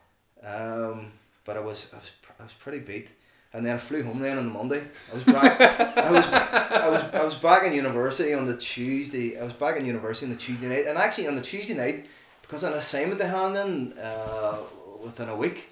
Um, 0.42 1.12
but 1.44 1.56
I 1.56 1.60
was 1.60 1.92
I 1.92 1.98
was 1.98 2.10
I 2.38 2.42
was 2.44 2.52
pretty 2.52 2.78
beat, 2.78 3.08
and 3.52 3.66
then 3.66 3.74
I 3.74 3.78
flew 3.78 4.02
home 4.02 4.20
then 4.20 4.38
on 4.38 4.44
the 4.44 4.52
Monday. 4.52 4.82
I 5.10 5.14
was 5.14 5.24
back. 5.24 5.60
I 5.96 6.10
was 6.10 6.24
I 6.26 6.88
was 6.88 7.02
I 7.14 7.24
was 7.24 7.34
back 7.34 7.64
in 7.64 7.72
university 7.72 8.32
on 8.34 8.44
the 8.44 8.56
Tuesday. 8.56 9.38
I 9.38 9.44
was 9.44 9.52
back 9.52 9.76
in 9.76 9.84
university 9.86 10.26
on 10.26 10.32
the 10.32 10.38
Tuesday 10.38 10.68
night, 10.68 10.86
and 10.86 10.96
actually 10.96 11.26
on 11.26 11.34
the 11.34 11.42
Tuesday 11.42 11.74
night, 11.74 12.06
because 12.42 12.62
an 12.62 12.74
assignment 12.74 13.18
to 13.18 13.26
hand 13.26 13.56
in 13.56 13.98
uh, 13.98 14.58
within 15.02 15.28
a 15.28 15.36
week. 15.36 15.68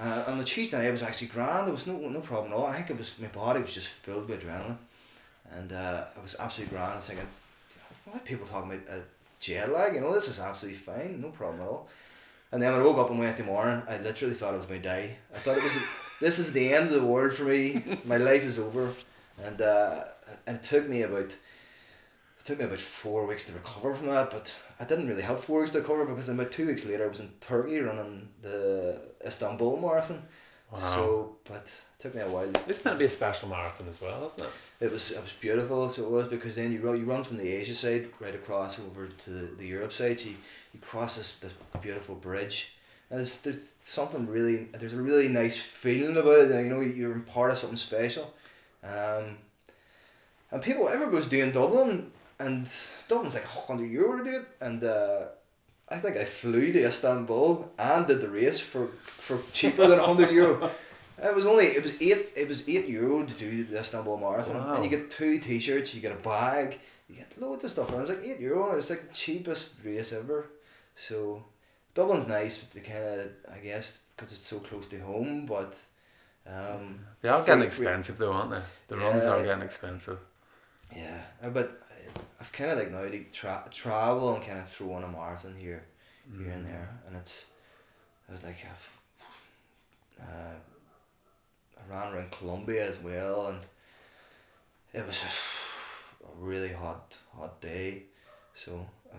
Uh, 0.00 0.24
on 0.28 0.38
the 0.38 0.44
Tuesday 0.44 0.78
night, 0.78 0.86
it 0.86 0.92
was 0.92 1.02
actually 1.02 1.26
grand. 1.26 1.66
There 1.66 1.74
was 1.74 1.86
no 1.86 1.96
no 1.98 2.20
problem 2.20 2.52
at 2.52 2.56
all. 2.56 2.66
I 2.66 2.76
think 2.76 2.90
it 2.90 2.98
was 2.98 3.18
my 3.18 3.28
body 3.28 3.60
was 3.60 3.74
just 3.74 3.88
filled 3.88 4.28
with 4.28 4.42
adrenaline, 4.42 4.78
and 5.52 5.72
uh, 5.72 6.04
it 6.16 6.22
was 6.22 6.36
absolutely 6.38 6.76
grand. 6.76 6.92
I 6.92 6.96
was 6.96 7.06
thinking, 7.06 7.26
why 8.04 8.16
are 8.16 8.20
people 8.20 8.46
talking 8.46 8.72
about 8.72 9.04
jet 9.40 9.70
lag? 9.70 9.94
You 9.94 10.00
know, 10.00 10.14
this 10.14 10.28
is 10.28 10.38
absolutely 10.38 10.78
fine, 10.78 11.20
no 11.20 11.30
problem 11.30 11.62
at 11.62 11.68
all. 11.68 11.88
And 12.52 12.60
then 12.60 12.72
when 12.72 12.82
I 12.82 12.84
woke 12.84 12.98
up 12.98 13.10
on 13.10 13.18
Wednesday 13.18 13.44
morning, 13.44 13.82
I 13.88 13.98
literally 13.98 14.34
thought 14.34 14.54
I 14.54 14.56
was 14.56 14.66
going 14.66 14.82
to 14.82 14.88
die. 14.88 15.16
I 15.34 15.38
thought 15.38 15.56
it 15.56 15.62
was, 15.62 15.76
this 16.20 16.38
is 16.38 16.52
the 16.52 16.72
end 16.72 16.88
of 16.88 16.94
the 16.94 17.04
world 17.04 17.32
for 17.32 17.44
me. 17.44 17.98
My 18.04 18.16
life 18.16 18.44
is 18.44 18.58
over, 18.58 18.94
and 19.42 19.60
uh, 19.60 20.04
and 20.46 20.56
it 20.58 20.62
took 20.62 20.88
me 20.88 21.02
about, 21.02 21.30
it 22.38 22.44
took 22.44 22.58
me 22.58 22.64
about 22.64 22.78
four 22.78 23.26
weeks 23.26 23.44
to 23.44 23.52
recover 23.52 23.94
from 23.94 24.06
that. 24.06 24.30
But 24.30 24.56
I 24.78 24.84
didn't 24.84 25.08
really 25.08 25.22
have 25.22 25.40
four 25.40 25.60
weeks 25.60 25.72
to 25.72 25.80
recover 25.80 26.04
because 26.04 26.28
about 26.28 26.52
two 26.52 26.66
weeks 26.66 26.86
later 26.86 27.04
I 27.04 27.08
was 27.08 27.20
in 27.20 27.30
Turkey 27.40 27.80
running 27.80 28.28
the 28.42 29.00
Istanbul 29.26 29.80
marathon. 29.80 30.22
Wow. 30.72 30.78
So, 30.78 31.36
but 31.44 31.64
it 31.64 31.82
took 31.98 32.14
me 32.14 32.20
a 32.20 32.28
while. 32.28 32.48
It's 32.68 32.84
meant 32.84 32.94
to 32.94 32.98
be 33.00 33.04
a 33.06 33.10
special 33.10 33.48
marathon 33.48 33.88
as 33.88 34.00
well, 34.00 34.24
isn't 34.26 34.42
it? 34.42 34.50
It 34.84 34.92
was 34.92 35.10
it 35.10 35.20
was 35.20 35.32
beautiful. 35.32 35.90
So 35.90 36.04
it 36.04 36.10
was 36.10 36.28
because 36.28 36.54
then 36.54 36.70
you 36.72 36.80
run 36.80 36.96
you 36.96 37.04
run 37.04 37.24
from 37.24 37.38
the 37.38 37.50
Asia 37.50 37.74
side 37.74 38.08
right 38.20 38.34
across 38.34 38.78
over 38.78 39.08
to 39.08 39.30
the, 39.30 39.46
the 39.56 39.66
Europe 39.66 39.92
side. 39.92 40.20
So 40.20 40.28
you, 40.28 40.36
you 40.72 40.80
cross 40.80 41.16
this, 41.16 41.32
this 41.32 41.54
beautiful 41.82 42.14
bridge, 42.14 42.72
and 43.10 43.18
there's, 43.18 43.40
there's 43.42 43.56
something 43.82 44.26
really 44.26 44.68
there's 44.78 44.94
a 44.94 45.02
really 45.02 45.28
nice 45.28 45.58
feeling 45.58 46.16
about 46.16 46.38
it. 46.50 46.64
You 46.64 46.70
know 46.70 46.80
you're 46.80 47.12
in 47.12 47.22
part 47.22 47.50
of 47.50 47.58
something 47.58 47.76
special, 47.76 48.32
um, 48.84 49.38
and 50.50 50.62
people 50.62 50.88
everybody's 50.88 51.26
doing 51.26 51.52
Dublin, 51.52 52.10
and 52.38 52.68
Dublin's 53.08 53.34
like 53.34 53.44
hundred 53.44 53.90
euro 53.90 54.18
to 54.18 54.24
do 54.24 54.36
it, 54.38 54.46
and 54.60 54.82
uh, 54.84 55.26
I 55.88 55.96
think 55.98 56.16
I 56.16 56.24
flew 56.24 56.72
to 56.72 56.84
Istanbul 56.86 57.70
and 57.78 58.06
did 58.06 58.20
the 58.20 58.28
race 58.28 58.60
for 58.60 58.86
for 59.04 59.40
cheaper 59.52 59.86
than 59.86 59.98
hundred 59.98 60.30
euro. 60.30 60.70
It 61.22 61.34
was 61.34 61.44
only 61.44 61.66
it 61.66 61.82
was 61.82 61.92
eight 62.00 62.30
it 62.34 62.48
was 62.48 62.66
eight 62.66 62.86
euro 62.88 63.26
to 63.26 63.34
do 63.34 63.62
the 63.64 63.78
Istanbul 63.80 64.16
marathon, 64.16 64.56
Wow. 64.56 64.74
and 64.76 64.84
you 64.84 64.88
get 64.88 65.10
two 65.10 65.38
t-shirts, 65.38 65.94
you 65.94 66.00
get 66.00 66.12
a 66.12 66.14
bag, 66.14 66.80
you 67.10 67.16
get 67.16 67.38
loads 67.38 67.62
of 67.62 67.70
stuff, 67.70 67.90
and 67.92 68.00
it's 68.00 68.08
like 68.08 68.24
eight 68.24 68.40
euro, 68.40 68.70
and 68.70 68.78
it's 68.78 68.88
like 68.88 69.06
the 69.06 69.12
cheapest 69.12 69.72
race 69.84 70.14
ever. 70.14 70.46
So 70.96 71.44
Dublin's 71.94 72.26
nice, 72.26 72.58
but 72.58 72.70
they 72.70 72.80
kind 72.80 73.04
of 73.04 73.30
I 73.52 73.58
guess 73.58 74.00
because 74.16 74.32
it's 74.32 74.46
so 74.46 74.58
close 74.60 74.86
to 74.88 74.98
home, 75.00 75.46
but 75.46 75.76
um, 76.46 77.00
They 77.20 77.28
are 77.28 77.44
getting 77.44 77.64
expensive 77.64 78.18
though, 78.18 78.32
aren't 78.32 78.50
they? 78.50 78.62
The 78.88 78.96
runs 78.96 79.24
are 79.24 79.42
getting 79.44 79.62
expensive. 79.64 80.18
yeah, 80.94 81.22
uh, 81.42 81.50
but 81.50 81.82
I- 81.90 82.20
I've 82.40 82.52
kind 82.52 82.70
of 82.70 82.78
like 82.78 82.90
now 82.90 83.02
to 83.02 83.24
tra- 83.32 83.68
travel 83.70 84.34
and 84.34 84.44
kind 84.44 84.58
of 84.58 84.68
throw 84.68 84.92
on 84.94 85.04
a 85.04 85.08
marathon 85.08 85.54
here, 85.58 85.84
here 86.38 86.50
and 86.52 86.64
there, 86.66 86.88
and 87.06 87.16
it's 87.16 87.44
I 88.28 88.32
was 88.32 88.42
like 88.42 88.64
I've, 88.70 89.00
uh, 90.20 90.54
I 91.78 91.90
ran 91.92 92.14
around 92.14 92.30
Colombia 92.30 92.86
as 92.88 93.00
well, 93.00 93.48
and 93.48 93.58
it 94.92 95.06
was 95.06 95.22
a 95.24 96.44
really 96.44 96.72
hot 96.72 97.16
hot 97.36 97.60
day, 97.60 98.04
so 98.54 98.86
uh, 99.12 99.16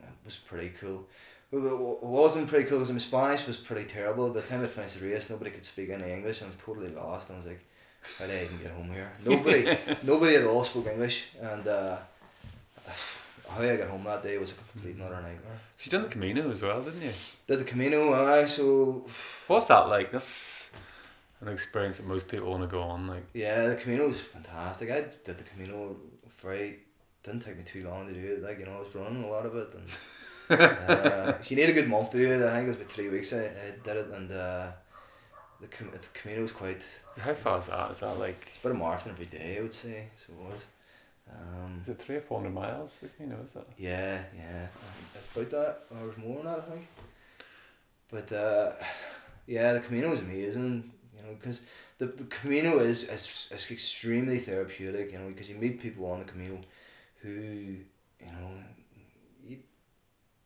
it 0.00 0.24
was 0.24 0.36
pretty 0.36 0.70
cool. 0.70 1.08
It 1.52 1.56
wa- 1.56 1.74
wa- 1.74 1.98
wasn't 2.00 2.48
pretty 2.48 2.64
cool 2.68 2.78
because 2.78 2.92
my 2.92 2.98
Spanish 2.98 3.46
was 3.46 3.56
pretty 3.56 3.84
terrible. 3.86 4.28
By 4.30 4.40
the 4.40 4.46
time 4.46 4.62
I 4.62 4.66
finished 4.66 4.98
the 4.98 5.06
race, 5.06 5.28
nobody 5.28 5.50
could 5.50 5.64
speak 5.64 5.90
any 5.90 6.10
English, 6.12 6.40
and 6.40 6.46
I 6.48 6.50
was 6.50 6.56
totally 6.56 6.88
lost. 6.90 7.28
And 7.28 7.36
I 7.36 7.38
was 7.40 7.46
like, 7.46 7.60
"How 8.18 8.26
did 8.26 8.40
I 8.40 8.44
even 8.44 8.58
get 8.58 8.70
home 8.72 8.90
here?" 8.92 9.12
Nobody, 9.24 9.78
nobody 10.02 10.36
at 10.36 10.44
all 10.46 10.64
spoke 10.64 10.86
English, 10.86 11.26
and 11.40 11.66
uh, 11.68 11.98
how 13.48 13.60
I 13.62 13.76
got 13.76 13.88
home 13.88 14.04
that 14.04 14.22
day 14.22 14.38
was 14.38 14.52
a 14.52 14.54
complete 14.54 14.94
and 14.96 15.02
utter 15.04 15.16
nightmare. 15.16 15.60
You 15.82 15.90
done 15.90 16.02
the 16.04 16.08
Camino 16.08 16.50
as 16.50 16.62
well, 16.62 16.80
didn't 16.82 17.02
you? 17.02 17.12
Did 17.46 17.58
the 17.58 17.64
Camino, 17.64 18.12
aye, 18.14 18.46
so 18.46 19.06
What's 19.46 19.68
that 19.68 19.88
like? 19.88 20.10
That's 20.12 20.70
an 21.42 21.48
experience 21.48 21.96
that 21.98 22.06
most 22.06 22.28
people 22.28 22.50
want 22.50 22.62
to 22.62 22.68
go 22.68 22.80
on. 22.82 23.06
Like, 23.08 23.24
yeah, 23.34 23.66
the 23.66 23.76
Camino 23.76 24.06
was 24.06 24.20
fantastic. 24.20 24.90
I 24.90 25.00
did 25.02 25.36
the 25.38 25.44
Camino 25.44 25.96
very 26.40 26.78
didn't 27.24 27.40
take 27.40 27.56
me 27.56 27.62
too 27.64 27.84
long 27.88 28.06
to 28.08 28.14
do 28.14 28.34
it. 28.34 28.42
Like 28.42 28.58
you 28.58 28.64
know, 28.64 28.76
I 28.78 28.80
was 28.80 28.94
running 28.94 29.22
a 29.22 29.28
lot 29.28 29.44
of 29.44 29.54
it, 29.54 29.68
and 29.74 29.86
uh, 30.50 31.32
you 31.46 31.56
need 31.56 31.68
a 31.68 31.72
good 31.72 31.88
month 31.88 32.10
to 32.10 32.18
do 32.18 32.30
it. 32.30 32.42
I 32.42 32.56
think 32.56 32.66
it 32.66 32.68
was 32.68 32.76
about 32.76 32.90
three 32.90 33.08
weeks. 33.08 33.32
I, 33.32 33.44
I 33.46 33.72
did 33.82 33.96
it, 33.96 34.06
and 34.08 34.30
uh, 34.30 34.68
the, 35.60 35.66
Com- 35.68 35.90
the 35.90 35.98
Camino's 36.12 36.52
quite. 36.52 36.84
How 37.18 37.34
far 37.34 37.58
is 37.58 37.66
that? 37.66 37.90
Is 37.92 38.00
that 38.00 38.18
like 38.18 38.46
It's 38.48 38.58
about 38.58 38.76
a 38.76 38.78
marathon 38.78 39.12
every 39.12 39.26
day, 39.26 39.56
I 39.58 39.62
would 39.62 39.74
say. 39.74 40.08
So 40.16 40.32
it 40.32 40.52
was. 40.52 40.66
Um, 41.30 41.80
is 41.82 41.88
it 41.88 42.02
three 42.02 42.16
or 42.16 42.20
four 42.20 42.40
hundred 42.40 42.54
miles? 42.54 42.98
You 43.18 43.26
know, 43.26 43.38
is 43.46 43.52
that? 43.52 43.66
yeah, 43.78 44.22
yeah, 44.36 44.66
it's 45.14 45.36
about 45.36 45.50
that 45.50 45.84
or 45.90 46.08
it's 46.08 46.18
more 46.18 46.36
than 46.36 46.46
that, 46.46 46.58
I 46.58 46.70
think. 46.70 46.86
But 48.10 48.32
uh, 48.32 48.72
yeah, 49.46 49.72
the 49.72 49.80
Camino 49.80 50.12
is 50.12 50.20
amazing. 50.20 50.90
You 51.16 51.22
know, 51.22 51.34
because 51.38 51.60
the 51.98 52.06
the 52.06 52.24
Camino 52.24 52.78
is, 52.78 53.04
is 53.04 53.48
is 53.50 53.70
extremely 53.70 54.38
therapeutic. 54.38 55.12
You 55.12 55.18
know, 55.20 55.28
because 55.28 55.48
you 55.48 55.54
meet 55.54 55.80
people 55.80 56.06
on 56.06 56.18
the 56.18 56.24
Camino, 56.24 56.58
who 57.22 57.30
you 57.30 58.32
know, 58.32 58.50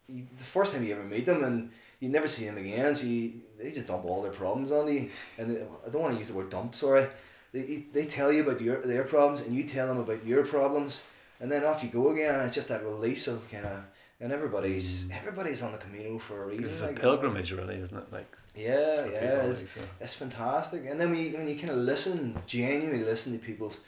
you 0.08 0.26
the 0.36 0.44
first 0.44 0.72
time 0.72 0.84
you 0.84 0.94
ever 0.94 1.04
meet 1.04 1.26
them 1.26 1.42
and 1.44 1.70
you 2.00 2.08
never 2.08 2.28
see 2.28 2.44
them 2.46 2.58
again, 2.58 2.94
so 2.94 3.06
you, 3.06 3.32
they 3.58 3.72
just 3.72 3.86
dump 3.86 4.04
all 4.04 4.22
their 4.22 4.32
problems 4.32 4.70
on 4.70 4.86
you. 4.92 5.10
And 5.38 5.50
they, 5.50 5.62
I 5.62 5.88
don't 5.90 6.02
want 6.02 6.12
to 6.14 6.18
use 6.18 6.28
the 6.28 6.36
word 6.36 6.50
dump. 6.50 6.74
Sorry, 6.74 7.06
they 7.52 7.86
they 7.92 8.06
tell 8.06 8.30
you 8.32 8.42
about 8.42 8.60
your 8.60 8.80
their 8.82 9.04
problems 9.04 9.40
and 9.40 9.54
you 9.56 9.64
tell 9.64 9.86
them 9.86 9.98
about 9.98 10.24
your 10.26 10.44
problems, 10.44 11.04
and 11.40 11.50
then 11.50 11.64
off 11.64 11.82
you 11.82 11.88
go 11.88 12.10
again. 12.10 12.40
It's 12.46 12.54
just 12.54 12.68
that 12.68 12.84
release 12.84 13.26
of 13.28 13.50
kind 13.50 13.66
of. 13.66 13.82
And 14.18 14.32
everybody's 14.32 15.10
everybody's 15.10 15.60
on 15.60 15.72
the 15.72 15.78
Camino 15.78 16.18
for 16.18 16.44
a 16.44 16.46
reason. 16.46 16.64
It's 16.64 16.80
a 16.80 16.86
like, 16.86 16.96
you 16.96 17.02
pilgrimage, 17.02 17.52
really, 17.52 17.76
isn't 17.76 17.96
it? 17.96 18.10
Like 18.10 18.34
Yeah, 18.54 19.04
yeah, 19.12 19.42
it's, 19.42 19.60
like, 19.60 19.68
so. 19.74 19.80
it's 20.00 20.14
fantastic. 20.14 20.86
And 20.88 20.98
then 20.98 21.10
when 21.10 21.20
you, 21.22 21.36
when 21.36 21.46
you 21.46 21.54
kind 21.58 21.68
of 21.68 21.76
listen, 21.76 22.34
genuinely 22.46 23.04
listen 23.04 23.32
to 23.32 23.38
people's 23.38 23.80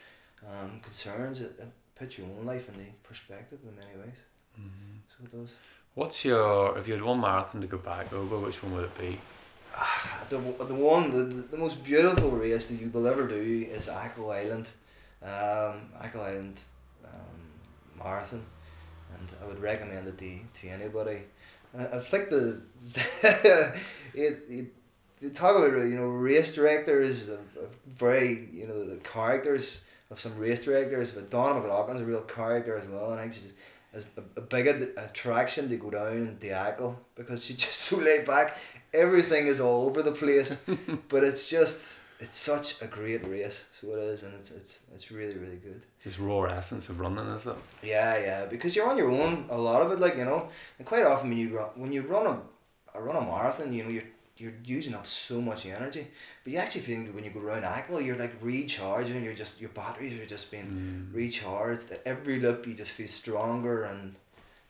um, 0.46 0.80
concerns, 0.80 1.40
it, 1.40 1.52
it 1.58 1.68
puts 1.94 2.18
your 2.18 2.26
own 2.26 2.44
life 2.44 2.68
in 2.68 2.74
the 2.74 2.90
perspective 3.02 3.58
in 3.64 3.74
many 3.74 3.96
ways. 3.98 4.18
Mhm. 4.60 4.98
So 5.08 5.24
it 5.24 5.32
does. 5.32 5.52
What's 5.98 6.24
your 6.24 6.78
if 6.78 6.86
you 6.86 6.94
had 6.94 7.02
one 7.02 7.20
marathon 7.20 7.60
to 7.60 7.66
go 7.66 7.76
back 7.76 8.12
over? 8.12 8.38
Which 8.38 8.62
one 8.62 8.72
would 8.76 8.84
it 8.84 8.96
be? 8.96 9.18
The, 10.30 10.38
the 10.38 10.74
one, 10.74 11.10
the, 11.10 11.24
the, 11.24 11.56
most 11.56 11.82
beautiful 11.82 12.30
race 12.30 12.68
that 12.68 12.80
you 12.80 12.88
will 12.88 13.08
ever 13.08 13.26
do 13.26 13.66
is 13.68 13.88
Achill 13.88 14.30
Island. 14.30 14.70
Um, 15.20 15.90
Achill 16.00 16.20
Island 16.20 16.60
um, 17.04 17.98
Marathon. 17.98 18.44
And 19.18 19.28
I 19.42 19.46
would 19.48 19.60
recommend 19.60 20.06
it 20.06 20.18
to, 20.18 20.38
to 20.60 20.68
anybody. 20.68 21.22
And 21.72 21.82
I, 21.82 21.96
I 21.96 21.98
think 21.98 22.30
the 22.30 22.60
it, 24.14 24.38
it 24.48 24.66
they 25.20 25.30
talk 25.30 25.56
about 25.56 25.72
you 25.72 25.96
know 25.96 26.06
race 26.06 26.54
directors 26.54 27.28
very 27.88 28.48
you 28.52 28.68
know 28.68 28.84
the 28.84 28.98
characters 28.98 29.80
of 30.12 30.20
some 30.20 30.38
race 30.38 30.64
directors 30.64 31.10
but 31.10 31.28
Donna 31.28 31.60
McLaughlin's 31.60 32.00
a 32.00 32.04
real 32.04 32.22
character 32.22 32.76
as 32.76 32.86
well 32.86 33.10
and 33.10 33.20
I 33.20 33.30
she's 33.30 33.52
a, 34.16 34.22
a 34.40 34.42
big 34.42 34.66
attraction 34.96 35.68
to 35.68 35.76
go 35.76 35.90
down 35.90 36.36
the 36.40 36.50
Achill 36.50 36.98
because 37.14 37.44
she's 37.44 37.56
just 37.66 37.80
so 37.80 37.98
laid 37.98 38.26
back 38.26 38.56
everything 38.94 39.46
is 39.46 39.60
all 39.60 39.86
over 39.86 40.02
the 40.02 40.12
place 40.12 40.62
but 41.08 41.22
it's 41.24 41.48
just 41.48 41.82
it's 42.20 42.38
such 42.38 42.80
a 42.82 42.86
great 42.86 43.24
race 43.28 43.64
so 43.72 43.92
it 43.94 44.00
is 44.02 44.22
and 44.22 44.34
it's 44.34 44.50
it's 44.50 44.80
it's 44.94 45.10
really 45.12 45.36
really 45.36 45.56
good 45.68 45.82
Just 46.02 46.18
raw 46.18 46.42
essence 46.44 46.88
of 46.88 46.98
running, 47.00 47.26
is 47.36 47.46
it? 47.46 47.56
yeah, 47.82 48.18
yeah, 48.18 48.46
because 48.46 48.74
you're 48.74 48.88
on 48.90 48.96
your 48.98 49.10
own. 49.10 49.44
A 49.50 49.58
lot 49.58 49.82
of 49.82 49.92
it, 49.92 50.00
like 50.00 50.16
you 50.16 50.24
know, 50.24 50.48
and 50.78 50.86
quite 50.86 51.04
often 51.04 51.28
when 51.28 51.38
you 51.38 51.48
run, 51.56 51.68
when 51.76 51.92
you 51.92 52.02
run 52.02 52.26
a, 52.26 52.34
a 52.98 53.00
run 53.02 53.16
a 53.16 53.20
marathon, 53.20 53.72
you 53.72 53.84
know, 53.84 53.90
you're 53.90 54.10
you're 54.38 54.54
using 54.64 54.94
up 54.94 55.06
so 55.06 55.40
much 55.40 55.66
energy. 55.66 56.06
But 56.44 56.52
you 56.52 56.58
actually 56.58 56.82
feel 56.82 57.00
when 57.12 57.24
you 57.24 57.30
go 57.30 57.40
around 57.40 57.64
Achill, 57.64 58.00
you're 58.00 58.16
like 58.16 58.34
recharging. 58.40 59.22
You're 59.24 59.34
just 59.34 59.60
your 59.60 59.70
batteries 59.70 60.18
are 60.20 60.26
just 60.26 60.50
being 60.50 61.10
Mm. 61.12 61.14
recharged. 61.14 61.90
At 61.90 62.02
every 62.06 62.40
lip, 62.40 62.66
you 62.66 62.74
just 62.74 62.92
feel 62.92 63.08
stronger, 63.08 63.84
and 63.84 64.14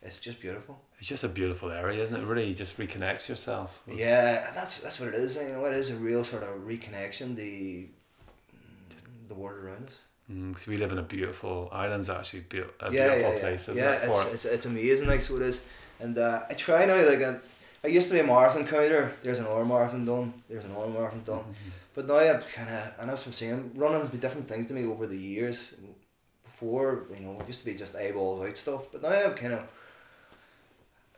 it's 0.03 0.19
just 0.19 0.41
beautiful. 0.41 0.81
It's 0.99 1.09
just 1.09 1.23
a 1.25 1.29
beautiful 1.29 1.71
area, 1.71 2.03
isn't 2.05 2.17
it? 2.21 2.25
Really, 2.25 2.55
just 2.55 2.77
reconnects 2.79 3.29
yourself. 3.29 3.81
Yeah, 3.87 4.49
and 4.49 4.57
that's 4.57 4.79
that's 4.81 4.99
what 4.99 5.11
it 5.11 5.15
is. 5.15 5.37
You 5.37 5.53
know, 5.53 5.65
it 5.67 5.75
is 5.75 5.91
a 5.91 5.97
real 5.97 6.25
sort 6.25 6.43
of 6.43 6.51
reconnection. 6.67 7.37
The 7.37 7.87
the 9.29 9.35
world 9.35 9.65
around 9.65 9.87
us. 9.89 9.99
Because 10.29 10.67
we 10.67 10.77
live 10.77 10.93
in 10.93 10.99
a 10.99 11.03
beautiful 11.03 11.71
island's 11.73 12.11
actually 12.11 12.41
be- 12.41 12.59
a 12.59 12.65
yeah, 12.93 13.15
beautiful 13.15 13.21
yeah, 13.21 13.33
yeah. 13.35 13.41
place, 13.41 13.69
yeah, 13.75 13.93
it? 13.93 14.09
it's, 14.11 14.25
it's 14.35 14.45
it's 14.45 14.67
amazing. 14.67 15.09
Like 15.09 15.23
so 15.23 15.37
it 15.37 15.43
is, 15.43 15.63
and 16.01 16.19
uh, 16.19 16.43
I 16.51 16.55
try 16.55 16.85
now. 16.85 17.07
Like 17.07 17.23
uh, 17.23 17.35
I 17.85 17.89
used 17.89 18.09
to 18.09 18.15
be 18.15 18.21
a 18.21 18.25
marathon 18.25 18.67
counter. 18.67 19.15
There's 19.23 19.39
an 19.39 19.47
hour 19.47 19.65
marathon 19.65 20.05
done. 20.05 20.35
There's 20.49 20.65
an 20.65 20.73
hour 20.73 20.89
marathon 20.89 21.23
done. 21.25 21.39
Mhm. 21.45 21.73
But 21.95 22.07
now 22.07 22.19
I'm 22.19 22.41
kind 22.43 22.69
of, 22.71 22.95
and 22.99 23.09
that's 23.11 23.23
what 23.23 23.29
I'm 23.29 23.33
saying. 23.33 23.73
Running 23.77 24.01
has 24.01 24.11
been 24.11 24.21
different 24.21 24.49
things 24.49 24.67
to 24.67 24.75
me 24.75 24.85
over 24.85 25.07
the 25.07 25.17
years. 25.17 25.71
Before, 26.45 27.07
you 27.15 27.21
know, 27.21 27.39
it 27.41 27.47
used 27.47 27.61
to 27.61 27.65
be 27.65 27.75
just 27.75 27.95
eyeballs 27.95 28.47
out 28.47 28.57
stuff. 28.57 28.87
But 28.91 29.03
now 29.03 29.09
I'm 29.11 29.35
kind 29.35 29.55
of. 29.55 29.61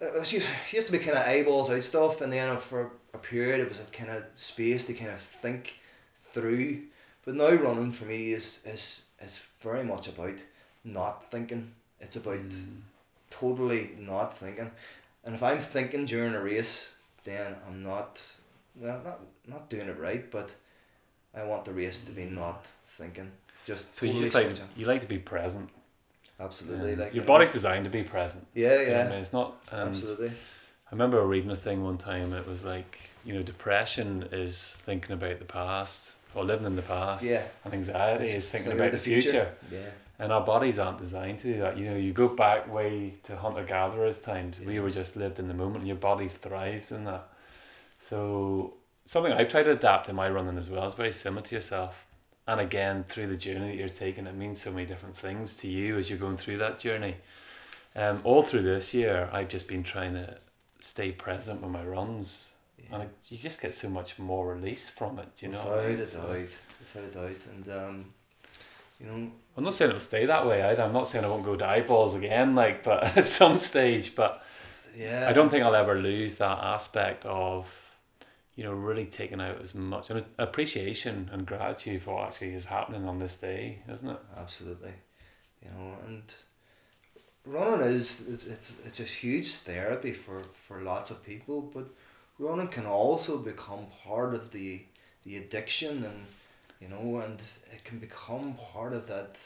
It 0.01 0.33
used, 0.33 0.47
it 0.67 0.73
used 0.73 0.87
to 0.87 0.93
be 0.93 0.99
kind 0.99 1.17
of 1.17 1.27
eyeballs 1.27 1.71
out 1.71 1.83
stuff, 1.85 2.21
and 2.21 2.33
then 2.33 2.57
for 2.59 2.91
a 3.15 3.19
period 3.19 3.61
it 3.61 3.69
was 3.69 3.81
a 3.81 3.85
kind 3.85 4.11
of 4.11 4.25
space 4.35 4.85
to 4.85 4.95
kind 4.95 5.11
of 5.11 5.21
think 5.21 5.79
through. 6.33 6.83
But 7.25 7.35
now 7.35 7.51
running 7.53 7.93
for 7.93 8.05
me 8.05 8.33
is 8.33 8.61
is 8.67 9.03
is 9.23 9.41
very 9.61 9.83
much 9.85 10.09
about 10.09 10.39
not 10.85 11.31
thinking. 11.31 11.73
It's 12.01 12.17
about 12.17 12.39
Mm. 12.41 12.81
totally 13.31 13.91
not 13.99 14.39
thinking. 14.39 14.71
And 15.25 15.35
if 15.35 15.43
I'm 15.43 15.61
thinking 15.61 16.05
during 16.07 16.35
a 16.35 16.41
race, 16.43 16.93
then 17.25 17.55
I'm 17.67 17.83
not 17.83 18.21
well 18.77 19.01
not 19.05 19.21
not 19.47 19.69
doing 19.69 19.89
it 19.89 19.99
right, 19.99 20.31
but 20.31 20.55
I 21.35 21.45
want 21.45 21.65
the 21.65 21.73
race 21.73 22.01
to 22.01 22.13
be 22.13 22.25
not 22.25 22.67
thinking. 22.87 23.31
Just 23.65 23.97
So 23.99 24.07
you 24.07 24.21
just 24.21 24.35
like 24.35 24.47
switching. 24.47 24.69
you 24.77 24.87
like 24.87 25.01
to 25.03 25.07
be 25.07 25.19
present. 25.19 25.69
absolutely 26.39 26.95
Um, 26.95 27.01
like 27.01 27.15
your 27.15 27.25
body's 27.25 27.53
designed 27.53 27.85
to 27.85 27.91
be 27.91 28.03
present. 28.03 28.47
Yeah, 28.55 28.81
you 28.81 28.87
know 28.87 28.93
I 28.95 28.97
yeah. 29.05 29.09
mean? 29.11 29.19
It's 29.19 29.33
not. 29.33 29.55
Um, 29.71 29.89
absolutely. 29.89 30.29
I 30.31 30.91
remember 30.93 31.25
reading 31.27 31.51
a 31.51 31.57
thing 31.57 31.85
one 31.85 31.99
time. 31.99 32.33
It 32.33 32.47
was 32.49 32.65
like 32.65 32.99
you 33.23 33.35
know, 33.35 33.43
depression 33.43 34.27
is 34.33 34.77
thinking 34.87 35.13
about 35.13 35.39
the 35.39 35.45
past 35.45 36.13
or 36.35 36.43
living 36.43 36.65
in 36.65 36.75
the 36.77 36.83
past, 36.83 37.23
Yeah. 37.23 37.43
and 37.65 37.75
anxiety 37.75 38.25
It's- 38.25 38.45
is 38.45 38.49
thinking 38.51 38.71
it's 38.73 38.81
about 38.81 38.93
the 38.93 38.99
future. 38.99 39.55
Yeah. 39.71 39.91
And 40.21 40.33
our 40.33 40.43
bodies 40.43 40.79
aren't 40.79 41.01
designed 41.01 41.39
to 41.41 41.55
do 41.55 41.61
that. 41.61 41.79
You 41.79 41.87
know, 41.87 41.97
you 41.97 42.13
go 42.13 42.29
back 42.29 42.71
way 42.71 43.15
to 43.25 43.39
hunter 43.39 43.65
gatherers 43.65 44.21
times. 44.21 44.61
We 44.61 44.79
were 44.79 44.91
just 44.91 45.17
lived 45.17 45.39
in 45.39 45.49
the 45.49 45.55
moment, 45.55 45.87
your 45.87 45.97
body 45.97 46.29
thrives 46.29 46.93
in 46.93 47.07
that. 47.07 47.27
So 48.11 48.75
something 49.07 49.33
I've 49.33 49.49
tried 49.49 49.63
to 49.63 49.73
adapt 49.73 50.11
in 50.11 50.15
my 50.15 50.29
running 50.29 50.59
as 50.59 50.69
well 50.69 50.85
is 50.85 50.93
very 50.93 51.13
similar 51.13 51.41
to 51.47 51.55
yourself. 51.55 52.05
And 52.47 52.61
again, 52.61 53.07
through 53.09 53.29
the 53.29 53.37
journey 53.37 53.69
that 53.69 53.77
you're 53.77 53.89
taking, 53.89 54.27
it 54.27 54.35
means 54.35 54.61
so 54.61 54.71
many 54.71 54.85
different 54.85 55.17
things 55.17 55.57
to 55.57 55.69
you 55.69 55.97
as 55.97 56.11
you're 56.11 56.19
going 56.19 56.37
through 56.37 56.59
that 56.59 56.79
journey. 56.79 57.17
Um, 57.97 58.21
all 58.23 58.43
through 58.43 58.63
this 58.63 58.93
year, 58.93 59.31
I've 59.33 59.49
just 59.49 59.69
been 59.69 59.83
trying 59.83 60.13
to 60.15 60.37
stay 60.81 61.13
present 61.13 61.63
with 61.63 61.71
my 61.71 61.85
runs, 61.85 62.49
yeah. 62.79 62.95
and 62.95 63.03
it, 63.05 63.11
you 63.29 63.39
just 63.39 63.61
get 63.61 63.75
so 63.75 63.89
much 63.89 64.19
more 64.19 64.55
release 64.55 64.91
from 64.91 65.19
it. 65.19 65.29
You 65.39 65.49
know, 65.49 65.59
without 65.59 65.77
what 65.77 65.85
I 65.85 65.89
mean? 65.89 66.01
a 66.01 66.07
doubt, 66.07 66.59
without 66.79 67.05
a 67.05 67.29
doubt, 67.29 67.47
and 67.53 67.69
um, 67.71 68.05
you 69.01 69.07
know, 69.07 69.33
I'm 69.57 69.65
not 69.65 69.75
saying 69.75 69.91
it'll 69.91 70.01
stay 70.01 70.27
that 70.27 70.47
way 70.47 70.63
either. 70.63 70.83
I'm 70.83 70.93
not 70.93 71.09
saying 71.09 71.25
I 71.25 71.29
won't 71.29 71.45
go 71.45 71.57
to 71.57 71.67
eyeballs 71.67 72.15
again, 72.15 72.55
like, 72.55 72.85
but 72.85 73.03
at 73.17 73.27
some 73.27 73.59
stage. 73.59 74.15
But 74.15 74.43
yeah. 74.95 75.27
I 75.29 75.33
don't 75.33 75.51
think 75.51 75.65
I'll 75.65 75.75
ever 75.75 76.01
lose 76.01 76.37
that 76.37 76.59
aspect 76.59 77.25
of, 77.25 77.67
you 78.55 78.65
know, 78.65 78.73
really 78.73 79.07
taking 79.07 79.41
out 79.41 79.61
as 79.63 79.75
much 79.75 80.11
and 80.11 80.25
appreciation 80.39 81.31
and 81.33 81.47
gratitude 81.47 82.03
for 82.03 82.15
what 82.17 82.29
actually 82.29 82.55
is 82.55 82.67
happening 82.67 83.07
on 83.07 83.19
this 83.19 83.37
day, 83.37 83.83
isn't 83.91 84.09
it? 84.09 84.19
Absolutely, 84.37 84.93
you 85.63 85.71
know, 85.71 85.95
and 86.07 86.23
running 87.47 87.87
is 87.87 88.27
it's 88.29 88.47
it's, 88.47 88.77
it's 88.85 89.01
a 89.01 89.05
huge 89.05 89.53
therapy 89.53 90.13
for, 90.13 90.43
for 90.43 90.83
lots 90.83 91.11
of 91.11 91.25
people, 91.25 91.63
but 91.63 91.89
running 92.39 92.69
can 92.69 92.87
also 92.87 93.39
become 93.39 93.87
part 94.05 94.35
of 94.35 94.51
the 94.51 94.83
the 95.23 95.37
addiction 95.37 96.05
and 96.05 96.27
you 96.81 96.89
know, 96.89 97.19
and 97.19 97.41
it 97.73 97.85
can 97.85 97.99
become 97.99 98.55
part 98.73 98.93
of 98.93 99.07
that. 99.09 99.39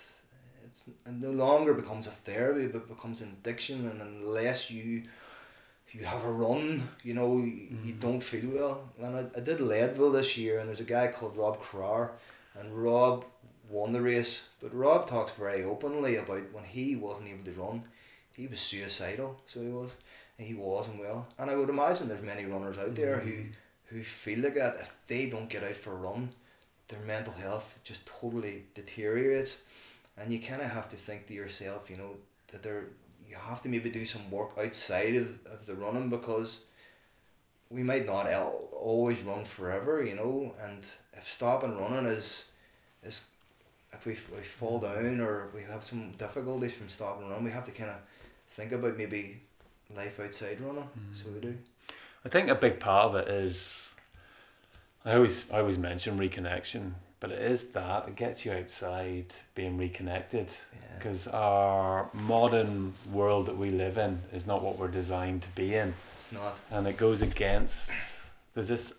It's 0.67 0.89
it 0.89 1.13
no 1.13 1.31
longer 1.31 1.75
becomes 1.75 2.07
a 2.07 2.11
therapy, 2.11 2.67
but 2.67 2.89
becomes 2.89 3.21
an 3.21 3.37
addiction, 3.41 3.89
and 3.89 4.01
unless 4.01 4.71
you 4.71 5.03
you 5.93 6.05
have 6.05 6.25
a 6.25 6.33
run, 6.33 6.89
you 7.05 7.15
know, 7.15 7.39
you, 7.39 7.69
you 7.85 7.93
don't 7.93 8.21
feel 8.23 8.51
well. 8.51 8.89
And 9.01 9.17
I, 9.17 9.25
I 9.37 9.41
did 9.41 9.61
Leadville 9.61 10.11
this 10.11 10.37
year, 10.37 10.59
and 10.59 10.69
there's 10.69 10.81
a 10.81 10.85
guy 10.85 11.07
called 11.09 11.37
Rob 11.37 11.61
Krar, 11.63 12.13
and 12.59 12.73
Rob 12.73 13.25
won 13.71 13.93
the 13.93 14.03
race. 14.03 14.43
But 14.61 14.75
Rob 14.75 15.09
talks 15.09 15.35
very 15.37 15.63
openly 15.63 16.17
about 16.17 16.53
when 16.53 16.65
he 16.65 16.97
wasn't 16.97 17.29
able 17.29 17.45
to 17.45 17.53
run, 17.53 17.85
he 18.33 18.49
was 18.49 18.59
suicidal. 18.59 19.41
So 19.47 19.61
he 19.61 19.69
was, 19.69 19.95
and 20.37 20.49
he 20.49 20.55
wasn't 20.55 20.99
well. 20.99 21.29
And 21.39 21.49
I 21.49 21.55
would 21.55 21.69
imagine 21.69 22.09
there's 22.09 22.23
many 22.23 22.45
runners 22.45 22.77
out 22.79 22.95
there 22.97 23.21
who 23.21 23.31
Mhm. 23.31 23.53
who 23.91 24.03
feel 24.03 24.41
like 24.41 24.55
that. 24.57 24.77
If 24.81 24.93
they 25.07 25.31
don't 25.31 25.49
get 25.49 25.63
out 25.63 25.77
for 25.77 25.93
a 25.93 25.97
run, 25.97 26.31
their 26.89 27.01
mental 27.01 27.33
health 27.33 27.79
just 27.85 28.07
totally 28.07 28.65
deteriorates, 28.75 29.59
and 30.17 30.33
you 30.33 30.39
kind 30.39 30.63
of 30.63 30.71
have 30.71 30.89
to 30.89 30.97
think 30.97 31.27
to 31.27 31.35
yourself, 31.35 31.91
you 31.91 31.97
know, 31.97 32.17
that 32.53 32.63
there 32.63 32.85
you 33.29 33.37
have 33.37 33.63
to 33.63 33.69
maybe 33.69 33.91
do 33.91 34.07
some 34.07 34.31
work 34.31 34.51
outside 34.59 35.17
of, 35.17 35.39
of 35.47 35.67
the 35.67 35.75
running 35.75 36.09
because 36.09 36.61
we 37.71 37.83
might 37.83 38.07
not 38.07 38.27
al- 38.27 38.69
always 38.73 39.23
run 39.23 39.45
forever, 39.45 40.05
you 40.05 40.15
know, 40.15 40.55
and 40.63 40.87
if 41.15 41.31
stopping 41.31 41.77
running 41.77 42.07
is 42.07 42.51
is 43.03 43.25
if 43.93 44.07
we, 44.07 44.17
we 44.37 44.43
fall 44.43 44.79
down 44.79 45.21
or 45.21 45.49
we 45.55 45.63
have 45.63 45.85
some 45.85 46.13
difficulties 46.13 46.75
from 46.75 46.89
stopping 46.89 47.29
running, 47.29 47.45
we 47.45 47.51
have 47.51 47.65
to 47.65 47.71
kind 47.71 47.91
of 47.91 47.97
think 48.49 48.73
about 48.73 48.97
maybe 48.97 49.41
life 49.95 50.21
outside 50.21 50.61
running. 50.61 50.89
So 51.13 51.27
we 51.33 51.41
do. 51.41 51.49
Mm. 51.49 51.59
I 52.25 52.29
think 52.29 52.49
a 52.49 52.55
big 52.55 52.81
part 52.81 53.07
of 53.07 53.15
it 53.17 53.29
is, 53.29 53.94
I 55.05 55.15
always 55.15 55.51
I 55.51 55.59
always 55.61 55.79
mention 55.79 56.19
reconnection, 56.19 56.93
but 57.21 57.31
it 57.31 57.41
is 57.43 57.69
that 57.69 58.09
it 58.09 58.17
gets 58.17 58.45
you 58.45 58.53
outside, 58.53 59.35
being 59.55 59.77
reconnected, 59.77 60.49
Yeah. 60.73 60.97
because 60.99 61.27
our 61.29 62.09
modern 62.15 62.95
world 63.13 63.47
that 63.47 63.57
we 63.57 63.71
live 63.71 63.99
in 63.99 64.23
is 64.33 64.47
not 64.47 64.63
what 64.63 64.79
we're 64.79 64.89
designed 64.89 65.43
to 65.43 65.49
be 65.51 65.75
in, 65.75 65.95
It's 66.17 66.33
not. 66.33 66.59
and 66.71 66.87
it 66.87 66.97
goes 66.97 67.21
against. 67.21 67.91
There's 68.55 68.69
this 68.69 68.93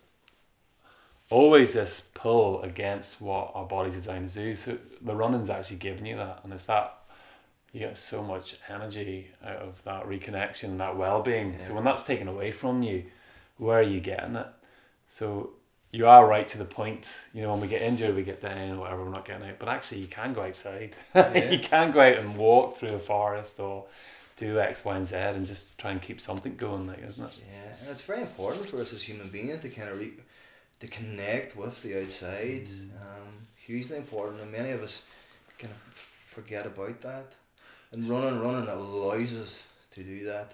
always 1.28 1.72
this 1.72 2.00
pull 2.14 2.62
against 2.62 3.20
what 3.20 3.50
our 3.54 3.64
body's 3.66 3.94
designed 3.94 4.28
to 4.28 4.34
do. 4.34 4.54
So 4.56 4.78
the 5.00 5.14
running's 5.16 5.50
actually 5.50 5.78
giving 5.78 6.06
you 6.06 6.16
that, 6.16 6.40
and 6.44 6.52
it's 6.52 6.66
that 6.66 6.94
you 7.72 7.80
get 7.80 7.98
so 7.98 8.22
much 8.22 8.56
energy 8.68 9.28
out 9.44 9.56
of 9.56 9.82
that 9.82 10.04
reconnection, 10.06 10.64
and 10.64 10.80
that 10.80 10.96
well-being. 10.96 11.54
Yeah. 11.54 11.66
So 11.66 11.74
when 11.74 11.82
that's 11.84 12.04
taken 12.04 12.28
away 12.28 12.52
from 12.52 12.84
you, 12.84 13.06
where 13.58 13.80
are 13.80 13.82
you 13.82 13.98
getting 14.00 14.36
it? 14.36 14.46
So 15.08 15.50
you 15.96 16.06
are 16.06 16.26
right 16.26 16.46
to 16.48 16.58
the 16.58 16.64
point. 16.66 17.08
You 17.32 17.42
know, 17.42 17.52
when 17.52 17.60
we 17.62 17.68
get 17.68 17.80
injured, 17.80 18.14
we 18.14 18.22
get 18.22 18.42
down 18.42 18.72
or 18.72 18.80
whatever. 18.80 19.04
We're 19.04 19.10
not 19.10 19.24
getting 19.24 19.48
out, 19.48 19.58
but 19.58 19.68
actually, 19.68 20.02
you 20.02 20.08
can 20.08 20.34
go 20.34 20.42
outside. 20.42 20.94
Yeah. 21.14 21.50
you 21.50 21.58
can 21.58 21.90
go 21.90 22.00
out 22.00 22.18
and 22.18 22.36
walk 22.36 22.78
through 22.78 22.94
a 22.94 22.98
forest 22.98 23.58
or 23.58 23.86
do 24.36 24.60
X, 24.60 24.84
Y, 24.84 24.94
and 24.94 25.06
Z, 25.06 25.16
and 25.16 25.46
just 25.46 25.78
try 25.78 25.92
and 25.92 26.02
keep 26.02 26.20
something 26.20 26.56
going, 26.56 26.86
like 26.86 27.02
isn't 27.02 27.24
it? 27.24 27.44
Yeah, 27.50 27.72
and 27.80 27.88
it's 27.90 28.02
very 28.02 28.20
important 28.20 28.66
for 28.66 28.80
us 28.82 28.92
as 28.92 29.02
human 29.02 29.28
beings 29.30 29.60
to 29.60 29.70
kind 29.70 29.88
of 29.88 29.98
re- 29.98 30.20
to 30.80 30.86
connect 30.86 31.56
with 31.56 31.82
the 31.82 32.02
outside. 32.02 32.68
Um, 33.00 33.46
hugely 33.56 33.96
important, 33.96 34.42
and 34.42 34.52
many 34.52 34.72
of 34.72 34.82
us 34.82 35.02
kind 35.58 35.72
of 35.72 35.94
forget 35.94 36.66
about 36.66 37.00
that. 37.00 37.34
And 37.90 38.06
running, 38.06 38.38
running 38.40 38.68
allows 38.68 39.32
us 39.32 39.66
to 39.92 40.02
do 40.02 40.26
that. 40.26 40.52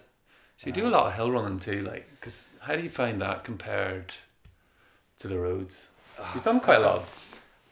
So 0.59 0.69
you 0.69 0.73
do 0.73 0.87
a 0.87 0.91
lot 0.91 1.07
of 1.07 1.15
hill 1.15 1.33
running 1.33 1.59
too, 1.59 1.81
like, 1.81 2.09
because 2.21 2.51
how 2.61 2.77
do 2.77 2.83
you 2.83 2.91
find 2.91 3.21
that 3.21 3.43
compared 3.43 4.15
to 5.23 5.29
the 5.29 5.39
roads? 5.39 5.89
You've 6.35 6.45
done 6.45 6.61
quite 6.61 6.79
a 6.79 6.81
lot. 6.81 7.05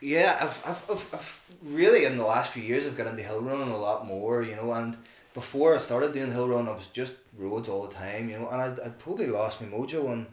Yeah, 0.01 0.39
I've, 0.41 0.63
I've, 0.65 0.91
I've, 0.91 1.15
I've 1.15 1.45
really 1.63 2.05
in 2.07 2.17
the 2.17 2.25
last 2.25 2.53
few 2.53 2.63
years 2.63 2.87
I've 2.87 2.97
got 2.97 3.07
into 3.07 3.23
hill 3.23 3.43
running 3.43 3.71
a 3.71 3.79
lot 3.79 4.07
more, 4.07 4.43
you 4.43 4.57
know, 4.57 4.73
and 4.73 4.97
before 5.35 5.75
I 5.75 5.79
started 5.79 6.13
doing 6.13 6.33
hill 6.33 6.49
run 6.49 6.69
I 6.69 6.73
was 6.73 6.87
just 6.87 7.15
roads 7.37 7.69
all 7.69 7.87
the 7.87 7.95
time, 7.95 8.31
you 8.31 8.39
know, 8.39 8.49
and 8.49 8.63
I, 8.63 8.87
I 8.87 8.89
totally 8.99 9.27
lost 9.27 9.61
my 9.61 9.67
mojo 9.67 10.13
and 10.13 10.27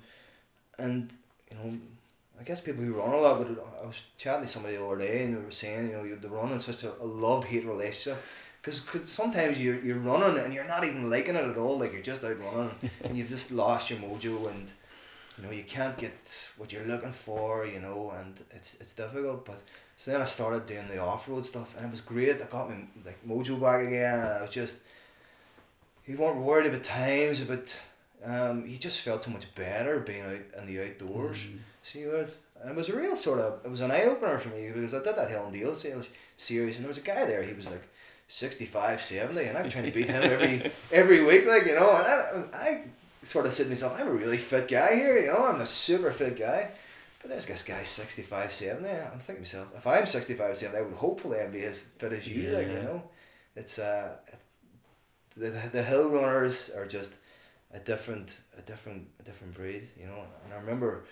and 0.80 1.12
you 1.52 1.58
know 1.58 1.78
I 2.40 2.44
guess 2.44 2.62
people 2.62 2.84
who 2.84 2.94
run 2.94 3.10
a 3.10 3.18
lot 3.18 3.40
but 3.40 3.50
I 3.84 3.88
was 3.88 4.02
chatting 4.18 4.44
to 4.44 4.48
somebody 4.48 4.78
the 4.78 4.86
other 4.86 5.00
day 5.00 5.24
and 5.24 5.36
they 5.36 5.42
were 5.42 5.52
saying, 5.52 5.90
you 5.90 5.94
know, 5.98 6.04
you're 6.04 6.18
the 6.18 6.30
running 6.30 6.60
such 6.60 6.84
a, 6.84 6.94
a 7.02 7.06
love 7.06 7.44
hate 7.46 7.66
relationship 7.66 8.24
because 8.62 8.80
cause 8.80 9.10
sometimes 9.10 9.60
you're, 9.60 9.84
you're 9.84 9.98
running 9.98 10.42
and 10.44 10.54
you're 10.54 10.68
not 10.68 10.86
even 10.86 11.10
liking 11.10 11.36
it 11.36 11.44
at 11.44 11.58
all, 11.58 11.80
like 11.80 11.92
you're 11.92 12.02
just 12.02 12.24
out 12.24 12.40
running 12.40 12.76
and 13.04 13.18
you've 13.18 13.30
just 13.30 13.52
lost 13.52 13.90
your 13.90 14.00
mojo 14.00 14.50
and 14.50 14.72
you 15.38 15.44
know 15.44 15.52
you 15.52 15.64
can't 15.64 15.98
get 15.98 16.50
what 16.58 16.72
you're 16.72 16.86
looking 16.86 17.14
for 17.14 17.66
you 17.66 17.80
know 17.80 18.12
and 18.12 18.42
it's 18.52 18.76
it's 18.82 18.94
difficult 18.94 19.46
but 19.46 19.62
so 19.98 20.12
then 20.12 20.22
I 20.22 20.26
started 20.26 20.68
doing 20.68 20.88
the 20.88 21.00
off-road 21.00 21.44
stuff 21.44 21.76
and 21.76 21.88
it 21.88 21.92
was 21.92 22.02
great. 22.02 22.40
I 22.40 22.46
got 22.46 22.70
my 22.70 22.78
like 23.04 23.18
mojo 23.28 23.60
back 23.60 23.86
again 23.86 24.20
and 24.20 24.30
I 24.30 24.42
was 24.44 24.52
just 24.52 24.78
you 26.06 26.18
weren't 26.18 26.38
worried 26.38 26.68
about 26.68 26.84
times 26.84 27.42
but 27.42 27.80
um, 28.24 28.66
you 28.66 28.78
just 28.78 29.02
felt 29.02 29.24
so 29.24 29.32
much 29.32 29.54
better 29.56 30.00
being 30.00 30.22
out 30.22 30.60
in 30.60 30.66
the 30.66 30.84
outdoors. 30.84 31.46
See 31.84 32.06
what 32.06 32.36
and 32.62 32.72
it 32.72 32.76
was 32.76 32.90
a 32.90 32.98
real 32.98 33.16
sort 33.16 33.40
of 33.40 33.66
it 33.66 33.72
was 33.72 33.82
an 33.82 33.92
eye-opener 33.92 34.38
for 34.38 34.50
me 34.50 34.68
because 34.68 34.94
I 34.94 35.02
did 35.04 35.16
that 35.16 35.32
Hill 35.32 35.46
and 35.46 35.54
Dale 35.54 35.76
sales 35.76 36.08
series 36.38 36.78
and 36.78 36.86
there 36.86 36.90
was 36.90 37.00
a 37.00 37.02
guy 37.02 37.26
there 37.26 37.42
he 37.42 37.54
was 37.54 37.70
like 37.70 37.88
65 38.28 39.02
70 39.02 39.46
and 39.46 39.58
I'm 39.58 39.70
trying 39.70 39.86
to 39.86 39.92
beat 39.92 40.10
him 40.10 40.24
every 40.24 40.72
every 40.92 41.24
week 41.24 41.48
like 41.48 41.66
you 41.66 41.74
know 41.74 41.96
and 41.96 42.06
I, 42.06 42.58
I 42.58 42.84
sort 43.24 43.46
of 43.46 43.54
said 43.54 43.64
to 43.64 43.70
myself, 43.70 44.00
I'm 44.00 44.08
a 44.08 44.12
really 44.12 44.38
fit 44.38 44.68
guy 44.68 44.96
here, 44.96 45.18
you 45.20 45.28
know, 45.28 45.46
I'm 45.46 45.62
a 45.62 45.66
super 45.66 46.12
fit 46.12 46.38
guy. 46.38 46.72
But 47.20 47.32
there's 47.32 47.46
this 47.46 47.64
guy 47.64 47.84
65, 47.84 48.52
70. 48.52 48.90
I'm 48.90 49.20
thinking 49.20 49.44
to 49.44 49.58
myself, 49.58 49.68
if 49.76 49.88
I'm 49.88 50.06
65, 50.06 50.56
70, 50.58 50.78
I 50.78 50.82
would 50.82 50.94
hopefully 50.94 51.40
be 51.52 51.64
as 51.64 51.82
fit 51.82 52.14
as 52.14 52.28
you, 52.28 52.50
like, 52.50 52.68
you 52.68 52.82
know. 52.82 53.04
It's, 53.56 53.80
uh, 53.80 54.18
the, 55.36 55.50
the 55.50 55.84
hill 55.84 56.10
runners 56.10 56.70
are 56.70 56.86
just 56.86 57.18
a 57.74 57.80
different, 57.80 58.38
a 58.58 58.62
different, 58.62 59.08
a 59.20 59.24
different 59.24 59.56
breed, 59.56 59.88
you 60.00 60.06
know. 60.06 60.24
And 60.46 60.54
I 60.54 60.58
remember 60.58 61.06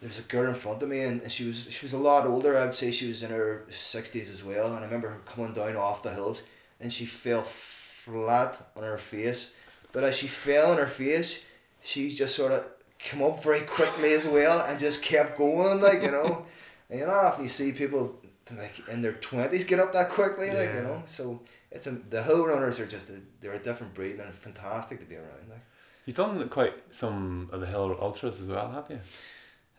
there 0.00 0.08
was 0.08 0.18
a 0.18 0.22
girl 0.22 0.48
in 0.48 0.54
front 0.54 0.82
of 0.82 0.88
me 0.88 1.00
and 1.00 1.30
she 1.30 1.46
was, 1.46 1.70
she 1.70 1.84
was 1.84 1.92
a 1.92 1.98
lot 1.98 2.26
older. 2.26 2.56
I'd 2.56 2.74
say 2.74 2.90
she 2.90 3.08
was 3.08 3.22
in 3.22 3.30
her 3.30 3.66
60s 3.70 4.32
as 4.32 4.42
well. 4.42 4.68
And 4.68 4.76
I 4.76 4.82
remember 4.82 5.10
her 5.10 5.20
coming 5.26 5.52
down 5.52 5.76
off 5.76 6.02
the 6.02 6.12
hills 6.12 6.42
and 6.80 6.92
she 6.92 7.04
fell 7.04 7.42
flat 7.42 8.70
on 8.74 8.82
her 8.82 8.98
face. 8.98 9.52
But 9.92 10.04
as 10.04 10.16
she 10.16 10.26
fell 10.26 10.72
on 10.72 10.78
her 10.78 10.86
face, 10.86 11.44
she 11.82 12.14
just 12.14 12.34
sort 12.36 12.52
of 12.52 12.66
came 12.98 13.22
up 13.22 13.42
very 13.42 13.62
quickly 13.62 14.12
as 14.12 14.26
well 14.26 14.60
and 14.60 14.78
just 14.78 15.02
kept 15.02 15.38
going, 15.38 15.80
like, 15.80 16.02
you 16.02 16.10
know. 16.10 16.46
and 16.90 17.00
you 17.00 17.06
not 17.06 17.24
often 17.24 17.44
you 17.44 17.48
see 17.48 17.72
people 17.72 18.16
like 18.56 18.88
in 18.88 19.00
their 19.00 19.12
twenties 19.12 19.64
get 19.64 19.78
up 19.78 19.92
that 19.92 20.10
quickly, 20.10 20.50
like, 20.50 20.74
you 20.74 20.82
know. 20.82 21.02
So 21.06 21.40
it's 21.70 21.86
a, 21.86 21.92
the 21.92 22.22
hill 22.22 22.46
runners 22.46 22.80
are 22.80 22.86
just 22.86 23.10
a, 23.10 23.14
they're 23.40 23.52
a 23.52 23.62
different 23.62 23.94
breed 23.94 24.18
and 24.18 24.34
fantastic 24.34 25.00
to 25.00 25.06
be 25.06 25.16
around. 25.16 25.48
Like. 25.48 25.64
You've 26.06 26.16
done 26.16 26.48
quite 26.48 26.74
some 26.94 27.48
of 27.52 27.60
the 27.60 27.66
hill 27.66 27.96
ultras 28.00 28.40
as 28.40 28.48
well, 28.48 28.70
have 28.70 28.90
you? 28.90 29.00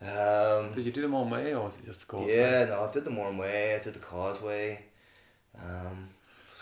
Um, 0.00 0.72
Did 0.72 0.86
you 0.86 0.92
do 0.92 1.02
them 1.02 1.14
all 1.14 1.28
way, 1.28 1.54
or 1.54 1.64
was 1.64 1.76
it 1.76 1.86
just 1.86 2.00
the 2.00 2.06
course? 2.06 2.28
yeah, 2.28 2.64
no, 2.64 2.84
I 2.84 2.92
did 2.92 3.04
the 3.04 3.10
Mourne 3.10 3.38
Way, 3.38 3.76
I 3.76 3.78
did 3.78 3.94
the 3.94 4.00
Causeway. 4.00 4.84
Um, 5.56 6.08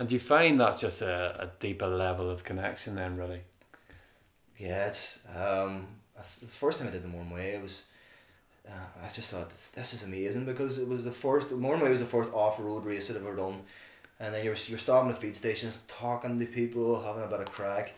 And 0.01 0.09
do 0.09 0.14
you 0.14 0.20
find 0.20 0.59
that's 0.59 0.80
just 0.80 1.03
a, 1.03 1.42
a 1.42 1.51
deeper 1.61 1.86
level 1.86 2.30
of 2.30 2.42
connection 2.42 2.94
then, 2.94 3.18
really? 3.18 3.42
Yeah, 4.57 4.86
it's 4.86 5.18
um, 5.36 5.88
the 6.16 6.46
first 6.46 6.78
time 6.78 6.88
I 6.88 6.90
did 6.90 7.03
the 7.03 7.09
Mourne 7.09 7.28
Way, 7.28 7.51
it 7.51 7.62
was. 7.62 7.82
Uh, 8.66 8.72
I 9.05 9.09
just 9.09 9.30
thought 9.30 9.51
this 9.74 9.92
is 9.92 10.03
amazing 10.03 10.46
because 10.46 10.78
it 10.78 10.88
was 10.88 11.05
the 11.05 11.12
first. 11.12 11.51
Mourne 11.51 11.80
Way 11.80 11.90
was 11.90 12.01
the 12.01 12.07
first 12.07 12.32
off 12.32 12.59
road 12.59 12.86
race 12.86 13.11
I've 13.11 13.16
ever 13.16 13.36
done, 13.36 13.61
and 14.18 14.34
then 14.34 14.42
you're 14.42 14.57
you're 14.68 14.78
stopping 14.78 15.11
at 15.11 15.18
feed 15.18 15.36
stations, 15.36 15.82
talking 15.86 16.38
to 16.38 16.46
people, 16.46 17.03
having 17.03 17.22
a 17.22 17.26
bit 17.26 17.40
of 17.40 17.53
crack. 17.53 17.92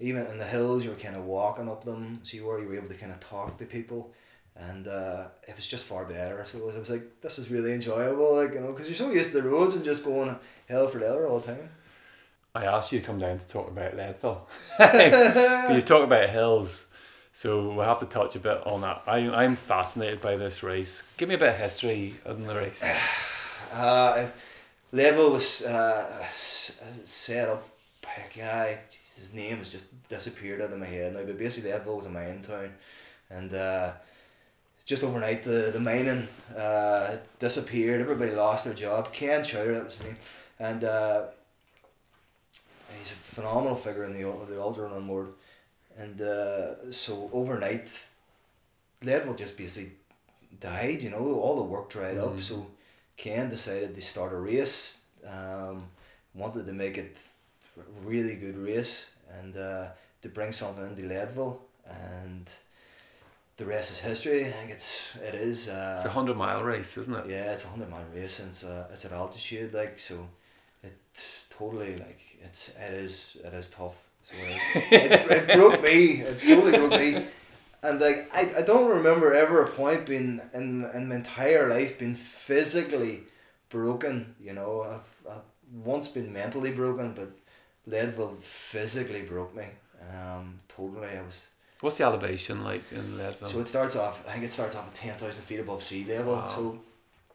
Even 0.00 0.26
in 0.26 0.38
the 0.38 0.44
hills, 0.44 0.84
you 0.84 0.90
were 0.90 0.96
kind 0.96 1.14
of 1.14 1.24
walking 1.24 1.68
up 1.68 1.84
them, 1.84 2.18
so 2.24 2.36
you 2.36 2.46
were 2.46 2.60
you 2.60 2.66
were 2.66 2.74
able 2.74 2.88
to 2.88 2.94
kind 2.94 3.12
of 3.12 3.20
talk 3.20 3.58
to 3.58 3.64
people, 3.64 4.12
and 4.56 4.86
uh, 4.86 5.28
it 5.48 5.56
was 5.56 5.66
just 5.66 5.84
far 5.84 6.04
better. 6.04 6.44
So 6.44 6.58
it 6.58 6.64
was, 6.64 6.76
I 6.76 6.78
was 6.78 6.90
like, 6.90 7.20
this 7.20 7.38
is 7.38 7.50
really 7.50 7.72
enjoyable, 7.72 8.36
like 8.36 8.54
you 8.54 8.60
know, 8.60 8.72
because 8.72 8.88
you're 8.88 8.96
so 8.96 9.10
used 9.10 9.32
to 9.32 9.40
the 9.40 9.48
roads 9.48 9.74
and 9.74 9.84
just 9.84 10.04
going 10.04 10.36
hell 10.68 10.88
for 10.88 11.00
leather 11.00 11.26
all 11.26 11.40
the 11.40 11.48
time. 11.48 11.70
I 12.54 12.66
asked 12.66 12.92
you 12.92 13.00
to 13.00 13.06
come 13.06 13.18
down 13.18 13.38
to 13.38 13.46
talk 13.46 13.68
about 13.68 13.96
Leadville. 13.96 14.46
you 15.74 15.82
talk 15.82 16.04
about 16.04 16.30
hills, 16.30 16.86
so 17.32 17.72
we'll 17.72 17.84
have 17.84 17.98
to 17.98 18.06
touch 18.06 18.36
a 18.36 18.38
bit 18.38 18.64
on 18.64 18.82
that. 18.82 19.02
I, 19.06 19.18
I'm 19.28 19.56
fascinated 19.56 20.22
by 20.22 20.36
this 20.36 20.62
race. 20.62 21.02
Give 21.16 21.28
me 21.28 21.34
a 21.34 21.38
bit 21.38 21.48
of 21.48 21.56
history 21.56 22.16
on 22.26 22.44
the 22.44 22.54
race. 22.54 22.82
Uh, 23.72 24.28
Leadville 24.92 25.32
was 25.32 25.64
uh, 25.64 26.24
set 26.28 27.48
up 27.48 27.60
by 28.00 28.22
a 28.22 28.38
guy. 28.38 28.78
His 29.16 29.34
name 29.34 29.56
has 29.56 29.68
just 29.68 30.08
disappeared 30.08 30.60
out 30.60 30.72
of 30.72 30.78
my 30.78 30.86
head 30.86 31.12
now. 31.12 31.24
But 31.24 31.36
basically, 31.36 31.72
Leadville 31.72 31.96
was 31.96 32.06
a 32.06 32.10
mining 32.10 32.42
town, 32.42 32.72
and 33.30 33.52
uh, 33.52 33.94
just 34.84 35.02
overnight 35.02 35.42
the 35.42 35.70
the 35.72 35.80
mining 35.80 36.28
uh, 36.56 37.16
disappeared. 37.38 38.00
Everybody 38.00 38.32
lost 38.32 38.64
their 38.64 38.74
job. 38.74 39.12
Ken 39.12 39.42
Chlouber, 39.42 39.72
that 39.74 39.84
was 39.84 39.96
his 39.96 40.06
name, 40.06 40.16
and 40.58 40.84
uh, 40.84 41.22
he's 42.98 43.12
a 43.12 43.14
phenomenal 43.14 43.76
figure 43.76 44.04
in 44.04 44.12
the 44.12 44.22
the 44.46 44.56
run 44.82 45.08
world. 45.08 45.34
And 45.96 46.20
uh, 46.20 46.90
so 46.92 47.30
overnight, 47.32 47.88
Leadville 49.02 49.34
just 49.34 49.56
basically 49.56 49.92
died. 50.60 51.02
You 51.02 51.10
know, 51.10 51.24
all 51.40 51.56
the 51.56 51.62
work 51.62 51.88
dried 51.90 52.18
up. 52.18 52.32
Mhm. 52.34 52.42
So 52.42 52.66
Ken 53.16 53.48
decided 53.48 53.94
to 53.94 54.02
start 54.02 54.32
a 54.32 54.36
race. 54.36 54.98
Um, 55.26 55.88
wanted 56.34 56.66
to 56.66 56.72
make 56.72 56.98
it 56.98 57.16
a 57.78 57.82
really 58.02 58.34
good 58.36 58.58
race 58.58 59.10
and 59.38 59.56
uh, 59.56 59.88
to 60.22 60.28
bring 60.28 60.52
something 60.52 60.84
into 60.86 61.02
Leadville 61.02 61.60
and 61.86 62.48
the 63.56 63.64
rest 63.64 63.90
is 63.92 63.98
history. 64.00 64.46
I 64.46 64.50
think 64.50 64.70
it's 64.70 65.14
it 65.22 65.34
is. 65.34 65.68
Uh, 65.68 65.96
It's 65.98 66.06
a 66.06 66.10
hundred 66.10 66.36
mile 66.36 66.62
race, 66.62 66.96
isn't 66.96 67.14
it? 67.14 67.26
yeah, 67.30 67.52
it's 67.52 67.64
a 67.64 67.68
hundred 67.68 67.90
mile 67.90 68.04
race 68.14 68.40
and 68.40 68.48
it's 68.48 68.64
uh, 68.64 68.88
it's 68.92 69.04
at 69.04 69.12
altitude 69.12 69.72
like 69.74 69.98
so. 69.98 70.28
It 70.82 70.96
totally 71.50 71.96
like 71.96 72.20
it's 72.42 72.68
it 72.70 72.92
is 72.94 73.36
it 73.44 73.52
is 73.54 73.68
tough. 73.68 74.06
So 74.22 74.34
it, 74.36 75.12
is. 75.12 75.30
it, 75.30 75.30
it 75.50 75.56
broke 75.58 75.82
me. 75.82 76.22
It 76.22 76.40
totally 76.40 76.72
broke 76.78 77.00
me. 77.00 77.26
And 77.82 78.00
like 78.00 78.28
I, 78.34 78.50
I 78.58 78.62
don't 78.62 78.88
remember 78.88 79.34
ever 79.34 79.62
a 79.62 79.68
point 79.68 80.06
being 80.06 80.40
in 80.54 80.84
in 80.94 81.08
my 81.08 81.14
entire 81.16 81.68
life 81.68 81.98
being 81.98 82.16
physically 82.16 83.22
broken. 83.68 84.34
You 84.40 84.54
know, 84.54 84.82
I've, 84.82 85.30
I've 85.30 85.42
once 85.84 86.08
been 86.08 86.32
mentally 86.32 86.70
broken, 86.72 87.12
but 87.14 87.30
Leadville 87.86 88.34
physically 88.40 89.22
broke 89.22 89.54
me. 89.54 89.66
Um, 90.12 90.60
totally. 90.68 91.08
I 91.08 91.22
was 91.22 91.46
What's 91.84 91.98
the 91.98 92.04
elevation 92.04 92.64
like 92.64 92.82
in 92.90 93.18
Leadville? 93.18 93.46
so 93.46 93.60
it 93.60 93.68
starts 93.68 93.94
off. 93.94 94.26
I 94.26 94.32
think 94.32 94.44
it 94.44 94.52
starts 94.52 94.74
off 94.74 94.86
at 94.88 94.94
ten 94.94 95.14
thousand 95.16 95.42
feet 95.44 95.60
above 95.60 95.82
sea 95.82 96.02
level. 96.08 96.32
Wow. 96.32 96.46
So 96.46 96.80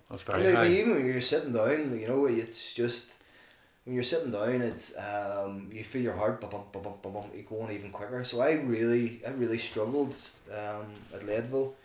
That's 0.10 0.24
very 0.24 0.44
like, 0.44 0.56
high. 0.56 0.68
even 0.68 0.96
when 0.96 1.06
you're 1.06 1.22
sitting 1.22 1.54
down, 1.54 2.00
you 2.00 2.08
know, 2.08 2.26
it's 2.26 2.74
just 2.74 3.06
when 3.86 3.94
you're 3.94 4.04
sitting 4.14 4.32
down, 4.32 4.62
it's 4.64 4.88
um, 4.98 5.70
you 5.72 5.84
feel 5.84 6.02
your 6.02 6.16
heart 6.22 6.42
bum 6.42 6.50
bum 6.50 6.64
bum 6.72 6.84
bum 7.04 7.14
bum 7.14 7.26
going 7.48 7.72
even 7.78 7.92
quicker. 7.92 8.24
So 8.24 8.42
I 8.42 8.54
really, 8.54 9.22
I 9.28 9.30
really 9.32 9.60
struggled 9.60 10.16
um, 10.52 10.88
at 11.14 11.24
Leadville. 11.28 11.76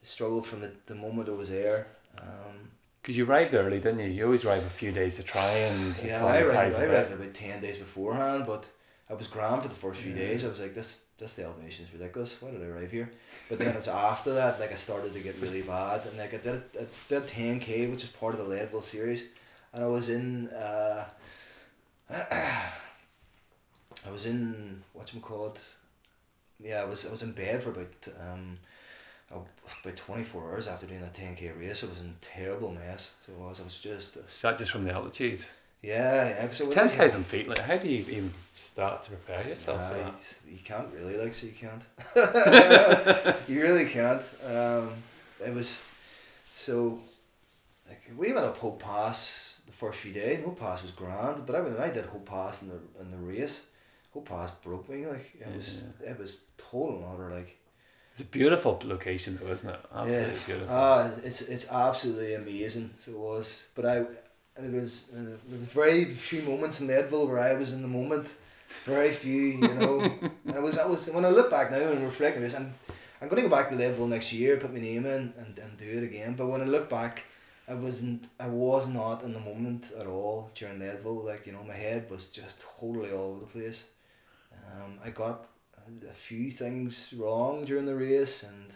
struggled 0.00 0.46
from 0.46 0.60
the, 0.62 0.72
the 0.86 0.94
moment 0.94 1.28
I 1.28 1.32
was 1.32 1.50
there. 1.50 1.88
Um, 2.18 2.56
Because 3.02 3.16
you 3.18 3.26
arrived 3.26 3.52
early, 3.52 3.80
didn't 3.80 4.00
you? 4.00 4.10
You 4.16 4.24
always 4.24 4.44
arrive 4.46 4.64
a 4.64 4.70
few 4.70 4.92
days 4.92 5.16
to 5.16 5.22
try 5.22 5.50
and 5.70 5.94
yeah, 6.02 6.24
I 6.24 6.40
arrived, 6.40 6.74
I 6.76 6.84
arrived 6.84 7.12
about 7.12 7.34
ten 7.34 7.60
days 7.60 7.76
beforehand, 7.76 8.44
but 8.46 8.66
I 9.10 9.14
was 9.20 9.26
grand 9.26 9.60
for 9.62 9.68
the 9.68 9.80
first 9.84 10.00
few 10.00 10.12
Yeah. 10.12 10.28
days. 10.28 10.44
I 10.46 10.48
was 10.48 10.60
like, 10.60 10.74
this 10.74 11.02
this 11.18 11.34
the 11.34 11.44
elevation 11.44 11.84
is 11.84 11.92
ridiculous. 11.92 12.40
Why 12.40 12.52
did 12.52 12.62
I 12.62 12.66
arrive 12.66 12.92
here? 12.92 13.10
But 13.48 13.58
then 13.58 13.74
it's 13.76 13.88
after 13.88 14.34
that, 14.34 14.60
like 14.60 14.72
I 14.72 14.76
started 14.76 15.12
to 15.14 15.20
get 15.20 15.36
really 15.40 15.62
bad, 15.62 16.06
and 16.06 16.16
like 16.16 16.32
I 16.32 16.38
did 16.38 16.62
I 16.78 16.86
did 17.08 17.26
ten 17.26 17.58
k, 17.58 17.88
which 17.88 18.04
is 18.04 18.10
part 18.10 18.34
of 18.34 18.40
the 18.40 18.46
Leadville 18.46 18.82
series, 18.82 19.24
and 19.72 19.84
I 19.84 19.88
was 19.88 20.08
in. 20.08 20.48
Uh, 20.48 21.06
I 22.10 22.70
was 24.10 24.26
in 24.26 24.82
what 24.92 25.12
you 25.12 25.20
call 25.20 25.48
it. 25.48 25.74
Yeah, 26.60 26.82
I 26.82 26.84
was 26.84 27.04
I 27.04 27.10
was 27.10 27.22
in 27.22 27.32
bed 27.32 27.62
for 27.62 27.70
about 27.70 28.08
um, 28.20 28.58
oh, 29.34 29.44
about 29.82 29.96
twenty 29.96 30.24
four 30.24 30.52
hours 30.52 30.68
after 30.68 30.86
doing 30.86 31.00
that 31.00 31.14
ten 31.14 31.34
k 31.34 31.50
race. 31.50 31.82
I 31.82 31.88
was 31.88 31.98
in 31.98 32.14
terrible 32.20 32.72
mess. 32.72 33.10
So 33.26 33.32
I 33.38 33.48
was. 33.48 33.60
I 33.60 33.64
was 33.64 33.78
just. 33.78 34.16
Is 34.16 34.40
that 34.42 34.58
just 34.58 34.70
from 34.70 34.84
the 34.84 34.92
altitude? 34.92 35.44
Yeah, 35.82 36.28
yeah. 36.28 36.50
So 36.50 36.70
Ten 36.70 36.88
thousand 36.88 37.26
feet. 37.26 37.48
Like, 37.48 37.58
how 37.58 37.76
do 37.76 37.88
you 37.88 38.00
even 38.00 38.34
start 38.56 39.02
to 39.04 39.10
prepare 39.10 39.46
yourself 39.48 39.88
for 39.88 39.98
that? 39.98 40.52
you, 40.52 40.58
can't 40.58 40.88
really 40.92 41.16
like 41.16 41.34
so 41.34 41.46
you 41.46 41.52
can't. 41.52 41.84
you 43.48 43.62
really 43.62 43.86
can't. 43.86 44.22
Um, 44.44 44.90
it 45.44 45.54
was 45.54 45.84
so 46.56 46.98
like 47.86 48.10
we 48.16 48.32
went 48.32 48.44
up 48.44 48.56
Hope 48.58 48.82
Pass 48.82 49.60
the 49.66 49.72
first 49.72 50.00
few 50.00 50.12
days. 50.12 50.44
Hope 50.44 50.58
Pass 50.58 50.82
was 50.82 50.90
grand, 50.90 51.46
but 51.46 51.54
I 51.54 51.60
mean, 51.60 51.76
I 51.78 51.90
did 51.90 52.06
Hope 52.06 52.26
Pass 52.26 52.62
in 52.62 52.68
the 52.68 52.80
in 53.00 53.10
the 53.12 53.16
race, 53.16 53.68
Hope 54.12 54.28
Pass 54.28 54.50
broke 54.50 54.88
me. 54.88 55.06
Like 55.06 55.32
it 55.40 55.54
was 55.54 55.84
it 56.04 56.18
was 56.18 56.38
total 56.56 56.96
and 56.96 57.04
utter 57.04 57.30
like 57.30 57.56
It's 58.12 58.22
a 58.22 58.24
beautiful 58.24 58.80
location, 58.84 59.38
though, 59.40 59.52
isn't 59.52 59.70
it? 59.70 59.80
Absolutely 59.94 60.40
beautiful. 60.44 60.74
Ah, 60.74 61.10
it's 61.22 61.40
it's 61.42 61.68
absolutely 61.70 62.34
amazing. 62.34 62.90
So 62.98 63.12
it 63.12 63.18
was, 63.18 63.66
but 63.76 63.86
I 63.86 64.06
it 64.58 64.72
was 64.72 65.04
uh, 65.12 65.36
there 65.48 65.58
was 65.58 65.72
very 65.72 66.04
few 66.04 66.42
moments 66.42 66.80
in 66.80 66.88
Leadville 66.88 67.26
where 67.26 67.38
I 67.38 67.54
was 67.54 67.72
in 67.72 67.82
the 67.82 67.88
moment. 67.88 68.34
Very 68.84 69.12
few, 69.12 69.42
you 69.62 69.74
know. 69.74 70.00
and 70.46 70.54
I 70.54 70.58
was 70.58 70.78
I 70.78 70.86
was 70.86 71.08
when 71.10 71.24
I 71.24 71.30
look 71.30 71.50
back 71.50 71.70
now 71.70 71.90
and 71.92 72.02
reflect 72.02 72.36
on 72.36 72.42
this, 72.42 72.54
I'm 72.54 72.74
I'm 73.20 73.28
going 73.28 73.42
to 73.42 73.48
go 73.48 73.54
back 73.56 73.70
to 73.70 73.76
Leadville 73.76 74.06
next 74.06 74.32
year, 74.32 74.56
put 74.56 74.72
my 74.72 74.80
name 74.80 75.04
in, 75.04 75.32
and, 75.36 75.58
and 75.58 75.76
do 75.76 75.86
it 75.86 76.04
again. 76.04 76.34
But 76.34 76.46
when 76.46 76.60
I 76.60 76.64
look 76.64 76.88
back, 76.88 77.24
I 77.66 77.74
wasn't 77.74 78.28
I 78.38 78.48
was 78.48 78.88
not 78.88 79.22
in 79.22 79.32
the 79.32 79.40
moment 79.40 79.90
at 79.98 80.06
all 80.06 80.50
during 80.54 80.78
Leadville. 80.78 81.24
Like 81.24 81.46
you 81.46 81.52
know, 81.52 81.64
my 81.64 81.74
head 81.74 82.10
was 82.10 82.28
just 82.28 82.56
totally 82.80 83.12
all 83.12 83.32
over 83.32 83.40
the 83.40 83.46
place. 83.46 83.84
Um, 84.52 84.98
I 85.04 85.10
got 85.10 85.46
a 86.08 86.14
few 86.14 86.50
things 86.50 87.12
wrong 87.16 87.64
during 87.64 87.86
the 87.86 87.96
race, 87.96 88.42
and 88.42 88.74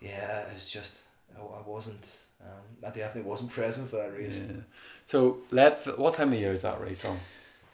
yeah, 0.00 0.48
it's 0.54 0.70
just 0.70 1.02
I, 1.36 1.40
I 1.40 1.62
wasn't. 1.66 2.24
Um, 2.44 2.86
I 2.86 2.90
definitely 2.90 3.28
wasn't 3.30 3.52
present 3.58 3.88
for 3.88 3.96
that 3.96 4.12
race. 4.16 4.38
Yeah. 4.38 4.62
So, 5.06 5.38
Lead, 5.50 5.76
what 5.96 6.14
time 6.14 6.32
of 6.32 6.38
year 6.38 6.52
is 6.52 6.62
that 6.62 6.80
race 6.80 7.04
on? 7.04 7.18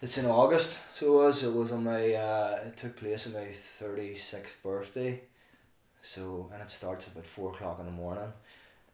It's 0.01 0.17
in 0.19 0.27
August, 0.27 0.79
so 0.95 1.07
it 1.07 1.25
was. 1.27 1.43
It 1.43 1.53
was 1.53 1.73
on 1.73 1.85
my. 1.85 2.13
Uh, 2.15 2.61
it 2.67 2.77
took 2.77 2.97
place 2.97 3.27
on 3.27 3.33
my 3.33 3.47
thirty 3.53 4.15
sixth 4.15 4.63
birthday, 4.63 5.21
so 6.03 6.49
and 6.53 6.63
it 6.63 6.71
starts 6.71 7.09
about 7.09 7.27
four 7.27 7.51
o'clock 7.53 7.81
in 7.81 7.87
the 7.87 7.93
morning. 7.93 8.33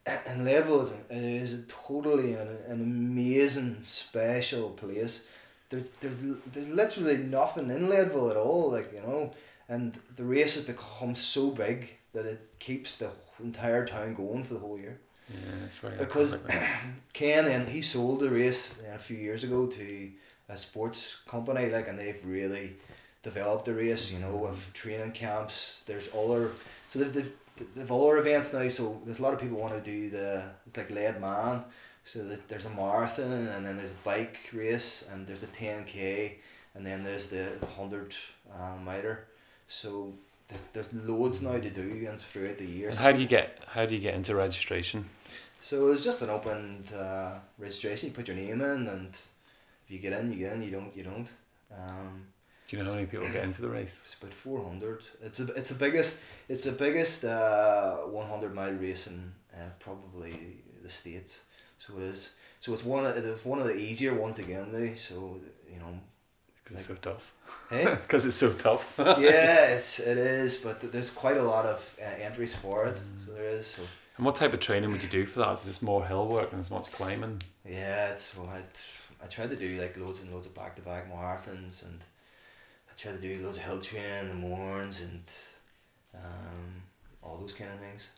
And 0.07 0.45
Leadville 0.45 0.83
is, 0.83 0.93
a- 0.93 1.15
is 1.15 1.63
totally 1.69 2.35
an, 2.35 2.49
an 2.69 2.81
amazing 2.83 3.79
special 3.83 4.71
place. 4.71 5.23
There's 5.71 5.89
there's 6.01 6.19
there's 6.53 6.69
literally 6.69 7.17
nothing 7.19 7.71
in 7.71 7.89
Leadville 7.89 8.31
at 8.31 8.37
all, 8.37 8.71
like 8.71 8.93
you 8.93 9.01
know, 9.01 9.33
and 9.69 9.99
the 10.17 10.25
race 10.25 10.55
has 10.57 10.65
become 10.65 11.15
so 11.17 11.51
big 11.51 11.97
that 12.13 12.27
it 12.27 12.51
keeps 12.59 12.97
the 12.97 13.11
entire 13.43 13.85
town 13.87 14.15
going 14.15 14.43
for 14.45 14.55
the 14.55 14.61
whole 14.61 14.79
year. 14.79 15.01
Yeah, 15.31 15.91
Because. 15.99 16.37
Ken 17.13 17.47
and 17.47 17.69
he 17.69 17.81
sold 17.81 18.21
the 18.21 18.29
race 18.29 18.75
uh, 18.81 18.97
a 18.97 18.99
few 18.99 19.17
years 19.17 19.45
ago 19.45 19.67
to 19.67 20.11
a 20.49 20.59
sports 20.59 21.19
company, 21.27 21.71
like, 21.71 21.89
and 21.89 21.99
they've 21.99 22.23
really 22.25 22.75
developed 23.23 23.65
the 23.65 23.75
race. 23.75 24.13
You 24.13 24.19
know, 24.19 24.35
with 24.37 24.73
training 24.73 25.13
camps. 25.13 25.83
There's 25.87 26.09
other, 26.15 26.51
so 26.89 26.99
they've 26.99 27.13
they've, 27.13 27.33
they've 27.75 27.93
other 27.93 28.19
events 28.19 28.53
now. 28.53 28.69
So 28.69 29.01
there's 29.05 29.21
a 29.21 29.23
lot 29.23 29.33
of 29.33 29.41
people 29.41 29.59
want 29.59 29.73
to 29.75 29.91
do 29.91 30.11
the 30.11 30.45
it's 30.67 30.77
like 30.77 30.91
Leadman. 30.91 31.65
So 32.07 32.23
that 32.25 32.49
there's 32.49 32.67
a 32.67 32.71
marathon 32.71 33.33
and 33.33 33.67
then 33.67 33.79
there's 33.79 33.93
a 33.93 34.05
bike 34.05 34.51
race 34.53 35.07
and 35.11 35.27
there's 35.27 35.43
a 35.43 35.47
ten 35.47 35.85
k 35.85 36.39
and 36.75 36.85
then 36.85 37.03
there's 37.03 37.27
the 37.27 37.53
the 37.61 37.67
hundred 37.67 38.15
um, 38.55 38.85
miler. 38.85 39.25
So 39.69 40.13
there's, 40.49 40.67
there's 40.67 40.93
loads 40.93 41.41
now 41.41 41.59
to 41.59 41.71
do 41.71 42.07
and 42.09 42.21
throughout 42.21 42.59
the 42.59 42.67
year. 42.67 42.89
And 42.89 42.99
how 42.99 43.13
do 43.13 43.21
you 43.21 43.27
get 43.27 43.61
how 43.69 43.87
do 43.87 43.95
you 43.95 44.01
get 44.01 44.15
into 44.15 44.35
registration? 44.35 45.09
so 45.61 45.91
it's 45.93 46.05
just 46.05 46.21
an 46.23 46.31
open 46.31 46.85
uh, 46.95 47.39
registration. 47.59 48.09
You 48.11 48.15
put 48.15 48.29
your 48.29 48.37
name 48.37 48.61
in, 48.61 48.87
and 48.87 49.09
if 49.09 49.91
you 49.91 49.99
get 49.99 50.13
in, 50.13 50.31
you 50.31 50.39
get 50.39 50.53
in. 50.55 50.63
You 50.63 50.71
don't, 50.71 50.95
you 50.97 51.03
don't. 51.05 51.33
Um, 51.73 52.27
Do 52.69 52.77
you 52.77 52.83
know 52.83 52.91
how 52.91 52.97
many 52.97 53.07
people 53.07 53.27
get 53.29 53.45
into 53.45 53.63
the 53.63 53.69
race? 53.69 53.99
it's 54.05 54.15
about 54.15 54.35
four 54.35 54.63
hundred. 54.63 55.05
It's 55.23 55.41
a, 55.41 55.45
it's 55.55 55.71
the 55.71 55.75
biggest, 55.77 56.19
it's 56.49 56.65
the 56.65 56.73
biggest 56.73 57.25
uh, 57.25 57.97
one 58.21 58.29
hundred 58.29 58.55
mile 58.55 58.73
race 58.73 59.07
in 59.07 59.33
uh, 59.55 59.71
probably 59.81 60.59
the 60.83 60.91
states. 60.91 61.41
So 61.79 61.95
it 61.99 62.05
is. 62.05 62.31
So 62.61 62.73
it's 62.73 62.85
one 62.85 63.05
of 63.07 63.17
it's 63.17 63.45
one 63.45 63.59
of 63.59 63.67
the 63.67 63.77
easier 63.77 64.15
ones 64.15 64.37
to 64.37 64.43
get 64.43 64.63
into. 64.65 64.97
So 64.97 65.41
you 65.73 65.79
know, 65.79 65.99
Because 66.63 66.79
it's 66.81 66.89
so 66.89 66.95
tough. 66.97 67.33
Hey. 67.71 67.85
Because 68.03 68.27
it's 68.27 68.37
so 68.37 68.53
tough. 68.53 68.85
yeah, 68.99 69.67
it's 69.75 69.99
it 69.99 70.19
is, 70.19 70.57
but 70.57 70.81
there's 70.93 71.11
quite 71.11 71.37
a 71.37 71.43
lot 71.43 71.65
of 71.65 71.97
uh, 72.01 72.05
entries 72.23 72.55
for 72.55 72.87
it. 72.87 73.01
So 73.19 73.33
there 73.33 73.49
is. 73.49 73.67
So 73.67 73.83
And 74.17 74.27
what 74.27 74.37
type 74.37 74.53
of 74.55 74.61
training 74.61 74.93
would 74.93 75.03
you 75.03 75.09
do 75.09 75.27
for 75.27 75.41
that? 75.41 75.53
Is 75.59 75.65
it 75.65 75.69
just 75.69 75.83
more 75.83 76.07
hill 76.07 76.27
work 76.29 76.53
and 76.53 76.61
as 76.61 76.71
much 76.71 76.91
climbing? 76.93 77.43
Yeah, 77.69 78.11
it's 78.13 78.37
well, 78.37 78.49
I, 78.49 78.63
I 79.23 79.27
tried 79.27 79.51
to 79.51 79.57
do 79.57 79.81
like 79.81 79.97
loads 79.97 80.23
and 80.23 80.33
loads 80.33 80.47
of 80.47 80.55
back 80.55 80.77
to 80.77 80.83
back 80.83 81.11
marathons 81.11 81.85
and 81.85 82.01
I 82.91 82.93
tried 82.97 83.21
to 83.21 83.21
do 83.21 83.43
loads 83.45 83.57
of 83.57 83.65
hill 83.65 83.81
training 83.81 84.21
in 84.21 84.29
the 84.29 84.35
mornings 84.35 85.01
and 85.01 85.23
um, 86.15 86.83
all 87.23 87.39
those 87.39 87.53
kind 87.53 87.71
of 87.71 87.81
things. 87.81 88.11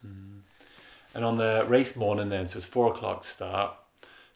And 1.14 1.24
on 1.24 1.38
the 1.38 1.64
race 1.66 1.96
morning 1.96 2.28
then, 2.28 2.46
so 2.46 2.58
it's 2.58 2.66
four 2.66 2.90
o'clock 2.92 3.24
start. 3.24 3.74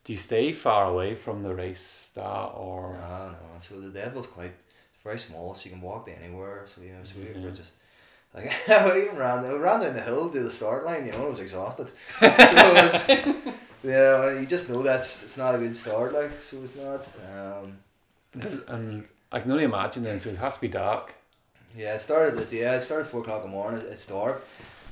Do 0.04 0.14
you 0.14 0.18
stay 0.18 0.52
far 0.52 0.86
away 0.86 1.14
from 1.14 1.42
the 1.42 1.54
race 1.54 1.82
start 1.82 2.54
or 2.56 2.94
No, 2.94 3.28
no. 3.32 3.60
So 3.60 3.74
Leadville's 3.74 4.26
quite 4.26 4.54
very 5.04 5.18
small, 5.18 5.54
so 5.54 5.64
you 5.66 5.70
can 5.72 5.80
walk 5.80 6.06
to 6.06 6.12
anywhere. 6.22 6.64
So 6.66 6.80
you 6.82 6.92
know, 6.92 6.98
so 7.04 7.14
we 7.18 7.42
were 7.42 7.50
just 7.50 7.72
like 8.34 8.44
we 8.94 9.02
even 9.04 9.16
ran, 9.16 9.42
we 9.42 9.54
ran 9.54 9.80
down 9.80 9.94
the 9.94 10.00
hill 10.00 10.30
to 10.30 10.42
the 10.42 10.52
start 10.52 10.84
line. 10.84 11.06
You 11.06 11.12
know, 11.12 11.26
I 11.26 11.28
was 11.28 11.40
exhausted. 11.40 11.90
so 12.20 12.26
it 12.26 12.74
was, 12.84 13.08
yeah, 13.82 14.38
you 14.38 14.46
just 14.46 14.68
know 14.68 14.82
that's 14.82 15.22
it's 15.22 15.36
not 15.36 15.54
a 15.54 15.58
good 15.58 15.74
start. 15.76 16.12
Like 16.12 16.32
so, 16.40 16.58
it's 16.62 16.76
not. 16.76 17.12
Um, 17.34 17.78
and 18.68 19.04
I 19.32 19.40
can 19.40 19.50
only 19.50 19.64
imagine 19.64 20.02
then, 20.04 20.20
so 20.20 20.30
it 20.30 20.38
has 20.38 20.54
to 20.54 20.60
be 20.60 20.68
dark. 20.68 21.14
yeah, 21.76 21.94
it 21.94 22.00
started 22.00 22.38
at 22.38 22.52
yeah, 22.52 22.74
it 22.76 22.82
started 22.82 23.06
four 23.06 23.20
o'clock 23.20 23.44
in 23.44 23.50
the 23.50 23.56
morning. 23.56 23.80
It's 23.88 24.06
dark, 24.06 24.44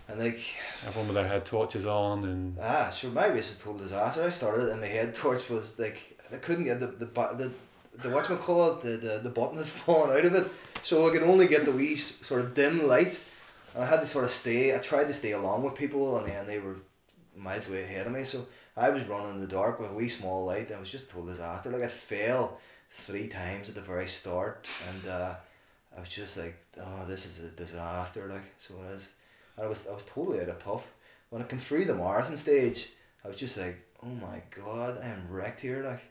and 0.08 0.18
like 0.18 0.40
Everyone 0.86 1.08
with 1.08 1.14
their 1.16 1.28
head 1.28 1.44
torches 1.44 1.86
on 1.86 2.24
and 2.24 2.56
Ah, 2.60 2.90
sure. 2.90 3.10
My 3.10 3.26
race 3.26 3.50
was 3.50 3.60
a 3.60 3.62
total 3.62 3.78
disaster. 3.80 4.22
I 4.22 4.30
started 4.30 4.70
and 4.70 4.80
my 4.80 4.86
head 4.86 5.14
torch 5.22 5.48
was 5.50 5.78
like 5.78 6.18
I 6.32 6.36
couldn't 6.36 6.64
get 6.64 6.80
the 6.80 6.86
the 6.86 7.06
the 7.06 7.52
the 8.02 8.10
what 8.10 8.24
call 8.24 8.72
it 8.72 8.80
the, 8.80 8.90
the 8.90 9.20
the 9.24 9.30
button 9.30 9.58
had 9.58 9.66
fallen 9.84 10.16
out 10.16 10.24
of 10.24 10.34
it, 10.34 10.50
so 10.82 11.08
I 11.08 11.12
could 11.12 11.22
only 11.22 11.46
get 11.46 11.64
the 11.64 11.72
wee 11.72 11.96
sort 11.96 12.40
of 12.40 12.54
dim 12.54 12.86
light, 12.86 13.20
and 13.74 13.84
I 13.84 13.86
had 13.86 14.00
to 14.00 14.06
sort 14.06 14.24
of 14.24 14.30
stay. 14.30 14.74
I 14.74 14.78
tried 14.78 15.08
to 15.08 15.14
stay 15.14 15.32
along 15.32 15.62
with 15.62 15.74
people, 15.74 16.18
and 16.18 16.26
then 16.26 16.46
they 16.46 16.58
were 16.58 16.76
miles 17.36 17.68
way 17.68 17.84
ahead 17.84 18.06
of 18.06 18.12
me. 18.12 18.24
So 18.24 18.46
I 18.76 18.90
was 18.90 19.06
running 19.06 19.30
in 19.30 19.40
the 19.40 19.46
dark 19.46 19.80
with 19.80 19.90
a 19.90 19.94
wee 19.94 20.08
small 20.08 20.44
light. 20.44 20.66
And 20.66 20.72
it 20.72 20.80
was 20.80 20.90
just 20.90 21.08
total 21.08 21.26
disaster. 21.26 21.70
Like 21.70 21.82
I 21.82 21.88
fell 21.88 22.58
three 22.90 23.28
times 23.28 23.68
at 23.68 23.74
the 23.74 23.80
very 23.80 24.08
start, 24.08 24.68
and 24.88 25.06
uh, 25.08 25.34
I 25.96 26.00
was 26.00 26.08
just 26.08 26.36
like, 26.36 26.56
oh, 26.80 27.04
this 27.06 27.26
is 27.26 27.44
a 27.44 27.50
disaster. 27.50 28.28
Like 28.28 28.54
so 28.56 28.74
it 28.88 28.94
is, 28.94 29.08
and 29.56 29.66
I 29.66 29.68
was 29.68 29.86
I 29.86 29.94
was 29.94 30.04
totally 30.04 30.40
out 30.40 30.48
of 30.48 30.58
puff 30.58 30.88
when 31.30 31.42
I 31.42 31.44
came 31.44 31.58
through 31.58 31.84
the 31.84 31.94
marathon 31.94 32.36
stage, 32.36 32.90
I 33.24 33.28
was 33.28 33.36
just 33.36 33.58
like, 33.58 33.78
oh 34.02 34.08
my 34.08 34.42
god, 34.50 34.98
I 35.02 35.08
am 35.08 35.28
wrecked 35.30 35.60
here, 35.60 35.82
like 35.82 36.02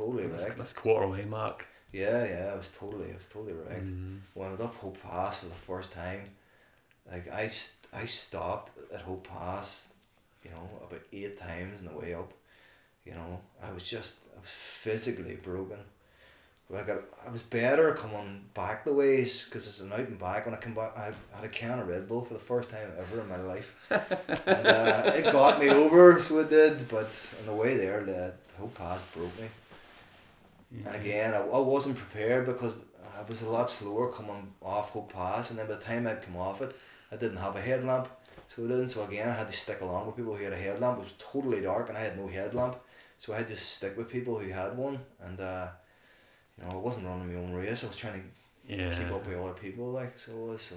totally 0.00 0.26
that's, 0.26 0.44
wrecked. 0.44 0.58
that's 0.58 0.72
quarter 0.72 1.06
way 1.06 1.24
mark. 1.24 1.66
Yeah, 1.92 2.24
yeah, 2.24 2.50
I 2.52 2.56
was 2.56 2.68
totally, 2.68 3.10
I 3.12 3.16
was 3.16 3.26
totally 3.26 3.52
wrecked. 3.52 3.84
Mm. 3.84 4.18
When 4.34 4.46
I 4.46 4.50
went 4.50 4.62
up 4.62 4.74
Hope 4.76 5.02
Pass 5.02 5.40
for 5.40 5.46
the 5.46 5.54
first 5.54 5.92
time, 5.92 6.20
like 7.10 7.30
I, 7.32 7.50
I 7.92 8.06
stopped 8.06 8.78
at 8.92 9.00
Hope 9.02 9.26
Pass, 9.26 9.88
you 10.44 10.50
know, 10.50 10.68
about 10.86 11.02
eight 11.12 11.36
times 11.36 11.80
on 11.80 11.86
the 11.86 11.98
way 11.98 12.14
up. 12.14 12.32
You 13.04 13.12
know, 13.12 13.40
I 13.62 13.72
was 13.72 13.88
just, 13.88 14.16
I 14.36 14.40
was 14.40 14.50
physically 14.50 15.36
broken. 15.36 15.78
But 16.70 16.84
I 16.84 16.86
got, 16.86 16.98
I 17.26 17.30
was 17.30 17.42
better 17.42 17.92
coming 17.94 18.44
back 18.54 18.84
the 18.84 18.92
ways 18.92 19.44
because 19.44 19.66
it's 19.66 19.80
an 19.80 19.92
out 19.92 19.98
and 19.98 20.20
back. 20.20 20.46
When 20.46 20.54
I 20.54 20.58
come 20.58 20.74
back, 20.74 20.96
I 20.96 21.06
had, 21.06 21.14
I 21.32 21.36
had 21.36 21.44
a 21.46 21.48
can 21.48 21.80
of 21.80 21.88
Red 21.88 22.06
Bull 22.06 22.22
for 22.22 22.34
the 22.34 22.40
first 22.40 22.70
time 22.70 22.92
ever 22.96 23.20
in 23.20 23.28
my 23.28 23.38
life, 23.38 23.74
and 23.90 24.66
uh, 24.66 25.10
it 25.12 25.32
got 25.32 25.58
me 25.58 25.68
over, 25.68 26.20
so 26.20 26.38
it 26.38 26.50
did. 26.50 26.88
But 26.88 27.10
on 27.40 27.46
the 27.46 27.54
way 27.54 27.76
there, 27.76 28.04
the 28.04 28.34
Hope 28.56 28.76
Pass 28.76 29.00
broke 29.12 29.36
me. 29.40 29.48
Yeah. 30.70 30.86
And 30.92 30.96
again, 31.02 31.34
I, 31.34 31.38
I 31.38 31.58
wasn't 31.58 31.96
prepared 31.96 32.46
because 32.46 32.74
I 33.18 33.22
was 33.22 33.42
a 33.42 33.48
lot 33.50 33.68
slower 33.70 34.10
coming 34.12 34.52
off 34.62 34.90
Hope 34.90 35.12
Pass, 35.12 35.50
and 35.50 35.58
then 35.58 35.66
by 35.66 35.74
the 35.74 35.80
time 35.80 36.06
I'd 36.06 36.22
come 36.22 36.36
off 36.36 36.62
it, 36.62 36.74
I 37.12 37.16
didn't 37.16 37.38
have 37.38 37.56
a 37.56 37.60
headlamp, 37.60 38.08
So 38.48 38.64
I 38.64 38.68
didn't. 38.68 38.88
So 38.88 39.04
again, 39.04 39.28
I 39.28 39.32
had 39.32 39.46
to 39.48 39.52
stick 39.52 39.80
along 39.80 40.06
with 40.06 40.16
people 40.16 40.34
who 40.34 40.44
had 40.44 40.52
a 40.52 40.56
headlamp. 40.56 40.98
It 40.98 41.02
was 41.02 41.14
totally 41.18 41.60
dark, 41.60 41.88
and 41.88 41.98
I 41.98 42.00
had 42.02 42.16
no 42.18 42.28
headlamp. 42.28 42.76
So 43.18 43.34
I 43.34 43.38
had 43.38 43.48
to 43.48 43.56
stick 43.56 43.96
with 43.98 44.08
people 44.08 44.38
who 44.38 44.48
had 44.50 44.76
one, 44.76 45.00
and 45.20 45.40
uh, 45.40 45.68
you 46.56 46.64
know, 46.64 46.70
I 46.70 46.76
wasn't 46.76 47.06
running 47.06 47.32
my 47.32 47.38
own 47.40 47.52
race. 47.52 47.84
I 47.84 47.88
was 47.88 47.96
trying 47.96 48.14
to 48.22 48.74
Yeah. 48.76 48.96
keep 48.96 49.10
up 49.12 49.26
with 49.26 49.36
other 49.38 49.52
people, 49.52 49.90
like 49.90 50.16
so. 50.18 50.32
was, 50.36 50.62
So 50.62 50.76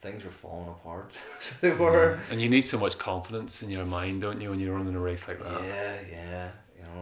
things 0.00 0.22
were 0.24 0.30
falling 0.30 0.68
apart. 0.68 1.12
so 1.40 1.54
they 1.62 1.74
were. 1.74 2.18
And 2.30 2.40
you 2.42 2.48
need 2.50 2.62
so 2.62 2.78
much 2.78 2.98
confidence 2.98 3.62
in 3.62 3.70
your 3.70 3.86
mind, 3.86 4.20
don't 4.20 4.40
you, 4.40 4.50
when 4.50 4.60
you're 4.60 4.74
running 4.76 4.94
a 4.94 5.00
race 5.00 5.26
like 5.26 5.42
that? 5.42 5.62
Yeah, 5.64 5.96
yeah. 6.10 6.50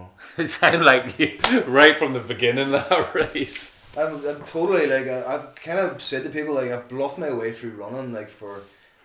It 0.38 0.48
sounded 0.48 0.82
like 0.82 1.18
you 1.18 1.38
right 1.66 1.98
from 1.98 2.12
the 2.14 2.20
beginning 2.20 2.72
of 2.74 2.88
that 2.88 3.14
race. 3.34 3.74
I'm, 3.96 4.14
I'm 4.26 4.42
totally 4.44 4.86
like 4.86 5.06
I, 5.06 5.34
I've 5.34 5.54
kind 5.54 5.78
of 5.78 6.00
said 6.00 6.24
to 6.24 6.30
people 6.30 6.54
like 6.54 6.70
I've 6.70 6.88
bluffed 6.88 7.18
my 7.18 7.30
way 7.32 7.52
through 7.52 7.72
running 7.72 8.12
like 8.12 8.30
for, 8.30 8.62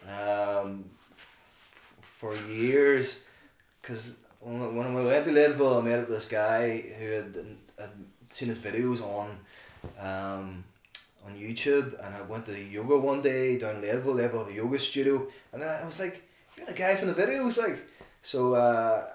um, 0.08 0.86
f- 1.74 1.94
for 2.02 2.36
years, 2.36 3.24
because 3.82 4.16
when, 4.40 4.62
I- 4.62 4.68
when 4.68 4.94
we 4.94 5.04
went 5.04 5.26
to 5.26 5.32
Leadville, 5.32 5.78
I 5.80 5.82
met 5.82 6.00
up 6.00 6.08
with 6.08 6.18
this 6.18 6.26
guy 6.26 6.78
who 6.98 7.06
had, 7.12 7.46
had 7.78 7.90
seen 8.30 8.48
his 8.50 8.60
videos 8.60 9.02
on, 9.02 9.30
um, 10.00 10.64
on 11.26 11.36
YouTube, 11.38 12.00
and 12.06 12.16
I 12.16 12.22
went 12.22 12.46
to 12.46 12.58
yoga 12.58 12.98
one 12.98 13.22
day 13.22 13.58
down 13.58 13.82
Leadville. 13.82 14.14
Leadville 14.14 14.48
a 14.48 14.52
yoga 14.54 14.80
studio, 14.80 15.28
and 15.52 15.62
then 15.62 15.68
I 15.68 15.86
was 15.86 16.00
like, 16.00 16.24
"You're 16.56 16.66
the 16.68 16.74
guy 16.74 16.96
from 16.96 17.10
the 17.10 17.14
videos," 17.14 17.58
like. 17.62 17.84
So 18.24 18.54
uh, 18.56 19.08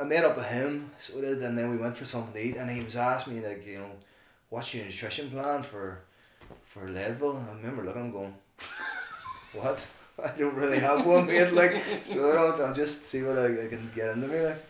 I 0.00 0.04
met 0.04 0.24
up 0.24 0.36
with 0.36 0.46
him, 0.46 0.90
so 0.98 1.20
did, 1.20 1.42
and 1.42 1.56
then 1.56 1.70
we 1.70 1.76
went 1.76 1.96
for 1.96 2.06
something 2.06 2.32
to 2.32 2.42
eat, 2.42 2.56
and 2.56 2.70
he 2.70 2.82
was 2.82 2.96
asking 2.96 3.36
me 3.36 3.46
like, 3.46 3.66
you 3.66 3.78
know 3.78 3.90
what's 4.48 4.74
your 4.74 4.84
nutrition 4.84 5.30
plan 5.30 5.62
for 5.62 6.00
for 6.64 6.90
Leadville? 6.90 7.36
And 7.36 7.48
I 7.48 7.52
remember 7.54 7.84
looking 7.84 8.02
at 8.02 8.06
him 8.06 8.12
going, 8.12 8.34
what? 9.54 9.86
I 10.24 10.28
don't 10.38 10.54
really 10.54 10.78
have 10.78 11.06
one 11.06 11.26
mate, 11.26 11.52
like, 11.52 11.82
so 12.02 12.30
I 12.30 12.34
don't, 12.34 12.60
I'm 12.60 12.74
just 12.74 13.04
see 13.04 13.22
what 13.22 13.38
I, 13.38 13.64
I 13.64 13.68
can 13.68 13.90
get 13.94 14.10
into 14.10 14.28
me, 14.28 14.40
like, 14.40 14.64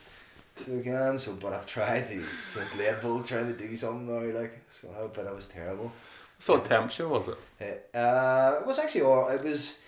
so 0.55 0.79
I 0.79 0.83
can, 0.83 1.19
so, 1.19 1.33
but 1.35 1.53
I've 1.53 1.67
tried 1.67 2.07
to, 2.09 2.23
since 2.39 2.77
Leadville, 2.77 3.23
trying 3.23 3.47
to 3.47 3.57
do 3.57 3.75
something 3.77 4.07
now, 4.07 4.39
like, 4.39 4.61
so, 4.69 5.11
but 5.13 5.27
I 5.27 5.33
was 5.33 5.49
terrible. 5.49 5.87
What 5.87 5.95
sort 6.39 6.63
of 6.63 6.69
temperature 6.69 7.09
was 7.09 7.29
it? 7.29 7.91
Uh, 7.95 8.59
it 8.61 8.67
was 8.67 8.79
actually 8.79 9.03
all, 9.03 9.29
it 9.29 9.43
was, 9.43 9.83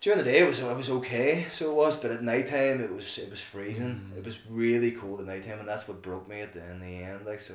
during 0.00 0.18
the 0.18 0.24
day 0.24 0.38
it 0.38 0.46
was, 0.46 0.60
it 0.60 0.76
was 0.76 0.90
okay, 0.90 1.46
so 1.50 1.70
it 1.70 1.74
was, 1.74 1.96
but 1.96 2.10
at 2.10 2.22
night 2.22 2.46
time 2.46 2.80
it 2.80 2.92
was, 2.92 3.18
it 3.18 3.30
was 3.30 3.40
freezing, 3.40 4.12
it 4.16 4.24
was 4.24 4.38
really 4.48 4.92
cold 4.92 5.20
at 5.20 5.26
night 5.26 5.44
time, 5.44 5.58
and 5.58 5.68
that's 5.68 5.88
what 5.88 6.02
broke 6.02 6.28
me 6.28 6.40
at 6.40 6.52
the, 6.52 6.70
in 6.70 6.80
the 6.80 7.02
end, 7.02 7.26
like, 7.26 7.40
so, 7.40 7.54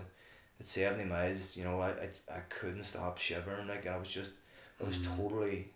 at 0.60 0.66
70 0.68 1.06
miles, 1.06 1.56
you 1.58 1.64
know, 1.64 1.80
I, 1.80 1.90
I, 1.90 2.10
I 2.36 2.40
couldn't 2.50 2.84
stop 2.84 3.18
shivering, 3.18 3.68
like, 3.68 3.88
I 3.88 3.98
was 3.98 4.10
just, 4.10 4.32
I 4.82 4.88
was 4.88 4.98
Mm. 4.98 5.18
totally, 5.18 5.68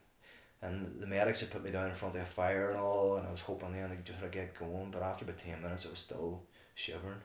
and 0.61 0.99
the 0.99 1.07
medics 1.07 1.39
had 1.39 1.51
put 1.51 1.63
me 1.63 1.71
down 1.71 1.89
in 1.89 1.95
front 1.95 2.15
of 2.15 2.21
a 2.21 2.25
fire 2.25 2.69
and 2.71 2.79
all, 2.79 3.15
and 3.17 3.27
I 3.27 3.31
was 3.31 3.41
hoping 3.41 3.71
then 3.71 3.91
I 3.91 3.95
could 3.95 4.05
just 4.05 4.19
sort 4.19 4.27
of 4.27 4.33
get 4.33 4.57
going, 4.59 4.91
but 4.91 5.01
after 5.03 5.23
about 5.23 5.37
10 5.37 5.61
minutes 5.61 5.85
I 5.85 5.89
was 5.89 5.99
still 5.99 6.41
shivering. 6.75 7.21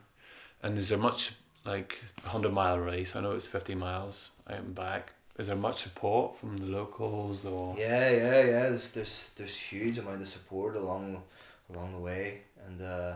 And 0.61 0.77
is 0.77 0.87
there 0.89 0.97
much 0.97 1.33
like 1.65 1.99
a 2.25 2.29
hundred 2.29 2.53
mile 2.53 2.79
race? 2.79 3.15
I 3.15 3.21
know 3.21 3.31
it's 3.33 3.47
fifty 3.47 3.75
miles 3.75 4.29
out 4.49 4.59
and 4.59 4.73
back. 4.73 5.11
Is 5.37 5.47
there 5.47 5.55
much 5.55 5.83
support 5.83 6.37
from 6.37 6.57
the 6.57 6.65
locals 6.65 7.45
or? 7.45 7.75
Yeah, 7.77 8.09
yeah, 8.09 8.43
yeah, 8.43 8.69
there's, 8.69 8.91
there's, 8.91 9.31
there's 9.35 9.55
huge 9.55 9.97
amount 9.97 10.21
of 10.21 10.27
support 10.27 10.75
along, 10.75 11.23
along 11.73 11.93
the 11.93 11.99
way, 11.99 12.41
and 12.67 12.79
uh, 12.81 13.15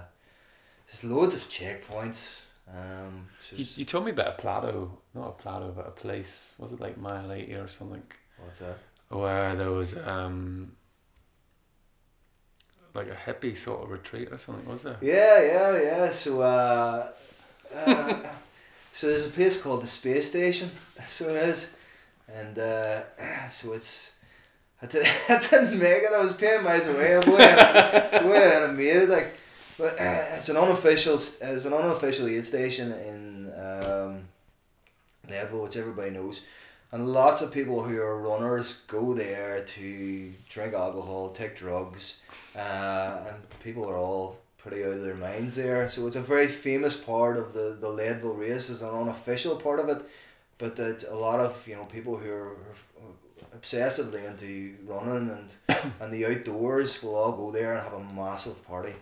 there's 0.87 1.03
loads 1.03 1.35
of 1.35 1.47
checkpoints, 1.47 2.41
um, 2.73 3.27
You, 3.55 3.65
you 3.75 3.85
told 3.85 4.05
me 4.05 4.11
about 4.11 4.27
a 4.27 4.41
plateau, 4.41 4.91
not 5.13 5.27
a 5.27 5.31
plateau, 5.31 5.73
but 5.75 5.87
a 5.87 5.91
place. 5.91 6.53
Was 6.57 6.71
it 6.73 6.81
like 6.81 6.97
mile 6.97 7.31
eighty 7.31 7.53
or 7.53 7.67
something? 7.69 8.03
what's 8.43 8.59
that? 8.59 8.77
Where 9.09 9.55
there 9.55 9.71
was 9.71 9.97
um 9.97 10.73
like 12.93 13.07
a 13.07 13.15
hippie 13.15 13.57
sort 13.57 13.83
of 13.83 13.91
retreat 13.91 14.29
or 14.31 14.37
something, 14.37 14.65
was 14.65 14.81
there? 14.81 14.97
Yeah, 15.01 15.41
yeah, 15.41 15.81
yeah. 15.81 16.11
So, 16.11 16.41
uh, 16.41 17.07
uh, 17.73 18.15
so 18.91 19.07
there's 19.07 19.25
a 19.25 19.29
place 19.29 19.61
called 19.61 19.83
the 19.83 19.87
Space 19.87 20.29
Station. 20.29 20.71
So 21.05 21.29
it 21.29 21.43
is, 21.43 21.75
and 22.27 22.57
uh, 22.57 23.03
so 23.49 23.73
it's. 23.73 24.13
I, 24.81 24.85
did, 24.85 25.07
I 25.29 25.39
didn't 25.39 25.79
make 25.79 26.03
it. 26.03 26.11
I 26.13 26.23
was 26.23 26.35
paying 26.35 26.63
miles 26.63 26.87
away. 26.87 27.15
I'm 27.15 27.31
way 27.31 28.37
ahead 28.37 28.69
of 28.69 28.75
me. 28.75 28.93
Like, 29.05 29.35
but 29.77 29.95
it's 29.99 30.49
an 30.49 30.57
unofficial. 30.57 31.15
It's 31.15 31.65
an 31.65 31.73
unofficial 31.73 32.27
aid 32.27 32.45
station 32.45 32.91
in 32.91 33.51
um, 33.57 34.23
Leadville, 35.29 35.63
which 35.63 35.77
everybody 35.77 36.11
knows. 36.11 36.45
And 36.91 37.07
lots 37.09 37.41
of 37.41 37.51
people 37.51 37.83
who 37.83 37.99
are 37.99 38.17
runners 38.21 38.81
go 38.87 39.13
there 39.13 39.61
to 39.61 40.33
drink 40.47 40.73
alcohol, 40.73 41.31
take 41.31 41.55
drugs, 41.55 42.21
uh, 42.55 43.25
and 43.27 43.37
people 43.61 43.89
are 43.89 43.97
all 43.97 44.39
pretty 44.57 44.85
out 44.85 44.93
of 44.93 45.01
their 45.01 45.15
minds 45.15 45.55
there. 45.55 45.89
So 45.89 46.07
it's 46.07 46.15
a 46.15 46.21
very 46.21 46.47
famous 46.47 46.95
part 46.95 47.37
of 47.37 47.53
the, 47.53 47.77
the 47.79 47.89
Leadville 47.89 48.35
race. 48.35 48.69
It's 48.69 48.81
an 48.81 48.95
unofficial 48.95 49.57
part 49.57 49.81
of 49.81 49.89
it, 49.89 50.01
but 50.57 50.75
that 50.75 51.03
a 51.09 51.15
lot 51.15 51.39
of 51.39 51.67
you 51.67 51.75
know 51.75 51.85
people 51.85 52.17
who 52.17 52.31
are 52.31 52.55
obsessively 53.57 54.25
into 54.27 54.75
running 54.85 55.29
and 55.29 55.81
and 56.01 56.11
the 56.13 56.25
outdoors 56.25 57.01
will 57.03 57.15
all 57.15 57.31
go 57.31 57.51
there 57.51 57.73
and 57.73 57.81
have 57.83 57.93
a 57.93 58.03
massive 58.13 58.65
party. 58.67 58.93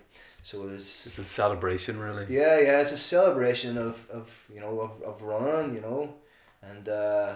So 0.43 0.67
it's 0.67 1.07
It's 1.07 1.17
a 1.17 1.23
celebration, 1.23 1.99
really. 1.99 2.25
yeah, 2.29 2.59
yeah, 2.59 2.81
it's 2.81 2.91
a 2.91 2.97
celebration 2.97 3.77
of, 3.77 4.07
of 4.11 4.45
you 4.53 4.59
know 4.59 4.79
of, 4.79 5.01
of 5.01 5.21
running, 5.23 5.75
you 5.75 5.81
know, 5.81 6.13
and 6.61 6.87
uh, 6.87 7.35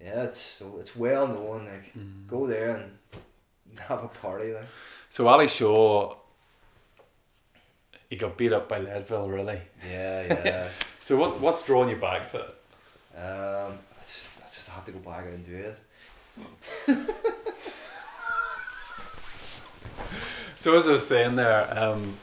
yeah, 0.00 0.22
it's 0.24 0.40
so 0.40 0.78
it's 0.80 0.96
well 0.96 1.28
known. 1.28 1.66
Like 1.66 1.92
Mm. 1.94 2.26
go 2.26 2.46
there 2.46 2.70
and 2.76 2.98
have 3.88 4.02
a 4.04 4.08
party. 4.08 4.52
Like 4.54 4.68
So 5.10 5.26
Ali 5.28 5.48
Shaw, 5.48 6.16
he 8.08 8.16
got 8.16 8.36
beat 8.38 8.52
up 8.52 8.68
by 8.68 8.78
Leadville, 8.78 9.28
really. 9.28 9.60
yeah, 9.86 10.22
yeah. 10.44 10.68
So 11.00 11.16
what 11.16 11.40
what's 11.40 11.62
drawing 11.62 11.90
you 11.90 11.96
back 11.96 12.30
to 12.32 12.38
it? 12.40 12.54
Um, 13.16 13.78
I 13.98 14.02
just, 14.02 14.38
I 14.44 14.48
just 14.52 14.68
have 14.68 14.84
to 14.86 14.92
go 14.92 14.98
back 14.98 15.24
and 15.26 15.44
do 15.44 15.56
it. 15.56 15.78
So 20.66 20.76
as 20.76 20.88
I 20.88 20.92
was 20.94 21.06
saying 21.06 21.36
there, 21.36 21.78
um, 21.78 22.16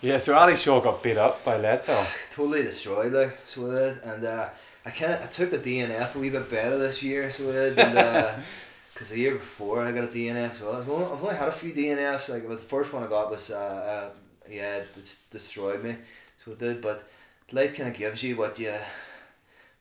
yeah, 0.00 0.18
so 0.18 0.34
Ali 0.34 0.56
Shaw 0.56 0.80
got 0.80 1.02
beat 1.02 1.16
up 1.16 1.44
by 1.44 1.56
Leadville. 1.56 2.06
Totally 2.30 2.62
destroyed, 2.62 3.12
like 3.12 3.36
so 3.44 3.72
it 3.72 3.74
is. 3.74 3.98
and 4.04 4.24
uh, 4.24 4.50
I 4.86 4.90
kind 4.90 5.14
of 5.14 5.22
I 5.22 5.26
took 5.26 5.50
the 5.50 5.58
DNF 5.58 6.14
a 6.14 6.18
wee 6.20 6.30
bit 6.30 6.48
better 6.48 6.78
this 6.78 7.02
year, 7.02 7.32
so 7.32 7.48
it 7.48 7.74
did, 7.74 7.78
and 7.80 7.98
uh, 7.98 8.36
because 8.94 9.10
the 9.10 9.18
year 9.18 9.34
before 9.34 9.82
I 9.82 9.90
got 9.90 10.04
a 10.04 10.06
DNF, 10.06 10.54
so 10.54 10.78
I've 10.78 10.88
only, 10.88 11.06
I've 11.06 11.22
only 11.24 11.34
had 11.34 11.48
a 11.48 11.52
few 11.52 11.72
DNFs. 11.72 12.28
Like, 12.28 12.46
but 12.46 12.58
the 12.58 12.62
first 12.62 12.92
one 12.92 13.02
I 13.02 13.08
got 13.08 13.32
was 13.32 13.50
uh, 13.50 13.56
uh 13.56 14.16
yeah, 14.48 14.76
it 14.76 15.16
destroyed 15.30 15.82
me, 15.82 15.96
so 16.44 16.52
it 16.52 16.60
did. 16.60 16.80
But 16.80 17.02
life 17.50 17.76
kind 17.76 17.88
of 17.88 17.96
gives 17.96 18.22
you 18.22 18.36
what 18.36 18.60
you 18.60 18.74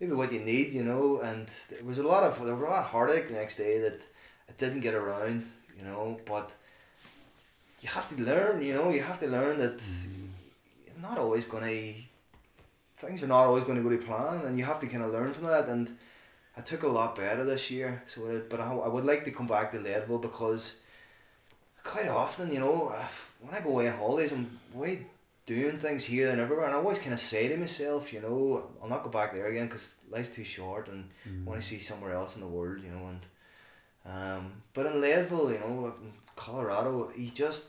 maybe 0.04 0.16
what 0.16 0.34
you 0.34 0.42
need, 0.42 0.74
you 0.74 0.84
know. 0.84 1.20
And 1.22 1.48
there 1.70 1.84
was 1.84 1.98
a 1.98 2.04
lot 2.04 2.24
of 2.24 2.34
there 2.46 2.56
was 2.56 2.68
a 2.68 2.70
lot 2.70 2.84
of 2.84 2.92
heartache 2.92 3.28
the 3.30 3.36
next 3.36 3.56
day 3.56 3.80
that 3.80 4.06
I 4.50 4.54
didn't 4.58 4.82
get 4.82 4.94
around, 4.94 5.46
you 5.78 5.84
know. 5.84 6.20
But 6.26 6.54
you 7.82 7.90
have 7.90 8.08
to 8.10 8.22
learn, 8.22 8.62
you 8.62 8.74
know. 8.74 8.90
You 8.90 9.02
have 9.02 9.20
to 9.20 9.28
learn 9.28 9.58
that 9.60 9.78
mm-hmm. 9.78 10.28
you're 10.86 11.10
not 11.10 11.18
always 11.18 11.46
gonna 11.46 11.94
things 12.98 13.24
are 13.24 13.28
not 13.28 13.46
always 13.46 13.66
going 13.66 13.78
to 13.78 13.84
go 13.84 13.90
to 13.90 13.98
plan, 13.98 14.46
and 14.46 14.58
you 14.58 14.66
have 14.66 14.80
to 14.80 14.88
kind 14.88 15.04
of 15.04 15.12
learn 15.12 15.34
from 15.34 15.48
that. 15.48 15.68
And 15.68 15.92
I 16.56 16.62
took 16.62 16.84
a 16.84 16.88
lot 16.88 17.16
better 17.16 17.44
this 17.44 17.70
year, 17.72 18.04
so 18.06 18.28
it, 18.28 18.50
but 18.50 18.60
I, 18.60 18.72
I 18.72 18.88
would 18.88 19.06
like 19.06 19.24
to 19.26 19.32
come 19.32 19.48
back 19.48 19.72
to 19.72 19.80
Leadville 19.80 20.20
because 20.20 20.74
quite 21.84 22.08
often, 22.08 22.52
you 22.52 22.60
know, 22.60 22.96
when 23.42 23.54
I 23.54 23.60
go 23.60 23.72
away 23.72 23.90
on 23.90 23.98
holidays, 23.98 24.32
I'm 24.32 24.60
away 24.76 25.06
doing 25.46 25.78
things 25.78 26.04
here 26.04 26.30
and 26.30 26.40
everywhere, 26.40 26.66
and 26.66 26.74
I 26.74 26.78
always 26.78 27.00
kind 27.00 27.14
of 27.14 27.20
say 27.20 27.48
to 27.48 27.58
myself, 27.58 28.14
you 28.14 28.22
know, 28.22 28.70
I'll 28.82 28.88
not 28.88 29.04
go 29.04 29.10
back 29.10 29.34
there 29.34 29.48
again 29.48 29.68
because 29.68 29.98
life's 30.10 30.30
too 30.30 30.44
short, 30.44 30.88
and 30.88 31.10
I 31.26 31.50
want 31.50 31.62
to 31.62 31.68
see 31.68 31.80
somewhere 31.80 32.14
else 32.14 32.36
in 32.36 32.42
the 32.42 32.48
world, 32.48 32.82
you 32.84 32.90
know. 32.90 33.08
And 33.08 33.26
um, 34.06 34.52
but 34.74 34.86
in 34.86 35.02
Leadville, 35.02 35.52
you 35.52 35.60
know, 35.60 35.94
in 36.02 36.14
Colorado, 36.36 37.12
he 37.16 37.30
just 37.30 37.66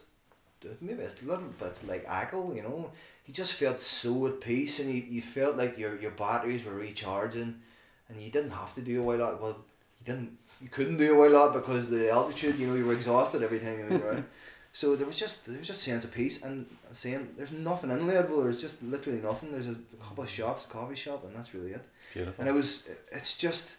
maybe 0.80 1.02
it's 1.02 1.22
a 1.22 1.26
little 1.26 1.44
bit 1.44 1.80
like 1.86 2.06
Achill, 2.08 2.52
you 2.54 2.62
know. 2.62 2.90
He 3.22 3.32
just 3.32 3.54
felt 3.54 3.80
so 3.80 4.26
at 4.26 4.40
peace, 4.40 4.78
and 4.78 4.92
you, 4.94 5.02
you 5.08 5.22
felt 5.22 5.56
like 5.56 5.78
your 5.78 6.00
your 6.00 6.12
batteries 6.12 6.64
were 6.64 6.74
recharging, 6.74 7.60
and 8.08 8.22
you 8.22 8.30
didn't 8.30 8.50
have 8.50 8.74
to 8.74 8.82
do 8.82 9.00
a 9.00 9.02
while 9.02 9.18
lot. 9.18 9.40
Well, 9.40 9.64
you 10.00 10.04
didn't. 10.04 10.38
You 10.60 10.68
couldn't 10.68 10.98
do 10.98 11.14
a 11.14 11.18
while 11.18 11.30
lot 11.30 11.52
because 11.52 11.90
the 11.90 12.10
altitude. 12.10 12.58
You 12.58 12.68
know, 12.68 12.74
you 12.74 12.86
were 12.86 12.92
exhausted 12.92 13.42
every 13.42 13.58
time 13.58 13.78
you 13.78 13.84
moved 13.84 14.04
around. 14.04 14.24
So 14.80 14.96
there 14.96 15.06
was 15.06 15.18
just 15.24 15.46
there 15.46 15.56
was 15.56 15.68
just 15.68 15.86
a 15.86 15.90
sense 15.90 16.04
of 16.04 16.12
peace 16.12 16.42
and 16.42 16.66
saying 16.90 17.28
there's 17.36 17.52
nothing 17.52 17.92
in 17.92 18.08
Leadville. 18.08 18.42
There's 18.42 18.60
just 18.60 18.82
literally 18.82 19.20
nothing. 19.20 19.52
There's 19.52 19.68
a 19.68 19.76
couple 20.02 20.24
of 20.24 20.28
shops, 20.30 20.66
coffee 20.66 20.96
shop, 20.96 21.24
and 21.24 21.32
that's 21.36 21.54
really 21.54 21.70
it. 21.78 21.84
Beautiful. 22.12 22.34
And 22.40 22.48
it 22.48 22.52
was 22.52 22.88
it's 23.12 23.38
just. 23.38 23.76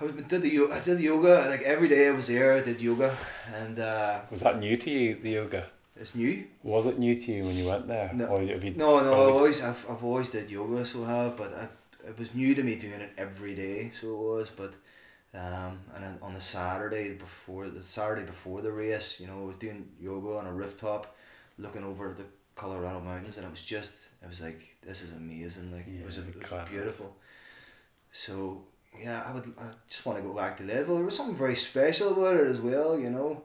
I 0.00 0.04
was, 0.04 0.12
did 0.14 0.40
the 0.42 0.68
I 0.72 0.80
did 0.80 0.98
yoga 1.00 1.46
like 1.50 1.60
every 1.62 1.88
day 1.88 2.08
I 2.08 2.12
was 2.12 2.26
there. 2.26 2.54
I 2.54 2.62
did 2.62 2.80
yoga, 2.80 3.14
and 3.54 3.78
uh, 3.78 4.20
Was 4.30 4.40
that 4.40 4.58
new 4.58 4.76
to 4.78 4.90
you, 4.90 5.18
the 5.22 5.30
yoga? 5.40 5.66
it's 5.98 6.14
new. 6.14 6.44
Was 6.62 6.84
it 6.86 6.98
new 6.98 7.14
to 7.18 7.32
you 7.32 7.44
when 7.44 7.56
you 7.56 7.66
went 7.68 7.86
there? 7.86 8.10
No. 8.14 8.26
Or 8.26 8.40
have 8.46 8.64
you 8.64 8.70
No, 8.76 9.00
no, 9.00 9.12
I've 9.12 9.18
always- 9.18 9.36
always 9.36 9.62
I've, 9.62 9.90
I've 9.90 10.04
always 10.04 10.28
did 10.30 10.50
yoga, 10.50 10.84
so 10.86 11.04
I 11.04 11.08
have, 11.24 11.36
but 11.36 11.50
I, 11.54 11.68
it 12.08 12.18
was 12.18 12.34
new 12.34 12.54
to 12.54 12.62
me 12.62 12.74
doing 12.76 13.00
it 13.06 13.12
every 13.18 13.54
day, 13.54 13.90
so 13.98 14.06
it 14.14 14.18
was. 14.18 14.50
But 14.50 14.72
Um, 15.36 15.80
and 15.94 16.18
on 16.22 16.32
the 16.32 16.40
Saturday 16.40 17.12
before 17.12 17.68
the 17.68 17.82
Saturday 17.82 18.22
before 18.22 18.62
the 18.62 18.72
race, 18.72 19.20
you 19.20 19.26
know, 19.26 19.42
I 19.42 19.44
was 19.44 19.56
doing 19.56 19.88
yoga 20.00 20.38
on 20.38 20.46
a 20.46 20.52
rooftop, 20.52 21.14
looking 21.58 21.84
over 21.84 22.14
the 22.16 22.24
Colorado 22.54 23.00
mountains, 23.00 23.36
and 23.36 23.46
it 23.46 23.50
was 23.50 23.60
just, 23.60 23.92
it 24.22 24.28
was 24.28 24.40
like, 24.40 24.76
this 24.82 25.02
is 25.02 25.12
amazing. 25.12 25.72
Like 25.72 25.86
it 25.88 26.06
was, 26.06 26.16
Yeah, 26.16 26.24
it 26.24 26.50
was 26.50 26.68
beautiful. 26.70 27.16
So 28.12 28.62
yeah, 28.98 29.24
I 29.26 29.32
would, 29.32 29.52
I 29.58 29.64
just 29.88 30.06
want 30.06 30.18
to 30.18 30.24
go 30.24 30.32
back 30.32 30.56
to 30.56 30.62
Leadville. 30.62 30.96
There 30.96 31.04
was 31.04 31.16
something 31.16 31.36
very 31.36 31.56
special 31.56 32.12
about 32.12 32.36
it 32.36 32.46
as 32.46 32.62
well, 32.62 32.98
you 32.98 33.10
know, 33.10 33.42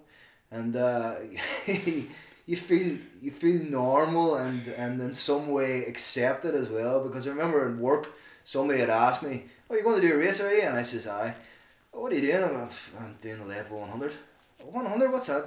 and 0.50 0.74
uh, 0.78 1.16
you 1.68 2.56
feel 2.56 3.00
you 3.22 3.32
feel 3.32 3.64
normal 3.66 4.36
and 4.36 4.66
and 4.70 5.02
in 5.02 5.14
some 5.14 5.50
way 5.50 5.86
accepted 5.86 6.56
as 6.56 6.70
well. 6.70 7.04
Because 7.04 7.28
I 7.28 7.32
remember 7.32 7.68
at 7.68 7.76
work, 7.76 8.14
somebody 8.46 8.80
had 8.80 8.90
asked 8.90 9.24
me, 9.24 9.48
"Oh, 9.70 9.76
you 9.76 9.84
going 9.84 10.00
to 10.00 10.08
do 10.08 10.14
a 10.14 10.18
race, 10.18 10.40
are 10.40 10.54
you?" 10.54 10.62
And 10.62 10.78
I 10.78 10.84
says, 10.84 11.06
"I." 11.06 11.36
"Oh, 11.94 12.02
What 12.02 12.12
are 12.12 12.16
you 12.16 12.22
doing? 12.22 12.44
I'm, 12.44 12.70
I'm 13.00 13.16
doing 13.22 13.40
one 13.40 13.90
hundred. 13.90 14.14
One 14.64 14.86
hundred? 14.86 15.12
What's 15.12 15.28
that? 15.28 15.46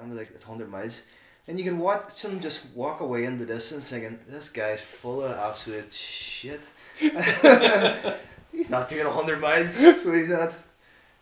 I'm 0.00 0.16
like, 0.16 0.30
it's 0.34 0.44
hundred 0.44 0.70
miles. 0.70 1.02
And 1.48 1.58
you 1.58 1.64
can 1.64 1.78
watch 1.78 2.22
them 2.22 2.38
just 2.38 2.66
walk 2.74 3.00
away 3.00 3.24
in 3.24 3.36
the 3.36 3.46
distance 3.46 3.90
thinking, 3.90 4.18
this 4.28 4.48
guy's 4.48 4.80
full 4.80 5.22
of 5.24 5.32
absolute 5.32 5.92
shit. 5.92 6.60
he's 6.98 8.70
not 8.70 8.88
doing 8.88 9.06
100 9.06 9.40
miles, 9.40 9.74
so 10.02 10.12
he's 10.12 10.28
not. 10.28 10.52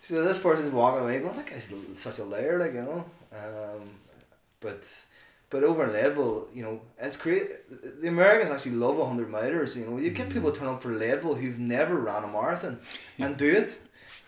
So 0.03 0.23
this 0.23 0.39
person's 0.39 0.73
walking 0.73 1.03
away 1.03 1.19
going, 1.21 1.37
that 1.37 1.47
guy's 1.47 1.73
such 1.95 2.19
a 2.19 2.25
liar, 2.25 2.59
like, 2.59 2.75
you 2.75 2.83
know. 2.83 3.05
Um, 3.33 3.91
but 4.61 4.83
but 5.49 5.65
over 5.65 5.85
in 5.85 5.93
Leadville, 5.93 6.49
you 6.55 6.63
know, 6.63 6.81
it's 6.99 7.17
great. 7.17 7.49
The 8.01 8.09
Americans 8.09 8.51
actually 8.51 8.73
love 8.73 8.99
100 8.99 9.29
milers, 9.31 9.75
you 9.77 9.87
know. 9.87 9.99
You 9.99 10.11
get 10.11 10.31
people 10.31 10.53
turn 10.53 10.69
up 10.69 10.83
for 10.83 10.93
Leadville 10.93 11.35
who've 11.35 11.59
never 11.59 11.97
ran 11.99 12.25
a 12.25 12.29
marathon 12.29 12.79
and 13.19 13.37
do 13.37 13.51
it, 13.51 13.81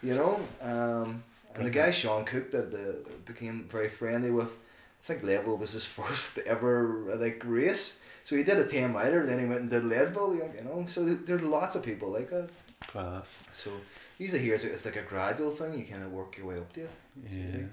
you 0.03 0.14
know. 0.14 0.40
Um, 0.61 1.22
and 1.55 1.66
the 1.66 1.70
guy 1.70 1.90
Sean 1.90 2.24
Cook 2.24 2.50
that 2.53 2.70
the, 2.70 2.96
became 3.24 3.64
very 3.64 3.88
friendly 3.88 4.30
with, 4.30 4.53
I 4.53 5.05
think 5.05 5.22
Leadville 5.22 5.59
was 5.59 5.72
his 5.72 5.84
first 5.98 6.38
ever 6.38 7.14
like 7.16 7.42
race. 7.44 8.00
So 8.24 8.36
he 8.36 8.44
did 8.44 8.59
a 8.59 8.64
10 8.64 8.92
miler, 8.92 9.26
then 9.26 9.40
he 9.40 9.46
went 9.46 9.62
and 9.62 9.70
did 9.70 9.84
Leadville, 9.84 10.34
you 10.34 10.62
know. 10.64 10.84
So 10.86 11.05
th- 11.05 11.20
there's 11.26 11.42
lots 11.42 11.74
of 11.74 11.82
people 11.82 12.11
like 12.11 12.30
that. 12.30 12.50
Class. 12.86 13.26
So 13.53 13.70
usually 14.18 14.42
here 14.42 14.55
it's, 14.55 14.64
it's 14.64 14.84
like 14.84 14.96
a 14.96 15.03
gradual 15.03 15.50
thing. 15.50 15.78
You 15.78 15.84
kind 15.84 16.05
of 16.05 16.12
work 16.12 16.36
your 16.38 16.46
way 16.46 16.59
up 16.59 16.72
to 16.74 16.82
it. 16.82 16.90
Yeah. 17.30 17.64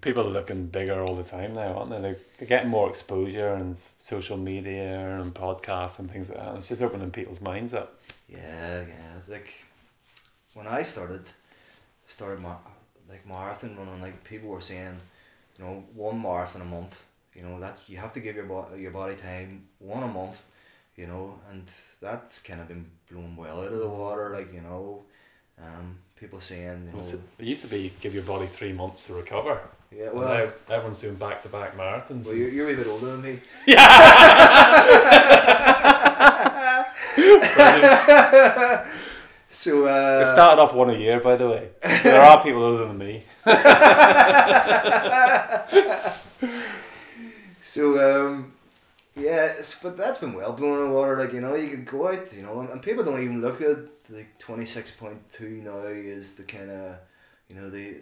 People 0.00 0.26
are 0.26 0.30
looking 0.30 0.66
bigger 0.66 1.02
all 1.02 1.14
the 1.14 1.24
time 1.24 1.54
now, 1.54 1.74
aren't 1.74 1.90
they? 1.90 1.98
They're, 1.98 2.16
they're 2.38 2.48
getting 2.48 2.68
more 2.68 2.90
exposure 2.90 3.54
and 3.54 3.76
social 4.00 4.36
media 4.36 5.18
and 5.20 5.34
podcasts 5.34 5.98
and 5.98 6.10
things 6.10 6.28
like 6.28 6.38
that. 6.38 6.56
It's 6.56 6.68
just 6.68 6.82
opening 6.82 7.10
people's 7.10 7.40
minds 7.40 7.72
up. 7.72 7.98
Yeah, 8.28 8.84
yeah. 8.86 9.20
Like 9.26 9.64
when 10.54 10.66
I 10.66 10.82
started, 10.82 11.30
started 12.08 12.40
mar- 12.40 12.58
like 13.08 13.24
marathon 13.26 13.76
running, 13.76 14.00
like 14.02 14.24
people 14.24 14.48
were 14.48 14.60
saying, 14.60 14.98
you 15.58 15.64
know, 15.64 15.84
one 15.94 16.20
marathon 16.20 16.62
a 16.62 16.64
month. 16.64 17.04
You 17.34 17.42
know, 17.42 17.60
that's 17.60 17.88
you 17.88 17.98
have 17.98 18.12
to 18.14 18.20
give 18.20 18.34
your 18.34 18.46
bo- 18.46 18.74
your 18.76 18.90
body 18.90 19.14
time 19.14 19.68
one 19.78 20.02
a 20.02 20.08
month. 20.08 20.42
You 20.96 21.06
know, 21.06 21.38
and 21.52 21.70
that's 22.00 22.40
kind 22.40 22.60
of 22.60 22.66
been 22.66 22.90
blown 23.08 23.36
well 23.36 23.60
out 23.60 23.70
of 23.72 23.78
the 23.78 23.88
water. 23.88 24.30
Like 24.30 24.52
you 24.52 24.62
know, 24.62 25.04
um, 25.62 25.98
people 26.16 26.40
saying, 26.40 26.90
you 26.92 27.00
know, 27.00 27.08
it, 27.08 27.20
it 27.38 27.44
used 27.46 27.62
to 27.62 27.68
be 27.68 27.92
give 28.00 28.14
your 28.14 28.24
body 28.24 28.48
three 28.48 28.72
months 28.72 29.06
to 29.06 29.14
recover. 29.14 29.60
yeah. 29.92 30.10
Well, 30.10 30.50
everyone's 30.68 30.98
doing 30.98 31.14
back 31.14 31.44
to 31.44 31.48
back 31.48 31.76
marathons. 31.76 32.26
well, 32.26 32.34
you're, 32.34 32.50
you're 32.50 32.70
a 32.70 32.74
bit 32.74 32.88
older 32.88 33.12
than 33.12 33.22
me. 33.22 33.38
So 39.50 39.86
it 39.86 39.90
uh, 39.90 40.34
started 40.34 40.60
off 40.60 40.74
one 40.74 40.90
a 40.90 40.98
year, 40.98 41.20
by 41.20 41.36
the 41.36 41.48
way. 41.48 41.70
There 42.02 42.20
are 42.20 42.42
people 42.42 42.64
other 42.64 42.86
than 42.86 42.98
me. 42.98 43.24
So 47.68 48.00
um, 48.00 48.54
yeah, 49.14 49.52
it's, 49.58 49.78
but 49.80 49.98
that's 49.98 50.16
been 50.16 50.32
well 50.32 50.54
blown 50.54 50.78
in 50.78 50.88
the 50.88 50.96
water. 50.96 51.18
Like 51.18 51.34
you 51.34 51.42
know, 51.42 51.54
you 51.54 51.68
could 51.68 51.84
go 51.84 52.08
out, 52.08 52.34
you 52.34 52.42
know, 52.42 52.60
and, 52.60 52.80
people 52.80 53.04
don't 53.04 53.22
even 53.22 53.42
look 53.42 53.60
at 53.60 53.90
like 54.08 54.38
twenty 54.38 54.64
six 54.64 54.90
point 54.90 55.20
two 55.30 55.60
now 55.62 55.82
is 55.82 56.34
the 56.34 56.44
kind 56.44 56.70
of, 56.70 56.96
you 57.48 57.56
know, 57.56 57.68
the 57.68 57.98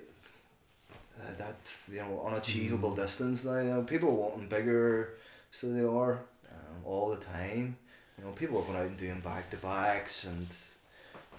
uh, 1.21 1.35
that 1.37 1.73
you 1.91 1.99
know 1.99 2.23
unachievable 2.27 2.95
distance 2.95 3.45
now. 3.45 3.59
You 3.59 3.75
know, 3.75 3.83
people 3.83 4.11
are 4.11 4.13
wanting 4.13 4.49
bigger, 4.49 5.15
so 5.51 5.73
they 5.73 5.85
are 5.85 6.21
um, 6.53 6.85
all 6.85 7.11
the 7.11 7.21
time. 7.21 7.77
You 8.19 8.25
know, 8.25 8.31
people 8.31 8.59
are 8.59 8.65
going 8.65 8.79
out 8.79 8.87
and 8.87 8.97
doing 8.97 9.19
back 9.19 9.51
to 9.51 9.57
backs 9.57 10.25
and 10.25 10.47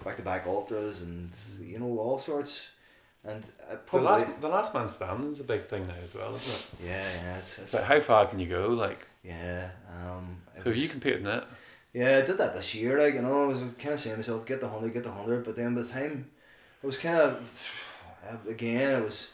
back 0.04 0.16
to 0.16 0.22
back 0.22 0.46
ultras 0.46 1.00
and 1.00 1.30
you 1.60 1.78
know 1.78 1.98
all 1.98 2.18
sorts. 2.18 2.70
And 3.24 3.44
uh, 3.68 3.72
The 3.72 3.76
probably 3.78 4.06
last, 4.08 4.40
the 4.40 4.48
last 4.48 4.74
man 4.74 4.88
standing 4.88 5.32
is 5.32 5.40
a 5.40 5.44
big 5.44 5.66
thing 5.68 5.86
now 5.88 5.94
as 6.02 6.14
well, 6.14 6.34
isn't 6.36 6.52
it? 6.54 6.66
yeah, 6.84 7.04
yeah, 7.22 7.38
it's, 7.38 7.58
It's 7.58 7.74
like 7.74 7.82
how 7.84 8.00
far 8.00 8.26
can 8.26 8.38
you 8.38 8.46
go? 8.48 8.68
Like, 8.68 9.06
yeah. 9.24 9.70
Um, 9.92 10.38
so 10.56 10.62
was- 10.70 10.82
you 10.82 10.88
competed 10.88 11.20
in 11.22 11.26
it. 11.26 11.44
Yeah, 11.92 12.20
I 12.22 12.26
did 12.26 12.38
that 12.38 12.54
this 12.54 12.74
year. 12.74 12.98
Like 12.98 13.14
you 13.14 13.22
know, 13.22 13.44
I 13.44 13.46
was 13.46 13.60
kind 13.60 13.94
of 13.94 14.00
saying 14.00 14.14
to 14.14 14.18
myself, 14.18 14.46
get 14.46 14.60
the 14.60 14.68
hundred, 14.68 14.92
get 14.94 15.04
the 15.04 15.10
hundred. 15.10 15.44
But 15.44 15.56
then 15.56 15.74
by 15.74 15.82
the 15.82 15.88
time, 15.88 16.30
it 16.82 16.86
was 16.86 16.96
kind 16.98 17.18
of, 17.18 17.42
again, 18.48 19.00
it 19.00 19.02
was, 19.04 19.30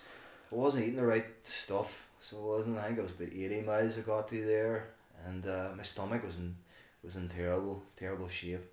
I 0.50 0.54
wasn't 0.54 0.84
eating 0.84 0.96
the 0.96 1.04
right 1.06 1.26
stuff. 1.42 2.06
So 2.20 2.36
it 2.38 2.42
wasn't. 2.58 2.78
I 2.78 2.86
think 2.86 2.98
it 2.98 3.02
was 3.02 3.10
about 3.12 3.28
eighty 3.32 3.60
miles 3.60 3.98
I 3.98 4.02
got 4.02 4.28
to 4.28 4.44
there, 4.46 4.88
and 5.26 5.46
uh, 5.46 5.70
my 5.76 5.82
stomach 5.82 6.24
was 6.24 6.36
in, 6.36 6.54
was 7.02 7.16
in 7.16 7.28
terrible, 7.28 7.82
terrible 7.98 8.28
shape. 8.28 8.64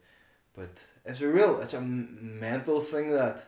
But 0.56 0.82
it's 1.06 1.22
a 1.22 1.28
real, 1.28 1.62
it's 1.62 1.74
a 1.74 1.82
mental 1.82 2.80
thing 2.80 3.12
that, 3.12 3.46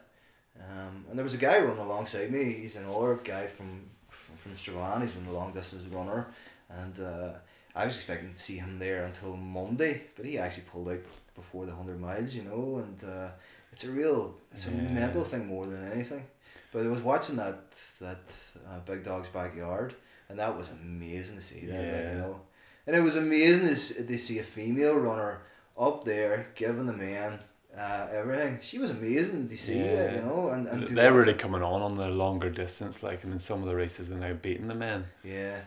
um, 0.57 1.05
and 1.09 1.17
there 1.17 1.23
was 1.23 1.33
a 1.33 1.37
guy 1.37 1.59
running 1.59 1.79
alongside 1.79 2.31
me. 2.31 2.53
He's 2.53 2.75
an 2.75 2.85
older 2.85 3.19
guy 3.23 3.47
from 3.47 3.89
from, 4.09 4.37
from 4.37 4.55
Strabane. 4.55 5.01
He's 5.01 5.15
a 5.15 5.31
long 5.31 5.53
distance 5.53 5.85
runner, 5.85 6.27
and. 6.69 6.99
Uh, 6.99 7.33
I 7.75 7.85
was 7.87 7.95
expecting 7.95 8.33
to 8.33 8.37
see 8.37 8.57
him 8.57 8.77
there 8.77 9.03
until 9.03 9.35
Monday, 9.35 10.03
but 10.15 10.25
he 10.25 10.37
actually 10.37 10.65
pulled 10.71 10.89
out 10.89 10.99
before 11.33 11.65
the 11.65 11.73
hundred 11.73 11.99
miles, 11.99 12.35
you 12.35 12.43
know, 12.43 12.77
and 12.77 13.03
uh, 13.03 13.31
it's 13.71 13.83
a 13.83 13.89
real, 13.89 14.35
it's 14.51 14.67
a 14.67 14.71
mental 14.71 15.23
thing 15.23 15.47
more 15.47 15.65
than 15.65 15.91
anything. 15.91 16.23
But 16.71 16.85
I 16.85 16.89
was 16.89 17.01
watching 17.01 17.35
that 17.37 17.71
that 17.99 18.35
uh, 18.69 18.79
Big 18.85 19.03
Dog's 19.03 19.29
backyard, 19.29 19.95
and 20.29 20.37
that 20.37 20.55
was 20.55 20.69
amazing 20.69 21.37
to 21.37 21.41
see 21.41 21.65
that, 21.65 21.93
like, 21.93 22.13
you 22.13 22.19
know, 22.19 22.41
and 22.85 22.95
it 22.95 23.01
was 23.01 23.15
amazing 23.15 23.67
to 24.05 24.17
see 24.19 24.37
a 24.37 24.43
female 24.43 24.95
runner 24.95 25.41
up 25.77 26.03
there 26.03 26.47
giving 26.55 26.85
the 26.85 26.93
man 26.93 27.39
uh, 27.77 28.07
everything. 28.11 28.59
She 28.61 28.77
was 28.77 28.91
amazing 28.91 29.47
to 29.47 29.57
see, 29.57 29.79
Yeah. 29.79 30.15
you 30.15 30.21
know, 30.21 30.49
and, 30.49 30.67
and 30.67 30.87
They're 30.87 31.11
really 31.13 31.31
it. 31.31 31.39
coming 31.39 31.63
on 31.63 31.81
on 31.81 31.97
the 31.97 32.07
longer 32.09 32.49
distance, 32.49 33.01
like, 33.01 33.23
and 33.23 33.33
in 33.33 33.39
some 33.39 33.61
of 33.63 33.67
the 33.67 33.75
races 33.75 34.09
they're 34.09 34.17
now 34.17 34.33
beating 34.33 34.67
the 34.67 34.75
men. 34.75 35.05
Yeah, 35.23 35.61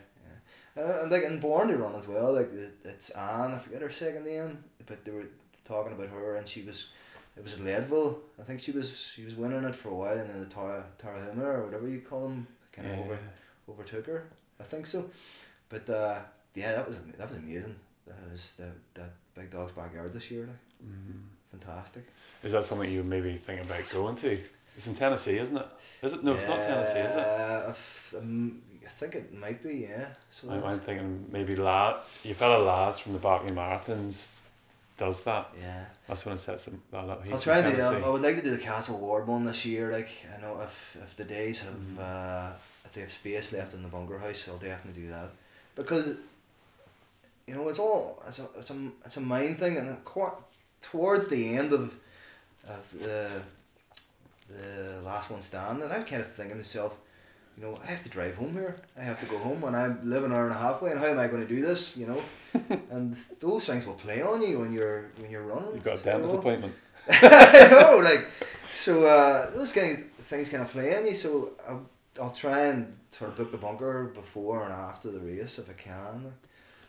yeah. 0.77 0.83
Uh, 0.83 1.03
and 1.03 1.11
like 1.11 1.25
in 1.25 1.41
Born 1.41 1.69
to 1.69 1.77
Run 1.77 1.95
as 1.97 2.07
well, 2.07 2.33
like 2.35 2.51
it's 2.85 3.11
Anne, 3.11 3.53
I 3.53 3.59
forget 3.59 3.83
her 3.83 3.91
second 3.91 4.25
name, 4.25 4.63
but 4.87 5.05
they 5.05 5.11
were 5.11 5.27
talking 5.65 5.93
about 5.93 6.11
her 6.11 6.37
and 6.37 6.47
she 6.47 6.63
was, 6.63 6.89
it 7.37 7.43
was 7.43 7.59
Leadville. 7.59 8.21
I 8.39 8.43
think 8.45 8.61
she 8.61 8.71
was 8.71 8.97
she 9.15 9.25
was 9.25 9.35
winning 9.35 9.65
it 9.65 9.75
for 9.75 9.89
a 9.89 9.95
while 9.95 10.17
and 10.17 10.31
then 10.31 10.41
the 10.41 10.47
Tara 10.47 10.85
Tara 10.99 11.19
Huma 11.19 11.43
or 11.45 11.65
whatever 11.65 11.89
you 11.89 12.01
call 12.01 12.29
them 12.29 12.47
kind 12.73 12.87
of 12.89 12.99
over 13.01 13.19
overtook 13.69 14.07
her. 14.07 14.29
I 14.61 14.63
think 14.63 14.87
so, 14.87 15.11
but 15.69 15.91
uh, 15.91 16.21
yeah, 16.55 16.73
that 16.77 16.87
was 16.87 16.99
that 17.19 17.29
was 17.29 17.37
amazing. 17.37 17.75
That 18.07 18.31
was 18.31 18.53
that 18.59 18.73
that 18.95 19.11
big 19.37 19.51
dog's 19.51 19.73
backyard 19.73 20.13
this 20.13 20.31
year, 20.31 20.47
like 20.47 20.91
mm-hmm. 20.91 21.19
fantastic. 21.51 22.07
Is 22.43 22.53
that 22.53 22.65
something 22.65 22.91
you 22.91 23.03
maybe 23.03 23.37
think 23.37 23.61
about 23.63 23.89
going 23.91 24.17
to? 24.17 24.39
It's 24.77 24.87
in 24.87 24.95
Tennessee, 24.95 25.39
isn't 25.39 25.57
it? 25.57 25.67
Is 26.03 26.13
it? 26.13 26.23
No, 26.25 26.35
it's 26.35 26.47
not 26.49 26.59
Tennessee, 26.59 27.01
is 27.01 27.11
it? 27.13 27.17
Yeah, 27.17 27.63
I 27.67 27.71
f- 27.71 28.15
um, 28.19 28.63
I 28.85 28.89
think 28.89 29.15
it 29.15 29.35
might 29.35 29.63
be. 29.63 29.87
Yeah. 29.89 30.09
So 30.31 30.51
I'm, 30.51 30.59
it's- 30.59 30.73
I'm 30.73 30.81
thinking 30.81 31.27
maybe 31.31 31.57
La, 31.57 32.01
your 32.23 32.35
fella 32.35 32.63
Laz 32.63 32.99
from 32.99 33.13
the 33.15 33.19
Barkley 33.19 33.53
Marathons 33.53 34.33
does 34.99 35.23
that. 35.25 35.51
yeah. 35.61 35.85
That's 36.09 36.25
when 36.25 36.35
it 36.35 36.39
sets 36.41 36.67
them 36.67 36.83
that 36.93 37.09
up. 37.09 37.25
He's 37.25 37.33
I'll 37.35 37.41
try 37.41 37.59
and 37.59 37.77
do. 37.77 37.83
I 37.83 38.09
would 38.09 38.23
like 38.23 38.37
to 38.37 38.43
do 38.43 38.51
the 38.51 38.59
Castle 38.59 38.99
Ward 38.99 39.27
one 39.27 39.45
this 39.45 39.65
year. 39.65 39.91
Like 39.91 40.11
I 40.37 40.41
know 40.41 40.61
if 40.61 40.97
if 41.03 41.17
the 41.17 41.25
days 41.25 41.61
have 41.61 41.75
Mhm. 41.75 41.99
uh, 41.99 42.53
if 42.85 42.93
they 42.93 43.01
have 43.01 43.11
space 43.11 43.53
left 43.53 43.75
in 43.75 43.83
the 43.83 43.89
bunker 43.89 44.19
house, 44.19 44.47
I'll 44.49 44.59
definitely 44.59 45.03
do 45.03 45.09
that 45.09 45.31
because 45.75 46.17
you 47.47 47.55
know 47.55 47.69
it's 47.69 47.79
all 47.79 48.23
it's 48.27 48.39
a 48.39 48.47
it's 48.59 48.71
a, 48.71 48.91
it's 49.05 49.17
a 49.17 49.21
mind 49.21 49.59
thing, 49.59 49.77
and 49.79 50.05
qu- 50.05 50.37
towards 50.81 51.29
the 51.29 51.57
end 51.57 51.73
of 51.73 51.97
of 52.69 52.93
the 52.99 53.43
the 54.49 55.01
last 55.03 55.31
one 55.31 55.43
stand, 55.43 55.83
and 55.83 55.93
I'm 55.93 56.05
kind 56.05 56.23
of 56.23 56.33
thinking 56.33 56.53
to 56.53 56.59
myself. 56.59 56.97
You 57.59 57.65
know, 57.65 57.79
I 57.83 57.87
have 57.87 58.03
to 58.03 58.11
drive 58.11 58.35
home 58.37 58.53
here. 58.53 58.77
I 58.99 59.03
have 59.03 59.19
to 59.21 59.27
go 59.27 59.39
home, 59.39 59.65
and 59.65 59.75
I 59.75 59.87
live 60.03 60.25
an 60.25 60.33
hour 60.33 60.45
and 60.47 60.55
a 60.55 60.59
half 60.59 60.83
away. 60.83 60.91
And 60.91 61.01
how 61.01 61.07
am 61.07 61.19
I 61.19 61.27
going 61.27 61.41
to 61.41 61.49
do 61.49 61.63
this? 61.63 61.97
You 61.97 62.07
know, 62.09 62.23
and 62.91 63.15
those 63.41 63.65
things 63.65 63.87
will 63.87 63.95
play 63.95 64.21
on 64.21 64.43
you 64.43 64.59
when 64.59 64.73
you're 64.75 65.11
when 65.19 65.31
you're 65.31 65.43
running. 65.43 65.75
You've 65.75 65.83
got 65.85 65.95
a 65.95 65.99
So, 65.99 66.05
dentist 66.05 66.33
well, 66.33 66.41
appointment. 66.41 66.75
I 67.11 67.69
know, 67.71 68.01
like, 68.05 68.27
so 68.75 69.07
uh, 69.07 69.51
those 69.53 69.73
kind 69.73 69.93
of 69.93 70.05
things 70.25 70.51
kind 70.51 70.63
of 70.63 70.69
play 70.71 70.95
on 70.97 71.07
you. 71.07 71.15
So 71.15 71.53
I'll, 71.67 71.87
I'll 72.21 72.31
try 72.31 72.61
and 72.67 72.95
sort 73.11 73.31
of 73.31 73.37
book 73.39 73.51
the 73.53 73.59
bunker 73.59 74.11
before 74.15 74.65
and 74.65 74.73
after 74.73 75.11
the 75.11 75.21
race 75.21 75.59
if 75.59 75.71
I 75.71 75.75
can. 75.75 76.35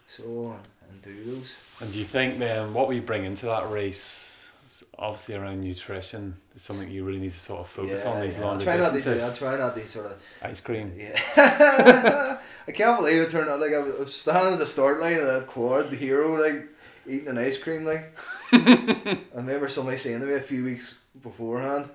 So 0.08 0.24
and, 0.24 0.62
and 0.90 1.02
do 1.02 1.32
those. 1.32 1.56
And 1.82 1.92
do 1.92 2.00
you 2.00 2.06
think 2.06 2.40
then 2.40 2.74
what 2.74 2.88
we 2.88 3.00
bring 3.02 3.26
into 3.26 3.46
that 3.48 3.70
race, 3.70 4.48
obviously 4.98 5.36
around 5.36 5.62
nutrition 5.62 6.38
is 6.56 6.62
something 6.62 6.90
you 6.90 7.04
really 7.04 7.20
need 7.20 7.34
to 7.34 7.40
sort 7.40 7.60
of 7.60 7.68
focus 7.68 8.06
on 8.06 8.22
these 8.22 8.38
I'll 8.38 8.46
longer 8.46 8.64
try 8.64 8.78
not 8.78 8.94
to. 8.94 9.24
I'll 9.24 9.34
try 9.34 9.58
not 9.58 9.76
to 9.76 9.88
sort 9.88 10.06
of. 10.08 10.24
Ice 10.42 10.62
cream. 10.62 10.94
Yeah. 10.98 11.20
I 12.68 12.72
can't 12.72 12.98
believe 12.98 13.22
it 13.22 13.30
turned 13.30 13.50
out 13.50 13.60
like 13.60 13.74
I 13.74 13.80
was, 13.80 14.16
standing 14.16 14.54
at 14.54 14.60
the 14.60 14.66
start 14.66 15.00
line 15.02 15.18
of 15.18 15.28
that 15.28 15.48
quad, 15.48 15.92
the 15.92 15.98
hero, 15.98 16.42
like 16.42 16.70
eating 17.06 17.28
an 17.28 17.38
ice 17.38 17.58
cream, 17.58 17.84
like. 17.84 18.18
I 18.54 19.20
remember 19.36 19.68
somebody 19.68 19.98
saying 19.98 20.22
to 20.22 20.26
me 20.26 20.36
a 20.36 20.40
few 20.40 20.64
weeks 20.64 21.00
beforehand, 21.22 21.90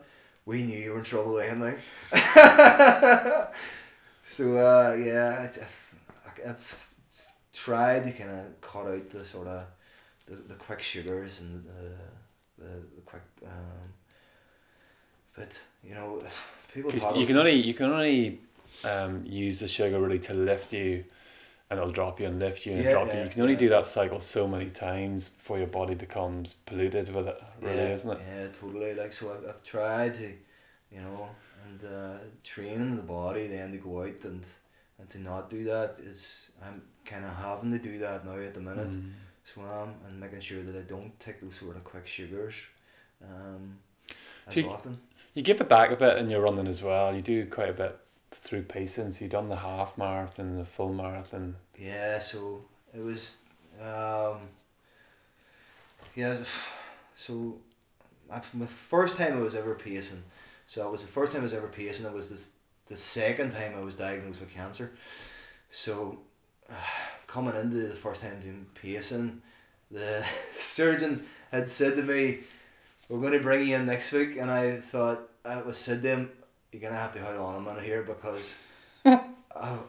"We 0.44 0.62
knew 0.62 0.78
you 0.78 0.92
were 0.92 0.98
in 0.98 1.04
trouble 1.04 1.34
then, 1.34 1.60
like." 1.60 1.80
so 4.22 4.56
uh, 4.56 4.96
yeah, 5.00 5.38
I 5.40 5.46
just, 5.46 5.94
I've 6.46 6.88
tried 7.64 8.04
to 8.04 8.12
kind 8.12 8.30
of 8.30 8.60
cut 8.60 8.86
out 8.86 9.10
the 9.10 9.24
sort 9.24 9.48
of 9.48 9.64
the, 10.26 10.36
the 10.36 10.54
quick 10.54 10.82
sugars 10.82 11.40
and 11.40 11.64
the 11.64 11.98
the, 12.64 12.70
the 12.96 13.00
quick. 13.04 13.22
Um, 13.46 13.94
but 15.36 15.60
you 15.82 15.94
know, 15.94 16.22
people 16.74 16.92
talk. 16.92 17.16
you 17.16 17.26
can 17.26 17.36
only 17.36 17.54
you 17.54 17.74
can 17.74 17.86
only 17.86 18.40
um, 18.84 19.24
use 19.26 19.60
the 19.60 19.68
sugar 19.68 20.00
really 20.00 20.18
to 20.20 20.34
lift 20.34 20.72
you, 20.72 21.04
and 21.70 21.78
it'll 21.78 21.92
drop 21.92 22.20
you 22.20 22.26
and 22.26 22.38
lift 22.38 22.66
you 22.66 22.76
and 22.76 22.80
Yeah, 22.82 22.90
drop 22.90 23.14
you. 23.14 23.20
yeah, 23.20 23.24
You 23.24 23.30
can 23.30 23.42
only 23.42 23.56
yeah. 23.56 23.56
do 23.56 23.68
that 23.70 23.86
cycle 23.86 24.20
so 24.20 24.48
many 24.48 24.70
times 24.70 25.28
before 25.28 25.58
your 25.58 25.66
body 25.68 25.94
becomes 25.94 26.54
polluted 26.66 27.14
with 27.14 27.28
it. 27.28 27.42
Really, 27.62 27.84
yeah, 27.84 27.92
isn't 27.92 28.10
it? 28.10 28.20
Yeah, 28.20 28.48
totally. 28.52 28.94
Like 28.94 29.12
so, 29.12 29.32
I've, 29.32 29.48
I've 29.48 29.62
tried 29.62 30.14
to, 30.14 30.32
you 30.90 31.00
know, 31.00 31.30
and 31.66 31.84
uh, 31.84 32.18
training 32.42 32.96
the 32.96 33.02
body 33.02 33.46
then 33.46 33.72
to 33.72 33.78
go 33.78 34.02
out 34.02 34.24
and 34.24 34.46
and 34.98 35.10
to 35.10 35.18
not 35.18 35.50
do 35.50 35.64
that 35.64 35.96
is 35.98 36.50
I'm 36.64 36.82
kind 37.04 37.24
of 37.24 37.34
having 37.34 37.70
to 37.72 37.78
do 37.78 37.98
that 37.98 38.24
now 38.24 38.36
at 38.36 38.54
the 38.54 38.60
minute. 38.60 38.90
Mm. 38.90 39.12
So 39.44 39.60
I'm 39.62 39.94
and 40.06 40.20
making 40.20 40.40
sure 40.40 40.62
that 40.62 40.76
I 40.76 40.82
don't 40.82 41.18
take 41.18 41.40
those 41.40 41.56
sort 41.56 41.76
of 41.76 41.84
quick 41.84 42.06
sugars, 42.06 42.54
um, 43.22 43.78
as 44.46 44.56
you- 44.56 44.68
often. 44.68 45.00
You 45.34 45.42
give 45.42 45.62
it 45.62 45.68
back 45.68 45.90
a 45.90 45.96
bit 45.96 46.18
in 46.18 46.28
your 46.28 46.42
running 46.42 46.66
as 46.66 46.82
well. 46.82 47.14
You 47.14 47.22
do 47.22 47.46
quite 47.46 47.70
a 47.70 47.72
bit 47.72 47.98
through 48.32 48.64
pacing. 48.64 49.12
So 49.12 49.24
you've 49.24 49.32
done 49.32 49.48
the 49.48 49.56
half 49.56 49.96
marathon, 49.96 50.58
the 50.58 50.66
full 50.66 50.92
marathon. 50.92 51.56
Yeah, 51.78 52.18
so 52.18 52.64
it 52.94 53.00
was, 53.00 53.38
um, 53.80 54.50
yeah, 56.14 56.36
so 57.16 57.58
my 58.52 58.66
first 58.66 59.16
time 59.16 59.38
I 59.38 59.40
was 59.40 59.54
ever 59.54 59.74
pacing, 59.74 60.22
so 60.66 60.86
it 60.86 60.90
was 60.90 61.02
the 61.02 61.08
first 61.08 61.32
time 61.32 61.40
I 61.40 61.44
was 61.44 61.54
ever 61.54 61.68
pacing. 61.68 62.04
It 62.04 62.12
was 62.12 62.28
the 62.28 62.46
the 62.92 62.96
second 62.98 63.52
time 63.52 63.74
I 63.74 63.80
was 63.80 63.94
diagnosed 63.94 64.40
with 64.40 64.52
cancer. 64.52 64.92
So, 65.70 66.18
coming 67.26 67.56
into 67.56 67.76
the 67.76 67.94
first 67.94 68.20
time 68.20 68.40
doing 68.40 68.66
pacing, 68.74 69.42
the 69.90 70.24
surgeon 70.56 71.24
had 71.50 71.68
said 71.68 71.96
to 71.96 72.02
me, 72.02 72.40
"We're 73.08 73.20
going 73.20 73.32
to 73.32 73.40
bring 73.40 73.66
you 73.68 73.76
in 73.76 73.86
next 73.86 74.12
week," 74.12 74.36
and 74.36 74.50
I 74.50 74.80
thought 74.80 75.28
I 75.44 75.60
was 75.62 75.78
said 75.78 76.02
to 76.02 76.08
him, 76.08 76.30
"You're 76.70 76.82
gonna 76.82 76.94
have 76.94 77.12
to 77.12 77.22
hold 77.22 77.38
on 77.38 77.56
a 77.56 77.60
minute 77.60 77.84
here 77.84 78.02
because." 78.02 78.56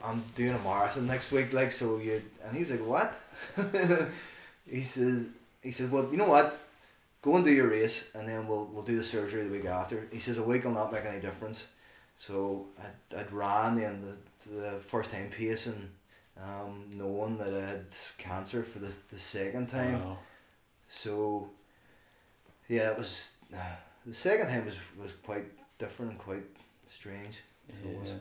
I'm 0.04 0.24
doing 0.36 0.54
a 0.54 0.60
marathon 0.60 1.08
next 1.08 1.32
week, 1.32 1.54
like 1.54 1.72
so 1.72 1.98
you. 1.98 2.22
And 2.44 2.56
he 2.56 2.62
was 2.64 2.72
like, 2.72 2.86
"What?" 2.86 3.14
he 4.70 4.82
says, 4.82 5.30
"He 5.62 5.72
says, 5.72 5.90
well, 5.90 6.10
you 6.12 6.18
know 6.18 6.28
what? 6.28 6.60
Go 7.22 7.36
and 7.36 7.46
do 7.46 7.52
your 7.52 7.70
race, 7.70 8.10
and 8.14 8.28
then 8.28 8.48
we'll 8.48 8.66
we'll 8.66 8.84
do 8.84 8.98
the 8.98 9.04
surgery 9.04 9.44
the 9.44 9.52
week 9.52 9.66
after." 9.66 10.08
He 10.12 10.20
says, 10.20 10.38
"A 10.38 10.44
week 10.44 10.66
will 10.66 10.72
not 10.72 10.92
make 10.92 11.06
any 11.06 11.22
difference." 11.22 11.68
So 12.18 12.68
I 12.78 13.20
I'd 13.20 13.32
ran 13.32 13.76
then 13.76 14.02
the 14.02 14.50
the 14.50 14.80
first 14.80 15.12
time 15.12 15.30
pacing, 15.30 15.90
um, 16.42 16.90
knowing 16.96 17.38
that 17.38 17.54
I 17.54 17.68
had 17.70 17.86
cancer 18.18 18.64
for 18.64 18.80
the 18.80 18.96
the 19.12 19.20
second 19.20 19.68
time. 19.68 20.04
Wow. 20.04 20.18
So, 20.88 21.50
yeah, 22.68 22.92
it 22.92 22.98
was 22.98 23.36
the 24.06 24.14
second 24.14 24.48
time 24.48 24.66
was 24.66 24.78
was 24.98 25.14
quite 25.14 25.46
different 25.78 26.12
and 26.12 26.20
quite 26.20 26.46
strange. 26.88 27.42
So 27.70 27.90
it 27.90 28.00
was. 28.00 28.12
Yeah. 28.12 28.18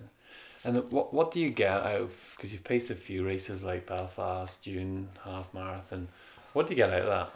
And 0.65 0.91
what 0.93 1.13
what 1.13 1.33
do 1.33 1.41
you 1.41 1.51
get 1.51 1.71
out 1.71 2.01
of 2.01 2.13
because 2.37 2.53
you've 2.53 2.65
paced 2.65 2.91
a 2.91 2.95
few 2.95 3.27
races 3.27 3.63
like 3.63 3.87
Belfast, 3.87 4.63
June 4.63 5.09
half 5.25 5.53
marathon. 5.53 6.09
What 6.53 6.67
do 6.67 6.73
you 6.73 6.77
get 6.77 6.91
out 6.91 7.03
of 7.03 7.07
that? 7.07 7.33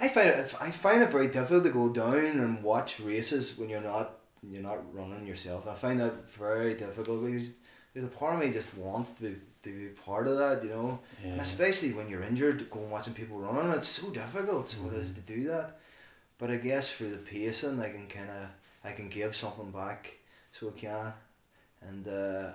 I 0.00 0.08
find 0.08 0.28
it 0.28 0.54
I 0.60 0.70
find 0.70 1.02
it 1.02 1.10
very 1.10 1.28
difficult 1.28 1.64
to 1.64 1.70
go 1.70 1.92
down 1.92 2.40
and 2.40 2.62
watch 2.62 3.00
races 3.00 3.56
when 3.56 3.68
you're 3.68 3.80
not 3.80 4.18
you're 4.42 4.62
not 4.62 4.94
running 4.94 5.26
yourself. 5.26 5.66
I 5.68 5.74
find 5.74 6.00
that 6.00 6.28
very 6.30 6.74
difficult 6.74 7.24
because 7.24 7.52
there's 7.94 8.04
a 8.04 8.08
part 8.08 8.34
of 8.34 8.40
me 8.40 8.52
just 8.52 8.76
wants 8.76 9.10
to 9.10 9.22
be, 9.22 9.36
to 9.62 9.70
be 9.70 9.86
part 9.88 10.26
of 10.28 10.36
that, 10.36 10.62
you 10.64 10.70
know. 10.70 10.98
And 11.24 11.40
especially 11.40 11.92
when 11.92 12.08
you're 12.10 12.22
injured, 12.22 12.68
going 12.68 12.90
watching 12.90 13.14
people 13.14 13.38
running, 13.38 13.70
it's 13.72 13.88
so 13.88 14.10
difficult. 14.10 14.68
So 14.68 14.86
it 14.88 14.94
is 14.94 15.10
to 15.12 15.20
do 15.20 15.44
that. 15.48 15.78
But 16.38 16.50
I 16.50 16.56
guess 16.56 16.92
through 16.92 17.10
the 17.10 17.18
pacing, 17.18 17.80
I 17.80 17.90
can 17.90 18.06
kind 18.08 18.28
of 18.28 18.48
I 18.84 18.92
can 18.92 19.08
give 19.08 19.34
something 19.34 19.70
back, 19.70 20.18
so 20.52 20.68
I 20.68 20.78
can. 20.78 21.12
And 21.80 22.08
uh, 22.08 22.52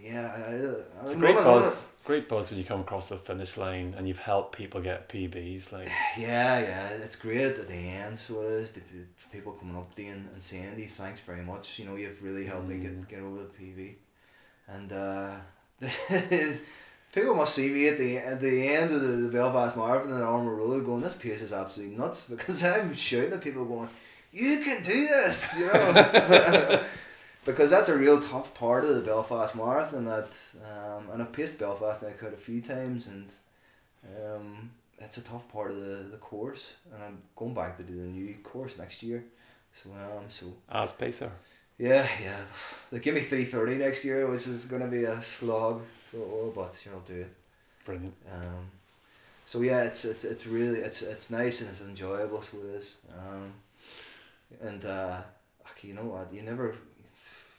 yeah, 0.00 0.32
I, 0.34 1.00
I, 1.00 1.02
It's 1.02 1.12
a 1.12 1.16
great 1.16 1.36
buzz. 1.36 1.88
Great 2.04 2.26
buzz 2.26 2.48
when 2.48 2.58
you 2.58 2.64
come 2.64 2.80
across 2.80 3.10
the 3.10 3.18
finish 3.18 3.58
line 3.58 3.94
and 3.98 4.08
you've 4.08 4.18
helped 4.18 4.56
people 4.56 4.80
get 4.80 5.10
PBs. 5.10 5.70
Like 5.72 5.88
Yeah, 6.18 6.58
yeah, 6.60 6.88
it's 7.04 7.16
great 7.16 7.58
at 7.58 7.68
the 7.68 7.74
end. 7.74 8.18
So 8.18 8.40
it 8.40 8.46
is. 8.46 8.70
The 8.70 8.80
people 9.30 9.52
coming 9.52 9.76
up 9.76 9.94
to 9.96 10.02
you 10.02 10.12
and, 10.12 10.26
and 10.32 10.42
saying 10.42 10.88
thanks 10.88 11.20
very 11.20 11.42
much. 11.44 11.78
You 11.78 11.84
know, 11.84 11.96
you've 11.96 12.22
really 12.22 12.46
helped 12.46 12.66
me 12.68 12.76
Mm. 12.76 12.82
get 12.82 13.08
get 13.08 13.20
over 13.20 13.40
the 13.40 13.50
PB. 13.50 13.96
And 14.68 14.92
uh, 14.92 15.36
people 17.12 17.34
must 17.34 17.54
see 17.54 17.70
me 17.70 17.88
at 17.88 17.98
the 17.98 18.18
at 18.18 18.40
the 18.40 18.68
end 18.68 18.92
of 18.92 19.00
the, 19.00 19.08
the 19.08 19.28
Belfast 19.28 19.76
Marathon 19.76 20.12
in 20.12 20.18
Ormeau 20.18 20.56
Road 20.56 20.84
going, 20.84 21.02
this 21.02 21.14
pace 21.14 21.40
is 21.40 21.52
absolutely 21.52 21.96
nuts 21.96 22.24
because 22.30 22.62
I'm 22.62 22.94
shouting 22.94 23.32
at 23.32 23.40
people 23.40 23.64
going, 23.64 23.88
you 24.32 24.60
can 24.60 24.82
do 24.82 25.06
this, 25.06 25.56
you 25.58 25.66
know. 25.66 26.82
because 27.44 27.70
that's 27.70 27.88
a 27.88 27.96
real 27.96 28.20
tough 28.20 28.52
part 28.52 28.84
of 28.84 28.94
the 28.94 29.00
Belfast 29.00 29.56
Marathon. 29.56 30.04
That 30.04 30.38
um, 30.62 31.10
and 31.10 31.22
I've 31.22 31.32
paced 31.32 31.58
Belfast 31.58 32.02
now 32.02 32.10
quite 32.18 32.34
a 32.34 32.36
few 32.36 32.60
times, 32.60 33.06
and 33.06 33.32
um, 34.22 34.70
it's 34.98 35.16
a 35.16 35.22
tough 35.22 35.50
part 35.50 35.70
of 35.70 35.78
the, 35.78 36.08
the 36.10 36.18
course. 36.18 36.74
And 36.92 37.02
I'm 37.02 37.22
going 37.36 37.54
back 37.54 37.78
to 37.78 37.82
do 37.82 37.96
the 37.96 38.04
new 38.04 38.34
course 38.42 38.76
next 38.76 39.02
year. 39.02 39.24
So 39.74 39.90
um, 39.92 40.24
so 40.28 40.52
as 40.70 40.92
pacer. 40.92 41.32
Yeah, 41.78 42.06
yeah. 42.22 42.40
They 42.90 42.98
give 42.98 43.14
me 43.14 43.20
three 43.20 43.44
thirty 43.44 43.76
next 43.76 44.04
year, 44.04 44.28
which 44.28 44.46
is 44.46 44.64
gonna 44.64 44.88
be 44.88 45.04
a 45.04 45.22
slog. 45.22 45.82
So 46.10 46.18
oh, 46.18 46.52
but 46.54 46.80
you 46.84 46.90
know, 46.90 46.98
I'll 46.98 47.04
do 47.04 47.20
it. 47.20 47.34
Brilliant. 47.84 48.14
Um, 48.32 48.70
so 49.44 49.60
yeah, 49.62 49.82
it's 49.84 50.04
it's 50.04 50.24
it's 50.24 50.46
really 50.46 50.80
it's 50.80 51.02
it's 51.02 51.30
nice 51.30 51.60
and 51.60 51.70
it's 51.70 51.80
enjoyable. 51.80 52.42
So 52.42 52.58
it 52.58 52.74
is. 52.76 52.96
Um, 53.16 53.52
and 54.60 54.84
uh, 54.84 55.20
you 55.82 55.94
know 55.94 56.04
what? 56.04 56.32
You 56.32 56.42
never 56.42 56.74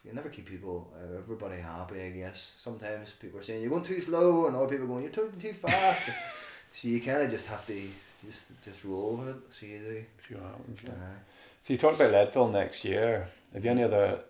you 0.04 0.12
never 0.12 0.28
keep 0.28 0.46
people 0.46 0.92
uh, 0.94 1.18
everybody 1.18 1.56
happy. 1.56 2.00
I 2.02 2.10
guess 2.10 2.54
sometimes 2.58 3.12
people 3.12 3.38
are 3.40 3.42
saying 3.42 3.62
you're 3.62 3.70
going 3.70 3.82
too 3.82 4.00
slow, 4.00 4.46
and 4.46 4.56
other 4.56 4.68
people 4.68 4.84
are 4.84 4.88
going 4.88 5.02
you're 5.04 5.12
too 5.12 5.32
too 5.38 5.52
fast. 5.52 6.04
so 6.72 6.88
you 6.88 7.00
kind 7.00 7.22
of 7.22 7.30
just 7.30 7.46
have 7.46 7.66
to 7.66 7.80
just 8.24 8.46
just 8.62 8.84
roll 8.84 9.16
with 9.16 9.28
it. 9.28 9.36
So 9.50 9.66
you 9.66 9.78
do. 9.78 10.04
See 10.28 10.34
what 10.34 10.44
happens. 10.44 10.78
Uh, 10.86 11.18
So 11.62 11.72
you 11.72 11.78
talked 11.78 11.96
about 12.00 12.12
Leadville 12.12 12.48
next 12.48 12.84
year. 12.84 13.28
Have 13.52 13.64
you 13.64 13.70
any 13.70 13.82
other 13.82 14.20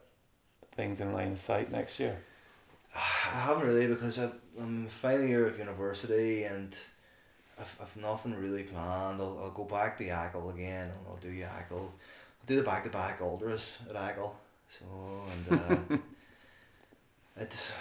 things 0.74 1.00
in 1.00 1.12
line 1.12 1.32
of 1.32 1.38
sight 1.38 1.70
next 1.70 2.00
year? 2.00 2.18
I 2.94 2.98
haven't 2.98 3.66
really 3.66 3.86
because 3.86 4.18
I've, 4.18 4.34
I'm 4.58 4.88
final 4.88 5.26
year 5.26 5.46
of 5.46 5.58
university 5.58 6.44
and 6.44 6.76
I've, 7.58 7.76
I've 7.80 7.96
nothing 7.96 8.34
really 8.34 8.62
planned. 8.62 9.20
I'll, 9.20 9.38
I'll 9.42 9.50
go 9.50 9.64
back 9.64 9.98
to 9.98 10.04
Achill 10.04 10.50
again 10.50 10.88
and 10.88 11.06
I'll 11.08 11.16
do 11.16 11.28
Achill. 11.28 11.92
I'll 11.92 12.46
do 12.46 12.56
the 12.56 12.62
back 12.62 12.84
to 12.84 12.90
back 12.90 13.20
ultras 13.20 13.78
at 13.88 13.96
Achill. 13.96 14.36
So 14.68 14.86
and 15.48 15.60
uh, 15.60 15.96
it's 17.36 17.72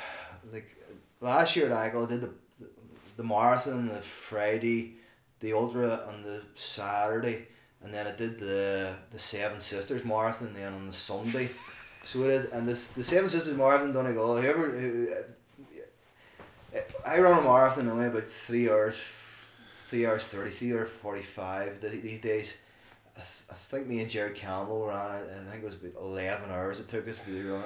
like 0.51 0.75
last 1.21 1.55
year 1.55 1.71
at 1.71 1.87
Achill 1.89 2.05
I 2.05 2.09
did 2.09 2.21
the, 2.21 2.33
the 2.59 2.69
the 3.17 3.23
marathon 3.23 3.87
the 3.87 4.01
Friday, 4.01 4.95
the 5.39 5.53
ultra 5.53 6.05
on 6.07 6.23
the 6.23 6.41
Saturday, 6.55 7.47
and 7.83 7.93
then 7.93 8.07
I 8.07 8.15
did 8.15 8.39
the 8.39 8.95
the 9.11 9.19
Seven 9.19 9.59
Sisters 9.59 10.03
marathon 10.05 10.53
then 10.53 10.73
on 10.73 10.87
the 10.87 10.93
Sunday. 10.93 11.51
So 12.03 12.23
it 12.23 12.27
did, 12.29 12.51
and 12.51 12.67
this 12.67 12.89
the 12.89 13.03
Seven 13.03 13.29
Sisters 13.29 13.55
Marathon 13.55 13.91
Donegal. 13.91 14.41
Whoever, 14.41 14.69
who, 14.71 15.13
I 17.05 17.19
run 17.19 17.39
a 17.39 17.41
marathon 17.41 17.89
only 17.89 18.05
about 18.05 18.23
three 18.23 18.69
hours, 18.69 19.01
three 19.85 20.05
hours 20.05 20.27
thirty, 20.27 20.49
three 20.49 20.73
hours 20.73 20.89
forty 20.89 21.21
five. 21.21 21.81
These 21.81 22.21
days, 22.21 22.57
I, 23.17 23.19
th- 23.19 23.43
I 23.49 23.53
think 23.53 23.87
me 23.87 24.01
and 24.01 24.09
Jared 24.09 24.35
Campbell 24.35 24.87
ran 24.87 25.23
it, 25.23 25.29
and 25.31 25.47
I 25.47 25.51
think 25.51 25.63
it 25.63 25.65
was 25.65 25.75
about 25.75 26.01
eleven 26.01 26.51
hours 26.51 26.79
it 26.79 26.87
took 26.87 27.07
us 27.07 27.19
to 27.19 27.31
do 27.31 27.55
it. 27.55 27.61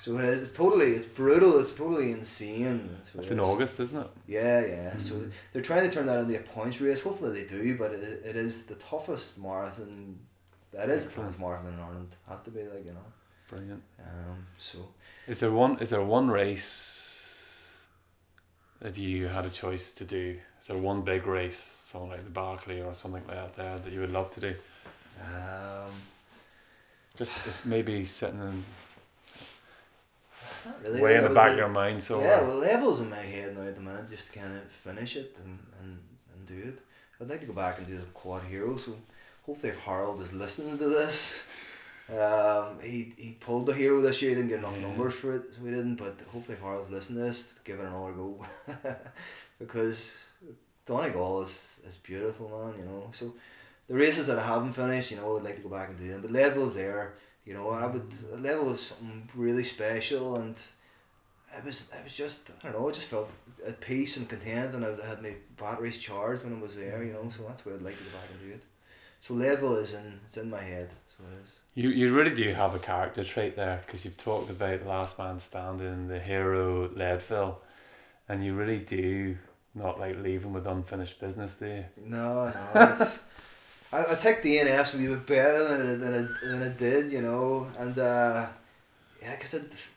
So 0.00 0.16
it 0.16 0.24
is. 0.24 0.40
It's 0.48 0.52
totally. 0.52 0.92
It's 0.92 1.04
brutal. 1.04 1.60
It's 1.60 1.72
totally 1.72 2.12
insane. 2.12 2.96
So 3.02 3.18
It's 3.18 3.28
it 3.28 3.32
in 3.32 3.40
is. 3.40 3.46
August, 3.46 3.80
isn't 3.80 3.98
it? 4.00 4.10
Yeah, 4.26 4.64
yeah. 4.66 4.96
So 4.96 5.14
Mhm. 5.16 5.30
they're 5.52 5.60
trying 5.70 5.86
to 5.88 5.94
turn 5.94 6.06
that 6.06 6.18
into 6.20 6.36
a 6.38 6.42
points 6.42 6.80
race. 6.80 7.02
Hopefully 7.02 7.32
they 7.42 7.46
do, 7.46 7.76
but 7.76 7.92
it, 7.92 8.02
it 8.24 8.34
is 8.36 8.64
the 8.64 8.76
toughest 8.76 9.36
marathon. 9.38 10.18
That 10.72 10.88
is 10.88 11.04
the 11.06 11.12
toughest 11.16 11.38
marathon 11.38 11.74
in 11.74 11.80
Ireland. 11.80 12.16
Has 12.28 12.40
to 12.42 12.50
be 12.50 12.62
like 12.62 12.86
you 12.86 12.92
know. 12.92 13.04
Brilliant. 13.48 13.82
Um. 13.98 14.46
So. 14.56 14.78
Is 15.28 15.40
there 15.40 15.52
one? 15.52 15.78
Is 15.80 15.90
there 15.90 16.02
one 16.02 16.30
race? 16.30 16.96
If 18.80 18.96
you 18.96 19.28
had 19.28 19.44
a 19.44 19.50
choice 19.50 19.92
to 19.92 20.04
do, 20.06 20.38
is 20.62 20.66
there 20.68 20.78
one 20.78 21.02
big 21.02 21.26
race, 21.26 21.62
something 21.90 22.08
like 22.08 22.24
the 22.24 22.30
Barkley 22.30 22.80
or 22.80 22.94
something 22.94 23.22
like 23.28 23.36
that, 23.36 23.56
there 23.56 23.78
that 23.78 23.92
you 23.92 24.00
would 24.00 24.12
love 24.12 24.32
to 24.36 24.40
do? 24.40 24.54
Um, 25.22 25.92
Just 27.14 27.46
it's 27.46 27.66
maybe 27.66 28.06
sitting 28.06 28.40
in, 28.40 28.64
not 30.66 30.82
really. 30.82 31.00
way 31.00 31.16
in 31.16 31.22
the 31.24 31.30
back 31.30 31.46
do- 31.48 31.52
of 31.52 31.58
your 31.58 31.68
mind. 31.68 32.02
So 32.02 32.20
yeah, 32.20 32.36
uh, 32.40 32.44
well, 32.46 32.58
Leadville's 32.58 33.00
in 33.00 33.10
my 33.10 33.16
head 33.16 33.56
now 33.56 33.62
at 33.64 33.74
the 33.74 33.80
minute 33.80 34.08
just 34.08 34.26
to 34.32 34.38
kind 34.38 34.54
of 34.56 34.62
finish 34.64 35.16
it 35.16 35.36
and, 35.44 35.58
and, 35.80 35.98
and 36.34 36.46
do 36.46 36.68
it. 36.70 36.80
I'd 37.20 37.28
like 37.28 37.40
to 37.40 37.46
go 37.46 37.52
back 37.52 37.78
and 37.78 37.86
do 37.86 37.96
the 37.96 38.06
quad 38.06 38.44
hero, 38.44 38.76
so 38.76 38.96
hopefully 39.44 39.72
if 39.72 39.80
Harold 39.80 40.20
is 40.22 40.32
listening 40.32 40.78
to 40.78 40.86
this, 40.88 41.42
um, 42.10 42.78
he, 42.82 43.12
he 43.16 43.36
pulled 43.40 43.66
the 43.66 43.74
hero 43.74 44.00
this 44.00 44.20
year, 44.22 44.30
he 44.30 44.36
didn't 44.36 44.48
get 44.48 44.58
enough 44.60 44.76
Yeah. 44.78 44.88
numbers 44.88 45.14
for 45.14 45.34
it, 45.36 45.54
so 45.54 45.62
we 45.62 45.70
didn't, 45.70 45.96
but 45.96 46.20
hopefully 46.32 46.56
if 46.56 46.62
Harold's 46.62 46.90
listening 46.90 47.18
to 47.20 47.24
this, 47.26 47.54
give 47.64 47.78
it 47.78 47.84
another 47.86 48.12
go. 48.12 48.44
because 49.58 50.24
Donegal 50.86 51.42
is, 51.42 51.80
is 51.86 51.96
beautiful, 51.98 52.48
man, 52.48 52.78
you 52.78 52.84
know, 52.84 53.08
so 53.12 53.34
the 53.86 53.94
races 53.94 54.26
that 54.28 54.38
I 54.38 54.46
haven't 54.46 54.72
finished, 54.72 55.10
you 55.10 55.16
know, 55.18 55.36
I'd 55.36 55.42
like 55.44 55.56
to 55.56 55.62
go 55.62 55.68
back 55.68 55.90
and 55.90 55.98
do 55.98 56.08
them, 56.08 56.22
but 56.22 56.30
Leadville's 56.30 56.74
there, 56.76 57.14
you 57.44 57.54
know, 57.54 57.70
and 57.72 57.84
I 57.84 57.86
would, 57.86 58.12
Leadville 58.32 58.64
was 58.64 58.80
something 58.80 59.28
really 59.34 59.64
special 59.64 60.36
and 60.36 60.60
it 61.56 61.64
was 61.64 61.88
it 61.92 62.04
was 62.04 62.14
just 62.14 62.50
I 62.62 62.70
don't 62.70 62.80
know, 62.80 62.88
I 62.88 62.92
just 62.92 63.06
felt 63.06 63.30
at 63.66 63.80
peace 63.80 64.16
and 64.16 64.28
content 64.28 64.74
and 64.74 64.84
I 64.84 65.06
had 65.06 65.22
my 65.22 65.34
batteries 65.58 65.98
charged 65.98 66.44
when 66.44 66.56
I 66.56 66.60
was 66.60 66.76
there, 66.76 67.02
you 67.02 67.12
know, 67.12 67.28
so 67.28 67.42
that's 67.48 67.64
where 67.64 67.74
I'd 67.74 67.82
like 67.82 67.98
to 67.98 68.04
go 68.04 68.10
back 68.10 68.28
and 68.30 68.48
do 68.48 68.54
it. 68.54 68.62
So 69.20 69.34
Leadville 69.34 69.76
is 69.76 69.94
in 69.94 70.20
it's 70.26 70.36
in 70.36 70.48
my 70.48 70.62
head, 70.62 70.90
so 71.08 71.24
it 71.24 71.44
is. 71.44 71.58
You 71.74 71.90
you 71.90 72.14
really 72.14 72.34
do 72.34 72.52
have 72.54 72.74
a 72.74 72.78
character 72.78 73.24
trait 73.24 73.56
there 73.56 73.82
because 73.84 74.04
you've 74.04 74.16
talked 74.16 74.50
about 74.50 74.82
the 74.82 74.88
last 74.88 75.18
man 75.18 75.38
standing, 75.40 76.08
the 76.08 76.20
hero 76.20 76.88
Leadville, 76.94 77.60
and 78.28 78.44
you 78.44 78.54
really 78.54 78.78
do 78.78 79.36
not 79.74 80.00
like 80.00 80.16
leaving 80.18 80.52
with 80.52 80.66
unfinished 80.66 81.20
business, 81.20 81.56
do 81.56 81.66
you? 81.66 81.84
No, 82.04 82.52
no, 82.74 82.82
it's 82.90 83.20
I, 83.92 84.12
I 84.12 84.14
take 84.14 84.42
DNFs 84.42 84.94
a 84.94 84.98
wee 84.98 85.08
bit 85.08 85.26
better 85.26 85.68
than 85.68 85.80
I, 85.80 85.94
than 85.94 86.14
I, 86.14 86.46
than 86.48 86.62
I 86.62 86.68
did, 86.76 87.12
you 87.12 87.22
know, 87.22 87.70
and 87.78 87.98
uh, 87.98 88.46
yeah, 89.20 89.36
cause 89.36 89.54
it, 89.54 89.88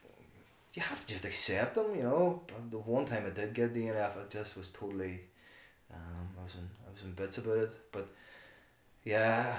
you 0.74 0.82
have 0.82 1.00
to 1.02 1.08
just 1.14 1.26
accept 1.26 1.76
them, 1.76 1.96
you 1.96 2.04
know. 2.04 2.42
But 2.48 2.72
The 2.72 2.78
one 2.78 3.06
time 3.06 3.24
I 3.26 3.30
did 3.30 3.54
get 3.54 3.74
DNF, 3.74 4.18
I 4.18 4.28
just 4.30 4.58
was 4.58 4.70
totally, 4.70 5.22
um, 5.94 6.28
I 6.40 6.44
was 6.44 6.56
in 6.56 6.68
I 6.88 6.92
was 6.92 7.04
in 7.04 7.12
bits 7.12 7.38
about 7.38 7.58
it, 7.58 7.76
but 7.92 8.08
yeah, 9.04 9.56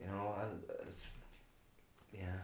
you 0.00 0.06
know, 0.06 0.34
I, 0.38 0.44
it's, 0.88 1.08
yeah. 2.12 2.40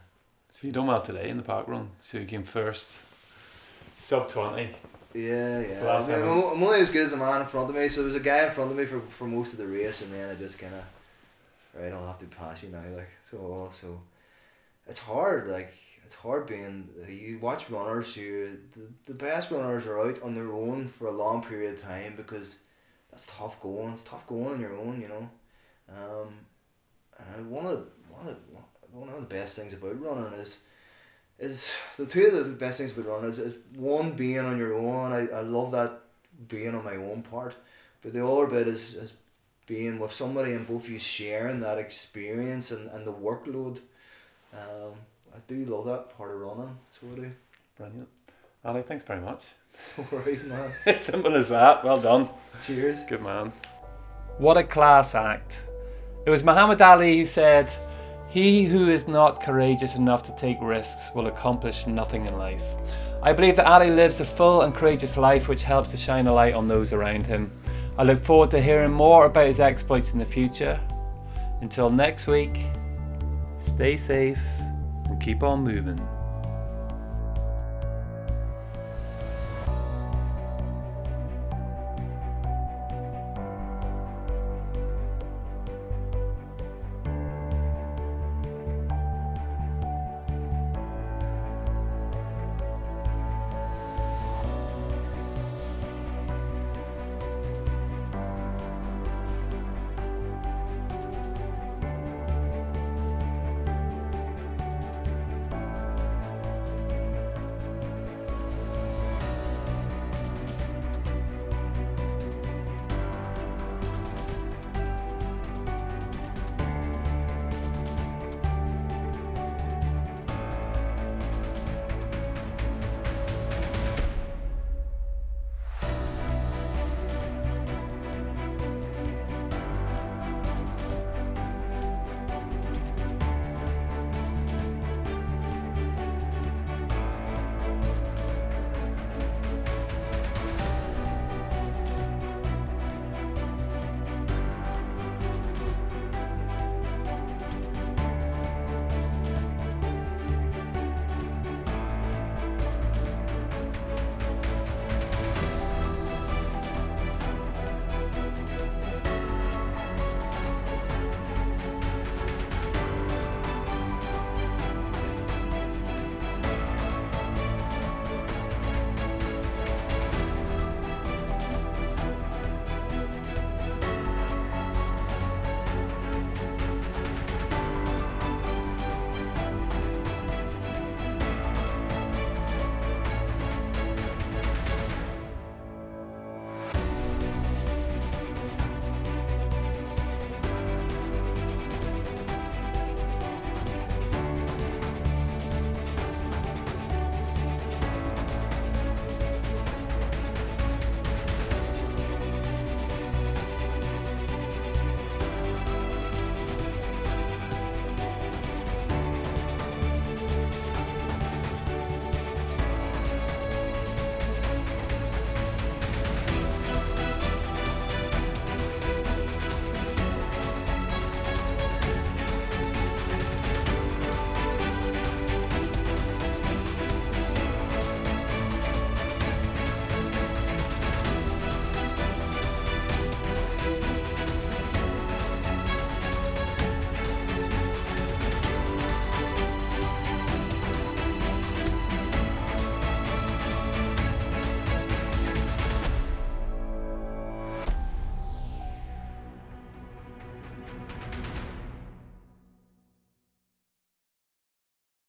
So 0.51 0.59
you 0.63 0.73
done 0.73 0.87
well 0.87 1.03
today 1.03 1.31
in 1.31 1.39
the 1.39 1.43
park 1.43 1.67
run. 1.69 1.91
So 2.01 2.19
you 2.19 2.27
came 2.27 2.45
first, 2.45 2.91
sub 4.03 4.29
twenty. 4.29 4.69
Yeah, 5.15 5.61
yeah. 5.61 5.91
I 5.91 6.01
mean, 6.01 6.09
time 6.09 6.23
I'm, 6.23 6.57
I'm 6.57 6.63
only 6.63 6.81
as 6.81 6.89
good 6.89 7.05
as 7.05 7.11
the 7.11 7.19
man 7.19 7.43
in 7.43 7.47
front 7.47 7.69
of 7.69 7.77
me. 7.77 7.89
So 7.89 8.01
there 8.01 8.07
was 8.07 8.15
a 8.15 8.21
guy 8.21 8.47
in 8.47 8.51
front 8.51 8.71
of 8.71 8.77
me 8.77 8.87
for, 8.87 9.01
for 9.01 9.27
most 9.27 9.53
of 9.53 9.59
the 9.59 9.67
race, 9.67 10.01
and 10.03 10.13
then 10.13 10.31
I 10.31 10.35
just 10.35 10.59
kind 10.59 10.75
of, 10.75 10.85
right, 11.75 11.93
I'll 11.93 12.07
have 12.07 12.19
to 12.19 12.27
pass 12.27 12.63
you 12.63 12.71
now. 12.71 12.83
Like 12.95 13.11
so, 13.21 13.39
also, 13.39 14.01
it's 14.87 15.01
hard. 15.01 15.49
Like 15.49 15.73
it's 16.05 16.15
hard 16.15 16.47
being. 16.47 16.89
You 17.09 17.39
watch 17.39 17.71
runners 17.71 18.15
who 18.15 18.57
the, 18.73 18.89
the 19.07 19.15
best 19.15 19.51
runners 19.51 19.87
are 19.87 20.01
out 20.01 20.23
on 20.23 20.35
their 20.35 20.53
own 20.53 20.89
for 20.89 21.09
a 21.09 21.13
long 21.13 21.43
period 21.43 21.75
of 21.75 21.81
time 21.81 22.15
because 22.17 22.59
that's 23.11 23.27
tough 23.27 23.61
going. 23.61 23.93
It's 23.93 24.03
tough 24.03 24.27
going 24.27 24.55
on 24.55 24.61
your 24.61 24.77
own, 24.77 25.01
you 25.01 25.09
know. 25.09 25.31
Um, 25.91 26.35
and 27.35 27.51
one 27.51 27.67
of 27.67 27.73
the, 27.73 27.87
one 28.09 28.27
of 28.29 28.35
the, 28.35 28.59
one 28.91 29.09
of 29.09 29.21
the 29.21 29.35
best 29.35 29.57
things 29.57 29.73
about 29.73 30.01
running 30.01 30.33
is 30.39 30.61
is 31.39 31.75
the 31.97 32.07
two 32.07 32.27
of 32.27 32.47
the 32.47 32.53
best 32.53 32.79
things 32.79 32.93
about 32.93 33.07
running 33.07 33.31
is, 33.31 33.39
is 33.39 33.57
one 33.75 34.13
being 34.13 34.39
on 34.39 34.59
your 34.59 34.75
own. 34.75 35.13
I, 35.13 35.27
I 35.29 35.41
love 35.41 35.73
that 35.73 36.01
being 36.49 36.75
on 36.75 36.85
my 36.85 36.97
own 36.97 37.23
part. 37.23 37.57
But 38.01 38.13
the 38.13 38.27
other 38.27 38.47
bit 38.47 38.69
is, 38.69 38.95
is 38.95 39.13
being 39.67 39.99
with 39.99 40.13
somebody 40.13 40.53
and 40.53 40.67
both 40.67 40.85
of 40.85 40.91
you 40.91 40.99
sharing 40.99 41.61
that 41.61 41.79
experience 41.79 42.71
and, 42.71 42.91
and 42.91 43.07
the 43.07 43.13
workload. 43.13 43.79
Um, 44.53 44.95
I 45.35 45.39
do 45.47 45.65
love 45.65 45.87
that 45.87 46.17
part 46.17 46.35
of 46.35 46.41
running, 46.41 46.77
so 46.91 47.07
I 47.13 47.15
do. 47.15 47.33
Brilliant. 47.79 48.09
Ali, 48.65 48.83
thanks 48.83 49.05
very 49.05 49.21
much. 49.21 49.41
No 49.99 50.07
worries, 50.13 50.45
man. 50.45 50.73
Simple 50.95 51.35
as 51.35 51.49
that. 51.49 51.85
Well 51.85 52.01
done. 52.01 52.29
Cheers. 52.65 53.01
Good 53.09 53.23
man. 53.23 53.53
What 54.39 54.57
a 54.57 54.63
class 54.63 55.15
act. 55.15 55.61
It 56.25 56.31
was 56.31 56.45
Muhammad 56.45 56.81
Ali 56.81 57.19
who 57.19 57.27
said, 57.27 57.73
He 58.29 58.65
who 58.65 58.89
is 58.89 59.09
not 59.09 59.43
courageous 59.43 59.97
enough 59.97 60.23
to 60.25 60.37
take 60.37 60.59
risks 60.61 61.11
will 61.15 61.27
accomplish 61.27 61.87
nothing 61.87 62.27
in 62.27 62.39
life. 62.39 62.63
I 63.23 63.33
believe 63.33 63.57
that 63.57 63.67
Ali 63.67 63.91
lives 63.91 64.21
a 64.21 64.25
full 64.25 64.63
and 64.63 64.75
courageous 64.75 65.17
life 65.17 65.49
which 65.49 65.63
helps 65.63 65.91
to 65.93 65.97
shine 65.97 66.27
a 66.27 66.33
light 66.33 66.55
on 66.55 66.69
those 66.69 66.93
around 66.93 67.27
him. 67.27 67.51
I 67.99 68.05
look 68.05 68.25
forward 68.25 68.51
to 68.53 68.61
hearing 68.61 68.93
more 68.93 69.27
about 69.27 69.47
his 69.47 69.61
exploits 69.61 70.13
in 70.13 70.19
the 70.19 70.25
future. 70.25 70.81
Until 71.61 71.91
next 71.91 72.27
week, 72.27 72.67
stay 73.59 73.97
safe 73.97 74.43
and 75.05 75.21
keep 75.21 75.43
on 75.43 75.63
moving. 75.63 76.01